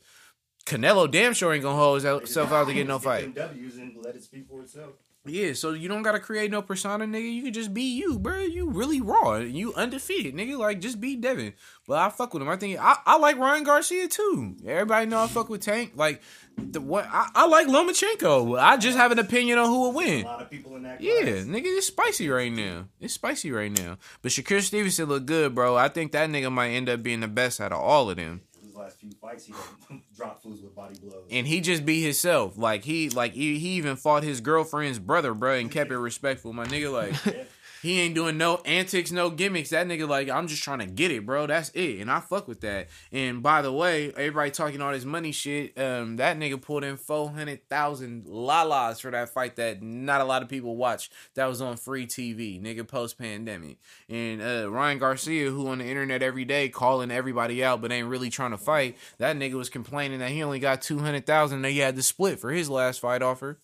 Canelo 0.66 1.10
damn 1.10 1.32
sure 1.32 1.52
ain't 1.52 1.62
gonna 1.62 1.76
hold 1.76 2.02
himself 2.02 2.52
out 2.52 2.66
to 2.66 2.74
get 2.74 2.86
no 2.86 2.98
fight. 2.98 3.34
W's 3.34 3.76
and 3.76 3.96
let 4.04 4.16
it 4.16 4.24
speak 4.24 4.48
for 4.48 4.62
itself. 4.62 4.94
Yeah, 5.28 5.54
so 5.54 5.72
you 5.72 5.88
don't 5.88 6.02
gotta 6.02 6.20
create 6.20 6.50
no 6.50 6.62
persona, 6.62 7.04
nigga. 7.04 7.32
You 7.32 7.42
can 7.42 7.52
just 7.52 7.74
be 7.74 7.82
you, 7.82 8.18
bro. 8.18 8.42
You 8.42 8.70
really 8.70 9.00
raw. 9.00 9.34
And 9.34 9.56
you 9.56 9.74
undefeated, 9.74 10.34
nigga. 10.34 10.56
Like 10.58 10.80
just 10.80 11.00
be 11.00 11.16
Devin. 11.16 11.52
But 11.86 11.98
I 11.98 12.10
fuck 12.10 12.32
with 12.32 12.42
him. 12.42 12.48
I 12.48 12.56
think 12.56 12.78
I, 12.80 12.96
I 13.04 13.18
like 13.18 13.36
Ryan 13.36 13.64
Garcia 13.64 14.08
too. 14.08 14.56
Everybody 14.64 15.06
know 15.06 15.22
I 15.22 15.26
fuck 15.26 15.48
with 15.48 15.62
Tank. 15.62 15.92
Like 15.96 16.22
the 16.56 16.80
what 16.80 17.06
I, 17.10 17.28
I 17.34 17.46
like 17.46 17.66
Lomachenko. 17.68 18.58
I 18.58 18.76
just 18.76 18.96
have 18.96 19.12
an 19.12 19.18
opinion 19.18 19.58
on 19.58 19.66
who 19.66 19.80
will 19.80 19.92
win. 19.92 20.24
A 20.24 20.28
lot 20.28 20.42
of 20.42 20.50
people 20.50 20.76
in 20.76 20.82
that 20.84 21.00
Yeah, 21.00 21.12
nigga, 21.44 21.62
it's 21.66 21.86
spicy 21.86 22.28
right 22.28 22.52
now. 22.52 22.86
It's 23.00 23.14
spicy 23.14 23.50
right 23.52 23.70
now. 23.70 23.98
But 24.22 24.32
Shakur 24.32 24.62
Stevenson 24.62 25.08
look 25.08 25.26
good, 25.26 25.54
bro. 25.54 25.76
I 25.76 25.88
think 25.88 26.12
that 26.12 26.30
nigga 26.30 26.50
might 26.50 26.70
end 26.70 26.88
up 26.88 27.02
being 27.02 27.20
the 27.20 27.28
best 27.28 27.60
out 27.60 27.72
of 27.72 27.80
all 27.80 28.08
of 28.10 28.16
them. 28.16 28.42
His 28.62 28.74
last 28.74 28.98
few 28.98 29.10
fights, 29.20 29.44
he 29.46 29.54
dropped 30.16 30.42
fools 30.42 30.62
with 30.62 30.74
body 30.74 30.96
blows. 31.00 31.24
and 31.30 31.46
he 31.46 31.60
just 31.60 31.84
be 31.84 32.02
himself. 32.02 32.56
Like 32.56 32.84
he, 32.84 33.10
like 33.10 33.32
he, 33.34 33.58
he 33.58 33.70
even 33.70 33.96
fought 33.96 34.22
his 34.22 34.40
girlfriend's 34.40 34.98
brother, 34.98 35.34
bro, 35.34 35.54
and 35.54 35.70
kept 35.70 35.90
it 35.90 35.98
respectful. 35.98 36.52
My 36.52 36.66
nigga, 36.66 36.92
like. 36.92 37.46
He 37.82 38.00
ain't 38.00 38.14
doing 38.14 38.36
no 38.36 38.56
antics, 38.64 39.12
no 39.12 39.30
gimmicks. 39.30 39.70
That 39.70 39.86
nigga, 39.86 40.08
like 40.08 40.28
I'm 40.28 40.46
just 40.46 40.62
trying 40.62 40.80
to 40.80 40.86
get 40.86 41.10
it, 41.10 41.26
bro. 41.26 41.46
That's 41.46 41.70
it, 41.70 42.00
and 42.00 42.10
I 42.10 42.20
fuck 42.20 42.48
with 42.48 42.60
that. 42.60 42.88
And 43.12 43.42
by 43.42 43.62
the 43.62 43.72
way, 43.72 44.10
everybody 44.10 44.50
talking 44.50 44.80
all 44.80 44.92
this 44.92 45.04
money 45.04 45.32
shit. 45.32 45.78
Um, 45.78 46.16
that 46.16 46.38
nigga 46.38 46.60
pulled 46.60 46.84
in 46.84 46.96
four 46.96 47.30
hundred 47.30 47.68
thousand 47.68 48.24
lalas 48.24 49.00
for 49.00 49.10
that 49.10 49.28
fight 49.30 49.56
that 49.56 49.82
not 49.82 50.20
a 50.20 50.24
lot 50.24 50.42
of 50.42 50.48
people 50.48 50.76
watch. 50.76 51.10
That 51.34 51.46
was 51.46 51.60
on 51.60 51.76
free 51.76 52.06
TV, 52.06 52.60
nigga, 52.60 52.86
post 52.86 53.18
pandemic. 53.18 53.78
And 54.08 54.42
uh, 54.42 54.70
Ryan 54.70 54.98
Garcia, 54.98 55.50
who 55.50 55.68
on 55.68 55.78
the 55.78 55.86
internet 55.86 56.22
every 56.22 56.44
day 56.44 56.68
calling 56.68 57.10
everybody 57.10 57.64
out, 57.64 57.80
but 57.80 57.92
ain't 57.92 58.08
really 58.08 58.30
trying 58.30 58.52
to 58.52 58.58
fight. 58.58 58.96
That 59.18 59.36
nigga 59.36 59.54
was 59.54 59.68
complaining 59.68 60.20
that 60.20 60.30
he 60.30 60.42
only 60.42 60.58
got 60.58 60.82
two 60.82 60.98
hundred 60.98 61.26
thousand. 61.26 61.62
That 61.62 61.70
he 61.70 61.78
had 61.78 61.96
to 61.96 62.02
split 62.02 62.38
for 62.38 62.50
his 62.50 62.70
last 62.70 63.00
fight 63.00 63.22
offer. 63.22 63.58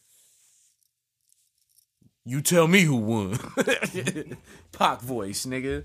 You 2.24 2.40
tell 2.40 2.68
me 2.68 2.82
who 2.82 2.96
won. 2.96 3.38
Pac 4.72 5.00
voice, 5.00 5.44
nigga. 5.46 5.84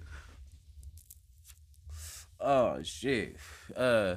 Oh 2.39 2.81
shit. 2.83 3.35
Uh 3.75 4.15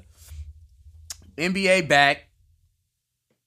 NBA 1.36 1.88
back. 1.88 2.26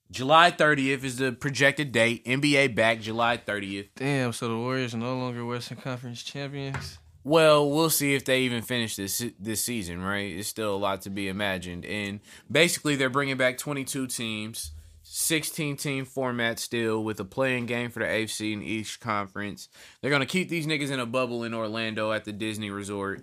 July 0.09 0.51
30th 0.51 1.03
is 1.03 1.17
the 1.17 1.32
projected 1.32 1.91
date. 1.91 2.24
NBA 2.26 2.76
back 2.76 3.01
July 3.01 3.38
30th. 3.38 3.89
Damn, 3.95 4.32
so 4.32 4.47
the 4.47 4.55
Warriors 4.55 4.93
are 4.93 4.99
no 4.99 5.17
longer 5.17 5.43
Western 5.43 5.78
Conference 5.78 6.21
champions. 6.21 6.99
Well, 7.24 7.69
we'll 7.69 7.89
see 7.89 8.15
if 8.15 8.26
they 8.26 8.41
even 8.41 8.61
finish 8.61 8.95
this 8.95 9.24
this 9.39 9.63
season, 9.63 10.01
right? 10.01 10.32
It's 10.36 10.47
still 10.47 10.76
a 10.76 10.78
lot 10.78 11.01
to 11.03 11.09
be 11.09 11.30
imagined. 11.30 11.86
And 11.86 12.19
basically 12.51 12.95
they're 12.95 13.09
bringing 13.09 13.38
back 13.38 13.57
22 13.57 14.07
teams, 14.07 14.71
16 15.16 15.78
team 15.78 16.05
format 16.05 16.57
still 16.57 17.03
with 17.03 17.20
a 17.20 17.24
playing 17.24 17.68
game 17.68 17.91
for 17.91 17.99
the 17.99 18.05
AFC 18.05 18.51
in 18.51 18.64
each 18.64 18.99
conference. 18.99 19.70
They're 20.01 20.09
going 20.09 20.22
to 20.22 20.26
keep 20.26 20.49
these 20.49 20.66
niggas 20.66 20.89
in 20.89 20.99
a 20.99 21.05
bubble 21.05 21.43
in 21.43 21.53
Orlando 21.53 22.11
at 22.11 22.26
the 22.26 22.32
Disney 22.32 22.72
Resort. 22.72 23.22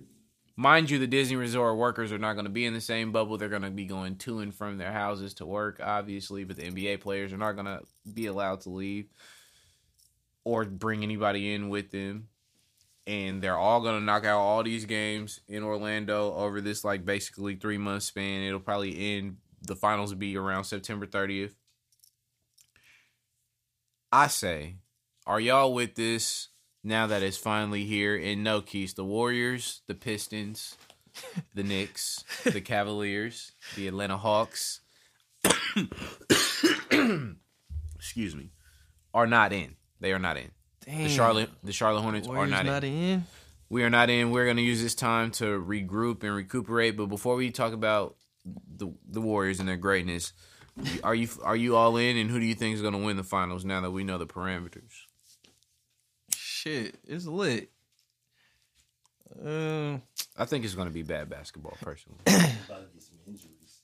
Mind 0.54 0.88
you, 0.88 1.00
the 1.00 1.08
Disney 1.08 1.34
Resort 1.34 1.76
workers 1.76 2.12
are 2.12 2.18
not 2.18 2.34
going 2.34 2.44
to 2.44 2.50
be 2.50 2.64
in 2.64 2.74
the 2.74 2.80
same 2.80 3.10
bubble. 3.10 3.36
They're 3.36 3.48
going 3.48 3.62
to 3.62 3.72
be 3.72 3.86
going 3.86 4.14
to 4.18 4.38
and 4.38 4.54
from 4.54 4.78
their 4.78 4.92
houses 4.92 5.34
to 5.34 5.46
work, 5.46 5.80
obviously, 5.82 6.44
but 6.44 6.58
the 6.58 6.70
NBA 6.70 7.00
players 7.00 7.32
are 7.32 7.38
not 7.38 7.54
going 7.54 7.66
to 7.66 7.80
be 8.14 8.26
allowed 8.26 8.60
to 8.60 8.70
leave 8.70 9.08
or 10.44 10.64
bring 10.66 11.02
anybody 11.02 11.52
in 11.52 11.70
with 11.70 11.90
them 11.90 12.28
and 13.08 13.42
they're 13.42 13.56
all 13.56 13.80
gonna 13.80 14.00
knock 14.00 14.24
out 14.24 14.38
all 14.38 14.62
these 14.62 14.84
games 14.84 15.40
in 15.48 15.64
Orlando 15.64 16.32
over 16.34 16.60
this 16.60 16.84
like 16.84 17.04
basically 17.04 17.56
three 17.56 17.78
month 17.78 18.04
span. 18.04 18.42
It'll 18.42 18.60
probably 18.60 19.16
end. 19.16 19.38
The 19.62 19.74
finals 19.74 20.10
will 20.10 20.18
be 20.18 20.36
around 20.36 20.64
September 20.64 21.06
30th. 21.06 21.54
I 24.12 24.26
say, 24.26 24.76
are 25.26 25.40
y'all 25.40 25.72
with 25.72 25.94
this 25.94 26.48
now 26.82 27.06
that 27.06 27.22
it's 27.22 27.36
finally 27.36 27.84
here. 27.84 28.16
In 28.16 28.42
no, 28.42 28.60
Keys, 28.60 28.94
the 28.94 29.04
Warriors, 29.04 29.82
the 29.86 29.94
Pistons, 29.94 30.76
the 31.54 31.62
Knicks, 31.62 32.24
the 32.44 32.60
Cavaliers, 32.64 33.52
the 33.76 33.86
Atlanta 33.88 34.16
Hawks, 34.16 34.80
excuse 37.94 38.34
me, 38.34 38.50
are 39.12 39.26
not 39.26 39.52
in. 39.52 39.76
They 40.00 40.12
are 40.12 40.18
not 40.18 40.36
in. 40.36 40.50
Damn. 40.84 41.04
The 41.04 41.10
Charlotte, 41.10 41.50
the 41.62 41.72
Charlotte 41.72 42.00
Hornets 42.02 42.26
are 42.28 42.46
not, 42.46 42.64
not 42.64 42.84
in. 42.84 42.92
in. 42.92 43.24
We 43.68 43.84
are 43.84 43.90
not 43.90 44.08
in. 44.10 44.30
We're 44.30 44.46
going 44.46 44.56
to 44.56 44.62
use 44.62 44.82
this 44.82 44.94
time 44.94 45.30
to 45.32 45.44
regroup 45.44 46.24
and 46.24 46.34
recuperate. 46.34 46.96
But 46.96 47.06
before 47.06 47.36
we 47.36 47.50
talk 47.50 47.72
about 47.72 48.16
the 48.44 48.88
the 49.08 49.20
Warriors 49.20 49.60
and 49.60 49.68
their 49.68 49.76
greatness, 49.76 50.32
are 51.04 51.14
you 51.14 51.28
are 51.42 51.56
you 51.56 51.76
all 51.76 51.96
in? 51.96 52.16
And 52.16 52.30
who 52.30 52.38
do 52.38 52.46
you 52.46 52.54
think 52.54 52.74
is 52.74 52.82
going 52.82 52.94
to 52.94 52.98
win 52.98 53.16
the 53.16 53.22
finals? 53.24 53.64
Now 53.64 53.80
that 53.80 53.90
we 53.90 54.04
know 54.04 54.18
the 54.18 54.26
parameters. 54.26 55.06
Shit, 56.34 56.96
it's 57.06 57.26
lit. 57.26 57.70
Um, 59.44 60.02
I 60.36 60.44
think 60.44 60.64
it's 60.64 60.74
going 60.74 60.88
to 60.88 60.94
be 60.94 61.02
bad 61.02 61.30
basketball, 61.30 61.76
personally. 61.80 62.18
About 62.26 62.36
to 62.36 62.86
get 62.92 63.02
some 63.02 63.18
injuries. 63.26 63.78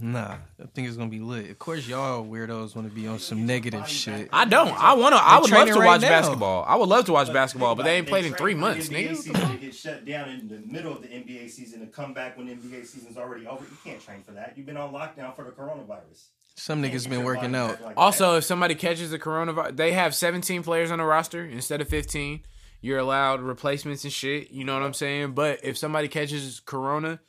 nah, 0.00 0.36
I 0.60 0.66
think 0.74 0.88
it's 0.88 0.96
gonna 0.96 1.10
be 1.10 1.20
lit. 1.20 1.50
Of 1.50 1.58
course, 1.60 1.86
y'all 1.86 2.24
weirdos 2.26 2.74
want 2.74 2.88
to 2.88 2.94
be 2.94 3.06
on 3.06 3.20
some 3.20 3.46
negative 3.46 3.86
shit. 3.88 4.28
I 4.32 4.44
don't. 4.44 4.72
I 4.82 4.94
want 4.94 5.14
to. 5.14 5.22
I 5.22 5.38
would 5.38 5.50
love 5.50 5.68
to 5.68 5.74
right 5.74 5.86
watch 5.86 6.00
now. 6.00 6.08
basketball. 6.08 6.64
I 6.66 6.74
would 6.74 6.88
love 6.88 7.04
to 7.04 7.12
watch 7.12 7.32
basketball, 7.32 7.76
but 7.76 7.84
they 7.84 7.96
ain't 7.98 8.08
it, 8.08 8.10
played 8.10 8.24
in 8.24 8.34
three 8.34 8.54
months, 8.54 8.88
the 8.88 8.96
nigga. 8.96 9.10
NBA 9.10 9.14
What 9.14 9.24
season 9.24 9.50
to 9.52 9.56
get 9.58 9.74
shut 9.74 10.04
down 10.04 10.28
in 10.30 10.48
the 10.48 10.58
middle 10.66 10.92
of 10.92 11.02
the 11.02 11.08
NBA 11.08 11.50
season 11.50 11.80
to 11.80 11.86
come 11.86 12.12
back 12.14 12.36
when 12.36 12.46
the 12.48 12.54
NBA 12.54 12.84
season's 12.86 13.16
already 13.16 13.46
over. 13.46 13.62
You 13.64 13.76
can't 13.84 14.00
train 14.00 14.22
for 14.24 14.32
that. 14.32 14.54
You've 14.56 14.66
been 14.66 14.76
on 14.76 14.92
lockdown 14.92 15.36
for 15.36 15.44
the 15.44 15.52
coronavirus. 15.52 16.24
Some 16.56 16.82
niggas 16.82 17.08
been 17.08 17.22
working 17.22 17.54
out. 17.54 17.80
like 17.82 17.98
Also, 17.98 18.36
if 18.36 18.44
somebody 18.44 18.74
catches 18.74 19.10
the 19.10 19.18
coronavirus, 19.18 19.76
they 19.76 19.92
have 19.92 20.14
17 20.14 20.62
players 20.62 20.90
on 20.90 20.98
the 20.98 21.04
roster 21.04 21.44
instead 21.44 21.82
of 21.82 21.88
15. 21.88 22.40
You're 22.80 22.98
allowed 22.98 23.40
replacements 23.40 24.04
and 24.04 24.12
shit. 24.12 24.50
You 24.50 24.64
know 24.64 24.72
what 24.74 24.82
I'm 24.82 24.94
saying? 24.94 25.32
But 25.32 25.60
if 25.62 25.76
somebody 25.76 26.08
catches 26.08 26.60
corona 26.60 27.20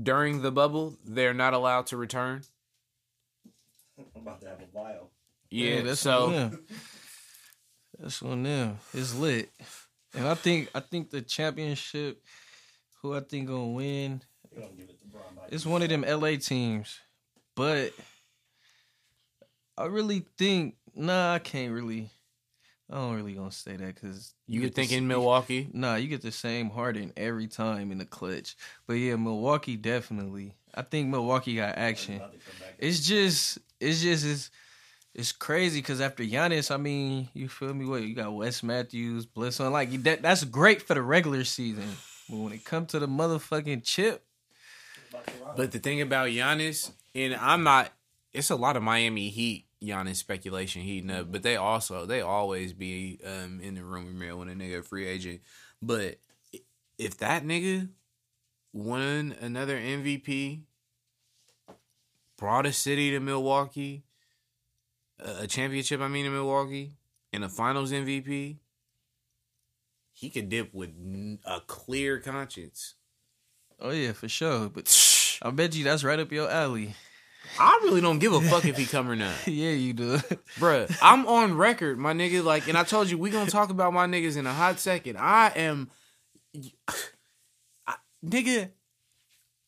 during 0.00 0.42
the 0.42 0.50
bubble, 0.50 0.96
they're 1.04 1.34
not 1.34 1.54
allowed 1.54 1.86
to 1.86 1.96
return. 1.96 2.42
I'm 3.96 4.04
about 4.22 4.40
to 4.40 4.48
have 4.48 4.58
a 4.60 4.66
while. 4.72 5.10
Yeah, 5.50 5.82
that's 5.82 6.00
so 6.00 6.24
on 6.24 6.32
them. 6.32 6.64
That's 7.98 8.22
on 8.22 8.42
them. 8.42 8.78
It's 8.92 9.14
lit, 9.14 9.50
and 10.14 10.26
I 10.26 10.34
think 10.34 10.68
I 10.74 10.80
think 10.80 11.10
the 11.10 11.22
championship, 11.22 12.20
who 13.00 13.14
I 13.14 13.20
think 13.20 13.46
gonna 13.46 13.68
win, 13.68 14.20
They 14.52 14.62
gonna 14.62 14.72
give 14.72 14.88
it 14.88 15.00
to 15.00 15.06
Bron 15.06 15.22
it's 15.50 15.64
one 15.64 15.82
of 15.82 15.88
them 15.90 16.02
LA 16.02 16.36
teams, 16.36 16.98
but 17.54 17.92
I 19.76 19.86
really 19.86 20.26
think 20.38 20.76
nah, 20.94 21.34
I 21.34 21.38
can't 21.38 21.72
really. 21.72 22.10
I 22.90 22.96
don't 22.96 23.16
really 23.16 23.32
gonna 23.32 23.50
say 23.50 23.76
that 23.76 23.94
because 23.94 24.34
you 24.46 24.60
could 24.60 24.74
think 24.74 24.92
in 24.92 25.08
Milwaukee. 25.08 25.68
Nah, 25.72 25.94
you 25.94 26.06
get 26.06 26.20
the 26.20 26.30
same 26.30 26.68
Harden 26.68 27.12
every 27.16 27.46
time 27.46 27.90
in 27.90 27.98
the 27.98 28.04
clutch. 28.04 28.56
But 28.86 28.94
yeah, 28.94 29.16
Milwaukee 29.16 29.76
definitely. 29.76 30.54
I 30.74 30.82
think 30.82 31.08
Milwaukee 31.08 31.56
got 31.56 31.78
action. 31.78 32.16
About 32.16 32.32
to 32.32 32.38
come 32.38 32.54
back. 32.60 32.74
It's 32.78 33.06
just, 33.06 33.58
it's 33.80 34.02
just, 34.02 34.26
it's, 34.26 34.50
it's 35.14 35.32
crazy 35.32 35.80
because 35.80 36.00
after 36.00 36.22
Giannis, 36.24 36.70
I 36.70 36.76
mean, 36.76 37.28
you 37.32 37.48
feel 37.48 37.72
me? 37.72 37.86
What 37.86 38.02
you 38.02 38.14
got? 38.14 38.34
Wes 38.34 38.62
Matthews, 38.62 39.24
Bliss 39.24 39.60
on 39.60 39.72
like 39.72 39.90
that. 40.02 40.20
That's 40.20 40.44
great 40.44 40.82
for 40.82 40.94
the 40.94 41.02
regular 41.02 41.44
season, 41.44 41.88
but 42.28 42.36
when 42.36 42.52
it 42.52 42.64
comes 42.64 42.88
to 42.88 42.98
the 42.98 43.08
motherfucking 43.08 43.82
chip, 43.84 44.24
About 45.10 45.26
to 45.26 45.32
rock. 45.42 45.56
But 45.56 45.72
the 45.72 45.78
thing 45.78 46.02
about 46.02 46.28
Giannis, 46.28 46.90
and 47.14 47.34
I'm 47.36 47.62
not, 47.62 47.92
it's 48.34 48.50
a 48.50 48.56
lot 48.56 48.76
of 48.76 48.82
Miami 48.82 49.30
Heat 49.30 49.66
Giannis 49.82 50.16
speculation 50.16 50.82
heating 50.82 51.10
up, 51.10 51.30
but 51.30 51.42
they 51.42 51.56
also 51.56 52.04
they 52.04 52.20
always 52.20 52.72
be 52.72 53.20
um, 53.24 53.60
in 53.62 53.76
the 53.76 53.84
rumor 53.84 54.10
mill 54.10 54.38
when 54.38 54.48
a 54.48 54.52
nigga 54.52 54.80
a 54.80 54.82
free 54.82 55.06
agent. 55.06 55.40
But 55.80 56.16
if 56.98 57.16
that 57.18 57.44
nigga 57.44 57.88
won 58.72 59.34
another 59.40 59.78
MVP, 59.78 60.62
brought 62.36 62.66
a 62.66 62.72
city 62.72 63.12
to 63.12 63.20
Milwaukee, 63.20 64.04
a 65.20 65.42
a 65.42 65.46
championship, 65.46 66.00
I 66.00 66.08
mean, 66.08 66.26
in 66.26 66.32
Milwaukee, 66.32 66.96
and 67.32 67.44
a 67.44 67.48
Finals 67.48 67.92
MVP, 67.92 68.56
he 70.12 70.30
could 70.30 70.48
dip 70.48 70.74
with 70.74 70.90
a 71.44 71.60
clear 71.60 72.18
conscience. 72.18 72.94
oh 73.80 73.90
yeah, 73.90 74.12
for 74.12 74.28
sure. 74.28 74.68
But 74.68 75.38
I 75.42 75.50
bet 75.50 75.76
you 75.76 75.84
that's 75.84 76.02
right 76.02 76.18
up 76.18 76.32
your 76.32 76.50
alley. 76.50 76.94
I 77.58 77.80
really 77.84 78.00
don't 78.00 78.18
give 78.18 78.32
a 78.32 78.40
fuck 78.40 78.64
if 78.64 78.76
he 78.76 78.86
come 78.86 79.08
or 79.08 79.16
not. 79.16 79.34
yeah, 79.46 79.70
you 79.70 79.92
do. 79.92 80.16
Bruh, 80.58 80.96
I'm 81.02 81.26
on 81.26 81.56
record, 81.56 81.98
my 81.98 82.12
nigga. 82.12 82.42
Like, 82.42 82.68
and 82.68 82.76
I 82.76 82.84
told 82.84 83.10
you 83.10 83.18
we 83.18 83.30
gonna 83.30 83.50
talk 83.50 83.70
about 83.70 83.92
my 83.92 84.06
niggas 84.06 84.36
in 84.36 84.46
a 84.46 84.52
hot 84.52 84.78
second. 84.80 85.16
I 85.18 85.48
am, 85.54 85.90
I, 87.86 87.94
nigga. 88.24 88.70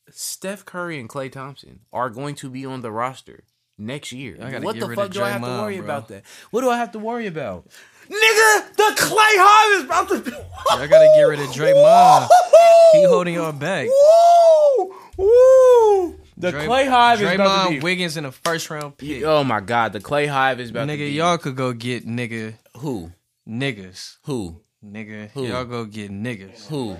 Steph 0.09 0.63
Curry 0.65 0.99
and 0.99 1.09
Klay 1.09 1.29
Thompson 1.31 1.81
are 1.91 2.09
going 2.09 2.35
to 2.35 2.49
be 2.49 2.65
on 2.65 2.81
the 2.81 2.91
roster 2.91 3.43
next 3.77 4.11
year. 4.11 4.37
I 4.41 4.51
gotta 4.51 4.65
What 4.65 4.79
the 4.79 4.95
fuck 4.95 5.11
do 5.11 5.21
I 5.21 5.29
have 5.29 5.41
to 5.41 5.47
worry 5.47 5.77
bro. 5.77 5.85
about 5.85 6.07
that? 6.07 6.23
What 6.51 6.61
do 6.61 6.69
I 6.69 6.77
have 6.77 6.91
to 6.93 6.99
worry 6.99 7.27
about? 7.27 7.67
Nigga, 8.09 8.75
the 8.75 8.95
Klay 8.95 9.77
is 9.77 9.83
about 9.83 10.07
to. 10.09 10.45
I 10.71 10.87
gotta 10.87 11.11
get 11.15 11.21
rid 11.23 11.39
of 11.39 11.47
Draymond. 11.47 12.27
He 12.93 13.03
holding 13.03 13.33
y'all 13.33 13.51
back. 13.51 13.87
Woo, 13.87 14.95
woo. 15.17 16.15
The 16.39 16.51
Dray- 16.51 16.67
Klay 16.67 16.87
Hive 16.87 17.21
is 17.21 17.33
about 17.33 17.63
to 17.63 17.69
Draymond 17.69 17.69
be. 17.71 17.79
Wiggins 17.79 18.15
in 18.17 18.23
the 18.23 18.31
first 18.31 18.69
round 18.69 18.97
pick. 18.97 19.23
Oh 19.23 19.43
my 19.43 19.59
god, 19.59 19.93
the 19.93 19.99
Klay 19.99 20.27
Hive 20.27 20.59
is 20.59 20.69
about 20.69 20.81
to 20.81 20.87
be. 20.87 20.93
Nigga, 20.93 20.97
be. 21.07 21.11
y'all 21.13 21.37
could 21.39 21.55
go 21.55 21.73
get 21.73 22.05
nigga 22.07 22.55
who? 22.77 23.11
niggas. 23.47 24.17
Who? 24.25 24.61
Nigga, 24.85 25.31
Who? 25.31 25.47
y'all 25.47 25.65
go 25.65 25.85
get 25.85 26.11
niggas. 26.11 26.67
Who? 26.67 26.95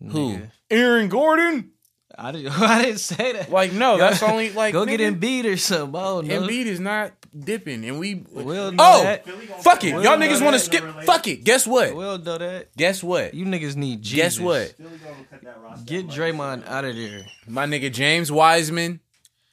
Who? 0.00 0.36
Nigga. 0.36 0.50
Aaron 0.70 1.08
Gordon? 1.08 1.72
I 2.18 2.32
didn't. 2.32 2.52
I 2.60 2.82
didn't 2.82 3.00
say 3.00 3.32
that. 3.32 3.50
Like 3.50 3.72
no, 3.72 3.98
that's 3.98 4.22
only 4.22 4.50
like 4.52 4.72
go 4.72 4.84
get 4.86 5.00
nigga, 5.00 5.18
Embiid 5.18 5.52
or 5.52 5.56
something. 5.56 6.00
I 6.00 6.04
don't. 6.04 6.26
Embiid 6.26 6.66
is 6.66 6.80
not 6.80 7.12
dipping, 7.38 7.84
and 7.84 7.98
we. 7.98 8.24
We'll 8.30 8.72
know 8.72 8.76
oh, 8.78 9.02
that. 9.02 9.28
Fuck 9.62 9.84
it, 9.84 9.94
one 9.94 10.02
y'all 10.02 10.16
niggas 10.16 10.42
want 10.42 10.54
to 10.54 10.60
skip. 10.60 10.84
Fuck 11.04 11.26
it. 11.26 11.44
Guess 11.44 11.66
what? 11.66 11.94
We'll 11.94 12.18
know 12.18 12.38
that. 12.38 12.74
Guess 12.76 13.02
what? 13.02 13.34
You 13.34 13.44
niggas 13.44 13.76
need 13.76 14.02
Jesus. 14.02 14.16
Guess 14.16 14.40
what? 14.40 14.68
Philly 14.76 14.90
gonna 14.98 15.14
cut 15.30 15.42
that 15.42 15.60
roster 15.62 15.84
Get. 15.84 16.06
Draymond 16.08 16.66
out 16.66 16.84
of 16.84 16.96
there. 16.96 17.26
My 17.46 17.66
nigga 17.66 17.92
James 17.92 18.32
Wiseman 18.32 19.00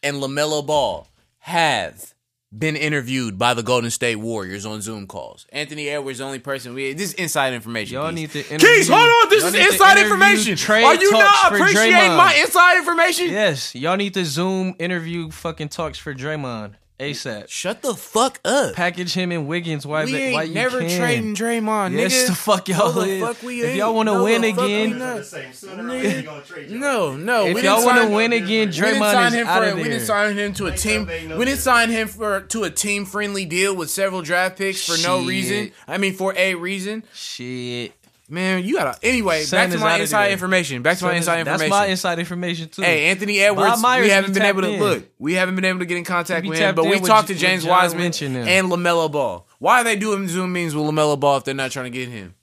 and 0.01 0.17
Lamelo 0.17 0.65
Ball 0.65 1.07
have 1.39 2.12
been 2.57 2.75
interviewed 2.75 3.37
by 3.37 3.53
the 3.53 3.63
Golden 3.63 3.89
State 3.89 4.17
Warriors 4.17 4.65
on 4.65 4.81
Zoom 4.81 5.07
calls. 5.07 5.45
Anthony 5.51 5.89
Edwards, 5.89 6.19
the 6.19 6.25
only 6.25 6.39
person 6.39 6.73
we. 6.73 6.93
This 6.93 7.09
is 7.09 7.13
inside 7.15 7.53
information. 7.53 7.95
Y'all 7.95 8.11
need 8.11 8.29
to 8.31 8.43
Keys, 8.43 8.51
interview- 8.51 8.93
hold 8.93 9.09
on. 9.23 9.29
This 9.29 9.43
is 9.43 9.55
inside 9.55 9.97
information. 9.97 10.55
Trey 10.55 10.83
Are 10.83 10.95
you 10.95 11.11
not 11.11 11.53
appreciating 11.53 12.15
my 12.15 12.33
inside 12.35 12.77
information? 12.77 13.29
Yes, 13.29 13.73
y'all 13.73 13.97
need 13.97 14.13
to 14.13 14.25
Zoom 14.25 14.75
interview 14.79 15.31
fucking 15.31 15.69
talks 15.69 15.97
for 15.97 16.13
Draymond 16.13 16.73
ASAP. 17.11 17.49
Shut 17.49 17.81
the 17.81 17.93
fuck 17.95 18.39
up. 18.45 18.73
Package 18.75 19.13
him 19.13 19.31
and 19.31 19.47
Wiggins. 19.47 19.85
Why? 19.85 20.05
we 20.05 20.11
they, 20.13 20.23
ain't 20.25 20.33
why 20.33 20.43
you 20.43 20.53
never 20.53 20.79
can. 20.79 20.97
trading 20.99 21.35
Draymond, 21.35 21.91
Yes, 21.93 22.13
nigga. 22.13 22.27
the 22.27 22.35
fuck 22.35 22.67
y'all 22.69 22.93
No, 22.93 23.01
the 23.01 23.19
fuck 23.19 23.43
we 23.43 23.61
If 23.61 23.67
ain't. 23.69 23.77
y'all 23.77 23.93
want 23.93 24.09
to 24.09 24.13
No, 24.15 24.23
win 24.23 24.41
the 24.41 24.51
fuck 24.53 24.65
we 24.65 24.73
again, 24.83 24.89
not. 24.99 25.05
They're 25.05 25.17
the 25.17 25.23
same. 25.23 25.53
Sooner 25.53 25.83
or 25.83 25.87
later, 25.87 26.07
Nigga. 26.09 26.13
they 26.15 26.21
gonna 26.23 26.41
trade 26.41 26.69
you. 26.69 26.79
No, 26.79 27.15
no. 27.17 27.45
if 27.45 27.63
y'all 27.63 27.85
want 27.85 28.01
to 28.01 28.15
win 28.15 28.33
again, 28.33 28.67
we 28.69 28.73
Draymond 28.73 29.27
is 29.27 29.33
him 29.33 29.47
out 29.47 29.63
for. 29.63 29.69
of 29.69 29.75
We 29.77 29.83
didn't 29.83 30.01
sign 30.01 30.37
him 30.37 30.53
to 30.53 30.65
a 30.67 30.71
team. 30.75 31.01
up 31.03 31.09
ain't 31.09 31.29
no 31.29 31.37
We 31.37 31.45
didn't 31.45 31.59
sign 31.59 31.89
him 31.89 32.07
for 32.07 32.41
to 32.41 32.63
a 32.63 32.69
team 32.69 33.05
friendly 33.05 33.45
deal 33.45 33.75
with 33.75 33.89
several 33.89 34.21
draft 34.21 34.57
picks 34.57 34.85
for 34.85 35.01
no 35.07 35.25
reason. 35.25 35.71
I 35.87 35.97
mean, 35.97 36.13
for 36.13 36.33
a 36.37 36.55
reason. 36.55 37.03
Shit. 37.13 37.93
Man, 38.29 38.63
you 38.63 38.75
gotta. 38.75 38.97
Anyway, 39.05 39.43
Son 39.43 39.69
back 39.69 39.77
to 39.77 39.83
my 39.83 39.97
inside 39.97 40.25
there. 40.25 40.31
information. 40.31 40.81
Back 40.81 40.97
to 40.99 41.03
my 41.03 41.11
So 41.11 41.17
inside 41.17 41.35
that's 41.43 41.61
information. 41.61 41.69
my 41.69 41.85
inside 41.87 42.19
information 42.19 42.69
too. 42.69 42.81
Hey, 42.81 43.05
Anthony 43.07 43.39
Edwards. 43.39 43.83
We 43.83 44.09
haven't 44.09 44.33
been 44.33 44.43
able 44.43 44.61
to 44.61 44.71
in. 44.71 44.79
look. 44.79 45.05
We 45.19 45.33
haven't 45.33 45.55
been 45.55 45.65
able 45.65 45.79
to 45.79 45.85
get 45.85 45.97
in 45.97 46.05
contact 46.05 46.47
with 46.47 46.57
him, 46.57 46.73
but 46.73 46.85
we 46.85 46.99
talked 47.01 47.27
to 47.27 47.35
James 47.35 47.63
with 47.63 47.69
John 47.69 47.79
Wiseman 47.97 48.35
and 48.47 48.69
Lamelo 48.69 49.11
Ball. 49.11 49.45
Why 49.59 49.81
are 49.81 49.83
they 49.83 49.97
doing 49.97 50.27
Zoom 50.29 50.53
meetings 50.53 50.73
with 50.73 50.85
Lamelo 50.85 51.19
Ball 51.19 51.37
if 51.37 51.43
they're 51.43 51.53
not 51.53 51.71
trying 51.71 51.91
to 51.91 51.97
get 51.97 52.07
him? 52.09 52.33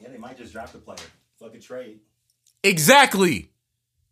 Yeah, 0.00 0.08
they 0.10 0.16
might 0.18 0.38
just 0.38 0.52
draft 0.52 0.72
the 0.72 0.78
player. 0.78 0.98
Fucking 1.40 1.60
trade. 1.60 1.98
Exactly. 2.62 3.50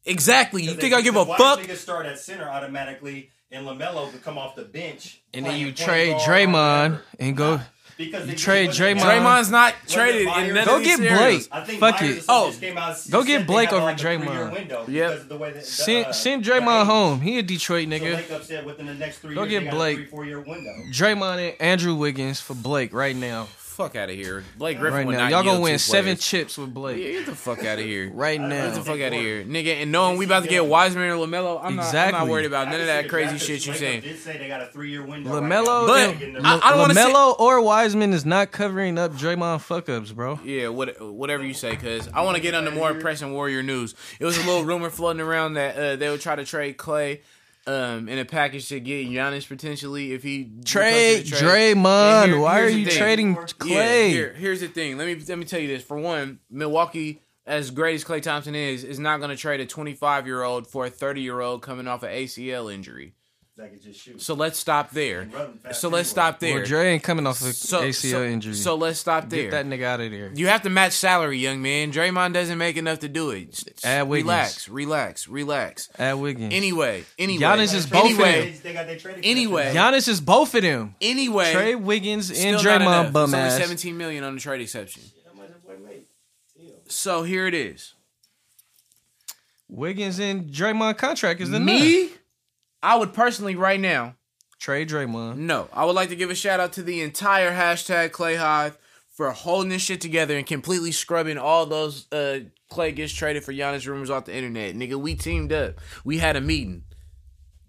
Exactly. 0.05 0.65
You 0.65 0.71
think 0.75 0.81
they- 0.93 0.95
I 0.95 1.01
give 1.01 1.17
a 1.17 1.25
why 1.25 1.37
fuck? 1.39 1.61
Niggas 1.61 1.77
start 1.77 2.07
at 2.07 2.19
center 2.19 2.49
automatically, 2.49 3.31
and 3.53 3.67
Lamelo 3.67 4.11
could 4.11 4.23
come 4.25 4.37
off 4.37 4.57
the 4.57 4.65
bench, 4.65 5.21
and 5.33 5.47
then 5.47 5.59
you 5.59 5.71
trade 5.73 6.11
guard 6.11 6.23
Draymond 6.29 7.01
and 7.21 7.37
go. 7.37 7.61
Because 7.99 8.29
you 8.29 8.35
trade 8.37 8.67
just 8.71 8.81
wasn't- 8.81 9.01
Draymond. 9.01 9.05
Draymond's 9.25 9.51
not 9.51 9.75
Was 9.85 9.93
traded 9.93 10.27
in 10.29 10.55
none 10.55 10.65
Go 10.65 10.77
of 10.79 10.83
get. 10.85 10.99
Blake. 10.99 11.49
I 11.53 11.61
think 11.65 11.81
Fuck 11.81 12.03
it. 12.03 12.25
Oh, 12.29 12.53
came 12.59 12.79
out, 12.79 12.97
go 13.11 13.23
get 13.23 13.47
Blake 13.47 13.73
over 13.73 13.85
like 13.85 14.01
a 14.01 14.03
Draymond. 14.05 14.53
Window 14.53 14.85
Yep. 14.89 15.09
because 15.11 15.23
of 15.23 15.29
the 15.29 15.37
way 15.37 15.53
that, 15.53 15.67
Send, 15.67 16.07
uh, 16.07 16.13
send 16.13 16.45
Draymond 16.45 16.87
home. 16.87 17.21
He 17.21 17.39
a 17.39 17.43
Detroit 17.43 17.89
So 17.89 17.91
nigga. 17.95 18.13
Blake 18.13 18.31
upset 18.31 18.65
within 18.65 18.87
the 18.87 18.95
next 18.95 19.19
three 19.19 19.35
Go 19.35 19.45
years. 19.45 19.63
get 19.65 19.71
Blake. 19.73 19.97
a 19.97 20.01
three, 20.03 20.07
four 20.11 20.25
year 20.25 20.41
window. 20.41 20.75
Draymond 20.91 21.49
and 21.51 21.61
Andrew 21.61 21.95
Wiggins 21.95 22.41
for 22.41 22.55
Blake 22.55 22.93
right 22.93 23.15
now. 23.17 23.49
Fuck 23.73 23.97
out 23.97 24.11
of 24.11 24.15
here. 24.15 24.45
Blake 24.59 24.79
Griffin 24.79 24.99
Right 24.99 25.07
would 25.07 25.13
now, 25.17 25.23
not 25.23 25.31
y'all 25.31 25.45
gonna 25.45 25.61
win 25.61 25.79
seven 25.79 26.05
players. 26.17 26.21
chips 26.27 26.59
with 26.59 26.75
Blake. 26.75 26.99
Yeah, 26.99 27.13
get 27.13 27.27
the 27.27 27.35
fuck 27.35 27.65
out 27.65 27.79
of 27.79 27.85
here. 27.87 28.11
Right 28.13 28.39
now. 28.39 28.67
Get 28.67 28.75
the 28.75 28.83
fuck 28.83 29.01
out 29.01 29.15
of 29.15 29.19
here, 29.19 29.43
nigga. 29.45 29.81
And 29.83 29.91
knowing 29.91 30.19
we 30.19 30.27
about 30.27 30.43
to 30.43 30.49
get 30.51 30.67
Wiseman 30.67 31.05
or 31.09 31.15
Lamelo, 31.17 31.57
I'm 31.57 31.63
not. 31.63 31.65
I'm 31.65 31.77
not 31.77 31.87
Exactly. 31.87 32.31
worried 32.31 32.45
about 32.47 32.69
none 32.69 32.81
of 32.81 32.87
that 32.87 33.09
crazy 33.09 33.37
Raptors 33.37 33.39
shit 33.41 33.67
you 33.67 33.73
Lakers 33.73 33.79
saying. 33.81 34.01
Did 34.03 34.19
say 34.19 34.37
they 34.37 34.49
got 34.49 34.61
a 34.61 34.67
three-year 34.67 35.05
window. 35.07 35.31
LaMelo, 35.41 35.87
But- 35.87 36.07
right 36.17 36.33
now. 36.35 36.61
I- 36.63 36.69
I 36.69 36.71
don't 36.73 36.81
wanna 36.81 36.95
say- 36.95 37.05
LaMelo 37.13 37.41
or 37.41 37.61
Wiseman 37.63 38.13
is 38.13 38.27
not 38.27 38.51
covering 38.53 38.99
up 38.99 39.15
Draymond 39.15 39.63
fuck 39.63 39.89
ups, 39.89 40.13
bro. 40.13 40.39
Yeah, 40.45 40.69
what, 40.69 41.01
whatever 41.01 41.43
you 41.43 41.55
say, 41.55 41.75
cause 41.77 42.11
I 42.13 42.21
want 42.23 42.37
to 42.37 42.43
get 42.43 42.53
into 42.53 42.71
more 42.73 42.93
pressing 42.93 43.33
Warrior 43.33 43.63
news. 43.63 43.95
It 44.21 44.27
was 44.27 44.37
a 44.37 44.41
little 44.47 44.65
rumor 44.65 44.91
floating 44.91 45.23
around 45.23 45.55
that 45.55 45.77
uh, 45.79 45.97
they 45.97 46.11
would 46.11 46.21
try 46.21 46.37
to 46.37 46.45
trade 46.45 46.77
Klay 46.77 47.21
um, 47.67 48.09
in 48.09 48.19
a 48.19 48.25
package 48.25 48.69
to 48.69 48.81
get 48.81 49.07
Giannis 49.09 49.47
potentially 49.47 50.13
if 50.13 50.23
he 50.23 50.51
Trade 50.65 51.27
trade. 51.27 51.43
Draymond. 51.77 52.27
Here- 52.27 52.41
Why 52.41 52.61
are 52.61 52.69
you 52.69 52.87
thing. 52.87 52.97
trading 52.99 53.35
Yeah, 53.35 53.43
Klay? 53.43 53.69
Yeah, 53.69 54.07
here, 54.09 54.33
here's 54.35 54.61
the 54.61 54.69
thing. 54.69 54.99
Let 54.99 55.07
me 55.07 55.23
let 55.27 55.39
me 55.39 55.45
tell 55.45 55.61
you 55.61 55.69
this. 55.69 55.83
For 55.85 55.97
one, 55.97 56.41
Milwaukee, 56.51 57.21
as 57.47 57.71
great 57.71 57.95
as 57.95 58.05
Klay 58.05 58.23
Thompson 58.23 58.55
is, 58.55 58.85
is 58.85 58.99
not 58.99 59.19
going 59.19 59.31
to 59.31 59.37
trade 59.37 59.61
a 59.61 59.67
25 59.67 60.27
year 60.27 60.43
old 60.43 60.67
for 60.67 60.87
a 60.87 60.91
30 60.91 61.21
year 61.21 61.41
old 61.41 61.63
coming 61.63 61.87
off 61.89 62.03
an 62.03 62.11
ACL 62.11 62.73
injury. 62.73 63.15
That 63.63 63.71
could 63.71 63.81
just 63.81 64.01
shoot. 64.01 64.21
So 64.21 64.35
let's 64.35 64.59
stop 64.59 64.91
there. 64.91 65.29
So 65.31 65.39
let's 65.39 65.85
anyway. 65.85 66.03
stop 66.03 66.41
there. 66.41 66.57
Well, 66.57 66.65
Dray 66.65 66.95
ain't 66.95 67.05
coming 67.05 67.29
off 67.29 67.41
a 67.43 67.53
so, 67.53 67.83
ACL 67.83 68.11
so, 68.11 68.25
injury. 68.25 68.55
So 68.55 68.75
let's 68.75 68.99
stop 68.99 69.29
there. 69.29 69.45
Get 69.45 69.51
that 69.53 69.67
nigga 69.67 69.85
out 69.85 70.01
of 70.01 70.11
there. 70.11 70.33
You 70.35 70.49
have 70.49 70.63
to 70.63 70.71
match 70.71 70.95
salary, 70.95 71.39
young 71.39 71.63
man. 71.63 71.93
Draymond 71.93 72.33
doesn't 72.33 72.59
make 72.59 72.77
enough 72.77 72.99
to 73.01 73.09
do 73.09 73.31
it. 73.31 73.63
Add 73.85 74.09
Wiggins. 74.09 74.25
relax, 74.25 74.69
relax, 74.69 75.29
relax. 75.29 75.89
At 75.97 76.19
Wiggins. 76.19 76.53
Anyway, 76.53 77.05
anyway, 77.21 77.45
Giannis 77.45 77.73
is 77.73 77.87
both 77.87 78.07
of 78.07 78.11
anyway, 78.11 78.51
them. 78.51 78.61
They 78.65 78.73
got 78.73 78.87
their 78.87 78.99
trade 78.99 79.21
Anyway. 79.23 79.73
Giannis 79.73 80.09
is 80.09 80.21
both 80.21 80.57
of 80.57 80.63
them. 80.63 80.97
anyway. 81.01 81.53
Trey 81.53 81.77
Wiggins 81.77 82.31
and 82.31 82.59
still 82.59 82.65
not 82.65 82.83
enough. 82.83 83.07
Draymond 83.07 83.13
bum 83.13 83.25
It's 83.27 83.35
only 83.35 83.47
ass. 83.47 83.59
17 83.59 83.97
million 83.97 84.25
on 84.25 84.35
the 84.35 84.41
trade 84.41 84.61
exception. 84.61 85.05
How 85.25 85.41
much 85.41 85.51
that 85.51 85.65
boy 85.65 85.77
made? 85.87 86.07
Damn. 86.59 86.75
So 86.89 87.23
here 87.23 87.47
it 87.47 87.55
is. 87.55 87.95
Wiggins 89.69 90.19
and 90.19 90.51
Draymond 90.51 90.99
contract 90.99 91.41
is 91.41 91.51
the 91.51 91.61
Me, 91.61 92.11
I 92.83 92.97
would 92.97 93.13
personally 93.15 93.55
right 93.57 93.79
now. 93.81 94.17
Trade 94.59 94.89
Draymond. 94.89 95.37
No, 95.39 95.69
I 95.73 95.85
would 95.85 95.95
like 95.97 96.09
to 96.11 96.17
give 96.17 96.31
a 96.31 96.35
shout 96.35 96.61
out 96.61 96.73
to 96.75 96.83
the 96.83 97.01
entire 97.03 97.53
hashtag 97.53 98.11
Klay 98.11 98.37
Hive 98.39 98.79
for 99.11 99.31
holding 99.33 99.71
this 99.71 99.83
shit 99.83 100.01
together 100.01 100.37
and 100.37 100.47
completely 100.47 100.93
scrubbing 100.93 101.37
all 101.39 101.67
those 101.67 102.07
uh, 102.13 102.41
Klay 102.71 102.95
gets 102.95 103.13
traded 103.13 103.45
for 103.45 103.53
Giannis 103.53 103.87
rumors 103.87 104.09
off 104.11 104.25
the 104.27 104.35
internet. 104.35 104.75
Nigga, 104.77 104.95
we 104.95 105.15
teamed 105.15 105.53
up. 105.53 105.75
We 106.05 106.19
had 106.19 106.37
a 106.37 106.41
meeting. 106.41 106.85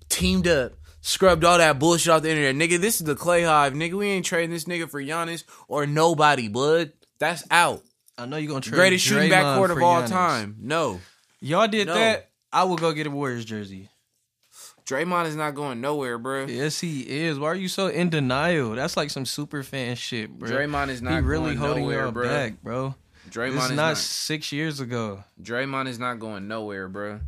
Teamed 0.09 0.47
up. 0.47 0.73
Scrubbed 1.01 1.43
all 1.43 1.57
that 1.57 1.79
bullshit 1.79 2.13
off 2.13 2.21
the 2.21 2.29
internet. 2.29 2.55
Nigga, 2.55 2.79
this 2.79 3.01
is 3.01 3.05
the 3.05 3.15
Klay 3.15 3.45
Hive. 3.45 3.73
Nigga, 3.73 3.93
we 3.93 4.07
ain't 4.07 4.25
trading 4.25 4.51
this 4.51 4.63
nigga 4.65 4.89
for 4.89 5.01
Giannis 5.03 5.43
or 5.67 5.85
nobody, 5.85 6.47
bud. 6.47 6.93
That's 7.19 7.43
out. 7.51 7.81
I 8.17 8.25
know 8.25 8.37
you're 8.37 8.47
gonna 8.49 8.61
trade 8.61 8.77
Greatest 8.77 9.05
shooting 9.05 9.29
Draymond 9.31 9.57
backcourt 9.57 9.71
of 9.71 9.81
all 9.81 10.03
Giannis. 10.03 10.09
time. 10.09 10.55
No. 10.61 11.01
Y'all 11.41 11.67
did 11.67 11.87
No. 11.87 11.95
that. 11.95 12.29
I 12.53 12.63
will 12.65 12.77
go 12.77 12.93
get 12.93 13.07
a 13.07 13.11
Warriors 13.11 13.43
jersey. 13.43 13.89
Draymond 14.85 15.27
is 15.27 15.35
not 15.35 15.55
going 15.55 15.79
nowhere, 15.79 16.17
bro. 16.17 16.45
Yes, 16.45 16.79
he 16.79 17.01
is. 17.01 17.39
Why 17.39 17.47
are 17.47 17.55
you 17.55 17.67
so 17.69 17.87
in 17.87 18.09
denial? 18.09 18.71
That's 18.71 18.97
like 18.97 19.09
some 19.09 19.25
super 19.25 19.63
fan 19.63 19.95
shit, 19.95 20.29
bro. 20.29 20.49
Draymond 20.49 20.89
is 20.89 21.01
not. 21.01 21.13
he 21.13 21.19
really 21.19 21.55
going 21.55 21.57
holding 21.57 21.83
nowhere, 21.83 22.11
bro. 22.11 22.27
back, 22.27 22.61
bro. 22.61 22.95
Draymond 23.29 23.53
This 23.53 23.63
is 23.63 23.69
not, 23.69 23.75
not 23.75 23.97
six 23.97 24.51
years 24.51 24.79
ago. 24.79 25.23
Draymond 25.41 25.87
is 25.87 25.99
not 25.99 26.19
going 26.19 26.47
nowhere, 26.47 26.89
bro. 26.89 27.21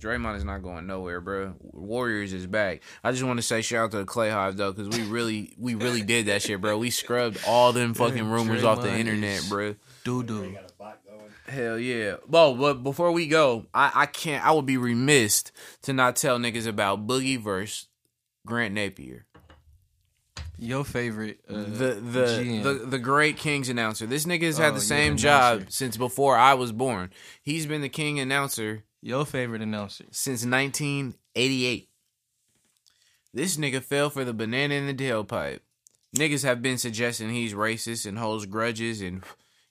Draymond 0.00 0.36
is 0.36 0.44
not 0.44 0.62
going 0.62 0.86
nowhere, 0.86 1.20
bro. 1.20 1.54
Warriors 1.60 2.32
is 2.32 2.46
back. 2.46 2.82
I 3.02 3.10
just 3.10 3.24
want 3.24 3.38
to 3.38 3.42
say 3.42 3.62
shout 3.62 3.86
out 3.86 3.90
to 3.92 3.98
the 3.98 4.04
Klay 4.04 4.30
Hive 4.30 4.56
though, 4.56 4.72
because 4.72 4.96
we 4.96 5.04
really, 5.04 5.54
we 5.58 5.74
really 5.74 6.02
did 6.02 6.26
that 6.26 6.42
shit, 6.42 6.60
bro. 6.60 6.78
We 6.78 6.90
scrubbed 6.90 7.40
all 7.46 7.72
them 7.72 7.94
fucking 7.94 8.28
rumors 8.28 8.64
off 8.64 8.80
the 8.80 8.92
internet, 8.94 9.44
bro. 9.48 9.74
Doo 10.04 10.22
doo. 10.22 10.52
got 10.52 10.70
a 10.70 10.74
bot 10.78 11.04
going. 11.04 11.20
Hell 11.48 11.78
yeah. 11.78 12.16
Well, 12.28 12.54
but 12.54 12.82
before 12.82 13.10
we 13.12 13.26
go, 13.26 13.66
I, 13.72 13.90
I 13.94 14.06
can't. 14.06 14.44
I 14.44 14.52
would 14.52 14.66
be 14.66 14.76
remiss 14.76 15.44
to 15.82 15.92
not 15.92 16.16
tell 16.16 16.38
niggas 16.38 16.66
about 16.66 17.06
Boogie 17.06 17.40
verse 17.40 17.86
Grant 18.46 18.74
Napear. 18.74 19.22
Your 20.58 20.84
favorite. 20.84 21.40
Uh, 21.48 21.54
the 21.54 22.00
the, 22.02 22.24
GM. 22.26 22.62
the 22.64 22.72
the 22.86 22.98
great 22.98 23.36
Kings 23.36 23.68
announcer. 23.68 24.06
This 24.06 24.26
nigga 24.26 24.42
has 24.42 24.58
had 24.58 24.72
Oh, 24.72 24.74
the 24.74 24.80
same 24.80 25.16
job 25.16 25.66
since 25.68 25.96
before 25.96 26.36
I 26.36 26.54
was 26.54 26.72
born. 26.72 27.10
He's 27.42 27.64
been 27.66 27.80
the 27.80 27.88
King 27.88 28.18
announcer 28.20 28.84
Your 29.00 29.24
favorite 29.24 29.62
announcer. 29.62 30.04
since 30.10 30.44
1988. 30.44 31.88
This 33.32 33.56
nigga 33.56 33.82
fell 33.82 34.10
for 34.10 34.24
the 34.24 34.34
banana 34.34 34.74
in 34.74 34.86
the 34.86 34.94
tailpipe. 34.94 35.60
Niggas 36.16 36.42
have 36.42 36.60
been 36.62 36.78
suggesting 36.78 37.30
he's 37.30 37.54
racist 37.54 38.04
and 38.06 38.18
holds 38.18 38.46
grudges 38.46 39.00
and 39.00 39.22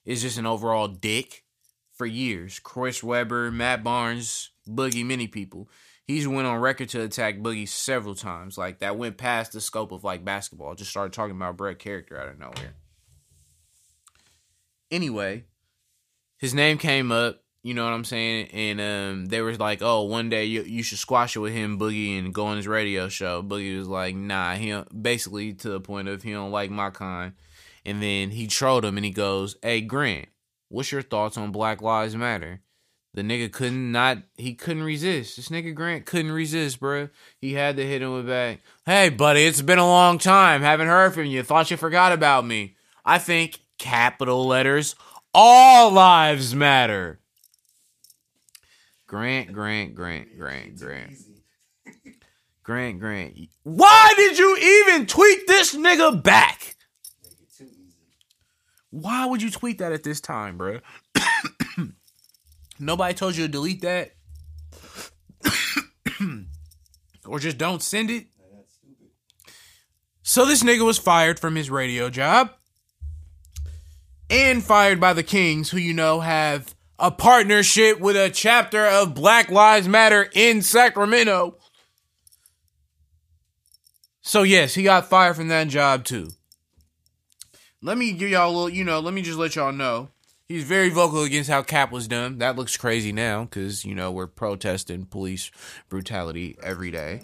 is 0.06 0.22
just 0.22 0.38
an 0.38 0.46
overall 0.46 0.88
dick 0.88 1.44
for 1.98 2.06
years. 2.06 2.60
Chris 2.60 3.02
Webber, 3.02 3.50
Matt 3.50 3.84
Barnes, 3.84 4.50
Boogie, 4.66 5.04
many 5.04 5.26
people. 5.26 5.68
He's 6.06 6.26
went 6.26 6.46
on 6.46 6.60
record 6.60 6.88
to 6.90 7.02
attack 7.02 7.38
Boogie 7.38 7.68
several 7.68 8.14
times. 8.14 8.56
Like 8.56 8.78
that 8.78 8.96
went 8.96 9.18
past 9.18 9.52
the 9.52 9.60
scope 9.60 9.92
of 9.92 10.04
like 10.04 10.24
basketball. 10.24 10.74
Just 10.74 10.90
started 10.90 11.12
talking 11.12 11.36
about 11.36 11.58
Brett 11.58 11.78
character 11.78 12.18
out 12.18 12.28
of 12.28 12.38
nowhere. 12.38 12.76
Anyway, 14.90 15.44
his 16.38 16.54
name 16.54 16.78
came 16.78 17.12
up. 17.12 17.42
You 17.62 17.74
know 17.74 17.84
what 17.84 17.92
I'm 17.92 18.04
saying? 18.04 18.46
And 18.52 18.80
um, 18.80 19.26
they 19.26 19.42
were 19.42 19.54
like, 19.56 19.82
"Oh, 19.82 20.04
one 20.04 20.30
day 20.30 20.44
you 20.44 20.62
you 20.62 20.82
should 20.82 20.98
squash 20.98 21.36
it 21.36 21.40
with 21.40 21.52
him, 21.52 21.78
Boogie, 21.78 22.18
and 22.18 22.32
go 22.32 22.46
on 22.46 22.56
his 22.56 22.68
radio 22.68 23.08
show." 23.08 23.42
Boogie 23.42 23.76
was 23.76 23.88
like, 23.88 24.14
"Nah," 24.14 24.54
he 24.54 24.80
basically 24.98 25.52
to 25.54 25.68
the 25.68 25.80
point 25.80 26.08
of 26.08 26.22
he 26.22 26.32
don't 26.32 26.52
like 26.52 26.70
my 26.70 26.88
kind. 26.88 27.34
And 27.84 28.02
then 28.02 28.30
he 28.30 28.46
trolled 28.46 28.84
him, 28.84 28.96
and 28.96 29.04
he 29.04 29.10
goes, 29.10 29.56
"Hey, 29.60 29.82
Grant, 29.82 30.28
what's 30.68 30.92
your 30.92 31.02
thoughts 31.02 31.36
on 31.36 31.52
Black 31.52 31.82
Lives 31.82 32.16
Matter?" 32.16 32.60
The 33.14 33.22
nigga 33.22 33.50
couldn't 33.50 33.90
not 33.90 34.18
he 34.36 34.54
couldn't 34.54 34.82
resist. 34.82 35.36
This 35.36 35.48
nigga 35.48 35.74
Grant 35.74 36.06
couldn't 36.06 36.30
resist, 36.30 36.78
bruh. 36.78 37.10
He 37.40 37.54
had 37.54 37.76
to 37.76 37.86
hit 37.86 38.02
him 38.02 38.12
with 38.12 38.26
back. 38.26 38.60
Hey, 38.86 39.08
buddy, 39.08 39.44
it's 39.44 39.62
been 39.62 39.78
a 39.78 39.86
long 39.86 40.18
time. 40.18 40.62
Haven't 40.62 40.88
heard 40.88 41.14
from 41.14 41.26
you. 41.26 41.42
Thought 41.42 41.70
you 41.70 41.76
forgot 41.76 42.12
about 42.12 42.46
me. 42.46 42.76
I 43.04 43.18
think 43.18 43.60
capital 43.78 44.46
letters. 44.46 44.94
All 45.34 45.90
lives 45.90 46.54
matter. 46.54 47.20
Grant, 49.06 49.52
Grant, 49.52 49.94
Grant, 49.94 50.38
Grant, 50.38 50.78
Grant, 50.78 51.12
Grant, 52.62 53.00
Grant. 53.00 53.38
Why 53.62 54.12
did 54.16 54.38
you 54.38 54.56
even 54.58 55.06
tweet 55.06 55.46
this 55.46 55.74
nigga 55.74 56.22
back? 56.22 56.76
Make 57.24 57.32
it 57.40 57.56
too 57.56 57.64
easy. 57.64 57.96
Why 58.90 59.26
would 59.26 59.42
you 59.42 59.50
tweet 59.50 59.78
that 59.78 59.92
at 59.92 60.02
this 60.02 60.20
time, 60.20 60.56
bro? 60.56 60.80
Nobody 62.78 63.14
told 63.14 63.36
you 63.36 63.46
to 63.46 63.52
delete 63.52 63.82
that? 63.82 64.12
or 67.26 67.38
just 67.38 67.58
don't 67.58 67.82
send 67.82 68.10
it? 68.10 68.26
Man, 68.38 68.50
that's 68.56 68.74
stupid. 68.74 69.08
So 70.22 70.46
this 70.46 70.62
nigga 70.62 70.84
was 70.86 70.98
fired 70.98 71.38
from 71.38 71.54
his 71.54 71.70
radio 71.70 72.08
job. 72.08 72.50
And 74.30 74.62
fired 74.62 75.00
by 75.00 75.14
the 75.14 75.22
Kings, 75.22 75.70
who 75.70 75.78
you 75.78 75.94
know 75.94 76.20
have 76.20 76.74
a 76.98 77.10
partnership 77.10 77.98
with 77.98 78.16
a 78.16 78.28
chapter 78.28 78.86
of 78.86 79.14
Black 79.14 79.50
Lives 79.50 79.88
Matter 79.88 80.28
in 80.34 80.60
Sacramento. 80.60 81.56
So 84.20 84.42
yes, 84.42 84.74
he 84.74 84.82
got 84.82 85.08
fired 85.08 85.36
from 85.36 85.48
that 85.48 85.68
job 85.68 86.04
too. 86.04 86.30
Let 87.80 87.96
me 87.96 88.12
give 88.12 88.30
y'all 88.30 88.50
a 88.50 88.52
little, 88.52 88.70
you 88.70 88.84
know, 88.84 88.98
let 88.98 89.14
me 89.14 89.22
just 89.22 89.38
let 89.38 89.54
y'all 89.54 89.72
know. 89.72 90.08
He's 90.48 90.64
very 90.64 90.88
vocal 90.88 91.22
against 91.22 91.50
how 91.50 91.62
Kap 91.62 91.92
was 91.92 92.08
done. 92.08 92.38
That 92.38 92.56
looks 92.56 92.76
crazy 92.76 93.12
now 93.12 93.44
because, 93.44 93.84
you 93.84 93.94
know, 93.94 94.10
we're 94.10 94.26
protesting 94.26 95.04
police 95.04 95.50
brutality 95.88 96.56
every 96.62 96.90
day. 96.90 97.22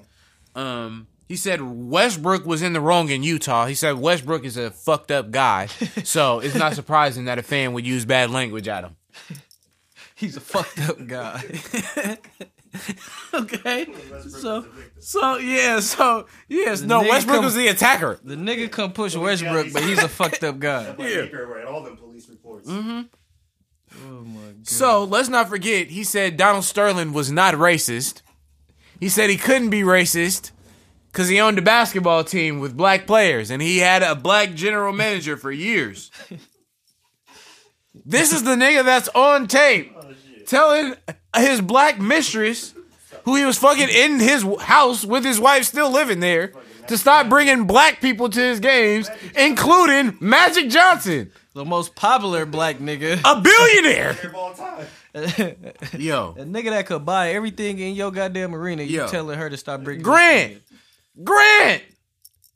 Um, 0.54 1.08
he 1.26 1.36
said 1.36 1.60
Westbrook 1.62 2.44
was 2.44 2.62
in 2.62 2.74
the 2.74 2.80
wrong 2.80 3.08
in 3.08 3.22
Utah. 3.22 3.66
He 3.66 3.74
said 3.74 3.98
Westbrook 3.98 4.44
is 4.44 4.56
a 4.56 4.70
fucked 4.70 5.10
up 5.10 5.30
guy. 5.30 5.66
so 6.04 6.38
it's 6.40 6.54
not 6.54 6.74
surprising 6.74 7.24
that 7.24 7.38
a 7.38 7.42
fan 7.42 7.72
would 7.72 7.86
use 7.86 8.04
bad 8.04 8.30
language 8.30 8.68
at 8.68 8.84
him. 8.84 8.96
He's 10.14 10.36
a 10.36 10.40
fucked 10.40 10.80
up 10.80 11.04
guy. 11.06 12.18
okay. 13.34 13.86
So, 13.86 14.14
was 14.14 14.44
a 14.44 14.60
victim. 14.62 15.02
so 15.02 15.36
yeah, 15.38 15.80
so 15.80 16.26
yes, 16.48 16.80
no, 16.82 17.00
nigga 17.02 17.08
Westbrook 17.10 17.36
come- 17.36 17.44
was 17.44 17.54
the 17.54 17.68
attacker. 17.68 18.18
The 18.24 18.34
nigga 18.36 18.70
come 18.70 18.92
push 18.92 19.14
Well, 19.14 19.24
Westbrook, 19.24 19.72
but 19.72 19.82
he's 19.84 20.02
a 20.02 20.08
fucked 20.20 20.42
up 20.44 20.58
guy. 20.58 20.94
Yeah. 20.98 21.20
Read 21.30 21.64
all 21.66 21.82
them 21.82 21.96
police 21.96 22.28
reports. 22.28 22.68
Mm-hmm. 22.68 23.02
Oh 24.06 24.22
my 24.24 24.40
god. 24.52 24.66
So 24.66 25.04
let's 25.04 25.28
not 25.28 25.48
forget, 25.48 25.86
he 25.88 26.02
said 26.04 26.36
Donald 26.36 26.64
Sterling 26.64 27.12
was 27.12 27.30
not 27.30 27.54
racist. 27.54 28.22
He 28.98 29.08
said 29.08 29.30
he 29.30 29.36
couldn't 29.36 29.70
be 29.70 29.82
racist 29.82 30.50
because 31.12 31.28
he 31.28 31.40
owned 31.40 31.58
a 31.58 31.62
basketball 31.62 32.24
team 32.24 32.58
with 32.58 32.76
black 32.76 33.06
players 33.06 33.50
and 33.50 33.62
he 33.62 33.78
had 33.78 34.02
a 34.02 34.14
black 34.16 34.54
general 34.54 34.92
manager 34.92 35.36
for 35.36 35.52
years. 35.52 36.10
This 38.04 38.32
is 38.32 38.42
the 38.42 38.56
nigga 38.56 38.84
that's 38.84 39.08
on 39.10 39.46
tape 39.46 39.92
Oh 39.96 40.08
shit. 40.08 40.16
Telling 40.46 40.94
his 41.36 41.60
black 41.60 41.98
mistress, 42.00 42.74
who 43.24 43.36
he 43.36 43.44
was 43.44 43.58
fucking 43.58 43.88
in 43.88 44.20
his 44.20 44.44
house 44.60 45.04
with 45.04 45.24
his 45.24 45.40
wife 45.40 45.64
still 45.64 45.90
living 45.90 46.20
there, 46.20 46.52
to 46.88 46.98
stop 46.98 47.28
bringing 47.28 47.66
black 47.66 48.00
people 48.00 48.28
to 48.28 48.40
his 48.40 48.60
games, 48.60 49.08
including 49.36 50.16
Magic 50.20 50.68
Johnson, 50.68 51.32
The 51.54 51.64
most 51.64 51.94
popular 51.94 52.44
black 52.44 52.76
nigga. 52.78 53.18
a 53.24 53.40
billionaire. 53.40 54.10
Of 54.22 54.34
all 54.34 54.52
time. 54.54 54.86
Yo, 55.98 56.34
A 56.36 56.44
nigga 56.44 56.70
that 56.70 56.86
could 56.86 57.04
buy 57.06 57.30
everything 57.30 57.78
in 57.78 57.94
your 57.94 58.10
goddamn 58.10 58.54
arena. 58.54 58.82
You 58.82 59.02
Yo. 59.02 59.08
telling 59.08 59.38
her 59.38 59.48
to 59.48 59.56
stop 59.56 59.82
bringing 59.82 60.02
Grant. 60.02 60.60
Grant, 61.22 61.82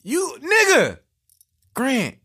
you 0.03 0.37
nigga, 0.41 0.99
Grant. 1.73 2.15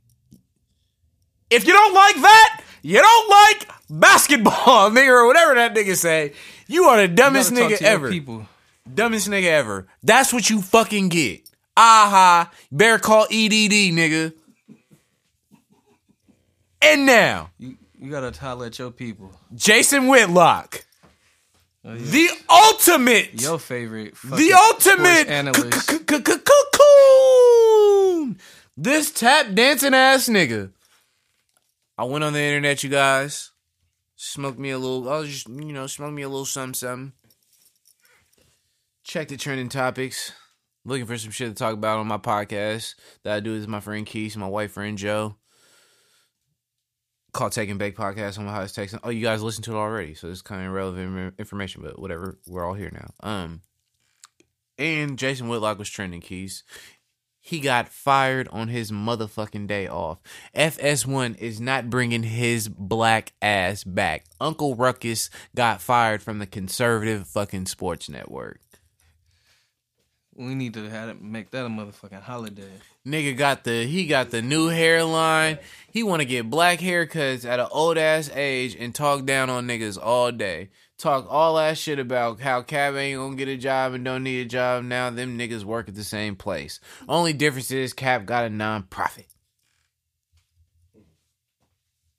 If 1.51 1.67
you 1.67 1.73
don't 1.73 1.95
like 1.95 2.17
that, 2.17 2.61
you 2.85 3.01
don't 3.01 3.30
like 3.30 3.68
basketball, 3.89 4.91
nigga, 4.93 5.09
or 5.09 5.26
whatever 5.26 5.55
that 5.55 5.74
nigga 5.74 5.97
say. 5.97 6.32
You 6.66 6.85
are 6.85 6.99
the 7.01 7.09
dumbest 7.09 7.53
nigga 7.53 7.80
ever. 7.82 8.11
People. 8.11 8.47
Dumbest 8.93 9.28
nigga 9.28 9.47
ever. 9.47 9.87
That's 10.03 10.32
what 10.32 10.49
you 10.51 10.61
fucking 10.62 11.09
get. 11.09 11.41
Aha. 11.76 12.51
Better 12.70 12.99
call 12.99 13.24
EDD, 13.24 13.93
nigga. 13.93 14.32
And 16.82 17.07
now, 17.07 17.51
You, 17.59 17.76
you 17.99 18.11
gotta 18.11 18.39
holler 18.39 18.66
at 18.66 18.78
your 18.78 18.91
people. 18.91 19.32
Jason 19.55 20.07
Whitlock, 20.09 20.85
Oh, 21.87 21.95
yeah. 21.95 22.11
the 22.11 22.28
ultimate, 22.51 23.41
Your 23.41 23.59
favorite. 23.59 24.14
the 24.22 24.53
ultimate 24.53 25.28
analyst. 25.28 25.89
cocoon. 27.24 28.39
This 28.76 29.11
tap 29.12 29.55
dancing 29.55 29.95
ass 29.95 30.28
nigga. 30.28 30.70
I 31.97 32.05
went 32.05 32.24
on 32.24 32.32
the 32.32 32.40
internet, 32.40 32.82
you 32.82 32.90
guys. 32.90 33.53
Smoked 34.16 34.59
me 34.59 34.70
a 34.70 34.78
little. 34.78 35.09
I 35.09 35.18
was 35.18 35.28
just, 35.28 35.49
you 35.49 35.72
know, 35.72 35.86
smoked 35.86 36.14
me 36.14 36.22
a 36.22 36.28
little 36.28 36.45
something, 36.45 36.74
something. 36.74 37.12
Checked 39.05 39.30
the 39.30 39.36
trending 39.36 39.68
topics. 39.68 40.32
Looking 40.84 41.07
for 41.07 41.16
some 41.16 41.30
shit 41.30 41.49
to 41.49 41.55
talk 41.55 41.74
about 41.74 41.99
on 41.99 42.07
my 42.07 42.18
podcast 42.18 42.95
that 43.22 43.34
I 43.34 43.40
do 43.40 43.53
with 43.53 43.68
my 43.68 43.80
friend 43.80 44.05
Keith 44.05 44.36
my 44.36 44.47
white 44.47 44.70
friend 44.70 44.99
Joe. 44.99 45.36
Called 47.32 47.53
Taking 47.53 47.78
Back 47.78 47.95
Podcast 47.95 48.38
on 48.38 48.45
my 48.45 48.53
highest 48.53 48.76
text. 48.76 48.95
Oh, 49.03 49.11
you 49.11 49.22
guys 49.22 49.42
listened 49.42 49.64
to 49.64 49.72
it 49.72 49.76
already, 49.76 50.14
so 50.14 50.28
it's 50.28 50.42
kind 50.42 50.61
of 50.61 50.68
irrelevant 50.68 51.34
information, 51.38 51.82
but 51.82 51.99
whatever. 51.99 52.38
We're 52.47 52.64
all 52.64 52.74
here 52.74 52.92
now. 52.92 53.28
Um, 53.28 53.62
and 54.78 55.18
Jason 55.18 55.49
Whitlock 55.49 55.78
was 55.78 55.90
trending 55.90 56.20
keys. 56.20 56.62
He 57.47 57.61
got 57.61 57.90
fired 57.90 58.49
on 58.53 58.68
his 58.68 58.90
motherfucking 58.90 59.66
day 59.66 59.86
off. 59.86 60.18
FS1 60.57 61.36
is 61.36 61.61
not 61.61 61.90
bringing 61.90 62.22
his 62.22 62.68
black 62.70 63.34
ass 63.42 63.84
back. 63.84 64.24
Uncle 64.40 64.74
Ruckus 64.74 65.28
got 65.55 65.82
fired 65.82 66.22
from 66.22 66.38
the 66.38 66.47
conservative 66.47 67.28
fucking 67.28 67.66
sports 67.66 68.09
network. 68.09 68.61
We 70.34 70.55
need 70.55 70.72
to 70.72 70.88
have 70.88 71.11
it, 71.11 71.20
make 71.20 71.51
that 71.51 71.66
a 71.66 71.68
motherfucking 71.68 72.22
holiday. 72.22 72.80
Nigga 73.07 73.36
got 73.36 73.64
the 73.64 73.84
he 73.84 74.07
got 74.07 74.30
the 74.30 74.40
new 74.40 74.68
hairline. 74.68 75.59
He 75.92 76.03
want 76.03 76.20
to 76.20 76.26
get 76.26 76.49
black 76.49 76.78
haircuts 76.78 77.45
at 77.45 77.61
an 77.61 77.68
old 77.70 77.99
ass 77.99 78.30
age 78.34 78.74
and 78.74 78.95
talk 78.95 79.26
down 79.26 79.51
on 79.51 79.68
niggas 79.68 79.99
all 80.03 80.32
day. 80.32 80.70
Talk 81.05 81.27
all 81.29 81.57
that 81.57 81.77
shit 81.77 81.99
about 81.99 82.41
how 82.41 82.63
Cab 82.63 82.97
ain't 82.97 83.19
gonna 83.19 83.37
get 83.37 83.47
a 83.47 83.59
job 83.59 83.93
and 83.93 84.03
don't 84.07 84.23
need 84.23 84.41
a 84.41 84.49
job 84.49 84.85
now. 84.85 85.11
Them 85.11 85.39
niggas 85.39 85.63
work 85.63 85.87
at 85.87 85.95
the 85.95 86.03
same 86.03 86.35
place. 86.35 86.81
Only 87.07 87.35
difference 87.35 87.71
is 87.71 87.93
Kap 87.93 88.25
got 88.25 88.47
a 88.47 88.49
non-profit. 88.49 89.27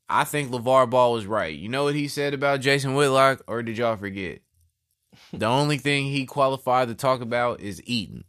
I 0.07 0.23
think 0.23 0.51
LaVar 0.51 0.87
Ball 0.87 1.13
was 1.13 1.25
right. 1.25 1.57
You 1.57 1.67
know 1.67 1.85
what 1.85 1.95
he 1.95 2.07
said 2.07 2.35
about 2.35 2.61
Jason 2.61 2.93
Whitlock, 2.93 3.41
or 3.47 3.63
did 3.63 3.79
y'all 3.79 3.95
forget? 3.95 4.41
The 5.33 5.47
only 5.47 5.79
thing 5.79 6.05
he 6.05 6.27
qualified 6.27 6.89
to 6.89 6.93
talk 6.93 7.21
about 7.21 7.61
is 7.61 7.81
eating. 7.85 8.23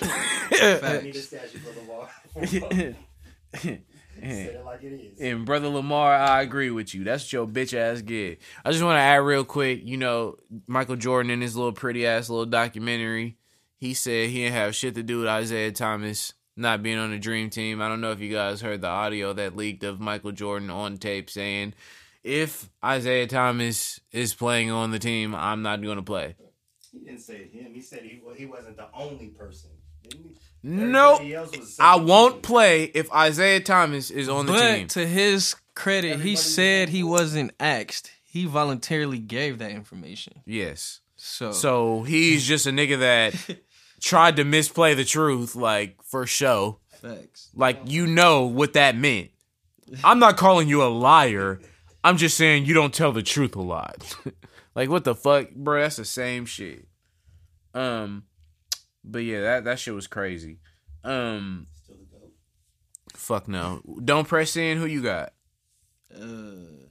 I 4.22 4.26
need 4.26 4.32
a 4.32 4.44
statue 4.44 4.52
for 4.52 4.52
the 4.52 4.52
wall. 4.52 4.52
Said 4.52 4.54
it 4.54 4.64
like 4.64 4.82
it 4.82 5.12
is. 5.18 5.20
And 5.20 5.44
brother 5.46 5.68
Lamar, 5.68 6.14
I 6.14 6.42
agree 6.42 6.70
with 6.70 6.94
you. 6.94 7.04
That's 7.04 7.32
your 7.32 7.46
bitch 7.46 7.74
ass 7.74 8.02
get. 8.02 8.40
I 8.64 8.70
just 8.70 8.82
want 8.84 8.96
to 8.96 9.00
add 9.00 9.16
real 9.16 9.44
quick. 9.44 9.80
You 9.84 9.96
know, 9.96 10.36
Michael 10.66 10.96
Jordan 10.96 11.30
in 11.30 11.40
his 11.40 11.56
little 11.56 11.72
pretty 11.72 12.06
ass 12.06 12.28
little 12.30 12.46
documentary, 12.46 13.36
he 13.76 13.94
said 13.94 14.30
he 14.30 14.42
didn't 14.42 14.54
have 14.54 14.74
shit 14.74 14.94
to 14.94 15.02
do 15.02 15.20
with 15.20 15.28
Isiah 15.28 15.72
Thomas 15.72 16.34
not 16.56 16.82
being 16.82 16.98
on 16.98 17.10
the 17.10 17.18
dream 17.18 17.50
team. 17.50 17.80
I 17.80 17.88
don't 17.88 18.00
know 18.00 18.12
if 18.12 18.20
you 18.20 18.30
guys 18.30 18.60
heard 18.60 18.80
the 18.80 18.88
audio 18.88 19.32
that 19.32 19.56
leaked 19.56 19.84
of 19.84 20.00
Michael 20.00 20.32
Jordan 20.32 20.70
on 20.70 20.98
tape 20.98 21.30
saying, 21.30 21.74
"If 22.22 22.70
Isiah 22.84 23.26
Thomas 23.26 24.00
is 24.12 24.34
playing 24.34 24.70
on 24.70 24.90
the 24.90 24.98
team, 24.98 25.34
I'm 25.34 25.62
not 25.62 25.82
going 25.82 25.96
to 25.96 26.02
play." 26.02 26.36
He 26.92 26.98
didn't 27.00 27.20
say 27.20 27.48
him. 27.48 27.72
He 27.74 27.80
said 27.80 28.02
he 28.02 28.20
well, 28.24 28.34
he 28.34 28.46
wasn't 28.46 28.76
the 28.76 28.88
only 28.92 29.28
person. 29.28 29.70
Didn't 30.02 30.24
he? 30.24 30.36
Nope. 30.62 31.20
Everybody 31.22 31.34
else 31.34 31.56
was 31.58 31.76
I 31.80 31.96
won't 31.96 32.42
play 32.42 32.84
if 32.84 33.08
Isiah 33.14 33.60
Thomas 33.60 34.10
is 34.10 34.28
on 34.28 34.46
the 34.46 34.52
But 34.52 34.74
team. 34.76 34.88
to 34.88 35.06
his 35.06 35.56
credit, 35.74 36.20
he 36.20 36.36
said 36.36 36.88
he 36.88 37.02
wasn't 37.02 37.52
asked. 37.58 38.10
He 38.22 38.44
voluntarily 38.46 39.18
gave 39.18 39.58
that 39.58 39.72
information. 39.72 40.34
Yes. 40.46 41.00
So, 41.16 41.52
So 41.52 42.02
he's 42.02 42.46
just 42.46 42.66
a 42.66 42.70
nigga 42.70 42.98
that 43.00 43.58
tried 44.00 44.36
to 44.36 44.44
misplay 44.44 44.94
the 44.94 45.04
truth, 45.04 45.54
like 45.56 46.02
for 46.02 46.26
show. 46.26 46.78
facts. 47.00 47.48
Like 47.54 47.80
you 47.86 48.06
know 48.06 48.46
what 48.46 48.72
that 48.74 48.96
meant. 48.96 49.30
I'm 50.04 50.18
not 50.18 50.36
calling 50.36 50.68
you 50.68 50.82
a 50.82 50.88
liar. 50.88 51.60
I'm 52.04 52.16
just 52.16 52.36
saying 52.36 52.64
you 52.66 52.74
don't 52.74 52.94
tell 52.94 53.12
the 53.12 53.22
truth 53.22 53.54
a 53.56 53.60
lot. 53.62 54.16
like 54.74 54.88
what 54.88 55.04
the 55.04 55.14
fuck, 55.14 55.50
bro? 55.50 55.82
That's 55.82 55.96
the 55.96 56.04
same 56.04 56.46
shit. 56.46 56.86
Um, 57.74 58.24
but 59.04 59.20
yeah, 59.20 59.40
that 59.40 59.64
that 59.64 59.78
shit 59.78 59.94
was 59.94 60.06
crazy. 60.06 60.58
Um, 61.04 61.66
Still 61.82 61.96
the 61.96 62.04
goat. 62.18 62.32
fuck 63.14 63.48
no. 63.48 63.80
Don't 64.04 64.28
press 64.28 64.56
in. 64.56 64.78
Who 64.78 64.86
you 64.86 65.02
got? 65.02 65.32
Uh, 66.14 66.86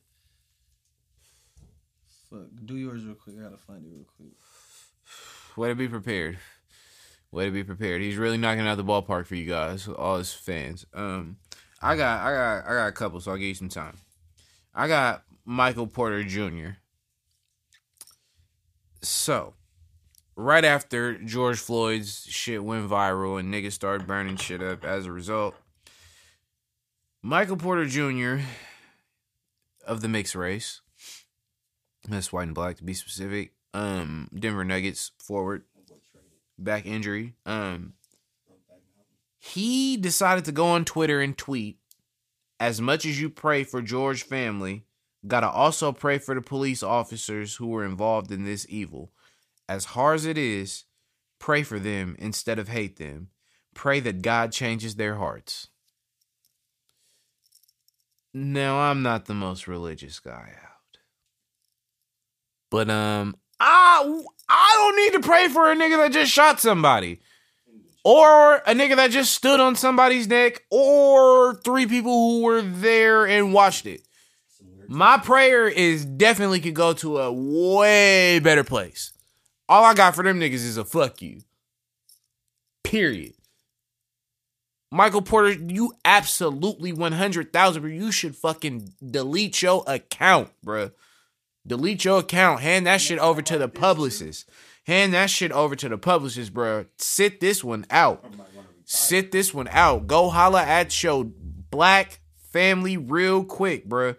fuck. 2.29 2.47
Do 2.65 2.75
yours 2.75 3.05
real 3.05 3.15
quick. 3.15 3.35
I 3.39 3.43
gotta 3.43 3.57
find 3.57 3.85
it 3.85 3.89
real 3.91 4.05
quick. 4.17 4.33
Way 5.57 5.69
to 5.69 5.75
be 5.75 5.87
prepared. 5.87 6.37
Way 7.31 7.45
to 7.45 7.51
be 7.51 7.63
prepared. 7.63 8.01
He's 8.01 8.17
really 8.17 8.37
knocking 8.37 8.67
out 8.67 8.75
the 8.77 8.83
ballpark 8.83 9.25
for 9.25 9.35
you 9.35 9.45
guys, 9.45 9.87
all 9.87 10.17
his 10.17 10.33
fans. 10.33 10.85
Um, 10.93 11.37
I 11.81 11.95
got, 11.95 12.21
I 12.21 12.33
got, 12.33 12.65
I 12.69 12.73
got 12.75 12.87
a 12.87 12.91
couple, 12.91 13.21
so 13.21 13.31
I'll 13.31 13.37
give 13.37 13.47
you 13.47 13.53
some 13.55 13.69
time. 13.69 13.97
I 14.75 14.87
got 14.87 15.23
Michael 15.45 15.87
Porter 15.87 16.23
Jr. 16.23 16.71
So, 19.01 19.53
right 20.35 20.65
after 20.65 21.17
George 21.17 21.59
Floyd's 21.59 22.25
shit 22.29 22.63
went 22.63 22.89
viral 22.89 23.39
and 23.39 23.53
niggas 23.53 23.73
started 23.73 24.07
burning 24.07 24.37
shit 24.37 24.61
up 24.61 24.83
as 24.83 25.05
a 25.05 25.11
result, 25.11 25.55
Michael 27.21 27.57
Porter 27.57 27.85
Jr. 27.85 28.43
of 29.85 30.01
the 30.01 30.07
mixed 30.07 30.35
race, 30.35 30.81
that's 32.07 32.33
white 32.33 32.47
and 32.47 32.55
black 32.55 32.77
to 32.77 32.83
be 32.83 32.93
specific, 32.93 33.53
um, 33.73 34.29
Denver 34.33 34.65
Nuggets 34.65 35.11
forward, 35.19 35.63
back 36.57 36.85
injury, 36.85 37.35
um, 37.45 37.93
he 39.37 39.97
decided 39.97 40.45
to 40.45 40.51
go 40.51 40.67
on 40.67 40.85
Twitter 40.85 41.19
and 41.19 41.37
tweet, 41.37 41.79
as 42.59 42.79
much 42.79 43.05
as 43.05 43.19
you 43.19 43.29
pray 43.29 43.63
for 43.63 43.81
George 43.81 44.23
family, 44.23 44.85
gotta 45.27 45.49
also 45.49 45.91
pray 45.91 46.19
for 46.19 46.35
the 46.35 46.41
police 46.41 46.83
officers 46.83 47.55
who 47.55 47.67
were 47.67 47.83
involved 47.83 48.31
in 48.31 48.43
this 48.43 48.65
evil. 48.69 49.11
As 49.71 49.85
hard 49.85 50.15
as 50.15 50.25
it 50.25 50.37
is, 50.37 50.83
pray 51.39 51.63
for 51.63 51.79
them 51.79 52.17
instead 52.19 52.59
of 52.59 52.67
hate 52.67 52.97
them. 52.97 53.29
Pray 53.73 54.01
that 54.01 54.21
God 54.21 54.51
changes 54.51 54.95
their 54.95 55.15
hearts. 55.15 55.69
Now, 58.33 58.81
I'm 58.81 59.01
not 59.01 59.27
the 59.27 59.33
most 59.33 59.69
religious 59.69 60.19
guy 60.19 60.51
out. 60.61 60.97
But 62.69 62.89
um 62.89 63.37
I 63.61 64.23
I 64.49 64.73
don't 64.75 64.97
need 64.97 65.21
to 65.21 65.25
pray 65.25 65.47
for 65.47 65.71
a 65.71 65.75
nigga 65.77 65.95
that 65.99 66.11
just 66.11 66.33
shot 66.33 66.59
somebody. 66.59 67.21
Or 68.03 68.55
a 68.55 68.73
nigga 68.73 68.97
that 68.97 69.11
just 69.11 69.33
stood 69.33 69.61
on 69.61 69.77
somebody's 69.77 70.27
neck, 70.27 70.63
or 70.69 71.55
three 71.63 71.85
people 71.85 72.11
who 72.11 72.41
were 72.43 72.61
there 72.61 73.25
and 73.25 73.53
watched 73.53 73.85
it. 73.85 74.01
My 74.89 75.17
prayer 75.17 75.69
is 75.69 76.05
definitely 76.05 76.59
could 76.59 76.75
go 76.75 76.91
to 76.95 77.19
a 77.19 77.31
way 77.31 78.39
better 78.39 78.65
place. 78.65 79.13
All 79.71 79.85
I 79.85 79.93
got 79.93 80.15
for 80.15 80.23
them 80.25 80.37
niggas 80.37 80.55
is 80.55 80.75
a 80.75 80.83
fuck 80.83 81.21
you. 81.21 81.39
Period. 82.83 83.35
Michael 84.91 85.21
Porter, 85.21 85.51
you 85.53 85.93
absolutely 86.03 86.91
100,000, 86.91 87.81
bro. 87.81 87.89
you 87.89 88.11
should 88.11 88.35
fucking 88.35 88.91
delete 89.09 89.61
your 89.61 89.85
account, 89.87 90.49
bruh. 90.65 90.91
Delete 91.65 92.03
your 92.03 92.19
account. 92.19 92.59
Hand 92.59 92.85
that 92.85 92.99
shit 92.99 93.17
over 93.19 93.41
to 93.41 93.57
the 93.57 93.69
publicist. 93.69 94.49
Hand 94.87 95.13
that 95.13 95.29
shit 95.29 95.53
over 95.53 95.73
to 95.77 95.87
the 95.87 95.97
publicist, 95.97 96.53
bruh. 96.53 96.87
Sit 96.97 97.39
this 97.39 97.63
one 97.63 97.85
out. 97.89 98.25
Sit 98.83 99.31
this 99.31 99.53
one 99.53 99.69
out. 99.71 100.05
Go 100.05 100.27
holla 100.27 100.63
at 100.63 101.01
your 101.01 101.23
black 101.23 102.19
family 102.51 102.97
real 102.97 103.45
quick, 103.45 103.87
bruh. 103.87 104.17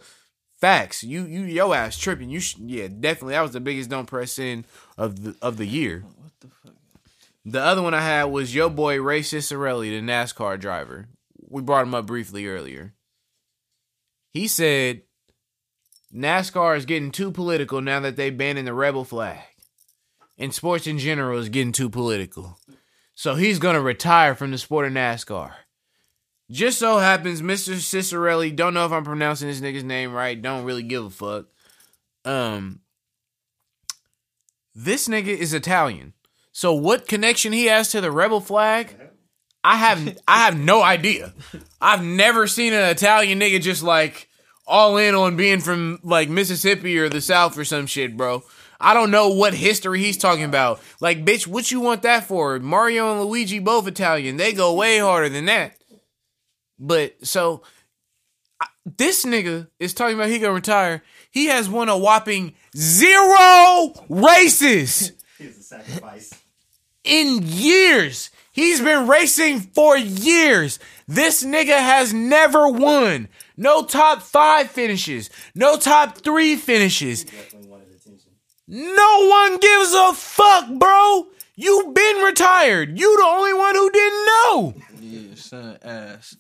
Facts. 0.62 1.02
You 1.02 1.24
you 1.24 1.40
yo 1.42 1.72
ass 1.72 1.98
tripping. 1.98 2.30
You 2.30 2.38
sh- 2.38 2.54
yeah, 2.60 2.86
definitely. 2.86 3.32
That 3.32 3.42
was 3.42 3.50
the 3.50 3.58
biggest 3.58 3.90
don't 3.90 4.06
press 4.06 4.38
in 4.38 4.64
of 4.96 5.20
the 5.20 5.36
of 5.42 5.56
the 5.56 5.66
year. 5.66 6.04
What 6.04 6.30
the 6.38 6.46
fuck? 6.46 6.76
The 7.44 7.60
other 7.60 7.82
one 7.82 7.94
I 7.94 8.00
had 8.00 8.26
was 8.26 8.54
your 8.54 8.70
boy 8.70 9.02
Ray 9.02 9.22
Ciccarelli, 9.22 9.90
the 9.90 10.00
NASCAR 10.00 10.60
driver. 10.60 11.08
We 11.48 11.62
brought 11.62 11.82
him 11.82 11.96
up 11.96 12.06
briefly 12.06 12.46
earlier. 12.46 12.94
He 14.30 14.46
said 14.46 15.02
NASCAR 16.14 16.76
is 16.76 16.86
getting 16.86 17.10
too 17.10 17.32
political 17.32 17.80
now 17.80 17.98
that 17.98 18.14
they 18.14 18.30
banning 18.30 18.66
the 18.66 18.72
rebel 18.72 19.04
flag. 19.04 19.40
And 20.38 20.54
sports 20.54 20.86
in 20.86 20.98
general 21.00 21.40
is 21.40 21.48
getting 21.48 21.72
too 21.72 21.90
political. 21.90 22.60
So 23.16 23.34
he's 23.34 23.58
going 23.58 23.74
to 23.74 23.80
retire 23.80 24.36
from 24.36 24.52
the 24.52 24.58
sport 24.58 24.86
of 24.86 24.92
NASCAR. 24.92 25.54
Just 26.52 26.78
so 26.78 26.98
happens, 26.98 27.40
Mr. 27.40 27.74
Ciccarelli, 27.76 28.54
don't 28.54 28.74
know 28.74 28.84
if 28.84 28.92
I'm 28.92 29.04
pronouncing 29.04 29.48
this 29.48 29.62
nigga's 29.62 29.84
name 29.84 30.12
right, 30.12 30.40
don't 30.40 30.66
really 30.66 30.82
give 30.82 31.06
a 31.06 31.10
fuck. 31.10 31.46
Um, 32.26 32.80
this 34.74 35.08
nigga 35.08 35.28
is 35.28 35.54
Italian. 35.54 36.12
So 36.52 36.74
what 36.74 37.08
connection 37.08 37.54
he 37.54 37.66
has 37.66 37.90
to 37.92 38.02
the 38.02 38.10
rebel 38.10 38.40
flag? 38.40 38.94
I 39.64 39.76
have 39.76 40.18
I 40.28 40.44
have 40.44 40.58
no 40.58 40.82
idea. 40.82 41.32
I've 41.80 42.04
never 42.04 42.46
seen 42.46 42.74
an 42.74 42.90
Italian 42.90 43.40
nigga 43.40 43.62
just 43.62 43.82
like 43.82 44.28
all 44.66 44.98
in 44.98 45.14
on 45.14 45.36
being 45.36 45.60
from 45.60 46.00
like 46.02 46.28
Mississippi 46.28 46.98
or 46.98 47.08
the 47.08 47.22
South 47.22 47.56
or 47.56 47.64
some 47.64 47.86
shit, 47.86 48.14
bro. 48.14 48.42
I 48.78 48.92
don't 48.92 49.10
know 49.10 49.28
what 49.28 49.54
history 49.54 50.00
he's 50.00 50.18
talking 50.18 50.44
about. 50.44 50.82
Like, 51.00 51.24
bitch, 51.24 51.46
what 51.46 51.70
you 51.70 51.80
want 51.80 52.02
that 52.02 52.24
for? 52.24 52.58
Mario 52.58 53.12
and 53.12 53.22
Luigi 53.22 53.58
both 53.58 53.86
Italian. 53.86 54.36
They 54.36 54.52
go 54.52 54.74
way 54.74 54.98
harder 54.98 55.30
than 55.30 55.46
that. 55.46 55.76
But 56.84 57.14
so 57.24 57.62
I, 58.60 58.66
this 58.98 59.24
nigga 59.24 59.68
is 59.78 59.94
talking 59.94 60.16
about 60.16 60.28
he 60.28 60.38
gonna 60.40 60.52
retire. 60.52 61.02
He 61.30 61.46
has 61.46 61.68
won 61.68 61.88
a 61.88 61.96
whopping 61.96 62.54
zero 62.76 63.94
races 64.08 65.12
Here's 65.38 65.56
a 65.58 65.62
sacrifice. 65.62 66.34
in 67.04 67.40
years. 67.42 68.30
He's 68.50 68.80
been 68.80 69.06
racing 69.08 69.60
for 69.60 69.96
years. 69.96 70.78
This 71.08 71.42
nigga 71.44 71.78
has 71.78 72.12
never 72.12 72.68
won. 72.68 73.28
No 73.56 73.84
top 73.84 74.20
five 74.20 74.70
finishes. 74.70 75.30
No 75.54 75.78
top 75.78 76.18
three 76.18 76.56
finishes. 76.56 77.24
Definitely 77.24 77.68
wanted 77.70 77.88
attention. 77.94 78.32
No 78.68 79.28
one 79.28 79.58
gives 79.58 79.92
a 79.94 80.12
fuck, 80.14 80.68
bro. 80.78 81.28
You've 81.54 81.94
been 81.94 82.16
retired. 82.24 82.98
You 82.98 83.16
the 83.16 83.24
only 83.24 83.54
one 83.54 83.74
who 83.74 83.90
didn't 83.90 84.26
know. 84.26 84.74
Yeah, 85.00 85.34
son, 85.34 85.78
ass. 85.82 86.36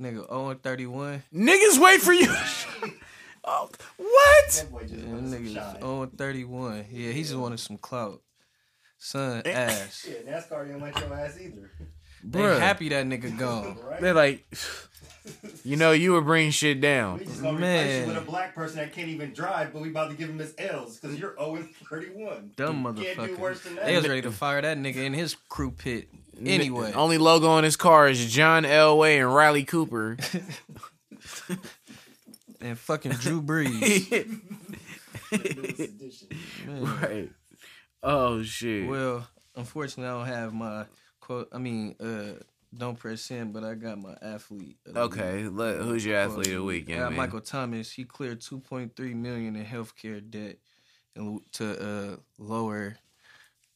Nigga, 0.00 0.28
0 0.28 0.48
and 0.50 0.62
31. 0.62 1.22
Niggas 1.32 1.78
wait 1.78 2.00
for 2.00 2.12
you. 2.12 2.26
oh, 3.44 3.68
what? 3.96 4.50
That 4.50 4.66
Yeah, 4.90 5.04
wanted 5.12 5.30
nigga, 5.30 5.54
shine. 5.54 5.80
0 5.80 6.02
and 6.02 6.18
31. 6.18 6.84
Yeah, 6.90 7.12
he 7.12 7.22
just 7.22 7.36
wanted 7.36 7.60
some 7.60 7.76
clout. 7.78 8.20
Son, 8.98 9.42
Eh. 9.44 9.50
ass. 9.52 10.06
Yeah, 10.08 10.32
NASCAR 10.32 10.66
didn't 10.66 10.80
want 10.80 10.98
your 10.98 11.14
ass 11.14 11.38
either. 11.40 11.70
They 12.24 12.38
Bruh. 12.40 12.58
happy 12.58 12.88
that 12.88 13.06
nigga 13.06 13.36
gone. 13.38 13.76
Right? 13.84 14.00
They're 14.00 14.14
like, 14.14 14.46
you 15.62 15.76
know, 15.76 15.92
you 15.92 16.12
were 16.12 16.22
bringing 16.22 16.50
shit 16.50 16.80
down. 16.80 17.18
We 17.18 17.26
just 17.26 17.42
gonna 17.42 17.56
replace 17.58 17.92
you 17.92 17.98
Man. 18.00 18.08
with 18.08 18.16
a 18.16 18.20
black 18.22 18.54
person 18.54 18.78
that 18.78 18.92
can't 18.94 19.08
even 19.08 19.32
drive, 19.34 19.72
but 19.72 19.82
we 19.82 19.90
about 19.90 20.10
to 20.10 20.16
give 20.16 20.28
him 20.30 20.38
his 20.38 20.54
L's 20.58 20.98
because 20.98 21.18
you're 21.18 21.34
0 21.38 21.56
and 21.56 21.68
31. 21.90 22.52
Dumb 22.56 22.82
Can't 22.82 22.96
do 22.96 23.02
motherfucker. 23.04 23.38
worse 23.38 23.60
than 23.62 23.74
that. 23.76 23.84
They 23.86 23.96
was 23.96 24.08
ready 24.08 24.22
to 24.22 24.32
fire 24.32 24.60
that 24.62 24.78
nigga 24.78 24.96
in 24.96 25.12
his 25.12 25.34
crew 25.48 25.70
pit. 25.70 26.08
Anyway, 26.44 26.90
the 26.92 26.96
Only 26.96 27.18
logo 27.18 27.48
on 27.48 27.64
his 27.64 27.76
car 27.76 28.08
is 28.08 28.32
John 28.32 28.64
Elway 28.64 29.20
and 29.20 29.34
Riley 29.34 29.64
Cooper. 29.64 30.16
and 32.60 32.78
fucking 32.78 33.12
Drew 33.12 33.42
Brees. 33.42 34.40
Newest 35.32 35.80
edition. 35.80 36.28
Man. 36.66 36.84
right. 36.84 37.30
Oh 38.02 38.42
shit. 38.42 38.88
Well, 38.88 39.26
unfortunately, 39.56 40.10
I 40.10 40.18
don't 40.18 40.26
have 40.26 40.54
my 40.54 40.86
quote. 41.20 41.48
I 41.52 41.58
mean, 41.58 41.94
uh, 42.00 42.42
don't 42.76 42.98
press 42.98 43.22
send, 43.22 43.52
but 43.52 43.64
I 43.64 43.74
got 43.74 43.98
my 43.98 44.16
athlete. 44.20 44.76
of 44.86 44.96
Okay, 44.96 45.44
let, 45.48 45.78
who's 45.78 46.04
your 46.04 46.16
athlete 46.16 46.48
of 46.48 46.52
the 46.54 46.64
week? 46.64 46.90
I 46.90 46.94
got 46.94 47.10
man? 47.10 47.18
Michael 47.18 47.40
Thomas. 47.40 47.92
He 47.92 48.04
cleared 48.04 48.40
2.3 48.40 49.14
million 49.14 49.56
in 49.56 49.64
healthcare 49.64 50.20
debt 50.28 50.56
and 51.14 51.40
to 51.52 51.80
uh, 51.80 52.16
lower, 52.38 52.96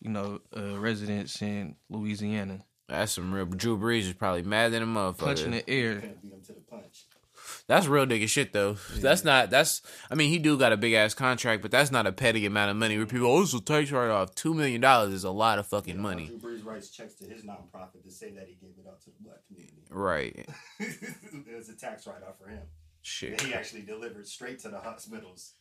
you 0.00 0.10
know, 0.10 0.40
uh, 0.56 0.78
residents 0.78 1.40
in 1.42 1.76
Louisiana. 1.88 2.64
That's 2.88 3.12
some 3.12 3.32
real. 3.32 3.46
Drew 3.46 3.78
Brees 3.78 4.02
is 4.02 4.14
probably 4.14 4.42
mad 4.42 4.72
than 4.72 4.82
a 4.82 4.86
motherfucker. 4.86 5.18
Punch 5.18 5.42
in 5.42 5.50
the 5.50 5.68
air. 5.68 5.96
Couldn't 5.96 6.22
beat 6.22 6.32
him 6.32 6.40
to 6.46 6.52
the 6.52 6.60
punch. 6.60 7.04
That's 7.66 7.86
real 7.86 8.06
nigga 8.06 8.28
shit 8.28 8.52
though. 8.52 8.76
That's 8.96 9.24
not. 9.24 9.50
That's. 9.50 9.82
I 10.10 10.14
mean, 10.14 10.30
he 10.30 10.38
do 10.38 10.56
got 10.56 10.72
a 10.72 10.76
big 10.76 10.94
ass 10.94 11.12
contract, 11.12 11.60
but 11.60 11.70
that's 11.70 11.90
not 11.90 12.06
a 12.06 12.12
petty 12.12 12.46
amount 12.46 12.70
of 12.70 12.76
money. 12.76 12.96
Where 12.96 13.06
people, 13.06 13.26
oh, 13.30 13.42
this 13.42 13.52
will 13.52 13.60
tax 13.60 13.90
write 13.90 14.10
off. 14.10 14.34
Two 14.34 14.54
million 14.54 14.80
dollars 14.80 15.12
is 15.12 15.24
a 15.24 15.30
lot 15.30 15.58
of 15.58 15.66
fucking 15.66 16.00
money. 16.00 16.26
Drew 16.26 16.38
Brees 16.38 16.64
writes 16.64 16.88
checks 16.88 17.14
to 17.16 17.24
his 17.26 17.42
nonprofit 17.42 18.02
to 18.04 18.10
say 18.10 18.30
that 18.30 18.46
he 18.48 18.54
gave 18.54 18.72
it 18.78 18.88
out 18.88 19.00
to 19.02 19.10
the 19.10 19.22
black 19.22 19.46
community. 19.46 19.74
Right. 19.90 20.46
it 20.78 21.56
was 21.56 21.70
a 21.70 21.74
tax 21.74 22.06
write 22.06 22.22
off 22.28 22.38
for 22.38 22.48
him. 22.48 22.60
Shit. 23.00 23.32
And 23.32 23.40
he 23.40 23.54
actually 23.54 23.82
delivered 23.82 24.26
straight 24.26 24.58
to 24.60 24.68
the 24.68 24.80
hospitals. 24.80 25.54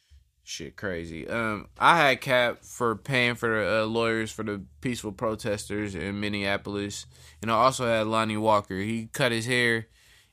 Shit, 0.50 0.78
crazy. 0.78 1.28
Um, 1.28 1.68
I 1.78 1.98
had 1.98 2.22
Kap 2.22 2.64
for 2.64 2.96
paying 2.96 3.36
for 3.36 3.50
the 3.50 3.82
uh, 3.82 3.86
lawyers 3.86 4.32
for 4.32 4.44
the 4.44 4.62
peaceful 4.80 5.12
protesters 5.12 5.94
in 5.94 6.22
Minneapolis, 6.22 7.06
and 7.42 7.52
I 7.52 7.56
also 7.56 7.86
had 7.86 8.08
Lonnie 8.08 8.38
Walker. 8.38 8.80
He 8.80 9.10
cut 9.12 9.34
his 9.34 9.46
hair, 9.46 9.88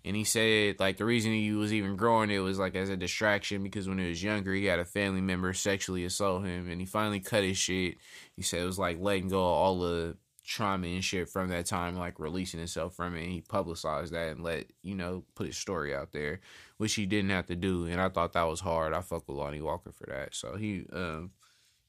and 0.05 0.15
he 0.15 0.23
said 0.23 0.79
like 0.79 0.99
the 0.99 1.05
reason 1.05 1.33
he 1.33 1.51
was 1.51 1.73
even 1.73 1.97
growing 1.97 2.31
it 2.31 2.39
was 2.39 2.61
like 2.61 2.77
as 2.77 2.91
a 2.91 2.97
distraction 2.97 3.65
because 3.65 3.89
when 3.89 3.99
he 3.99 4.09
was 4.09 4.23
younger, 4.23 4.55
he 4.55 4.67
had 4.67 4.79
a 4.79 4.85
family 4.85 5.21
member 5.21 5.53
sexually 5.53 6.05
assault 6.05 6.45
him, 6.45 6.71
and 6.71 6.81
he 6.81 6.87
finally 6.87 7.19
cut 7.19 7.43
his 7.43 7.59
shit. 7.59 7.97
He 8.37 8.43
said 8.43 8.63
it 8.63 8.67
was 8.67 8.79
like 8.79 8.99
letting 9.01 9.31
go 9.31 9.41
of 9.41 9.57
all 9.57 9.81
the 9.81 10.17
trauma 10.45 10.87
and 10.87 11.03
shit 11.03 11.29
from 11.29 11.49
that 11.49 11.67
time, 11.67 11.97
like 11.97 12.21
releasing 12.21 12.61
himself 12.61 12.95
from 12.95 13.17
it. 13.17 13.25
And 13.25 13.33
he 13.33 13.41
publicized 13.41 14.13
that 14.13 14.37
and 14.37 14.45
let 14.45 14.67
you 14.81 14.95
know 14.95 15.25
put 15.35 15.49
his 15.49 15.57
story 15.57 15.93
out 15.93 16.13
there, 16.13 16.39
which 16.79 16.95
he 16.95 17.07
didn't 17.07 17.31
have 17.31 17.47
to 17.47 17.57
do. 17.57 17.87
And 17.87 18.01
I 18.01 18.09
thought 18.09 18.33
that 18.35 18.43
was 18.49 18.61
hard. 18.61 18.93
I 18.93 19.01
fuck 19.01 19.29
with 19.29 19.37
Lonnie 19.39 19.61
Walker 19.61 19.93
for 19.93 20.07
that. 20.07 20.35
So 20.35 20.57
he, 20.57 20.85
um, 20.93 21.31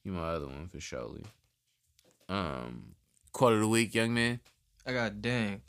he 0.03 0.09
my 0.09 0.21
other 0.29 0.47
one 0.47 0.67
for 0.67 0.79
surely. 0.79 1.23
Um, 2.29 2.95
quote 3.31 3.53
of 3.53 3.59
the 3.59 3.67
week, 3.67 3.93
young 3.95 4.13
man. 4.13 4.39
I 4.85 4.93
got 4.93 5.21
Dame. 5.21 5.61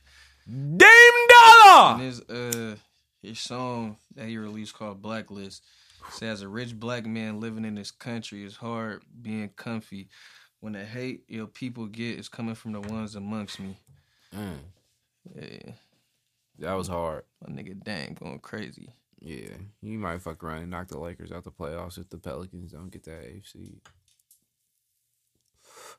Dame 0.46 0.78
And 0.78 1.28
Dollar. 1.64 1.98
his 1.98 2.20
uh 2.22 2.76
his 3.22 3.38
song 3.40 3.96
that 4.14 4.28
he 4.28 4.38
released 4.38 4.74
called 4.74 5.02
Blacklist 5.02 5.62
says 6.10 6.42
a 6.42 6.48
rich 6.48 6.78
black 6.78 7.04
man 7.04 7.40
living 7.40 7.64
in 7.64 7.74
this 7.74 7.90
country 7.90 8.44
is 8.44 8.54
hard 8.56 9.02
being 9.22 9.48
comfy. 9.56 10.08
When 10.60 10.74
the 10.74 10.84
hate 10.84 11.24
your 11.28 11.46
people 11.48 11.86
get 11.86 12.18
is 12.18 12.28
coming 12.28 12.54
from 12.54 12.72
the 12.72 12.80
ones 12.80 13.16
amongst 13.16 13.58
me. 13.58 13.76
Mm, 14.34 14.58
Yeah, 15.34 15.72
that 16.60 16.74
was 16.74 16.86
hard. 16.88 17.24
my 17.46 17.52
nigga 17.54 17.82
Dame 17.82 18.14
going 18.14 18.38
crazy. 18.38 18.90
Yeah, 19.18 19.56
he 19.80 19.96
might 19.96 20.22
fuck 20.22 20.44
around 20.44 20.62
and 20.62 20.70
knock 20.70 20.88
the 20.88 20.98
Lakers 20.98 21.32
out 21.32 21.44
the 21.44 21.50
playoffs 21.50 21.98
if 21.98 22.10
the 22.10 22.18
Pelicans 22.18 22.72
don't 22.72 22.90
get 22.90 23.04
that 23.04 23.22
AFC. 23.22 23.80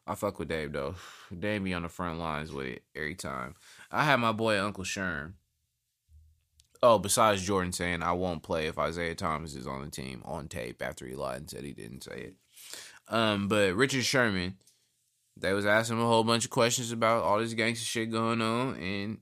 I 0.06 0.16
fuck 0.16 0.40
with 0.40 0.50
Dave 0.50 0.72
though. 0.72 0.96
Dave 1.38 1.64
be 1.64 1.74
on 1.74 1.84
the 1.84 1.90
front 1.90 2.20
lines 2.20 2.52
with 2.52 2.68
it 2.68 2.84
every 2.96 3.16
time. 3.16 3.56
I 3.92 4.04
had 4.04 4.18
my 4.18 4.32
boy 4.32 4.62
Uncle 4.64 4.84
Sherm. 4.84 5.34
Oh, 6.84 7.00
besides 7.00 7.44
Jordan 7.44 7.74
saying 7.74 8.04
I 8.04 8.12
won't 8.12 8.44
play 8.44 8.68
if 8.68 8.78
Isiah 8.78 9.16
Thomas 9.16 9.56
is 9.56 9.68
on 9.68 9.84
the 9.84 9.90
team 9.90 10.22
on 10.26 10.48
tape 10.48 10.82
after 10.82 11.08
he 11.08 11.16
lied 11.16 11.38
and 11.38 11.50
said 11.50 11.64
he 11.64 11.74
didn't 11.74 12.04
say 12.04 12.18
it. 12.18 12.36
Um, 13.10 13.48
but 13.48 13.76
Richard 13.76 14.06
Sherman, 14.06 14.58
they 15.36 15.54
was 15.54 15.66
asking 15.66 15.98
him 15.98 16.04
a 16.04 16.08
whole 16.08 16.24
bunch 16.24 16.46
of 16.46 16.52
questions 16.52 16.92
about 16.92 17.24
all 17.24 17.40
this 17.40 17.54
gangster 17.54 17.86
shit 17.86 18.12
going 18.12 18.42
on, 18.42 18.76
and 18.76 19.18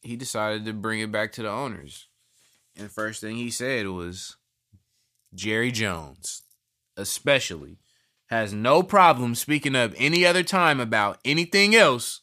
he 0.00 0.16
decided 0.16 0.64
to 0.64 0.72
bring 0.72 1.00
it 1.00 1.12
back 1.12 1.32
to 1.32 1.42
the 1.42 1.50
owners. 1.50 2.08
And 2.76 2.86
the 2.86 2.92
first 2.92 3.20
thing 3.20 3.36
he 3.36 3.50
said 3.50 3.88
was 3.88 4.36
Jerry 5.34 5.70
Jones, 5.72 6.42
especially, 6.96 7.78
has 8.26 8.52
no 8.52 8.82
problem 8.82 9.34
speaking 9.34 9.74
up 9.74 9.92
any 9.96 10.26
other 10.26 10.42
time 10.42 10.80
about 10.80 11.18
anything 11.24 11.74
else. 11.74 12.20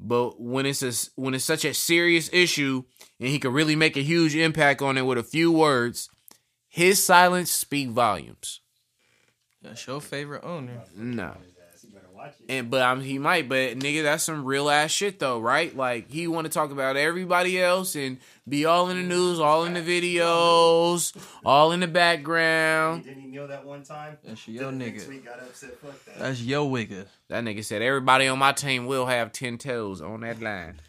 But 0.00 0.40
when 0.40 0.66
it's 0.66 0.82
a, 0.82 0.92
when 1.20 1.34
it's 1.34 1.44
such 1.44 1.64
a 1.64 1.74
serious 1.74 2.30
issue 2.32 2.84
and 3.20 3.28
he 3.28 3.38
can 3.38 3.52
really 3.52 3.76
make 3.76 3.96
a 3.96 4.02
huge 4.02 4.34
impact 4.34 4.82
on 4.82 4.96
it 4.98 5.02
with 5.02 5.18
a 5.18 5.22
few 5.22 5.52
words, 5.52 6.08
his 6.68 7.02
silence 7.04 7.50
speak 7.50 7.90
volumes. 7.90 8.60
That's 9.62 9.86
your 9.86 10.00
favorite 10.00 10.44
owner. 10.44 10.82
No. 10.94 11.36
His 11.42 11.53
And 12.48 12.70
but 12.70 12.82
um, 12.82 13.00
he 13.00 13.18
might, 13.18 13.48
but 13.48 13.78
nigga, 13.78 14.02
that's 14.02 14.24
some 14.24 14.44
real 14.44 14.68
ass 14.70 14.90
shit 14.90 15.18
though, 15.18 15.40
right? 15.40 15.74
Like 15.76 16.10
he 16.10 16.26
want 16.26 16.46
to 16.46 16.52
talk 16.52 16.70
about 16.70 16.96
everybody 16.96 17.60
else 17.60 17.94
and 17.96 18.18
be 18.48 18.64
all 18.64 18.88
in 18.90 18.96
the 18.96 19.02
news, 19.02 19.40
all 19.40 19.64
in 19.64 19.74
the 19.74 19.80
videos, 19.80 21.14
all 21.44 21.72
in 21.72 21.80
the 21.80 21.86
background. 21.88 23.04
Didn't 23.04 23.22
he 23.22 23.28
kneel 23.28 23.48
that 23.48 23.64
one 23.64 23.82
time? 23.82 24.18
That's 24.24 24.46
your 24.48 24.70
The 24.70 24.76
next 24.76 25.04
nigga. 25.04 25.08
week 25.08 25.24
got 25.24 25.40
upset. 25.40 25.78
Fuck 25.80 26.04
that. 26.06 26.18
That's 26.18 26.40
your 26.42 26.70
wigger. 26.70 27.06
That 27.28 27.44
nigga 27.44 27.64
said 27.64 27.82
everybody 27.82 28.26
on 28.28 28.38
my 28.38 28.52
team 28.52 28.86
will 28.86 29.06
have 29.06 29.32
ten 29.32 29.58
toes 29.58 30.00
on 30.00 30.20
that 30.20 30.40
line. 30.40 30.80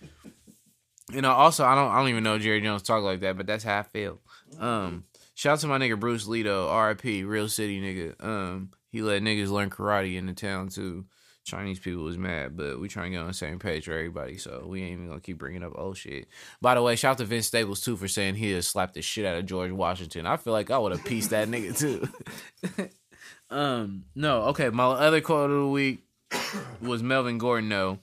You 1.11 1.21
know, 1.21 1.31
also 1.31 1.63
I 1.65 1.75
don't 1.75 1.91
I 1.91 1.99
don't 1.99 2.09
even 2.09 2.23
know 2.23 2.39
Jerry 2.39 2.61
Jones 2.61 2.81
talk 2.81 3.03
like 3.03 3.19
that, 3.21 3.37
but 3.37 3.45
that's 3.47 3.63
how 3.63 3.79
I 3.79 3.83
feel. 3.83 4.19
Um, 4.59 5.03
shout 5.35 5.53
out 5.53 5.59
to 5.59 5.67
my 5.67 5.77
nigga 5.77 5.99
Bruce 5.99 6.27
Lee 6.27 6.43
though, 6.43 6.67
R.I.P. 6.69 7.23
Real 7.23 7.47
City 7.47 7.79
nigga. 7.79 8.23
Um, 8.23 8.71
he 8.89 9.01
let 9.01 9.21
niggas 9.21 9.49
learn 9.51 9.69
karate 9.69 10.15
in 10.15 10.25
the 10.25 10.33
town 10.33 10.69
too. 10.69 11.05
Chinese 11.45 11.79
people 11.79 12.03
was 12.03 12.17
mad, 12.17 12.57
but 12.57 12.79
we 12.79 12.87
trying 12.87 13.11
to 13.11 13.17
get 13.17 13.21
on 13.21 13.27
the 13.27 13.33
same 13.33 13.59
page 13.59 13.85
for 13.85 13.93
everybody, 13.93 14.37
so 14.37 14.65
we 14.67 14.81
ain't 14.81 14.93
even 14.93 15.07
gonna 15.07 15.21
keep 15.21 15.37
bringing 15.37 15.63
up 15.63 15.73
old 15.75 15.95
shit. 15.95 16.27
By 16.59 16.73
the 16.73 16.81
way, 16.81 16.95
shout 16.95 17.11
out 17.11 17.17
to 17.19 17.25
Vince 17.25 17.45
Staples 17.45 17.81
too 17.81 17.95
for 17.95 18.07
saying 18.07 18.35
he 18.35 18.59
slapped 18.63 18.95
the 18.95 19.03
shit 19.03 19.25
out 19.25 19.37
of 19.37 19.45
George 19.45 19.71
Washington. 19.71 20.25
I 20.25 20.37
feel 20.37 20.53
like 20.53 20.71
I 20.71 20.79
would 20.79 20.91
have 20.91 21.05
pieced 21.05 21.29
that 21.29 21.47
nigga 21.47 21.77
too. 21.77 22.89
um, 23.55 24.05
no, 24.15 24.41
okay. 24.45 24.69
My 24.69 24.85
other 24.85 25.21
quote 25.21 25.51
of 25.51 25.59
the 25.59 25.67
week 25.67 25.99
was 26.81 27.03
Melvin 27.03 27.37
Gordon. 27.37 27.69
No, 27.69 27.99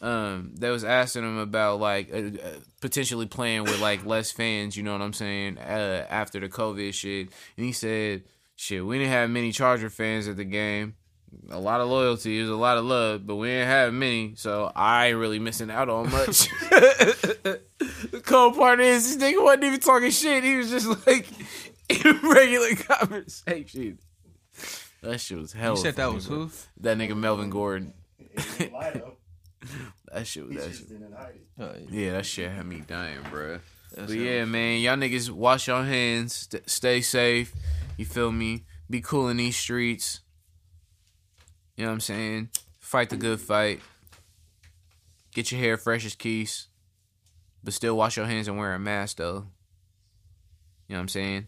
um, 0.00 0.52
they 0.56 0.70
was 0.70 0.82
asking 0.82 1.22
him 1.22 1.38
about 1.38 1.78
like 1.78 2.12
uh, 2.12 2.16
uh, 2.16 2.58
potentially 2.80 3.26
playing 3.26 3.62
with 3.62 3.80
like 3.80 4.04
less 4.04 4.32
fans. 4.32 4.76
You 4.76 4.82
know 4.82 4.92
what 4.92 5.02
I'm 5.02 5.12
saying? 5.12 5.58
Uh, 5.58 6.04
after 6.10 6.40
the 6.40 6.48
COVID 6.48 6.92
shit, 6.92 7.28
and 7.56 7.64
he 7.64 7.70
said, 7.70 8.24
"Shit, 8.56 8.84
we 8.84 8.98
didn't 8.98 9.12
have 9.12 9.30
many 9.30 9.52
Charger 9.52 9.88
fans 9.88 10.26
at 10.26 10.36
the 10.36 10.44
game." 10.44 10.96
A 11.50 11.58
lot 11.58 11.80
of 11.80 11.88
loyalty, 11.88 12.38
there's 12.38 12.48
a 12.50 12.54
lot 12.56 12.78
of 12.78 12.84
love, 12.84 13.26
but 13.26 13.36
we 13.36 13.50
ain't 13.50 13.68
have 13.68 13.92
many, 13.92 14.34
so 14.36 14.70
I 14.74 15.08
ain't 15.08 15.18
really 15.18 15.38
missing 15.38 15.70
out 15.70 15.88
on 15.88 16.10
much. 16.10 16.48
the 16.70 18.22
cold 18.24 18.56
part 18.56 18.80
is 18.80 19.16
this 19.16 19.22
nigga 19.32 19.42
wasn't 19.42 19.64
even 19.64 19.80
talking 19.80 20.10
shit. 20.10 20.44
He 20.44 20.56
was 20.56 20.70
just 20.70 21.06
like 21.06 21.26
in 21.88 22.18
regular 22.22 22.74
conversation. 22.76 23.98
That 25.02 25.20
shit 25.20 25.38
was 25.38 25.52
hell. 25.52 25.72
You 25.74 25.82
said 25.82 25.96
that 25.96 26.12
was 26.12 26.26
who? 26.26 26.50
That 26.80 26.96
nigga 26.98 27.16
Melvin 27.16 27.50
Gordon. 27.50 27.92
He 28.58 28.68
lied, 28.68 28.94
though. 28.94 29.16
That 30.12 30.26
shit 30.26 30.44
was 30.46 30.52
He 30.52 30.58
that 30.58 30.74
shit. 30.74 30.88
didn't 30.90 31.12
hide 31.14 31.34
it. 31.36 31.46
Oh, 31.58 31.72
yeah. 31.90 32.04
Yeah, 32.06 32.12
that 32.12 32.26
shit 32.26 32.50
had 32.50 32.66
me 32.66 32.82
dying, 32.86 33.20
bro. 33.30 33.60
That's 33.94 34.08
But 34.12 34.18
yeah, 34.20 34.44
man, 34.44 34.80
y'all 34.80 34.96
niggas 34.96 35.30
wash 35.30 35.68
your 35.68 35.82
hands, 35.84 36.34
st- 36.50 36.68
stay 36.68 37.00
safe. 37.00 37.54
You 37.96 38.04
feel 38.04 38.30
me? 38.30 38.64
Be 38.90 39.00
cool 39.00 39.28
in 39.28 39.38
these 39.38 39.56
streets. 39.56 40.20
You 41.76 41.84
know 41.84 41.90
what 41.90 41.94
I'm 41.94 42.00
saying? 42.00 42.50
Fight 42.80 43.10
the 43.10 43.16
good 43.16 43.40
fight. 43.40 43.80
Get 45.34 45.50
your 45.50 45.60
hair 45.60 45.78
fresh 45.78 46.04
as 46.04 46.14
keys, 46.14 46.68
but 47.64 47.72
still 47.72 47.96
wash 47.96 48.16
your 48.16 48.26
hands 48.26 48.48
and 48.48 48.58
wear 48.58 48.74
a 48.74 48.78
mask 48.78 49.16
though. 49.16 49.46
You 50.86 50.94
know 50.94 50.96
what 50.96 51.00
I'm 51.00 51.08
saying? 51.08 51.46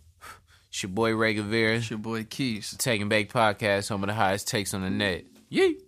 It's 0.70 0.82
your 0.82 0.90
boy 0.90 1.14
Ray 1.14 1.36
Gavira, 1.36 1.76
It's 1.76 1.90
your 1.90 2.00
boy 2.00 2.24
Keys. 2.24 2.74
Taking 2.78 3.08
Back 3.08 3.28
Podcast, 3.28 3.88
home 3.88 4.02
of 4.02 4.08
the 4.08 4.14
highest 4.14 4.48
takes 4.48 4.74
on 4.74 4.80
the 4.80 4.90
net. 4.90 5.24
Yee. 5.48 5.78